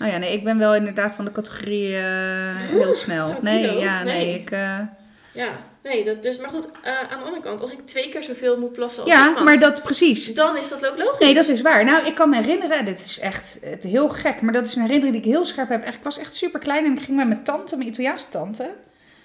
Oh 0.00 0.06
ja, 0.06 0.16
nee, 0.16 0.32
ik 0.32 0.44
ben 0.44 0.58
wel 0.58 0.74
inderdaad 0.74 1.14
van 1.14 1.24
de 1.24 1.32
categorie 1.32 1.96
eh, 1.96 2.56
heel 2.56 2.94
snel. 2.94 3.26
nou, 3.26 3.42
Nee, 3.50 3.78
ja, 3.78 4.02
nee, 4.02 4.24
nee. 4.24 4.40
ik... 4.40 4.50
eh, 4.50 4.78
ja, 5.32 5.50
nee, 5.82 6.04
dat, 6.04 6.22
dus, 6.22 6.38
maar 6.38 6.50
goed, 6.50 6.68
eh, 6.82 6.98
aan 6.98 7.18
de 7.18 7.24
andere 7.24 7.42
kant, 7.42 7.60
als 7.60 7.72
ik 7.72 7.86
twee 7.86 8.08
keer 8.08 8.22
zoveel 8.22 8.58
moet 8.58 8.72
plassen 8.72 9.02
als 9.02 9.12
ja, 9.12 9.42
maar 9.42 9.58
dat 9.58 9.82
precies. 9.82 10.34
dan 10.34 10.56
is 10.56 10.68
dat 10.68 10.86
ook 10.86 10.98
logisch. 10.98 11.18
Nee, 11.18 11.34
dat 11.34 11.48
is 11.48 11.60
waar. 11.62 11.84
Nou, 11.84 12.06
ik 12.06 12.14
kan 12.14 12.28
me 12.30 12.36
herinneren, 12.36 12.84
dit 12.84 13.00
is 13.00 13.18
echt 13.18 13.60
eh, 13.60 13.72
heel 13.80 14.08
gek, 14.08 14.40
maar 14.42 14.52
dat 14.52 14.66
is 14.66 14.74
een 14.74 14.82
herinnering 14.82 15.16
die 15.16 15.24
ik 15.26 15.36
heel 15.36 15.44
scherp 15.44 15.68
heb. 15.68 15.86
Ik 15.86 15.98
was 16.02 16.18
echt 16.18 16.36
super 16.36 16.60
klein 16.60 16.84
en 16.84 16.92
ik 16.96 17.02
ging 17.02 17.16
met 17.16 17.26
mijn 17.28 17.42
tante, 17.42 17.76
mijn 17.76 17.88
Italiaanse 17.88 18.28
tante. 18.28 18.74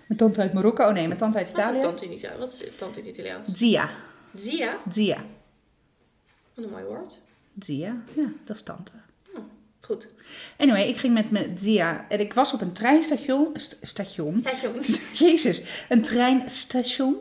Mijn 0.08 0.20
tante 0.20 0.42
uit 0.42 0.54
Marokko, 0.54 0.88
oh 0.88 0.94
nee, 0.94 1.08
mijn 1.08 1.20
tante 1.20 1.38
uit 1.38 1.52
Wat 1.52 1.58
is 1.58 1.64
Italië. 1.66 1.82
tante 1.82 2.06
in 2.06 2.12
Italië? 2.12 2.40
Wat 2.40 2.50
is 2.54 2.76
tante 2.78 3.00
in 3.00 3.06
het 3.06 3.16
Italiaans? 3.18 3.50
Zia. 3.54 3.90
Zia? 4.34 4.78
Zia. 4.92 5.18
Wat 6.54 6.66
een 6.66 6.72
mooi 6.72 6.84
woord. 6.84 7.18
Zia, 7.60 7.96
ja, 8.16 8.26
dat 8.46 8.56
is 8.56 8.62
tante. 8.64 8.92
Goed. 9.86 10.08
Anyway, 10.58 10.88
ik 10.88 10.98
ging 10.98 11.14
met 11.14 11.32
mijn 11.32 11.58
Zia 11.58 12.06
en 12.10 12.20
ik 12.20 12.34
was 12.34 12.54
op 12.54 12.62
een 12.62 12.72
treinstation. 12.74 13.50
st- 13.54 13.78
station. 13.82 14.40
Station. 14.40 14.82
Jezus, 15.30 15.62
een 15.90 16.02
treinstation. 16.02 17.16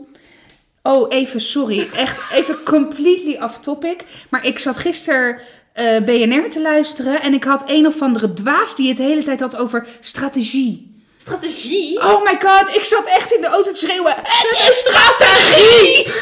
Oh, 0.82 1.06
even 1.14 1.40
sorry. 1.40 1.88
Echt 1.92 2.32
even 2.32 2.62
completely 2.64 3.36
off 3.42 3.58
topic. 3.58 4.02
Maar 4.30 4.46
ik 4.46 4.58
zat 4.58 4.78
gisteren 4.78 5.40
eh, 5.72 6.00
BNR 6.00 6.50
te 6.50 6.60
luisteren. 6.60 7.20
En 7.22 7.34
ik 7.34 7.44
had 7.44 7.70
een 7.70 7.86
of 7.86 8.02
andere 8.02 8.32
dwaas 8.32 8.76
die 8.76 8.88
het 8.88 8.96
de 8.96 9.02
hele 9.02 9.22
tijd 9.22 9.40
had 9.40 9.56
over 9.56 9.86
strategie. 10.00 10.92
Strategie? 11.18 11.98
Oh 12.00 12.22
my 12.24 12.38
god, 12.42 12.76
ik 12.76 12.84
zat 12.84 13.06
echt 13.06 13.32
in 13.32 13.40
de 13.40 13.46
auto 13.46 13.72
te 13.72 13.78
schreeuwen. 13.78 14.14
Het 14.16 14.68
is 14.70 14.78
strategie! 14.78 16.12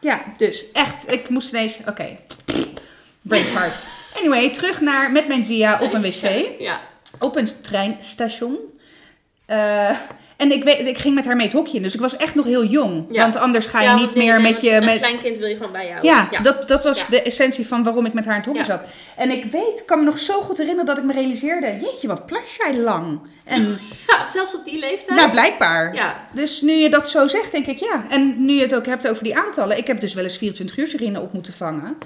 Ja, 0.00 0.22
dus 0.36 0.64
echt, 0.72 1.12
ik 1.12 1.28
moest 1.28 1.52
ineens, 1.52 1.78
oké. 1.86 2.18
Brain 3.22 3.44
fart. 3.44 3.74
Anyway, 4.20 4.50
terug 4.50 4.80
naar 4.80 5.12
met 5.12 5.28
mijn 5.28 5.44
Zia 5.44 5.78
op 5.82 5.92
een 5.94 6.02
wc. 6.02 6.46
Ja. 6.58 6.80
Op 7.18 7.36
een 7.36 7.48
treinstation. 7.62 8.56
Eh, 9.46 9.88
en 10.36 10.52
ik, 10.52 10.64
weet, 10.64 10.86
ik 10.86 10.98
ging 10.98 11.14
met 11.14 11.24
haar 11.26 11.36
mee 11.36 11.44
het 11.46 11.54
hokje 11.54 11.76
in, 11.76 11.82
dus 11.82 11.94
ik 11.94 12.00
was 12.00 12.16
echt 12.16 12.34
nog 12.34 12.44
heel 12.44 12.64
jong. 12.64 13.04
Ja. 13.10 13.22
Want 13.22 13.36
anders 13.36 13.66
ga 13.66 13.78
je 13.80 13.84
Ja, 13.86 13.94
niet 13.94 14.14
nee, 14.14 14.26
meer 14.26 14.40
nee, 14.40 14.52
met 14.52 14.60
je... 14.60 14.70
Een 14.72 14.84
Met, 14.84 14.98
klein 14.98 15.18
kind 15.18 15.38
wil 15.38 15.48
je 15.48 15.56
gewoon 15.56 15.72
bij 15.72 15.86
jou. 15.86 16.04
ja, 16.06 16.28
Dat, 16.42 16.68
dat 16.68 16.84
was 16.84 16.98
Ja. 16.98 17.04
de 17.10 17.22
essentie 17.22 17.66
van 17.66 17.82
waarom 17.82 18.06
ik 18.06 18.12
met 18.12 18.24
haar 18.24 18.34
in 18.34 18.40
het 18.40 18.48
hokje 18.48 18.60
Ja. 18.72 18.78
zat. 18.78 18.84
En 19.16 19.30
ik 19.30 19.44
weet, 19.44 19.84
kan 19.86 19.98
me 19.98 20.04
nog 20.04 20.18
zo 20.18 20.40
goed 20.40 20.58
herinneren 20.58 20.86
dat 20.86 20.98
ik 20.98 21.04
me 21.04 21.12
realiseerde... 21.12 21.66
Jeetje, 21.80 22.08
wat 22.08 22.26
plas 22.26 22.56
jij 22.58 22.76
lang. 22.76 23.20
En 23.44 23.78
Ja, 24.08 24.24
zelfs 24.32 24.54
op 24.54 24.64
die 24.64 24.78
leeftijd. 24.78 25.18
nou, 25.18 25.30
blijkbaar. 25.30 25.94
Ja. 25.94 26.26
Dus 26.34 26.60
nu 26.60 26.72
je 26.72 26.88
dat 26.90 27.08
zo 27.08 27.26
zegt, 27.26 27.52
denk 27.52 27.66
ik 27.66 27.78
ja. 27.78 28.04
En 28.08 28.44
nu 28.44 28.52
je 28.52 28.60
het 28.62 28.74
ook 28.74 28.86
hebt 28.86 29.08
over 29.08 29.22
die 29.24 29.36
aantallen. 29.36 29.78
Ik 29.78 29.86
heb 29.86 30.00
dus 30.00 30.14
wel 30.14 30.24
eens 30.24 30.36
24 30.36 30.76
uur 30.76 30.86
sirine 30.88 31.20
op 31.20 31.32
moeten 31.32 31.52
vangen. 31.52 31.96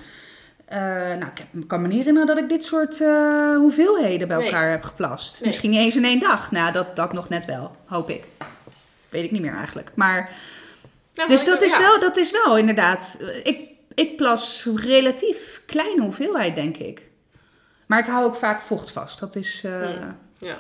Eh, 0.73 0.79
nou, 1.19 1.25
ik 1.35 1.39
heb, 1.39 1.69
kan 1.69 1.83
me 1.83 1.89
niet 1.89 1.97
herinneren 1.97 2.27
dat 2.29 2.39
ik 2.39 2.49
dit 2.49 2.65
soort 2.65 3.01
eh, 3.01 3.57
hoeveelheden 3.57 4.29
bij 4.29 4.37
Nee. 4.37 4.47
elkaar 4.47 4.71
heb 4.71 4.83
geplast. 4.83 5.41
Nee. 5.41 5.49
Misschien 5.49 5.71
niet 5.71 5.79
eens 5.79 5.97
in 5.97 6.05
één 6.05 6.21
dag. 6.21 6.51
Nou, 6.51 6.73
dat, 6.73 6.97
dat 6.97 7.13
nog 7.13 7.29
net 7.29 7.45
wel, 7.47 7.77
hoop 7.87 8.11
ik. 8.11 8.25
Weet 9.09 9.25
ik 9.25 9.31
niet 9.31 9.41
meer 9.41 9.55
eigenlijk. 9.55 9.91
Maar, 9.95 10.31
Nou, 11.15 11.29
dus 11.29 11.45
dat 11.45 11.63
is, 11.63 11.73
ja. 11.73 11.79
wel, 11.79 12.01
dat 12.01 12.17
is 12.17 12.31
wel 12.31 12.59
inderdaad... 12.59 13.17
Ik, 13.43 13.61
ik 13.95 14.17
plas 14.17 14.67
relatief 14.77 15.63
kleine 15.67 16.03
hoeveelheid, 16.03 16.55
denk 16.55 16.77
ik. 16.77 17.03
Maar 17.87 17.99
ik 17.99 18.07
hou 18.07 18.25
ook 18.25 18.37
vaak 18.37 18.63
vocht 18.63 18.91
vast. 18.91 19.21
Dat 19.21 19.35
is... 19.37 19.63
eh, 19.65 19.81
Hmm. 19.91 20.17
Ja, 20.39 20.57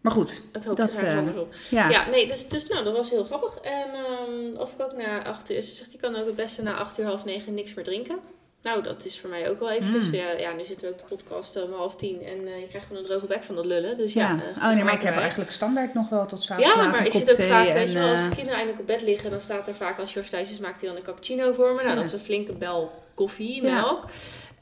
Maar 0.00 0.12
goed, 0.12 0.42
het 0.52 0.64
hoofd 0.64 0.76
Dat, 0.76 0.98
eh, 0.98 1.18
anders 1.18 1.38
op. 1.38 1.54
ja. 1.70 1.88
Ja, 1.88 2.08
nee, 2.10 2.26
dus, 2.26 2.48
dus 2.48 2.66
nou, 2.66 2.84
dat 2.84 2.96
was 2.96 3.10
heel 3.10 3.24
grappig. 3.24 3.56
En 3.58 3.88
ehm, 3.94 4.56
of 4.56 4.72
ik 4.72 4.80
ook 4.80 4.96
na 4.96 5.24
acht 5.24 5.50
uur... 5.50 5.62
Ze 5.62 5.74
zegt, 5.74 5.92
je 5.92 5.98
kan 5.98 6.16
ook 6.16 6.26
het 6.26 6.36
beste 6.36 6.62
na 6.62 6.74
acht 6.76 6.98
uur, 6.98 7.04
half 7.06 7.24
negen 7.24 7.54
niks 7.54 7.74
meer 7.74 7.84
drinken. 7.84 8.18
Nou, 8.62 8.82
dat 8.82 9.04
is 9.04 9.20
voor 9.20 9.30
mij 9.30 9.50
ook 9.50 9.58
wel 9.60 9.70
even. 9.70 9.92
Dus 9.92 10.04
Mm. 10.06 10.14
ja, 10.14 10.30
ja, 10.38 10.52
nu 10.52 10.64
zitten 10.64 10.86
we 10.88 10.92
ook 10.92 10.98
de 10.98 11.14
podcast 11.16 11.56
eh, 11.56 11.62
om 11.62 11.72
half 11.72 11.96
tien. 11.96 12.22
En 12.22 12.46
eh, 12.46 12.60
je 12.60 12.66
krijgt 12.68 12.86
gewoon 12.86 13.02
een 13.02 13.08
droge 13.08 13.26
bek 13.26 13.42
van 13.42 13.54
dat 13.54 13.64
lullen. 13.64 13.96
Dus 13.96 14.12
ja, 14.12 14.20
Ja, 14.20 14.28
eh, 14.28 14.34
oh 14.48 14.54
gezellig 14.54 14.74
nee, 14.74 14.84
maar 14.84 14.92
ik 14.94 15.00
heb 15.00 15.16
eigenlijk 15.16 15.50
standaard 15.50 15.94
nog 15.94 16.08
wel 16.08 16.26
tot 16.26 16.42
s'avonds 16.42 16.70
Ja, 16.70 16.76
laat 16.76 16.90
maar 16.96 17.06
ik 17.06 17.12
zit 17.12 17.30
ook 17.30 17.46
vaak, 17.46 17.66
en, 17.68 17.74
weet 17.74 17.92
je 17.92 17.98
wel, 17.98 18.10
als 18.10 18.18
eh, 18.20 18.24
de 18.28 18.34
kinderen 18.34 18.54
eindelijk 18.58 18.80
op 18.80 18.86
bed 18.86 19.02
liggen, 19.02 19.30
dan 19.30 19.40
staat 19.40 19.68
er 19.68 19.74
vaak 19.74 19.98
als 19.98 20.12
George 20.12 20.30
thuis 20.30 20.50
is, 20.50 20.58
maakt 20.58 20.80
hij 20.80 20.88
dan 20.88 20.96
een 20.98 21.04
cappuccino 21.04 21.52
voor 21.52 21.68
me. 21.68 21.74
Nou, 21.76 21.88
Ja. 21.88 21.94
dat 21.94 22.04
is 22.04 22.12
een 22.12 22.18
flinke 22.18 22.52
bel 22.52 22.92
koffie, 23.14 23.62
Ja. 23.62 23.98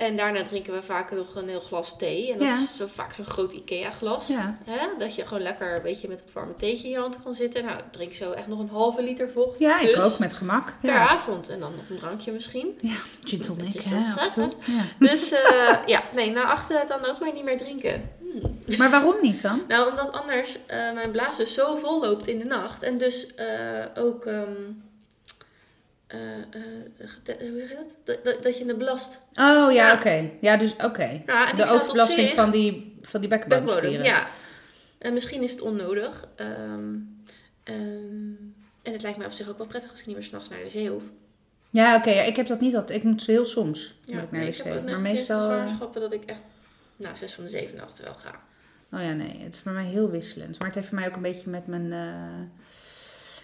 En 0.01 0.17
daarna 0.17 0.43
drinken 0.43 0.73
we 0.73 0.83
vaak 0.83 1.11
nog 1.13 1.35
een 1.35 1.49
heel 1.49 1.61
glas 1.61 1.99
thee. 1.99 2.33
En 2.33 2.39
dat 2.39 2.47
Ja. 2.49 2.55
is 2.63 2.77
zo 2.77 2.87
vaak 2.87 3.13
zo'n 3.15 3.25
groot 3.25 3.53
Ikea 3.53 3.91
glas. 3.91 4.27
Ja. 4.27 4.59
Hè? 4.65 4.87
Dat 4.99 5.15
je 5.15 5.27
gewoon 5.27 5.43
lekker 5.43 5.77
een 5.77 5.83
beetje 5.83 6.09
met 6.09 6.21
het 6.21 6.33
warme 6.33 6.55
theetje 6.55 6.85
in 6.85 6.91
je 6.91 6.99
hand 6.99 7.23
kan 7.23 7.35
zitten. 7.35 7.65
Nou, 7.65 7.79
ik 7.79 7.85
drink 7.93 8.13
zo 8.13 8.31
echt 8.33 8.47
nog 8.47 8.59
een 8.59 8.69
halve 8.69 9.03
liter 9.03 9.31
vocht. 9.31 9.59
ja, 9.59 9.81
ik 9.81 9.95
dus 9.95 10.05
ook 10.05 10.19
met 10.19 10.33
gemak. 10.33 10.75
Per 10.81 10.91
Ja, 10.91 11.09
avond. 11.09 11.49
En 11.49 11.61
dan 11.61 11.73
nog 11.77 11.89
een 11.91 11.97
drankje 11.97 12.33
misschien. 12.33 12.79
ja 12.81 12.97
gin 13.25 13.41
tonic. 13.41 13.83
Dus 14.99 15.31
eh, 15.33 15.77
ja, 15.87 16.03
nee, 16.15 16.31
na 16.31 16.45
achter 16.45 16.87
dan 16.87 17.07
ook 17.07 17.19
maar 17.21 17.33
niet 17.35 17.45
meer 17.45 17.57
drinken. 17.57 18.11
Hmm. 18.21 18.59
Maar 18.79 18.91
waarom 18.91 19.15
niet 19.23 19.43
dan? 19.43 19.63
Nou, 19.69 19.91
omdat 19.91 20.13
anders 20.13 20.57
eh, 20.67 20.93
mijn 20.93 21.11
blaas 21.11 21.37
dus 21.37 21.55
zo 21.55 21.77
vol 21.77 22.01
loopt 22.01 22.27
in 22.29 22.39
de 22.39 22.45
nacht. 22.45 22.83
En 22.83 22.99
dus 22.99 23.35
eh, 23.35 23.47
ook... 23.95 24.25
ehm, 24.27 24.53
eh, 26.11 26.39
eh, 26.39 26.63
hoe 27.25 27.59
zeg 27.59 27.69
je 27.69 27.77
dat? 28.05 28.25
Dat, 28.25 28.43
dat? 28.43 28.59
je 28.59 28.65
het 28.67 28.79
belast. 28.79 29.21
Oh 29.31 29.33
ja, 29.35 29.69
Ja. 29.73 29.95
oké. 29.95 30.31
Ja, 30.41 30.57
dus 30.57 30.73
oké. 30.85 31.23
Ja, 31.27 31.53
De 31.53 31.67
overbelasting 31.67 32.21
zich- 32.29 32.35
van 32.35 32.51
die, 32.51 32.99
van 33.03 33.21
die 33.21 33.29
bekkenbodemspieren. 33.29 34.05
ja. 34.05 34.27
En 34.99 35.13
misschien 35.13 35.43
is 35.43 35.51
het 35.51 35.61
onnodig. 35.61 36.29
Ehm, 36.37 36.95
ehm, 37.65 38.33
en 38.83 38.93
het 38.93 39.03
lijkt 39.03 39.19
mij 39.19 39.27
op 39.27 39.33
zich 39.33 39.49
ook 39.49 39.59
wel 39.59 39.67
prettig 39.67 39.91
als 39.91 40.01
ik 40.01 40.07
niet 40.07 40.15
meer 40.17 40.25
s'nachts 40.25 40.49
naar 40.49 40.65
de 40.65 40.71
zee 40.71 40.89
hoef. 40.89 41.05
Ja, 41.71 41.97
oké. 41.97 42.11
ja, 42.11 42.23
ik 42.23 42.37
heb 42.37 42.47
dat 42.47 42.61
niet 42.61 42.75
altijd. 42.77 42.99
Ik 42.99 43.05
moet 43.05 43.27
heel 43.27 43.45
soms 43.45 43.99
Ja, 44.05 44.15
moet 44.15 44.23
ik 44.25 44.31
naar 44.31 44.41
nee, 44.41 44.51
de 44.51 44.57
ik 44.57 44.63
wc. 44.63 44.69
heb 44.73 44.79
ook 44.83 44.85
Maar 44.91 45.01
meestal... 45.01 45.39
eh, 45.41 45.45
zwangerschappen 45.47 46.01
dat 46.01 46.13
ik 46.13 46.25
echt... 46.25 46.41
Nou, 46.97 47.17
zes 47.17 47.33
van 47.35 47.45
de 47.45 47.51
zeven 47.51 47.77
nachten 47.77 48.05
wel 48.05 48.15
ga. 48.15 48.41
Oh 48.93 49.01
ja, 49.03 49.13
nee. 49.13 49.41
Het 49.43 49.55
is 49.55 49.63
bij 49.63 49.73
mij 49.73 49.85
heel 49.85 50.11
wisselend. 50.11 50.59
Maar 50.59 50.67
het 50.67 50.77
heeft 50.77 50.89
voor 50.89 50.99
mij 50.99 51.09
ook 51.09 51.17
een 51.17 51.23
beetje 51.23 51.51
met 51.51 51.67
mijn... 51.67 51.93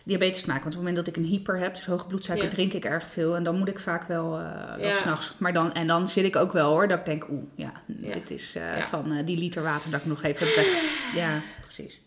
Diabetes 0.06 0.40
te 0.40 0.46
maken. 0.46 0.62
Want 0.62 0.74
op 0.76 0.80
het 0.80 0.88
moment 0.90 0.96
dat 0.96 1.06
ik 1.06 1.22
een 1.22 1.30
hyper 1.30 1.58
heb, 1.58 1.74
dus 1.74 1.86
hoge 1.86 2.06
bloedsuiker, 2.06 2.46
Ja. 2.48 2.52
drink 2.54 2.72
ik 2.72 2.84
erg 2.84 3.10
veel. 3.10 3.36
En 3.36 3.44
dan 3.44 3.58
moet 3.58 3.68
ik 3.68 3.78
vaak 3.78 4.08
wel, 4.08 4.38
eh 4.38 4.76
wel 4.76 4.86
Ja. 4.88 4.92
s'nachts. 4.92 5.38
Maar 5.38 5.52
dan, 5.52 5.72
en 5.72 5.86
dan 5.86 6.08
zit 6.08 6.24
ik 6.24 6.36
ook 6.36 6.52
wel 6.52 6.70
hoor, 6.70 6.88
dat 6.88 6.98
ik 6.98 7.04
denk, 7.04 7.28
oeh, 7.30 7.42
ja, 7.54 7.72
Ja. 7.86 8.12
dit 8.14 8.30
is 8.30 8.54
eh, 8.54 8.76
van 8.82 9.12
eh, 9.12 9.26
die 9.26 9.38
liter 9.38 9.62
water 9.62 9.90
dat 9.90 10.00
ik 10.00 10.06
nog 10.06 10.22
even 10.22 10.46
heb 10.46 10.54
weg. 10.56 10.82
Ja, 11.14 11.40
precies. 11.62 12.00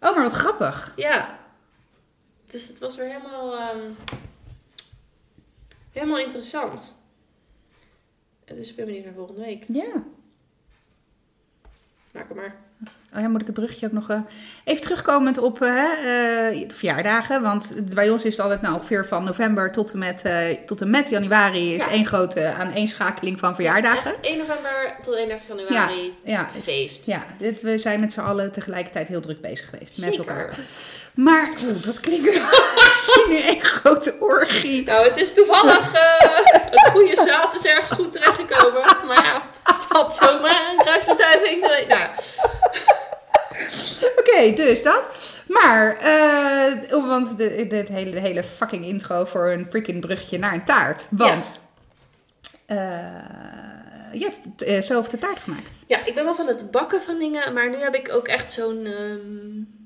Oh, 0.00 0.14
maar 0.14 0.22
wat 0.22 0.32
grappig. 0.32 0.92
Ja. 0.96 1.38
Dus 2.46 2.68
het 2.68 2.78
was 2.78 2.96
weer 2.96 3.06
helemaal... 3.06 3.58
ehm, 3.58 3.90
helemaal 5.92 6.18
interessant. 6.18 6.96
Dus 8.44 8.70
ik 8.70 8.76
ben 8.76 8.84
benieuwd 8.86 9.04
naar 9.04 9.14
volgende 9.14 9.40
week. 9.40 9.64
Ja. 9.72 10.02
Maak 12.10 12.28
hem 12.28 12.36
maar. 12.36 12.56
Oh 13.16 13.20
ja, 13.20 13.28
moet 13.28 13.40
ik 13.40 13.46
het 13.46 13.56
bruggetje 13.56 13.86
ook 13.86 13.92
nog... 13.92 14.10
eh, 14.10 14.18
even 14.64 14.82
terugkomend 14.82 15.38
op 15.38 15.62
eh, 15.62 15.68
eh, 16.48 16.68
de 16.68 16.74
verjaardagen. 16.74 17.42
Want 17.42 17.72
bij 17.94 18.10
ons 18.10 18.24
is 18.24 18.32
het 18.32 18.40
altijd 18.42 18.62
nou, 18.62 18.74
ongeveer 18.74 19.06
van 19.06 19.24
november 19.24 19.72
tot 19.72 19.92
en 19.92 19.98
met, 19.98 20.22
tot 20.66 20.80
en 20.80 20.90
met 20.90 21.08
januari... 21.08 21.74
is 21.74 21.82
Ja. 21.82 21.90
één 21.90 22.06
grote 22.06 22.46
aaneenschakeling 22.58 23.38
van 23.38 23.54
verjaardagen. 23.54 24.10
Echt 24.10 24.20
1 24.20 24.38
november 24.38 24.94
tot 25.02 25.14
31 25.14 25.48
januari. 25.48 26.14
Ja, 26.24 26.48
Feest. 26.62 27.06
Ja, 27.06 27.24
dit, 27.38 27.60
we 27.60 27.78
zijn 27.78 28.00
met 28.00 28.12
z'n 28.12 28.20
allen 28.20 28.52
tegelijkertijd 28.52 29.08
heel 29.08 29.20
druk 29.20 29.40
bezig 29.40 29.68
geweest 29.70 29.98
met 29.98 30.18
elkaar. 30.18 30.56
Maar, 31.14 31.48
oeh, 31.64 31.82
dat 31.82 32.00
klinkt... 32.00 32.26
ik 32.86 33.10
zie 33.14 33.28
nu 33.28 33.36
één 33.40 33.64
grote 33.64 34.16
orgie. 34.20 34.84
Nou, 34.84 35.08
het 35.08 35.16
is 35.16 35.32
toevallig 35.34 35.92
het 36.70 36.90
goede 36.92 37.16
zaad 37.26 37.54
is 37.54 37.64
ergens 37.64 37.90
goed 37.90 38.12
terechtgekomen. 38.12 38.80
Maar 39.06 39.24
ja, 39.24 39.42
het 39.62 39.84
had 39.88 40.14
zomaar 40.14 40.70
een 40.70 40.78
kruisbestuiving. 40.78 41.60
Nou, 41.60 41.86
ja. 41.88 42.10
Oké, 44.18 44.52
dus 44.54 44.82
dat. 44.82 45.08
Maar, 45.48 45.96
eh, 45.96 46.94
oh, 46.96 47.08
want 47.08 47.38
de, 47.38 47.66
dit 47.68 47.88
hele, 47.88 48.10
de 48.10 48.20
hele 48.20 48.42
fucking 48.42 48.84
intro 48.84 49.24
voor 49.24 49.50
een 49.50 49.66
freaking 49.70 50.00
bruggetje 50.00 50.38
naar 50.38 50.54
een 50.54 50.64
taart. 50.64 51.06
Want, 51.10 51.60
eh, 52.66 52.76
je 54.12 54.30
hebt 54.30 54.62
eh, 54.62 54.80
zelf 54.80 55.08
de 55.08 55.18
taart 55.18 55.38
gemaakt. 55.38 55.78
ja, 55.86 56.04
ik 56.04 56.14
ben 56.14 56.24
wel 56.24 56.34
van 56.34 56.46
het 56.46 56.70
bakken 56.70 57.02
van 57.02 57.18
dingen. 57.18 57.52
Maar 57.52 57.70
nu 57.70 57.76
heb 57.76 57.94
ik 57.94 58.12
ook 58.14 58.28
echt 58.28 58.52
zo'n... 58.52 58.86
ehm, 58.86 59.80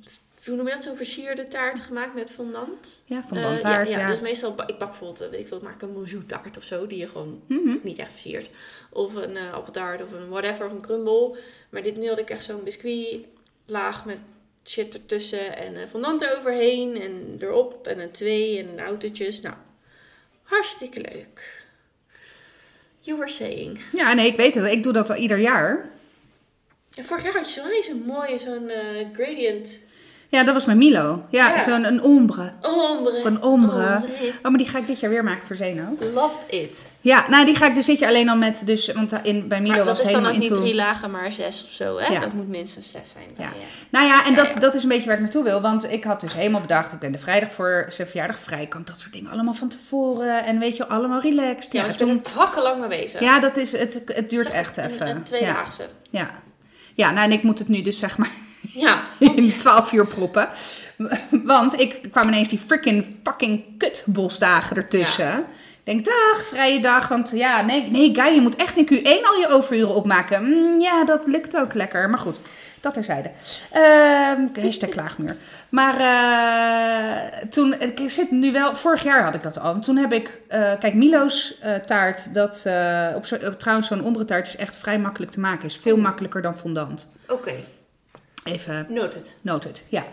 hoe 0.47 0.57
noem 0.57 0.67
je 0.67 0.73
dat? 0.75 0.83
Zo'n 0.83 0.97
versierde 0.97 1.49
taart 1.49 1.81
gemaakt 1.81 2.15
met 2.15 2.31
fondant. 2.33 3.03
Ja, 3.05 3.25
Eh, 3.33 3.43
dan 3.43 3.59
taart, 3.59 3.89
ja, 3.89 3.99
ja. 3.99 4.05
ja, 4.05 4.11
dus 4.11 4.21
meestal, 4.21 4.51
ik 4.51 4.79
bak 4.79 4.79
bijvoorbeeld, 4.79 5.21
eh, 5.21 5.29
weet 5.29 5.41
ik 5.41 5.47
veel, 5.49 5.57
ik 5.57 5.63
maak 5.63 5.83
een 5.83 5.93
monjou 5.93 6.27
taart 6.27 6.57
of 6.57 6.63
zo, 6.65 6.87
die 6.87 6.99
je 6.99 7.09
gewoon 7.09 7.43
Mhm. 7.49 7.77
niet 7.83 7.99
echt 7.99 8.11
versiert. 8.13 8.51
Of 8.91 9.15
een 9.15 9.37
eh 9.37 9.53
appeltaart 9.53 10.03
of 10.03 10.13
een 10.13 10.29
whatever, 10.29 10.67
of 10.67 10.73
een 10.73 10.81
crumble. 10.81 11.39
Maar 11.71 11.83
dit 11.83 11.97
nu 11.97 12.09
had 12.09 12.19
ik 12.19 12.31
echt 12.31 12.45
zo'n 12.45 12.65
biscuitlaag 12.65 14.05
met 14.05 14.19
shit 14.65 14.95
ertussen 14.95 15.57
en 15.57 15.89
fondant 15.89 16.23
eroverheen 16.23 17.01
en 17.01 17.37
erop 17.41 17.87
en 17.87 17.99
een 17.99 18.11
twee 18.11 18.59
en 18.59 18.81
autootjes. 18.81 19.41
Nou, 19.41 19.55
hartstikke 20.43 21.01
leuk. 21.01 21.65
You 23.01 23.19
were 23.19 23.31
saying. 23.31 23.81
Ja, 23.93 24.13
nee, 24.13 24.27
ik 24.27 24.37
weet 24.37 24.55
het. 24.55 24.65
Ik 24.65 24.83
doe 24.83 24.93
dat 24.93 25.11
al 25.11 25.17
ieder 25.17 25.39
jaar. 25.39 25.91
En 26.95 27.05
vorig 27.05 27.23
jaar 27.25 27.33
had 27.33 27.55
je 27.55 27.61
zo'n 27.61 27.83
zo'n 27.83 28.03
mooie, 28.07 28.39
zo'n 28.39 28.69
eh, 28.69 29.07
gradient 29.13 29.79
Ja, 30.29 30.43
dat 30.45 30.55
was 30.55 30.65
mijn 30.67 30.79
Milo. 30.79 31.23
Ja, 31.31 31.49
Ja. 31.55 31.61
zo'n 31.61 31.85
een 31.85 32.03
ombre. 32.03 32.53
ombre. 32.63 33.21
Een 33.25 33.43
ombre. 33.43 33.77
Ombre. 33.77 34.03
Oh, 34.37 34.43
maar 34.43 34.59
die 34.59 34.69
ga 34.69 34.79
ik 34.79 34.87
dit 34.87 35.01
jaar 35.01 35.11
weer 35.11 35.25
maken 35.25 35.47
voor 35.47 35.57
Zeno. 35.57 35.83
Loved 36.15 36.45
it. 36.51 36.89
Ja, 37.01 37.25
nou 37.29 37.45
die 37.45 37.55
ga 37.57 37.67
ik 37.67 37.75
dus 37.75 37.87
dit 37.87 37.99
jaar 37.99 38.09
alleen 38.09 38.29
al 38.29 38.37
met, 38.37 38.63
dus, 38.67 38.93
want 38.93 39.13
in, 39.23 39.49
bij 39.49 39.61
Milo 39.61 39.75
Maar 39.77 39.85
was 39.85 39.97
dat 39.97 39.99
het 39.99 40.07
is 40.07 40.13
dan 40.13 40.25
helemaal 40.25 40.45
ook 40.45 40.51
niet 40.51 40.61
drie 40.61 40.75
lagen, 40.75 41.11
maar 41.11 41.33
zes 41.33 41.63
of 41.65 41.71
zo, 41.71 41.99
hè? 41.99 42.13
Ja. 42.13 42.21
Dat 42.21 42.33
moet 42.33 42.49
minstens 42.49 42.91
zes 42.91 43.11
zijn. 43.13 43.25
Ja. 43.37 43.45
Ja. 43.45 43.51
Nou 43.91 44.07
ja, 44.07 44.25
en 44.25 44.31
Ja, 44.35 44.37
dat, 44.45 44.55
ja. 44.55 44.61
dat 44.61 44.75
is 44.75 44.83
een 44.83 44.89
beetje 44.89 45.07
waar 45.07 45.15
ik 45.15 45.21
naartoe 45.23 45.43
wil. 45.43 45.61
Want 45.61 45.91
ik 45.93 46.05
had 46.05 46.21
dus 46.21 46.35
helemaal 46.35 46.61
bedacht, 46.61 46.93
ik 46.93 46.99
ben 46.99 47.13
de 47.13 47.19
vrijdag 47.19 47.53
voor 47.53 47.87
zijn 47.89 48.09
verjaardag 48.09 48.39
vrij. 48.39 48.67
Kan 48.67 48.81
ik 48.81 48.87
dat 48.87 49.01
soort 49.01 49.13
dingen 49.13 49.31
allemaal 49.31 49.55
van 49.55 49.69
tevoren. 49.69 50.45
En 50.45 50.59
weet 50.59 50.77
je, 50.77 50.87
allemaal 50.89 51.21
relaxed. 51.21 51.73
Ja, 51.73 51.79
Ja, 51.81 51.85
dus 51.85 51.93
ik 51.95 51.99
toen- 51.99 52.09
ben 52.09 52.17
er 52.17 52.23
takkenlang 52.33 52.81
mee 52.81 52.89
bezig. 53.03 53.21
ja 53.21 53.41
dat 53.41 53.57
is, 53.57 53.73
het, 53.73 54.03
het 54.07 54.31
duurt 54.31 54.45
Het 54.45 54.53
echt 54.55 54.77
een- 54.77 54.85
even. 54.85 55.07
Een, 55.09 55.17
ja. 55.17 55.23
tweedaagse. 55.23 55.87
Ja. 56.11 56.31
ja, 56.95 57.11
nou 57.11 57.25
en 57.27 57.33
ik 57.33 57.43
moet 57.43 57.59
het 57.59 57.69
nu 57.69 57.83
dus 57.83 57.99
zeg 57.99 58.19
maar 58.19 58.31
Ja. 58.75 59.01
in 59.19 59.57
12 59.57 59.93
uur 59.93 60.07
proppen. 60.07 60.49
Want 61.31 61.81
ik 61.81 62.09
kwam 62.13 62.29
ineens 62.29 62.49
die 62.49 62.59
freaking 62.59 63.17
fucking 63.23 63.65
kutbosdagen 63.79 64.77
ertussen. 64.77 65.39
Ik 65.85 65.93
denk, 65.93 66.05
dag, 66.05 66.47
vrije 66.47 66.81
dag. 66.81 67.09
Want 67.09 67.31
ja, 67.35 67.61
nee, 67.63 67.91
nee, 67.91 68.15
Guy, 68.15 68.35
je 68.35 68.41
moet 68.41 68.57
echt 68.57 68.77
in 68.77 68.87
Q1 68.87 69.03
al 69.25 69.41
je 69.41 69.47
overuren 69.49 69.95
opmaken. 69.95 70.43
Mm, 70.45 70.81
ja, 70.81 71.05
dat 71.05 71.27
lukt 71.27 71.57
ook 71.57 71.75
lekker. 71.75 72.11
Maar 72.11 72.19
goed, 72.19 72.41
dat 72.81 72.95
terzijde. 72.95 73.31
Ehm 73.73 74.41
hashtag 74.65 74.89
klaagmuur. 74.91 75.37
Maar 75.69 75.95
eh, 76.01 77.39
toen, 77.51 77.75
ik 77.81 78.01
zit 78.07 78.31
nu 78.31 78.53
wel, 78.53 78.77
vorig 78.77 79.03
jaar 79.03 79.23
had 79.23 79.35
ik 79.35 79.43
dat 79.43 79.59
al. 79.61 79.75
En 79.75 79.81
Toen 79.81 79.97
heb 79.97 80.13
ik, 80.13 80.39
eh, 80.49 80.73
kijk, 80.81 80.95
Milo's 80.95 81.59
eh, 81.61 81.75
taart, 81.75 82.35
dat, 82.35 82.67
op 83.17 83.27
zo, 83.27 83.35
op- 83.35 83.59
trouwens 83.59 83.89
zo'n 83.89 84.03
ombre 84.05 84.25
taart 84.25 84.47
is 84.47 84.57
echt 84.57 84.77
vrij 84.77 84.99
makkelijk 84.99 85.33
te 85.33 85.41
maken. 85.41 85.65
Is 85.65 85.77
veel 85.77 85.97
makkelijker 85.97 86.43
dan 86.43 86.57
fondant. 86.59 87.11
Oké, 87.29 87.53
Even 88.47 88.87
noted. 88.89 89.35
Noted, 89.43 89.83
ja. 89.89 90.05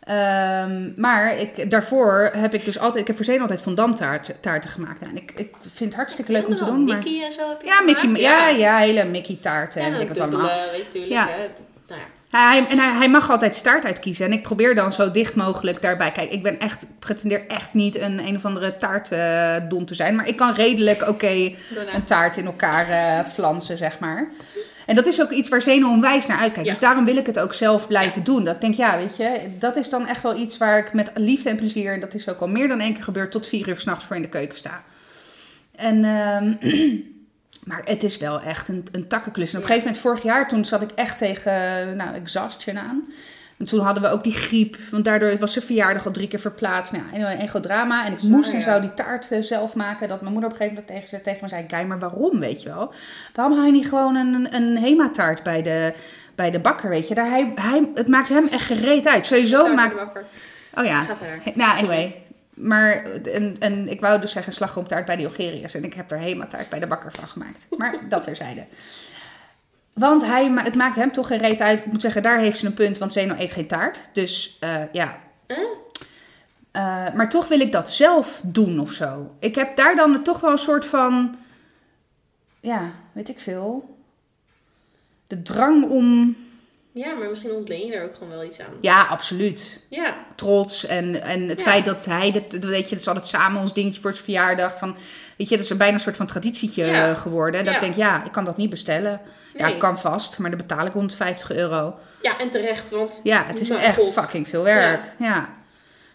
Ehm, 0.00 0.90
maar 1.00 1.38
ik, 1.38 1.70
daarvoor 1.70 2.30
heb 2.36 2.54
ik 2.54 2.64
dus 2.64 2.78
altijd, 2.78 3.00
ik 3.00 3.06
heb 3.06 3.16
voor 3.16 3.24
Zeen 3.24 3.40
altijd 3.40 3.60
fondant 3.62 3.96
taart, 3.96 4.30
taarten 4.40 4.70
gemaakt. 4.70 5.00
Nou, 5.00 5.12
en 5.12 5.22
ik, 5.22 5.32
ik 5.36 5.54
vind 5.60 5.78
het 5.78 5.94
hartstikke 5.94 6.32
leuk 6.32 6.46
om 6.48 6.56
te 6.56 6.64
doen. 6.64 6.84
Maar... 6.84 6.96
Mickey 6.96 7.24
en 7.24 7.32
zo 7.32 7.48
heb 7.48 7.60
je 7.60 7.66
Ja, 7.66 7.80
Mickey, 7.80 8.00
gemaakt? 8.00 8.20
ja, 8.20 8.48
ja, 8.48 8.76
hele 8.76 9.04
Mickey 9.04 9.38
taarten 9.40 9.82
en 9.82 9.90
Ja, 9.92 9.98
weet 9.98 10.08
ik 10.08 10.14
dan 10.16 10.30
wat 10.30 10.40
allemaal. 10.40 10.58
tuurlijk. 10.90 11.12
Ja. 11.12 11.26
Hè. 11.28 11.48
Nou 11.88 12.00
ja. 12.00 12.06
Ja, 12.30 12.48
hij, 12.48 12.66
en 12.68 12.78
hij, 12.78 12.92
hij 12.92 13.08
mag 13.08 13.30
altijd 13.30 13.54
staart 13.54 13.84
uitkiezen. 13.84 14.26
En 14.26 14.32
ik 14.32 14.42
probeer 14.42 14.74
dan 14.74 14.92
zo 14.92 15.10
dicht 15.10 15.34
mogelijk 15.34 15.82
daarbij. 15.82 16.12
Kijk, 16.12 16.30
ik 16.30 16.42
ben 16.42 16.58
echt, 16.58 16.82
ik 16.82 16.88
pretendeer 16.98 17.46
echt 17.46 17.74
niet 17.74 17.98
een 18.00 18.18
een 18.26 18.36
of 18.36 18.44
andere 18.44 18.76
taartdon 18.76 19.84
te 19.84 19.94
zijn. 19.94 20.16
Maar 20.16 20.28
ik 20.28 20.36
kan 20.36 20.54
redelijk 20.54 21.08
oké 21.08 21.52
een 21.94 22.04
taart 22.04 22.36
in 22.36 22.46
elkaar 22.46 22.88
eh 22.90 23.24
flansen, 23.32 23.76
zeg 23.78 23.98
maar. 23.98 24.28
En 24.88 24.94
dat 24.94 25.06
is 25.06 25.22
ook 25.22 25.30
iets 25.30 25.48
waar 25.48 25.62
Zeno 25.62 25.90
onwijs 25.90 26.26
naar 26.26 26.38
uitkijkt. 26.38 26.68
Ja. 26.68 26.74
Dus 26.74 26.82
daarom 26.82 27.04
wil 27.04 27.16
ik 27.16 27.26
het 27.26 27.38
ook 27.38 27.54
zelf 27.54 27.86
blijven 27.86 28.24
doen. 28.24 28.44
Dat 28.44 28.54
ik 28.54 28.60
denk, 28.60 28.74
ja, 28.74 28.96
weet 28.96 29.16
je, 29.16 29.40
dat 29.58 29.76
is 29.76 29.88
dan 29.88 30.06
echt 30.06 30.22
wel 30.22 30.38
iets 30.38 30.58
waar 30.58 30.78
ik 30.78 30.92
met 30.92 31.10
liefde 31.14 31.48
en 31.48 31.56
plezier... 31.56 31.92
en 31.92 32.00
dat 32.00 32.14
is 32.14 32.28
ook 32.28 32.40
al 32.40 32.48
meer 32.48 32.68
dan 32.68 32.80
één 32.80 32.94
keer 32.94 33.02
gebeurd... 33.02 33.30
tot 33.30 33.46
vier 33.46 33.68
uur 33.68 33.78
s'nachts 33.78 34.04
voor 34.04 34.16
in 34.16 34.22
de 34.22 34.28
keuken 34.28 34.56
sta. 34.56 34.82
En, 35.76 36.04
ehm, 36.04 36.54
maar 37.68 37.82
het 37.84 38.02
is 38.02 38.18
wel 38.18 38.40
echt 38.40 38.68
een, 38.68 38.86
een 38.92 39.08
takkenklus. 39.08 39.52
En 39.52 39.56
op 39.58 39.62
een 39.62 39.68
gegeven 39.68 39.86
moment, 39.86 40.06
vorig 40.06 40.22
jaar, 40.22 40.48
toen 40.48 40.64
zat 40.64 40.82
ik 40.82 40.90
echt 40.90 41.18
tegen, 41.18 41.96
nou, 41.96 42.14
exhaustion 42.14 42.78
aan. 42.78 43.04
En 43.58 43.64
toen 43.64 43.80
hadden 43.80 44.02
we 44.02 44.08
ook 44.08 44.24
die 44.24 44.32
griep, 44.32 44.76
want 44.90 45.04
daardoor 45.04 45.38
was 45.38 45.52
zijn 45.52 45.64
verjaardag 45.64 46.06
al 46.06 46.12
drie 46.12 46.28
keer 46.28 46.40
verplaatst. 46.40 46.92
Nou, 46.92 47.04
ja, 47.12 47.40
een, 47.40 47.48
groot 47.48 47.62
drama. 47.62 48.06
En 48.06 48.12
ik 48.12 48.22
moest 48.22 48.52
en 48.52 48.58
ja. 48.58 48.64
zou 48.64 48.80
die 48.80 48.94
taart 48.94 49.30
eh, 49.30 49.42
zelf 49.42 49.74
maken. 49.74 50.08
Dat 50.08 50.20
mijn 50.20 50.32
moeder 50.32 50.50
op 50.50 50.56
een 50.56 50.62
gegeven 50.62 50.84
moment 50.86 51.08
tegen, 51.08 51.22
tegen 51.22 51.38
me 51.42 51.48
zei, 51.48 51.66
Kijk, 51.66 51.86
maar 51.86 51.98
waarom, 51.98 52.40
weet 52.40 52.62
je 52.62 52.68
wel? 52.68 52.92
Waarom 53.34 53.54
hou 53.54 53.66
je 53.66 53.72
niet 53.72 53.88
gewoon 53.88 54.16
een, 54.16 54.54
een 54.54 54.76
Hema-taart 54.76 55.42
bij 55.42 55.62
de, 55.62 55.92
bij 56.34 56.50
de 56.50 56.58
bakker, 56.58 56.90
weet 56.90 57.08
je? 57.08 57.14
Daar, 57.14 57.28
hij, 57.28 57.52
hij, 57.54 57.88
het 57.94 58.08
maakt 58.08 58.28
hem 58.28 58.46
echt 58.46 58.64
gereed 58.64 59.06
uit. 59.06 59.26
Sowieso 59.26 59.74
maakt... 59.74 60.06
Oh 60.74 60.84
ja, 60.84 61.06
nou, 61.54 61.78
anyway. 61.78 62.22
Maar 62.54 63.04
en, 63.32 63.56
en 63.58 63.88
ik 63.88 64.00
wou 64.00 64.20
dus 64.20 64.32
zeggen 64.32 64.52
slagroomtaart 64.52 65.04
bij 65.04 65.16
de 65.16 65.22
Jogeriërs. 65.22 65.74
En 65.74 65.84
ik 65.84 65.94
heb 65.94 66.10
er 66.10 66.18
Hema-taart 66.18 66.68
bij 66.68 66.80
de 66.80 66.86
bakker 66.86 67.12
van 67.12 67.28
gemaakt. 67.28 67.66
Maar 67.78 67.98
dat 68.08 68.22
terzijde. 68.22 68.64
Want 69.98 70.24
hij, 70.24 70.52
het 70.54 70.74
maakt 70.74 70.96
hem 70.96 71.12
toch 71.12 71.26
geen 71.26 71.38
reet 71.38 71.60
uit. 71.60 71.78
Ik 71.78 71.86
moet 71.86 72.00
zeggen, 72.00 72.22
daar 72.22 72.38
heeft 72.38 72.58
ze 72.58 72.66
een 72.66 72.74
punt. 72.74 72.98
Want 72.98 73.12
Zeno 73.12 73.34
eet 73.38 73.52
geen 73.52 73.66
taart. 73.66 74.08
Dus 74.12 74.56
eh, 74.60 74.82
ja. 74.92 75.18
Huh? 75.46 75.58
Eh, 76.70 77.14
maar 77.14 77.28
toch 77.28 77.48
wil 77.48 77.60
ik 77.60 77.72
dat 77.72 77.90
zelf 77.90 78.40
doen 78.44 78.80
of 78.80 78.92
zo. 78.92 79.34
Ik 79.38 79.54
heb 79.54 79.76
daar 79.76 79.96
dan 79.96 80.22
toch 80.22 80.40
wel 80.40 80.50
een 80.50 80.58
soort 80.58 80.86
van... 80.86 81.36
Ja, 82.60 82.90
weet 83.12 83.28
ik 83.28 83.38
veel. 83.38 83.96
De 85.26 85.42
drang 85.42 85.84
om... 85.90 86.36
Ja, 86.98 87.14
maar 87.14 87.28
misschien 87.28 87.50
ontleen 87.52 87.86
je 87.86 87.94
er 87.94 88.04
ook 88.04 88.14
gewoon 88.14 88.28
wel 88.32 88.44
iets 88.44 88.60
aan. 88.60 88.72
Ja, 88.80 89.02
absoluut. 89.04 89.80
Ja, 89.88 90.14
trots 90.34 90.86
en, 90.86 91.22
en 91.22 91.48
het 91.48 91.58
Ja. 91.60 91.64
feit 91.66 91.84
dat 91.84 92.04
hij, 92.04 92.30
dat, 92.32 92.64
weet 92.64 92.84
je, 92.84 92.90
dat 92.90 92.98
is 92.98 93.08
altijd 93.08 93.26
samen 93.26 93.60
ons 93.60 93.72
dingetje 93.74 94.00
voor 94.00 94.12
zijn 94.12 94.24
verjaardag. 94.24 94.78
Van, 94.78 94.96
weet 95.36 95.48
je, 95.48 95.56
dat 95.56 95.64
is 95.70 95.76
bijna 95.76 95.94
een 95.94 96.00
soort 96.00 96.16
van 96.16 96.26
traditietje 96.26 96.84
Ja. 96.86 97.08
eh, 97.10 97.16
geworden. 97.20 97.64
Dat 97.64 97.74
Ja. 97.74 97.80
ik 97.80 97.84
denk, 97.84 97.96
ja, 97.96 98.24
ik 98.24 98.32
kan 98.32 98.44
dat 98.44 98.56
niet 98.56 98.70
bestellen. 98.70 99.20
Ja, 99.54 99.66
Nee. 99.68 99.76
kan 99.76 99.98
vast, 100.00 100.38
maar 100.38 100.50
dan 100.50 100.58
betaal 100.58 100.86
ik 100.86 100.92
150 100.92 101.50
euro. 101.52 101.94
ja 102.22 102.38
en 102.38 102.50
terecht, 102.50 102.90
want... 102.90 103.20
Ja, 103.22 103.44
het 103.44 103.60
is 103.60 103.68
Mijn 103.68 103.80
echt 103.80 103.98
god. 103.98 104.12
fucking 104.12 104.48
veel 104.48 104.62
werk. 104.62 105.00
Ja. 105.18 105.48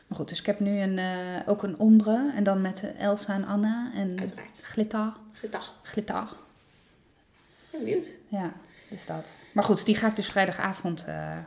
Maar 0.08 0.18
goed, 0.18 0.30
dus 0.30 0.40
ik 0.40 0.46
heb 0.46 0.60
nu 0.60 0.80
een, 0.82 1.00
eh, 1.00 1.06
ook 1.46 1.64
een 1.64 1.78
ombre. 1.78 2.32
En 2.36 2.44
dan 2.44 2.62
met 2.62 2.84
eh, 2.98 3.06
Elsa 3.06 3.34
en 3.34 3.46
Anna. 3.46 3.92
En 3.96 4.16
Uiteraard. 4.20 4.48
glitter. 4.62 5.12
Gedag. 5.34 5.74
Glitter. 5.84 6.22
Ik 6.22 7.72
ben 7.72 7.84
benieuwd. 7.84 8.06
Ja, 8.28 8.52
dus 8.94 9.06
dat. 9.06 9.30
Maar 9.54 9.64
goed, 9.64 9.86
die 9.86 9.96
ga 9.96 10.08
ik 10.08 10.16
dus 10.16 10.28
vrijdagavond... 10.28 11.06
eh, 11.08 11.38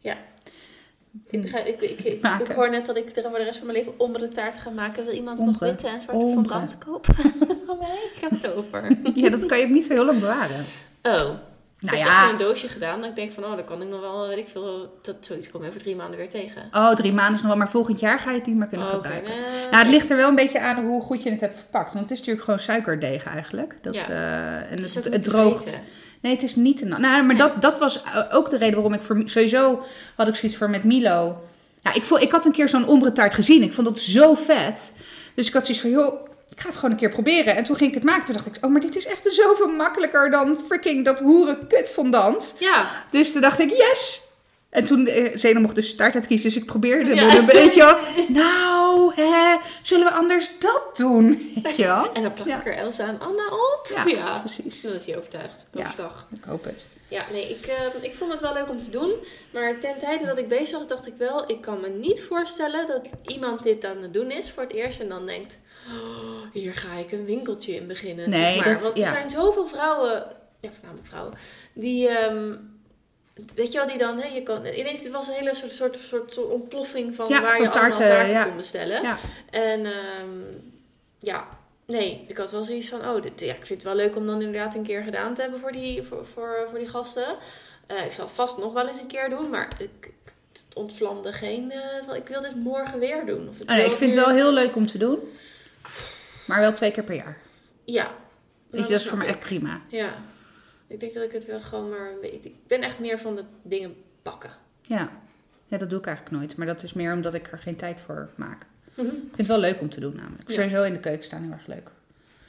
Ja. 0.00 0.16
Ik, 1.30 1.42
begrijp, 1.42 1.66
ik, 1.66 1.80
ik, 1.80 2.00
ik, 2.00 2.24
ik 2.40 2.52
hoor 2.54 2.70
net 2.70 2.86
dat 2.86 2.96
ik 2.96 3.10
voor 3.22 3.38
de 3.38 3.44
rest 3.44 3.56
van 3.58 3.66
mijn 3.66 3.78
leven 3.78 3.94
ombre 4.00 4.28
taart 4.28 4.56
ga 4.56 4.70
maken. 4.70 5.04
Wil 5.04 5.14
iemand 5.14 5.38
nog 5.38 5.58
witte 5.58 5.88
en 5.88 6.00
zwarte 6.00 6.24
Ombre. 6.24 6.32
fondant 6.48 6.78
kopen? 6.78 7.14
oh 7.66 7.82
ik 8.14 8.20
heb 8.20 8.30
het 8.30 8.52
over. 8.52 8.96
ja, 9.14 9.30
dat 9.30 9.46
kan 9.46 9.58
je 9.58 9.64
ook 9.64 9.70
niet 9.70 9.84
zo 9.84 9.92
heel 9.92 10.04
lang 10.04 10.20
bewaren. 10.20 10.64
Oh. 11.02 11.30
Ik 11.80 11.82
Nou 11.90 11.96
heb 11.98 12.06
in 12.06 12.12
ja, 12.12 12.30
een 12.30 12.36
doosje 12.38 12.68
gedaan. 12.68 13.00
Dat 13.00 13.08
ik 13.10 13.16
denk 13.16 13.32
van, 13.32 13.44
oh, 13.44 13.54
dan 13.56 13.64
kan 13.64 13.82
ik 13.82 13.88
nog 13.88 14.00
wel, 14.00 14.28
weet 14.28 14.38
ik 14.38 14.48
veel, 14.48 14.98
dat 15.02 15.16
zoiets 15.20 15.50
kom 15.50 15.62
je 15.62 15.68
over 15.68 15.80
drie 15.80 15.96
maanden 15.96 16.16
weer 16.18 16.28
tegen. 16.28 16.62
oh, 16.70 16.90
drie 16.94 17.12
maanden 17.12 17.34
is 17.34 17.40
nog 17.40 17.48
wel, 17.48 17.56
maar 17.56 17.68
volgend 17.70 18.00
jaar 18.00 18.18
ga 18.18 18.30
je 18.30 18.38
het 18.38 18.46
niet 18.46 18.56
meer 18.56 18.66
kunnen 18.66 18.86
Oh, 18.86 18.94
gebruiken. 18.94 19.30
nee. 19.30 19.40
Nou, 19.70 19.76
het 19.84 19.88
ligt 19.92 20.10
er 20.10 20.16
wel 20.16 20.28
een 20.28 20.34
beetje 20.34 20.60
aan 20.60 20.84
hoe 20.84 21.02
goed 21.02 21.22
je 21.22 21.30
het 21.30 21.40
hebt 21.40 21.56
verpakt. 21.56 21.92
Want 21.92 22.00
het 22.02 22.10
is 22.12 22.18
natuurlijk 22.18 22.44
gewoon 22.44 22.60
suikerdeeg 22.60 23.24
eigenlijk. 23.24 23.76
Dat, 23.82 23.94
Ja. 23.94 24.08
eh, 24.08 24.72
en 24.72 24.78
is 24.78 24.94
het, 24.94 25.04
het, 25.04 25.22
droogt. 25.22 25.80
Nee, 26.26 26.34
het 26.34 26.44
is 26.44 26.56
niet 26.56 26.76
te 26.78 26.84
na- 26.84 26.98
Nou, 26.98 27.22
maar 27.24 27.36
dat, 27.36 27.62
dat 27.62 27.78
was 27.78 28.02
eh, 28.02 28.22
ook 28.32 28.50
de 28.50 28.56
reden 28.56 28.74
waarom 28.74 28.92
ik 28.92 29.02
voor... 29.02 29.22
Sowieso 29.24 29.82
had 30.16 30.28
ik 30.28 30.34
zoiets 30.34 30.58
voor 30.58 30.70
met 30.70 30.84
Milo. 30.84 31.38
Ja, 31.82 31.94
ik, 31.94 32.04
vond, 32.04 32.22
ik 32.22 32.30
had 32.32 32.44
een 32.44 32.52
keer 32.52 32.68
zo'n 32.68 32.86
ombre 32.86 33.12
taart 33.12 33.34
gezien. 33.34 33.62
Ik 33.62 33.72
vond 33.72 33.86
dat 33.86 33.98
zo 33.98 34.34
vet. 34.34 34.92
Dus 35.34 35.46
ik 35.46 35.52
had 35.52 35.64
zoiets 35.66 35.82
van, 35.82 35.90
joh, 35.92 36.28
ik 36.50 36.60
ga 36.60 36.66
het 36.66 36.74
gewoon 36.76 36.90
een 36.90 36.96
keer 36.96 37.08
proberen. 37.10 37.56
En 37.56 37.64
toen 37.64 37.76
ging 37.76 37.88
ik 37.88 37.94
het 37.94 38.04
maken. 38.04 38.24
Toen 38.24 38.34
dacht 38.34 38.46
ik, 38.46 38.56
oh, 38.60 38.70
maar 38.70 38.80
dit 38.80 38.96
is 38.96 39.06
echt 39.06 39.32
zoveel 39.32 39.68
makkelijker 39.68 40.30
dan 40.30 40.58
freaking 40.66 41.04
dat 41.04 41.20
hoeren 41.20 41.66
kut 41.66 41.90
fondant. 41.92 42.56
Ja, 42.58 43.04
Dus 43.10 43.32
toen 43.32 43.40
dacht 43.40 43.58
ik, 43.60 43.70
yes! 43.70 44.22
En 44.76 44.84
toen, 44.84 45.06
eh, 45.06 45.30
Zeno 45.36 45.60
mocht 45.60 45.74
dus 45.74 45.94
taart 45.96 46.14
uitkiezen, 46.14 46.48
dus 46.48 46.58
ik 46.58 46.66
probeerde 46.66 47.14
Ja. 47.14 47.36
een 47.36 47.46
beetje. 47.60 47.98
Nou, 48.28 49.12
hè, 49.14 49.56
zullen 49.82 50.04
we 50.06 50.12
anders 50.12 50.50
dat 50.58 50.96
doen? 50.96 51.28
Weet 51.62 51.76
je 51.76 51.82
wel? 51.84 52.12
en 52.12 52.22
dan 52.22 52.32
plak 52.32 52.46
Ja. 52.46 52.58
ik 52.60 52.66
er 52.66 52.76
Elsa 52.76 53.08
en 53.08 53.20
Anna 53.20 53.46
op. 53.46 54.06
Ja, 54.06 54.38
precies. 54.38 54.80
Dan 54.80 54.92
is 54.92 55.06
hij 55.06 55.16
overtuigd. 55.16 55.66
Ja. 55.72 55.78
Overstag. 55.80 56.26
Ik 56.36 56.44
hoop 56.44 56.64
het. 56.64 56.88
Ja, 57.08 57.22
nee, 57.32 57.48
ik, 57.50 57.66
eh, 57.66 58.02
ik 58.04 58.14
vond 58.14 58.32
het 58.32 58.40
wel 58.40 58.52
leuk 58.52 58.68
om 58.70 58.82
te 58.82 58.90
doen. 58.90 59.12
Maar 59.52 59.78
ten 59.78 59.98
tijde 59.98 60.24
dat 60.26 60.38
ik 60.38 60.48
bezig 60.48 60.78
was, 60.78 60.86
dacht 60.86 61.06
ik 61.06 61.14
wel... 61.18 61.50
Ik 61.50 61.60
kan 61.60 61.80
me 61.80 61.88
niet 61.88 62.22
voorstellen 62.22 62.86
dat 62.86 63.08
iemand 63.26 63.62
dit 63.62 63.84
aan 63.84 64.02
het 64.02 64.14
doen 64.14 64.30
is 64.30 64.50
voor 64.50 64.62
het 64.62 64.72
eerst. 64.72 65.00
En 65.00 65.08
dan 65.08 65.26
denkt... 65.26 65.58
"Oh, 65.88 66.52
hier 66.52 66.74
ga 66.74 66.92
ik 66.98 67.12
een 67.12 67.24
winkeltje 67.24 67.74
in 67.74 67.86
beginnen. 67.86 68.30
Nee, 68.30 68.56
maar. 68.56 68.68
dat- 68.72 68.82
Want 68.82 68.96
ja. 68.96 69.06
er 69.06 69.12
zijn 69.12 69.30
zoveel 69.30 69.66
vrouwen... 69.66 70.26
Ja, 70.60 70.70
voornamelijk 70.72 71.08
vrouwen. 71.08 71.34
Die... 71.74 72.08
ehm, 72.08 72.54
Weet 73.54 73.72
je 73.72 73.78
wel, 73.78 73.86
die 73.88 73.98
dan, 73.98 74.20
hè, 74.20 74.26
je 74.34 74.42
kan, 74.42 74.66
ineens 74.66 75.02
het 75.02 75.12
was 75.12 75.28
een 75.28 75.34
hele 75.34 75.54
soort, 75.54 75.72
soort, 75.72 75.98
soort, 76.08 76.46
ontploffing 76.46 77.14
van 77.14 77.28
Ja, 77.28 77.42
waar 77.42 77.54
van 77.56 77.62
je 77.62 77.70
allemaal 77.70 77.88
taarten, 77.88 78.08
taarten 78.08 78.36
ja. 78.36 78.44
kon 78.44 78.56
bestellen. 78.56 79.02
Ja. 79.02 79.16
En 79.50 79.86
ehm, 79.86 80.28
ja, 81.18 81.48
nee, 81.86 82.24
ik 82.28 82.36
had 82.36 82.50
wel 82.50 82.64
zoiets 82.64 82.88
van, 82.88 83.08
oh, 83.08 83.22
dit, 83.22 83.40
ja, 83.40 83.54
ik 83.54 83.66
vind 83.66 83.68
het 83.68 83.82
wel 83.82 83.94
leuk 83.94 84.16
om 84.16 84.26
dan 84.26 84.42
inderdaad 84.42 84.74
een 84.74 84.82
keer 84.82 85.02
gedaan 85.02 85.34
te 85.34 85.40
hebben 85.40 85.60
voor 85.60 85.72
die, 85.72 86.02
voor, 86.02 86.26
voor, 86.26 86.66
voor 86.70 86.78
die 86.78 86.88
gasten. 86.88 87.36
Eh, 87.86 88.04
ik 88.04 88.12
zal 88.12 88.24
het 88.24 88.34
vast 88.34 88.58
nog 88.58 88.72
wel 88.72 88.88
eens 88.88 88.98
een 88.98 89.06
keer 89.06 89.28
doen, 89.30 89.50
maar 89.50 89.68
ik, 89.78 89.86
ik- 90.00 90.10
het 90.52 90.74
ontvlamde 90.74 91.32
geen, 91.32 91.72
van, 92.06 92.14
ik 92.14 92.28
wil 92.28 92.40
dit 92.40 92.54
morgen 92.56 92.98
weer 92.98 93.26
doen. 93.26 93.48
Of 93.48 93.60
Oh, 93.60 93.66
nee, 93.68 93.82
wil 93.82 93.90
ik 93.90 93.96
vind 93.96 94.14
het 94.14 94.24
wel 94.24 94.34
heel 94.34 94.52
leuk 94.52 94.76
om 94.76 94.86
te 94.86 94.98
doen. 94.98 95.18
Maar 96.46 96.60
wel 96.60 96.72
twee 96.72 96.90
keer 96.90 97.04
per 97.04 97.14
jaar. 97.14 97.36
Ja. 97.84 98.10
Je, 98.70 98.76
dat 98.78 98.90
is 98.90 99.06
voor 99.08 99.18
mij 99.18 99.26
ik. 99.26 99.32
echt 99.32 99.42
prima. 99.42 99.80
Ja. 99.88 100.08
Ik 100.86 101.00
denk 101.00 101.14
dat 101.14 101.24
ik 101.24 101.32
het 101.32 101.46
wel 101.46 101.60
gewoon 101.60 101.90
maar, 101.90 102.10
ik 102.20 102.52
ben 102.66 102.82
echt 102.82 102.98
meer 102.98 103.18
van 103.18 103.34
de 103.34 103.44
dingen 103.62 103.94
bakken. 104.22 104.50
Ja. 104.82 105.10
ja, 105.66 105.78
dat 105.78 105.90
doe 105.90 105.98
ik 105.98 106.06
eigenlijk 106.06 106.36
nooit. 106.36 106.56
Maar 106.56 106.66
dat 106.66 106.82
is 106.82 106.92
meer 106.92 107.12
omdat 107.12 107.34
ik 107.34 107.52
er 107.52 107.58
geen 107.58 107.76
tijd 107.76 108.00
voor 108.00 108.28
maak. 108.34 108.66
Mhm. 108.94 109.06
Ik 109.06 109.12
vind 109.14 109.36
het 109.36 109.46
wel 109.46 109.58
leuk 109.58 109.80
om 109.80 109.88
te 109.90 110.00
doen 110.00 110.16
namelijk. 110.16 110.48
Ja. 110.48 110.54
Sowieso 110.54 110.82
in 110.82 110.92
de 110.92 111.00
keuken 111.00 111.24
staan 111.24 111.42
heel 111.42 111.52
erg 111.52 111.66
leuk. 111.66 111.90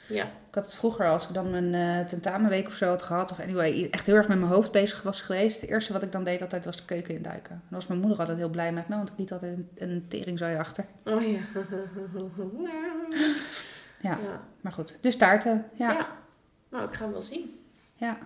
Ja. 0.08 0.24
Ik 0.24 0.54
had 0.54 0.64
het 0.64 0.74
vroeger, 0.74 1.08
als 1.08 1.28
ik 1.28 1.34
dan 1.34 1.54
een 1.54 1.74
eh, 1.74 2.06
tentamenweek 2.06 2.66
of 2.66 2.74
zo 2.74 2.86
had 2.86 3.02
gehad, 3.02 3.30
of 3.30 3.40
anyway, 3.40 3.88
echt 3.90 4.06
heel 4.06 4.14
erg 4.14 4.28
met 4.28 4.38
mijn 4.38 4.52
hoofd 4.52 4.72
bezig 4.72 5.02
was 5.02 5.20
geweest. 5.20 5.60
Het 5.60 5.70
eerste 5.70 5.92
wat 5.92 6.02
ik 6.02 6.12
dan 6.12 6.24
deed 6.24 6.42
altijd 6.42 6.64
was 6.64 6.76
de 6.76 6.84
keuken 6.84 7.14
induiken. 7.14 7.50
En 7.50 7.62
dan 7.68 7.78
was 7.78 7.86
mijn 7.86 8.00
moeder 8.00 8.18
altijd 8.18 8.38
heel 8.38 8.48
blij 8.48 8.72
met 8.72 8.88
me, 8.88 8.96
want 8.96 9.08
ik 9.08 9.18
liet 9.18 9.32
altijd 9.32 9.56
een, 9.56 9.68
een 9.74 10.04
teringzooi 10.08 10.56
achter. 10.56 10.84
Oh 11.04 11.22
ja. 11.22 11.38
Ja, 14.00 14.18
ja. 14.22 14.42
maar 14.60 14.72
goed. 14.72 14.98
Dus 15.00 15.16
taarten, 15.16 15.64
ja. 15.72 15.92
Ja. 15.92 16.06
Nou, 16.70 16.88
ik 16.88 16.94
ga 16.94 17.02
hem 17.02 17.12
wel 17.12 17.22
zien. 17.22 17.57
Ja. 17.98 18.18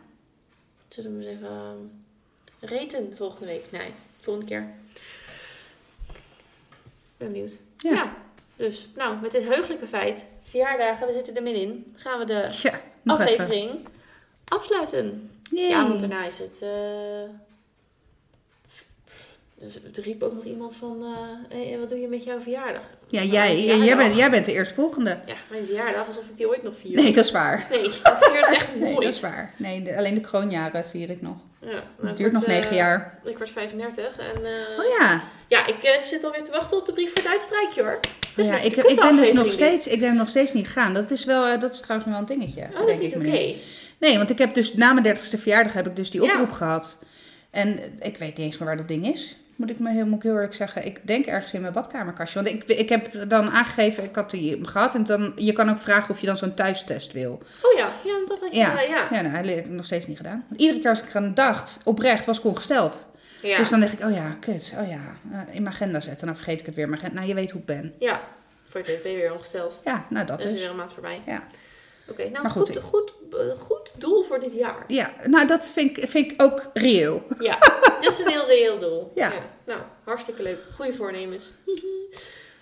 Zullen 0.88 1.18
we 1.18 1.26
eens 1.26 1.36
even 1.36 1.48
ehm, 1.48 1.78
reten 2.60 3.16
volgende 3.16 3.46
week? 3.46 3.64
Nee, 3.70 3.92
volgende 4.20 4.48
keer. 4.48 4.74
Ben 7.16 7.32
benieuwd. 7.32 7.58
Ja. 7.76 7.92
Ja. 7.92 8.16
Dus, 8.56 8.88
nou, 8.94 9.20
met 9.20 9.32
dit 9.32 9.48
heugelijke 9.48 9.86
feit, 9.86 10.28
verjaardagen, 10.42 11.06
we 11.06 11.12
zitten 11.12 11.36
er 11.36 11.42
middenin, 11.42 11.94
gaan 11.96 12.18
we 12.18 12.24
de 12.24 12.42
even. 12.44 12.80
aflevering 13.04 13.86
afsluiten. 14.44 15.30
Yay. 15.50 15.68
Ja, 15.68 15.88
want 15.88 16.00
daarna 16.00 16.24
is 16.24 16.38
het... 16.38 16.62
eh 16.62 17.50
dus 19.62 19.74
er 19.96 20.02
riep 20.02 20.22
ook 20.22 20.32
nog 20.34 20.44
iemand 20.44 20.74
van, 20.76 21.02
eh, 21.02 21.56
hey, 21.58 21.78
wat 21.78 21.88
doe 21.88 21.98
je 22.00 22.08
met 22.08 22.24
jouw 22.24 22.40
verjaardag? 22.40 22.82
Ja, 23.08 23.18
Nou, 23.20 23.32
jij, 23.32 23.60
jij, 23.84 23.96
bent, 23.96 24.16
jij 24.16 24.30
bent 24.30 24.44
de 24.44 24.52
eerstvolgende. 24.52 25.18
Ja, 25.26 25.34
mijn 25.50 25.64
verjaardag, 25.66 26.06
alsof 26.06 26.28
ik 26.28 26.36
die 26.36 26.48
ooit 26.48 26.62
nog 26.62 26.76
vier. 26.76 26.94
Nee, 27.02 27.12
dat 27.12 27.24
is 27.24 27.30
waar. 27.30 27.66
Nee, 27.70 27.84
ik 27.84 27.92
vier 27.92 28.46
het 28.46 28.54
echt 28.56 28.74
Nee, 28.76 28.92
nooit. 28.92 29.04
dat 29.04 29.14
is 29.14 29.20
waar. 29.20 29.54
Nee, 29.56 29.82
de- 29.82 29.96
alleen 29.96 30.14
de 30.14 30.20
kroonjaren 30.20 30.84
vier 30.90 31.10
ik 31.10 31.22
nog. 31.22 31.36
Ja, 31.60 31.68
nou, 31.68 31.82
Het 32.08 32.16
duurt 32.16 32.32
nog 32.32 32.44
word, 32.44 32.54
negen 32.54 32.70
eh, 32.70 32.76
jaar. 32.76 33.18
Ik 33.24 33.36
word 33.36 33.50
35 33.50 34.18
en 34.18 34.44
eh, 34.44 34.78
Oh 34.78 34.98
ja. 34.98 35.22
ja, 35.48 35.66
ik 35.66 35.82
eh, 35.82 36.02
zit 36.02 36.24
alweer 36.24 36.44
te 36.44 36.50
wachten 36.50 36.76
op 36.78 36.86
de 36.86 36.92
brief 36.92 37.08
voor 37.12 37.22
het 37.22 37.32
uitstrijkje 37.32 37.82
hoor. 37.82 38.00
Is 38.36 38.46
ja 38.46 38.56
ik, 38.56 38.72
ik 38.76 38.96
ben 39.00 39.16
dus 39.16 39.32
nog 39.32 39.52
steeds, 39.52 39.86
ik 39.86 40.00
ben 40.00 40.16
nog 40.16 40.28
steeds 40.28 40.52
niet 40.52 40.66
gegaan. 40.66 40.94
Dat 40.94 41.10
is, 41.10 41.24
wel, 41.24 41.46
eh, 41.46 41.60
dat 41.60 41.72
is 41.74 41.80
trouwens 41.80 42.10
nog 42.10 42.20
wel 42.20 42.28
een 42.30 42.38
dingetje. 42.38 42.62
Oh, 42.72 42.78
dat 42.78 42.88
is 42.88 42.98
niet 42.98 43.14
oké. 43.16 43.54
Nee, 43.98 44.16
want 44.16 44.30
ik 44.30 44.38
heb 44.38 44.54
dus 44.54 44.74
na 44.74 44.92
mijn 44.92 45.04
dertigste 45.04 45.38
verjaardag 45.38 45.72
heb 45.72 45.86
ik 45.86 45.96
dus 45.96 46.10
die 46.10 46.22
Ja. 46.22 46.32
oproep 46.32 46.50
gehad. 46.52 46.98
En 47.50 47.78
ik 48.00 48.16
weet 48.18 48.36
niet 48.36 48.46
eens 48.46 48.58
meer 48.58 48.68
waar 48.68 48.76
dat 48.76 48.88
ding 48.88 49.12
is. 49.12 49.36
Moet 49.56 49.70
ik, 49.70 49.78
me 49.78 49.90
heel, 49.90 50.06
moet 50.06 50.16
ik 50.16 50.22
heel 50.22 50.34
eerlijk 50.34 50.54
zeggen. 50.54 50.86
Ik 50.86 51.06
denk 51.06 51.26
ergens 51.26 51.52
in 51.52 51.60
mijn 51.60 51.72
badkamerkastje. 51.72 52.42
Want 52.42 52.54
ik, 52.54 52.64
ik 52.64 52.88
heb 52.88 53.28
dan 53.28 53.50
aangegeven, 53.50 54.04
ik 54.04 54.14
had 54.14 54.30
die 54.30 54.58
gehad. 54.68 54.94
En 54.94 55.04
dan, 55.04 55.32
je 55.36 55.52
kan 55.52 55.70
ook 55.70 55.78
vragen 55.78 56.10
of 56.10 56.20
je 56.20 56.26
dan 56.26 56.36
zo'n 56.36 56.54
thuistest 56.54 57.12
wil. 57.12 57.42
Oh 57.62 57.78
ja, 57.78 57.88
ja, 58.04 58.18
dat 58.26 58.40
had 58.40 58.52
je. 58.52 58.58
Ja, 58.58 58.72
Ja, 58.72 58.80
ja. 58.80 59.06
ja 59.10 59.20
nou, 59.20 59.34
hij 59.34 59.44
heeft 59.44 59.66
het 59.66 59.76
nog 59.76 59.84
steeds 59.84 60.06
niet 60.06 60.16
gedaan. 60.16 60.44
Want 60.48 60.60
iedere 60.60 60.80
keer 60.80 60.90
als 60.90 61.00
ik 61.02 61.08
eraan 61.08 61.34
dacht, 61.34 61.80
oprecht, 61.84 62.24
was 62.26 62.38
ik 62.38 62.44
ongesteld. 62.44 63.10
Ja. 63.42 63.56
Dus 63.56 63.68
dan 63.70 63.80
denk 63.80 63.92
ik, 63.92 64.04
oh 64.04 64.14
ja, 64.14 64.36
kut. 64.40 64.74
Oh 64.78 64.88
ja, 64.88 65.00
eh, 65.32 65.54
in 65.54 65.62
mijn 65.62 65.74
agenda 65.74 66.00
zetten. 66.00 66.26
Dan 66.26 66.36
vergeet 66.36 66.60
ik 66.60 66.66
het 66.66 66.74
weer. 66.74 66.88
Maar 66.88 67.00
nou, 67.12 67.26
je 67.26 67.34
weet 67.34 67.50
hoe 67.50 67.60
ik 67.60 67.66
ben. 67.66 67.94
ja. 67.98 68.20
Voor 68.66 68.80
het 68.80 68.90
weet 68.90 69.02
ben 69.02 69.12
je 69.12 69.18
weer 69.18 69.32
ongesteld. 69.32 69.80
Ja, 69.84 70.04
nou 70.08 70.26
dat 70.26 70.40
Dat 70.40 70.48
is 70.48 70.54
is. 70.54 70.60
weer 70.60 70.70
een 70.70 70.76
maand 70.76 70.92
voorbij. 70.92 71.22
Ja. 71.26 71.42
Oké, 72.08 72.28
nou 72.28 72.42
Maar 72.42 72.50
goed, 72.50 72.78
goed, 72.78 73.12
goed, 73.30 73.58
goed, 73.58 73.92
doel 73.96 74.22
voor 74.22 74.40
dit 74.40 74.52
jaar. 74.52 74.84
Ja, 74.86 75.14
nou 75.24 75.46
dat 75.46 75.68
vind 75.68 75.96
ik, 75.96 76.08
vind 76.08 76.32
ik 76.32 76.42
ook 76.42 76.70
reëel. 76.72 77.22
Ja, 77.38 77.58
dit 78.00 78.10
is 78.10 78.18
een 78.18 78.28
heel 78.28 78.46
reëel 78.46 78.78
doel. 78.78 79.12
Ja. 79.14 79.32
Nou, 79.66 79.80
hartstikke 80.04 80.42
leuk. 80.42 80.58
Goede 80.74 80.92
voornemens. 80.92 81.50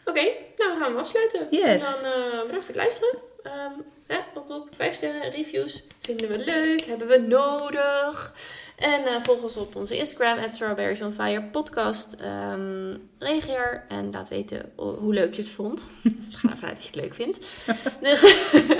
Oké, 0.05 0.23
nou 0.57 0.81
gaan 0.81 0.93
we 0.93 0.99
afsluiten. 0.99 1.47
Yes. 1.51 1.87
En 1.87 2.03
dan 2.03 2.13
eh, 2.13 2.31
bedankt 2.31 2.65
voor 2.65 2.75
het 2.75 2.77
luisteren. 2.77 3.19
Ehm 3.43 3.73
hè, 4.11 4.19
oproep, 4.35 4.69
5 4.77 4.95
sterren, 4.95 5.31
reviews. 5.31 5.83
Vinden 6.01 6.29
we 6.29 6.39
leuk, 6.39 6.85
hebben 6.85 7.09
we 7.09 7.19
nodig. 7.19 8.35
En 8.81 9.05
eh, 9.07 9.15
volg 9.23 9.43
ons 9.43 9.57
op 9.57 9.77
onze 9.77 9.97
Instagram, 9.97 10.39
at 10.45 10.55
Strawberries 10.55 11.01
on 11.01 11.13
Fire 11.13 11.43
podcast. 11.43 12.17
Ehm, 12.21 12.97
reageer 13.19 13.85
en 13.89 14.11
laat 14.13 14.29
weten 14.29 14.73
ho- 14.77 14.97
hoe 15.01 15.15
leuk 15.15 15.35
je 15.35 15.41
het 15.43 15.51
vond. 15.51 15.83
Ik 16.05 16.13
ga 16.39 16.49
ervan 16.51 16.69
uit 16.69 16.77
dat 16.77 16.85
je 16.85 16.91
het 16.93 17.01
leuk 17.01 17.15
vindt. 17.15 17.39
Dus, 18.01 18.35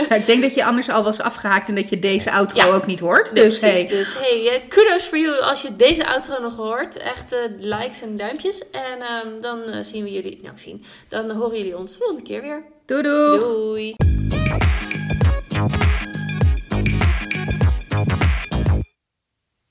Ja, 0.09 0.15
ik 0.15 0.27
denk 0.27 0.43
dat 0.43 0.55
je 0.55 0.65
anders 0.65 0.89
al 0.89 1.03
was 1.03 1.21
afgehaakt 1.21 1.69
en 1.69 1.75
dat 1.75 1.89
je 1.89 1.99
deze 1.99 2.31
outro 2.33 2.59
Ja. 2.69 2.75
ook 2.75 2.87
niet 2.87 3.01
hoort. 3.01 3.35
Dus 3.35 3.59
precies. 3.59 3.61
hey, 3.61 3.87
Dus 3.89 4.15
hey, 4.19 4.49
eh, 4.49 4.69
kudos 4.69 5.05
voor 5.07 5.19
jullie 5.19 5.43
als 5.43 5.63
je 5.63 5.77
deze 5.77 6.07
outro 6.07 6.41
nog 6.41 6.57
hoort. 6.57 6.97
Echt 6.97 7.35
likes 7.59 8.03
en 8.03 8.17
duimpjes. 8.17 8.63
En 8.71 9.01
ehm, 9.01 9.41
dan 9.41 9.63
eh, 9.63 9.83
zien 9.83 10.05
we 10.05 10.13
jullie, 10.13 10.41
nou 10.43 10.59
zien, 10.59 10.85
dan 11.09 11.31
horen 11.31 11.57
jullie 11.57 11.77
ons 11.79 11.93
de 11.93 11.99
volgende 11.99 12.23
keer 12.23 12.43
weer. 12.43 12.65
doei 12.87 13.03
doei. 13.03 13.39
Doei! 13.39 13.95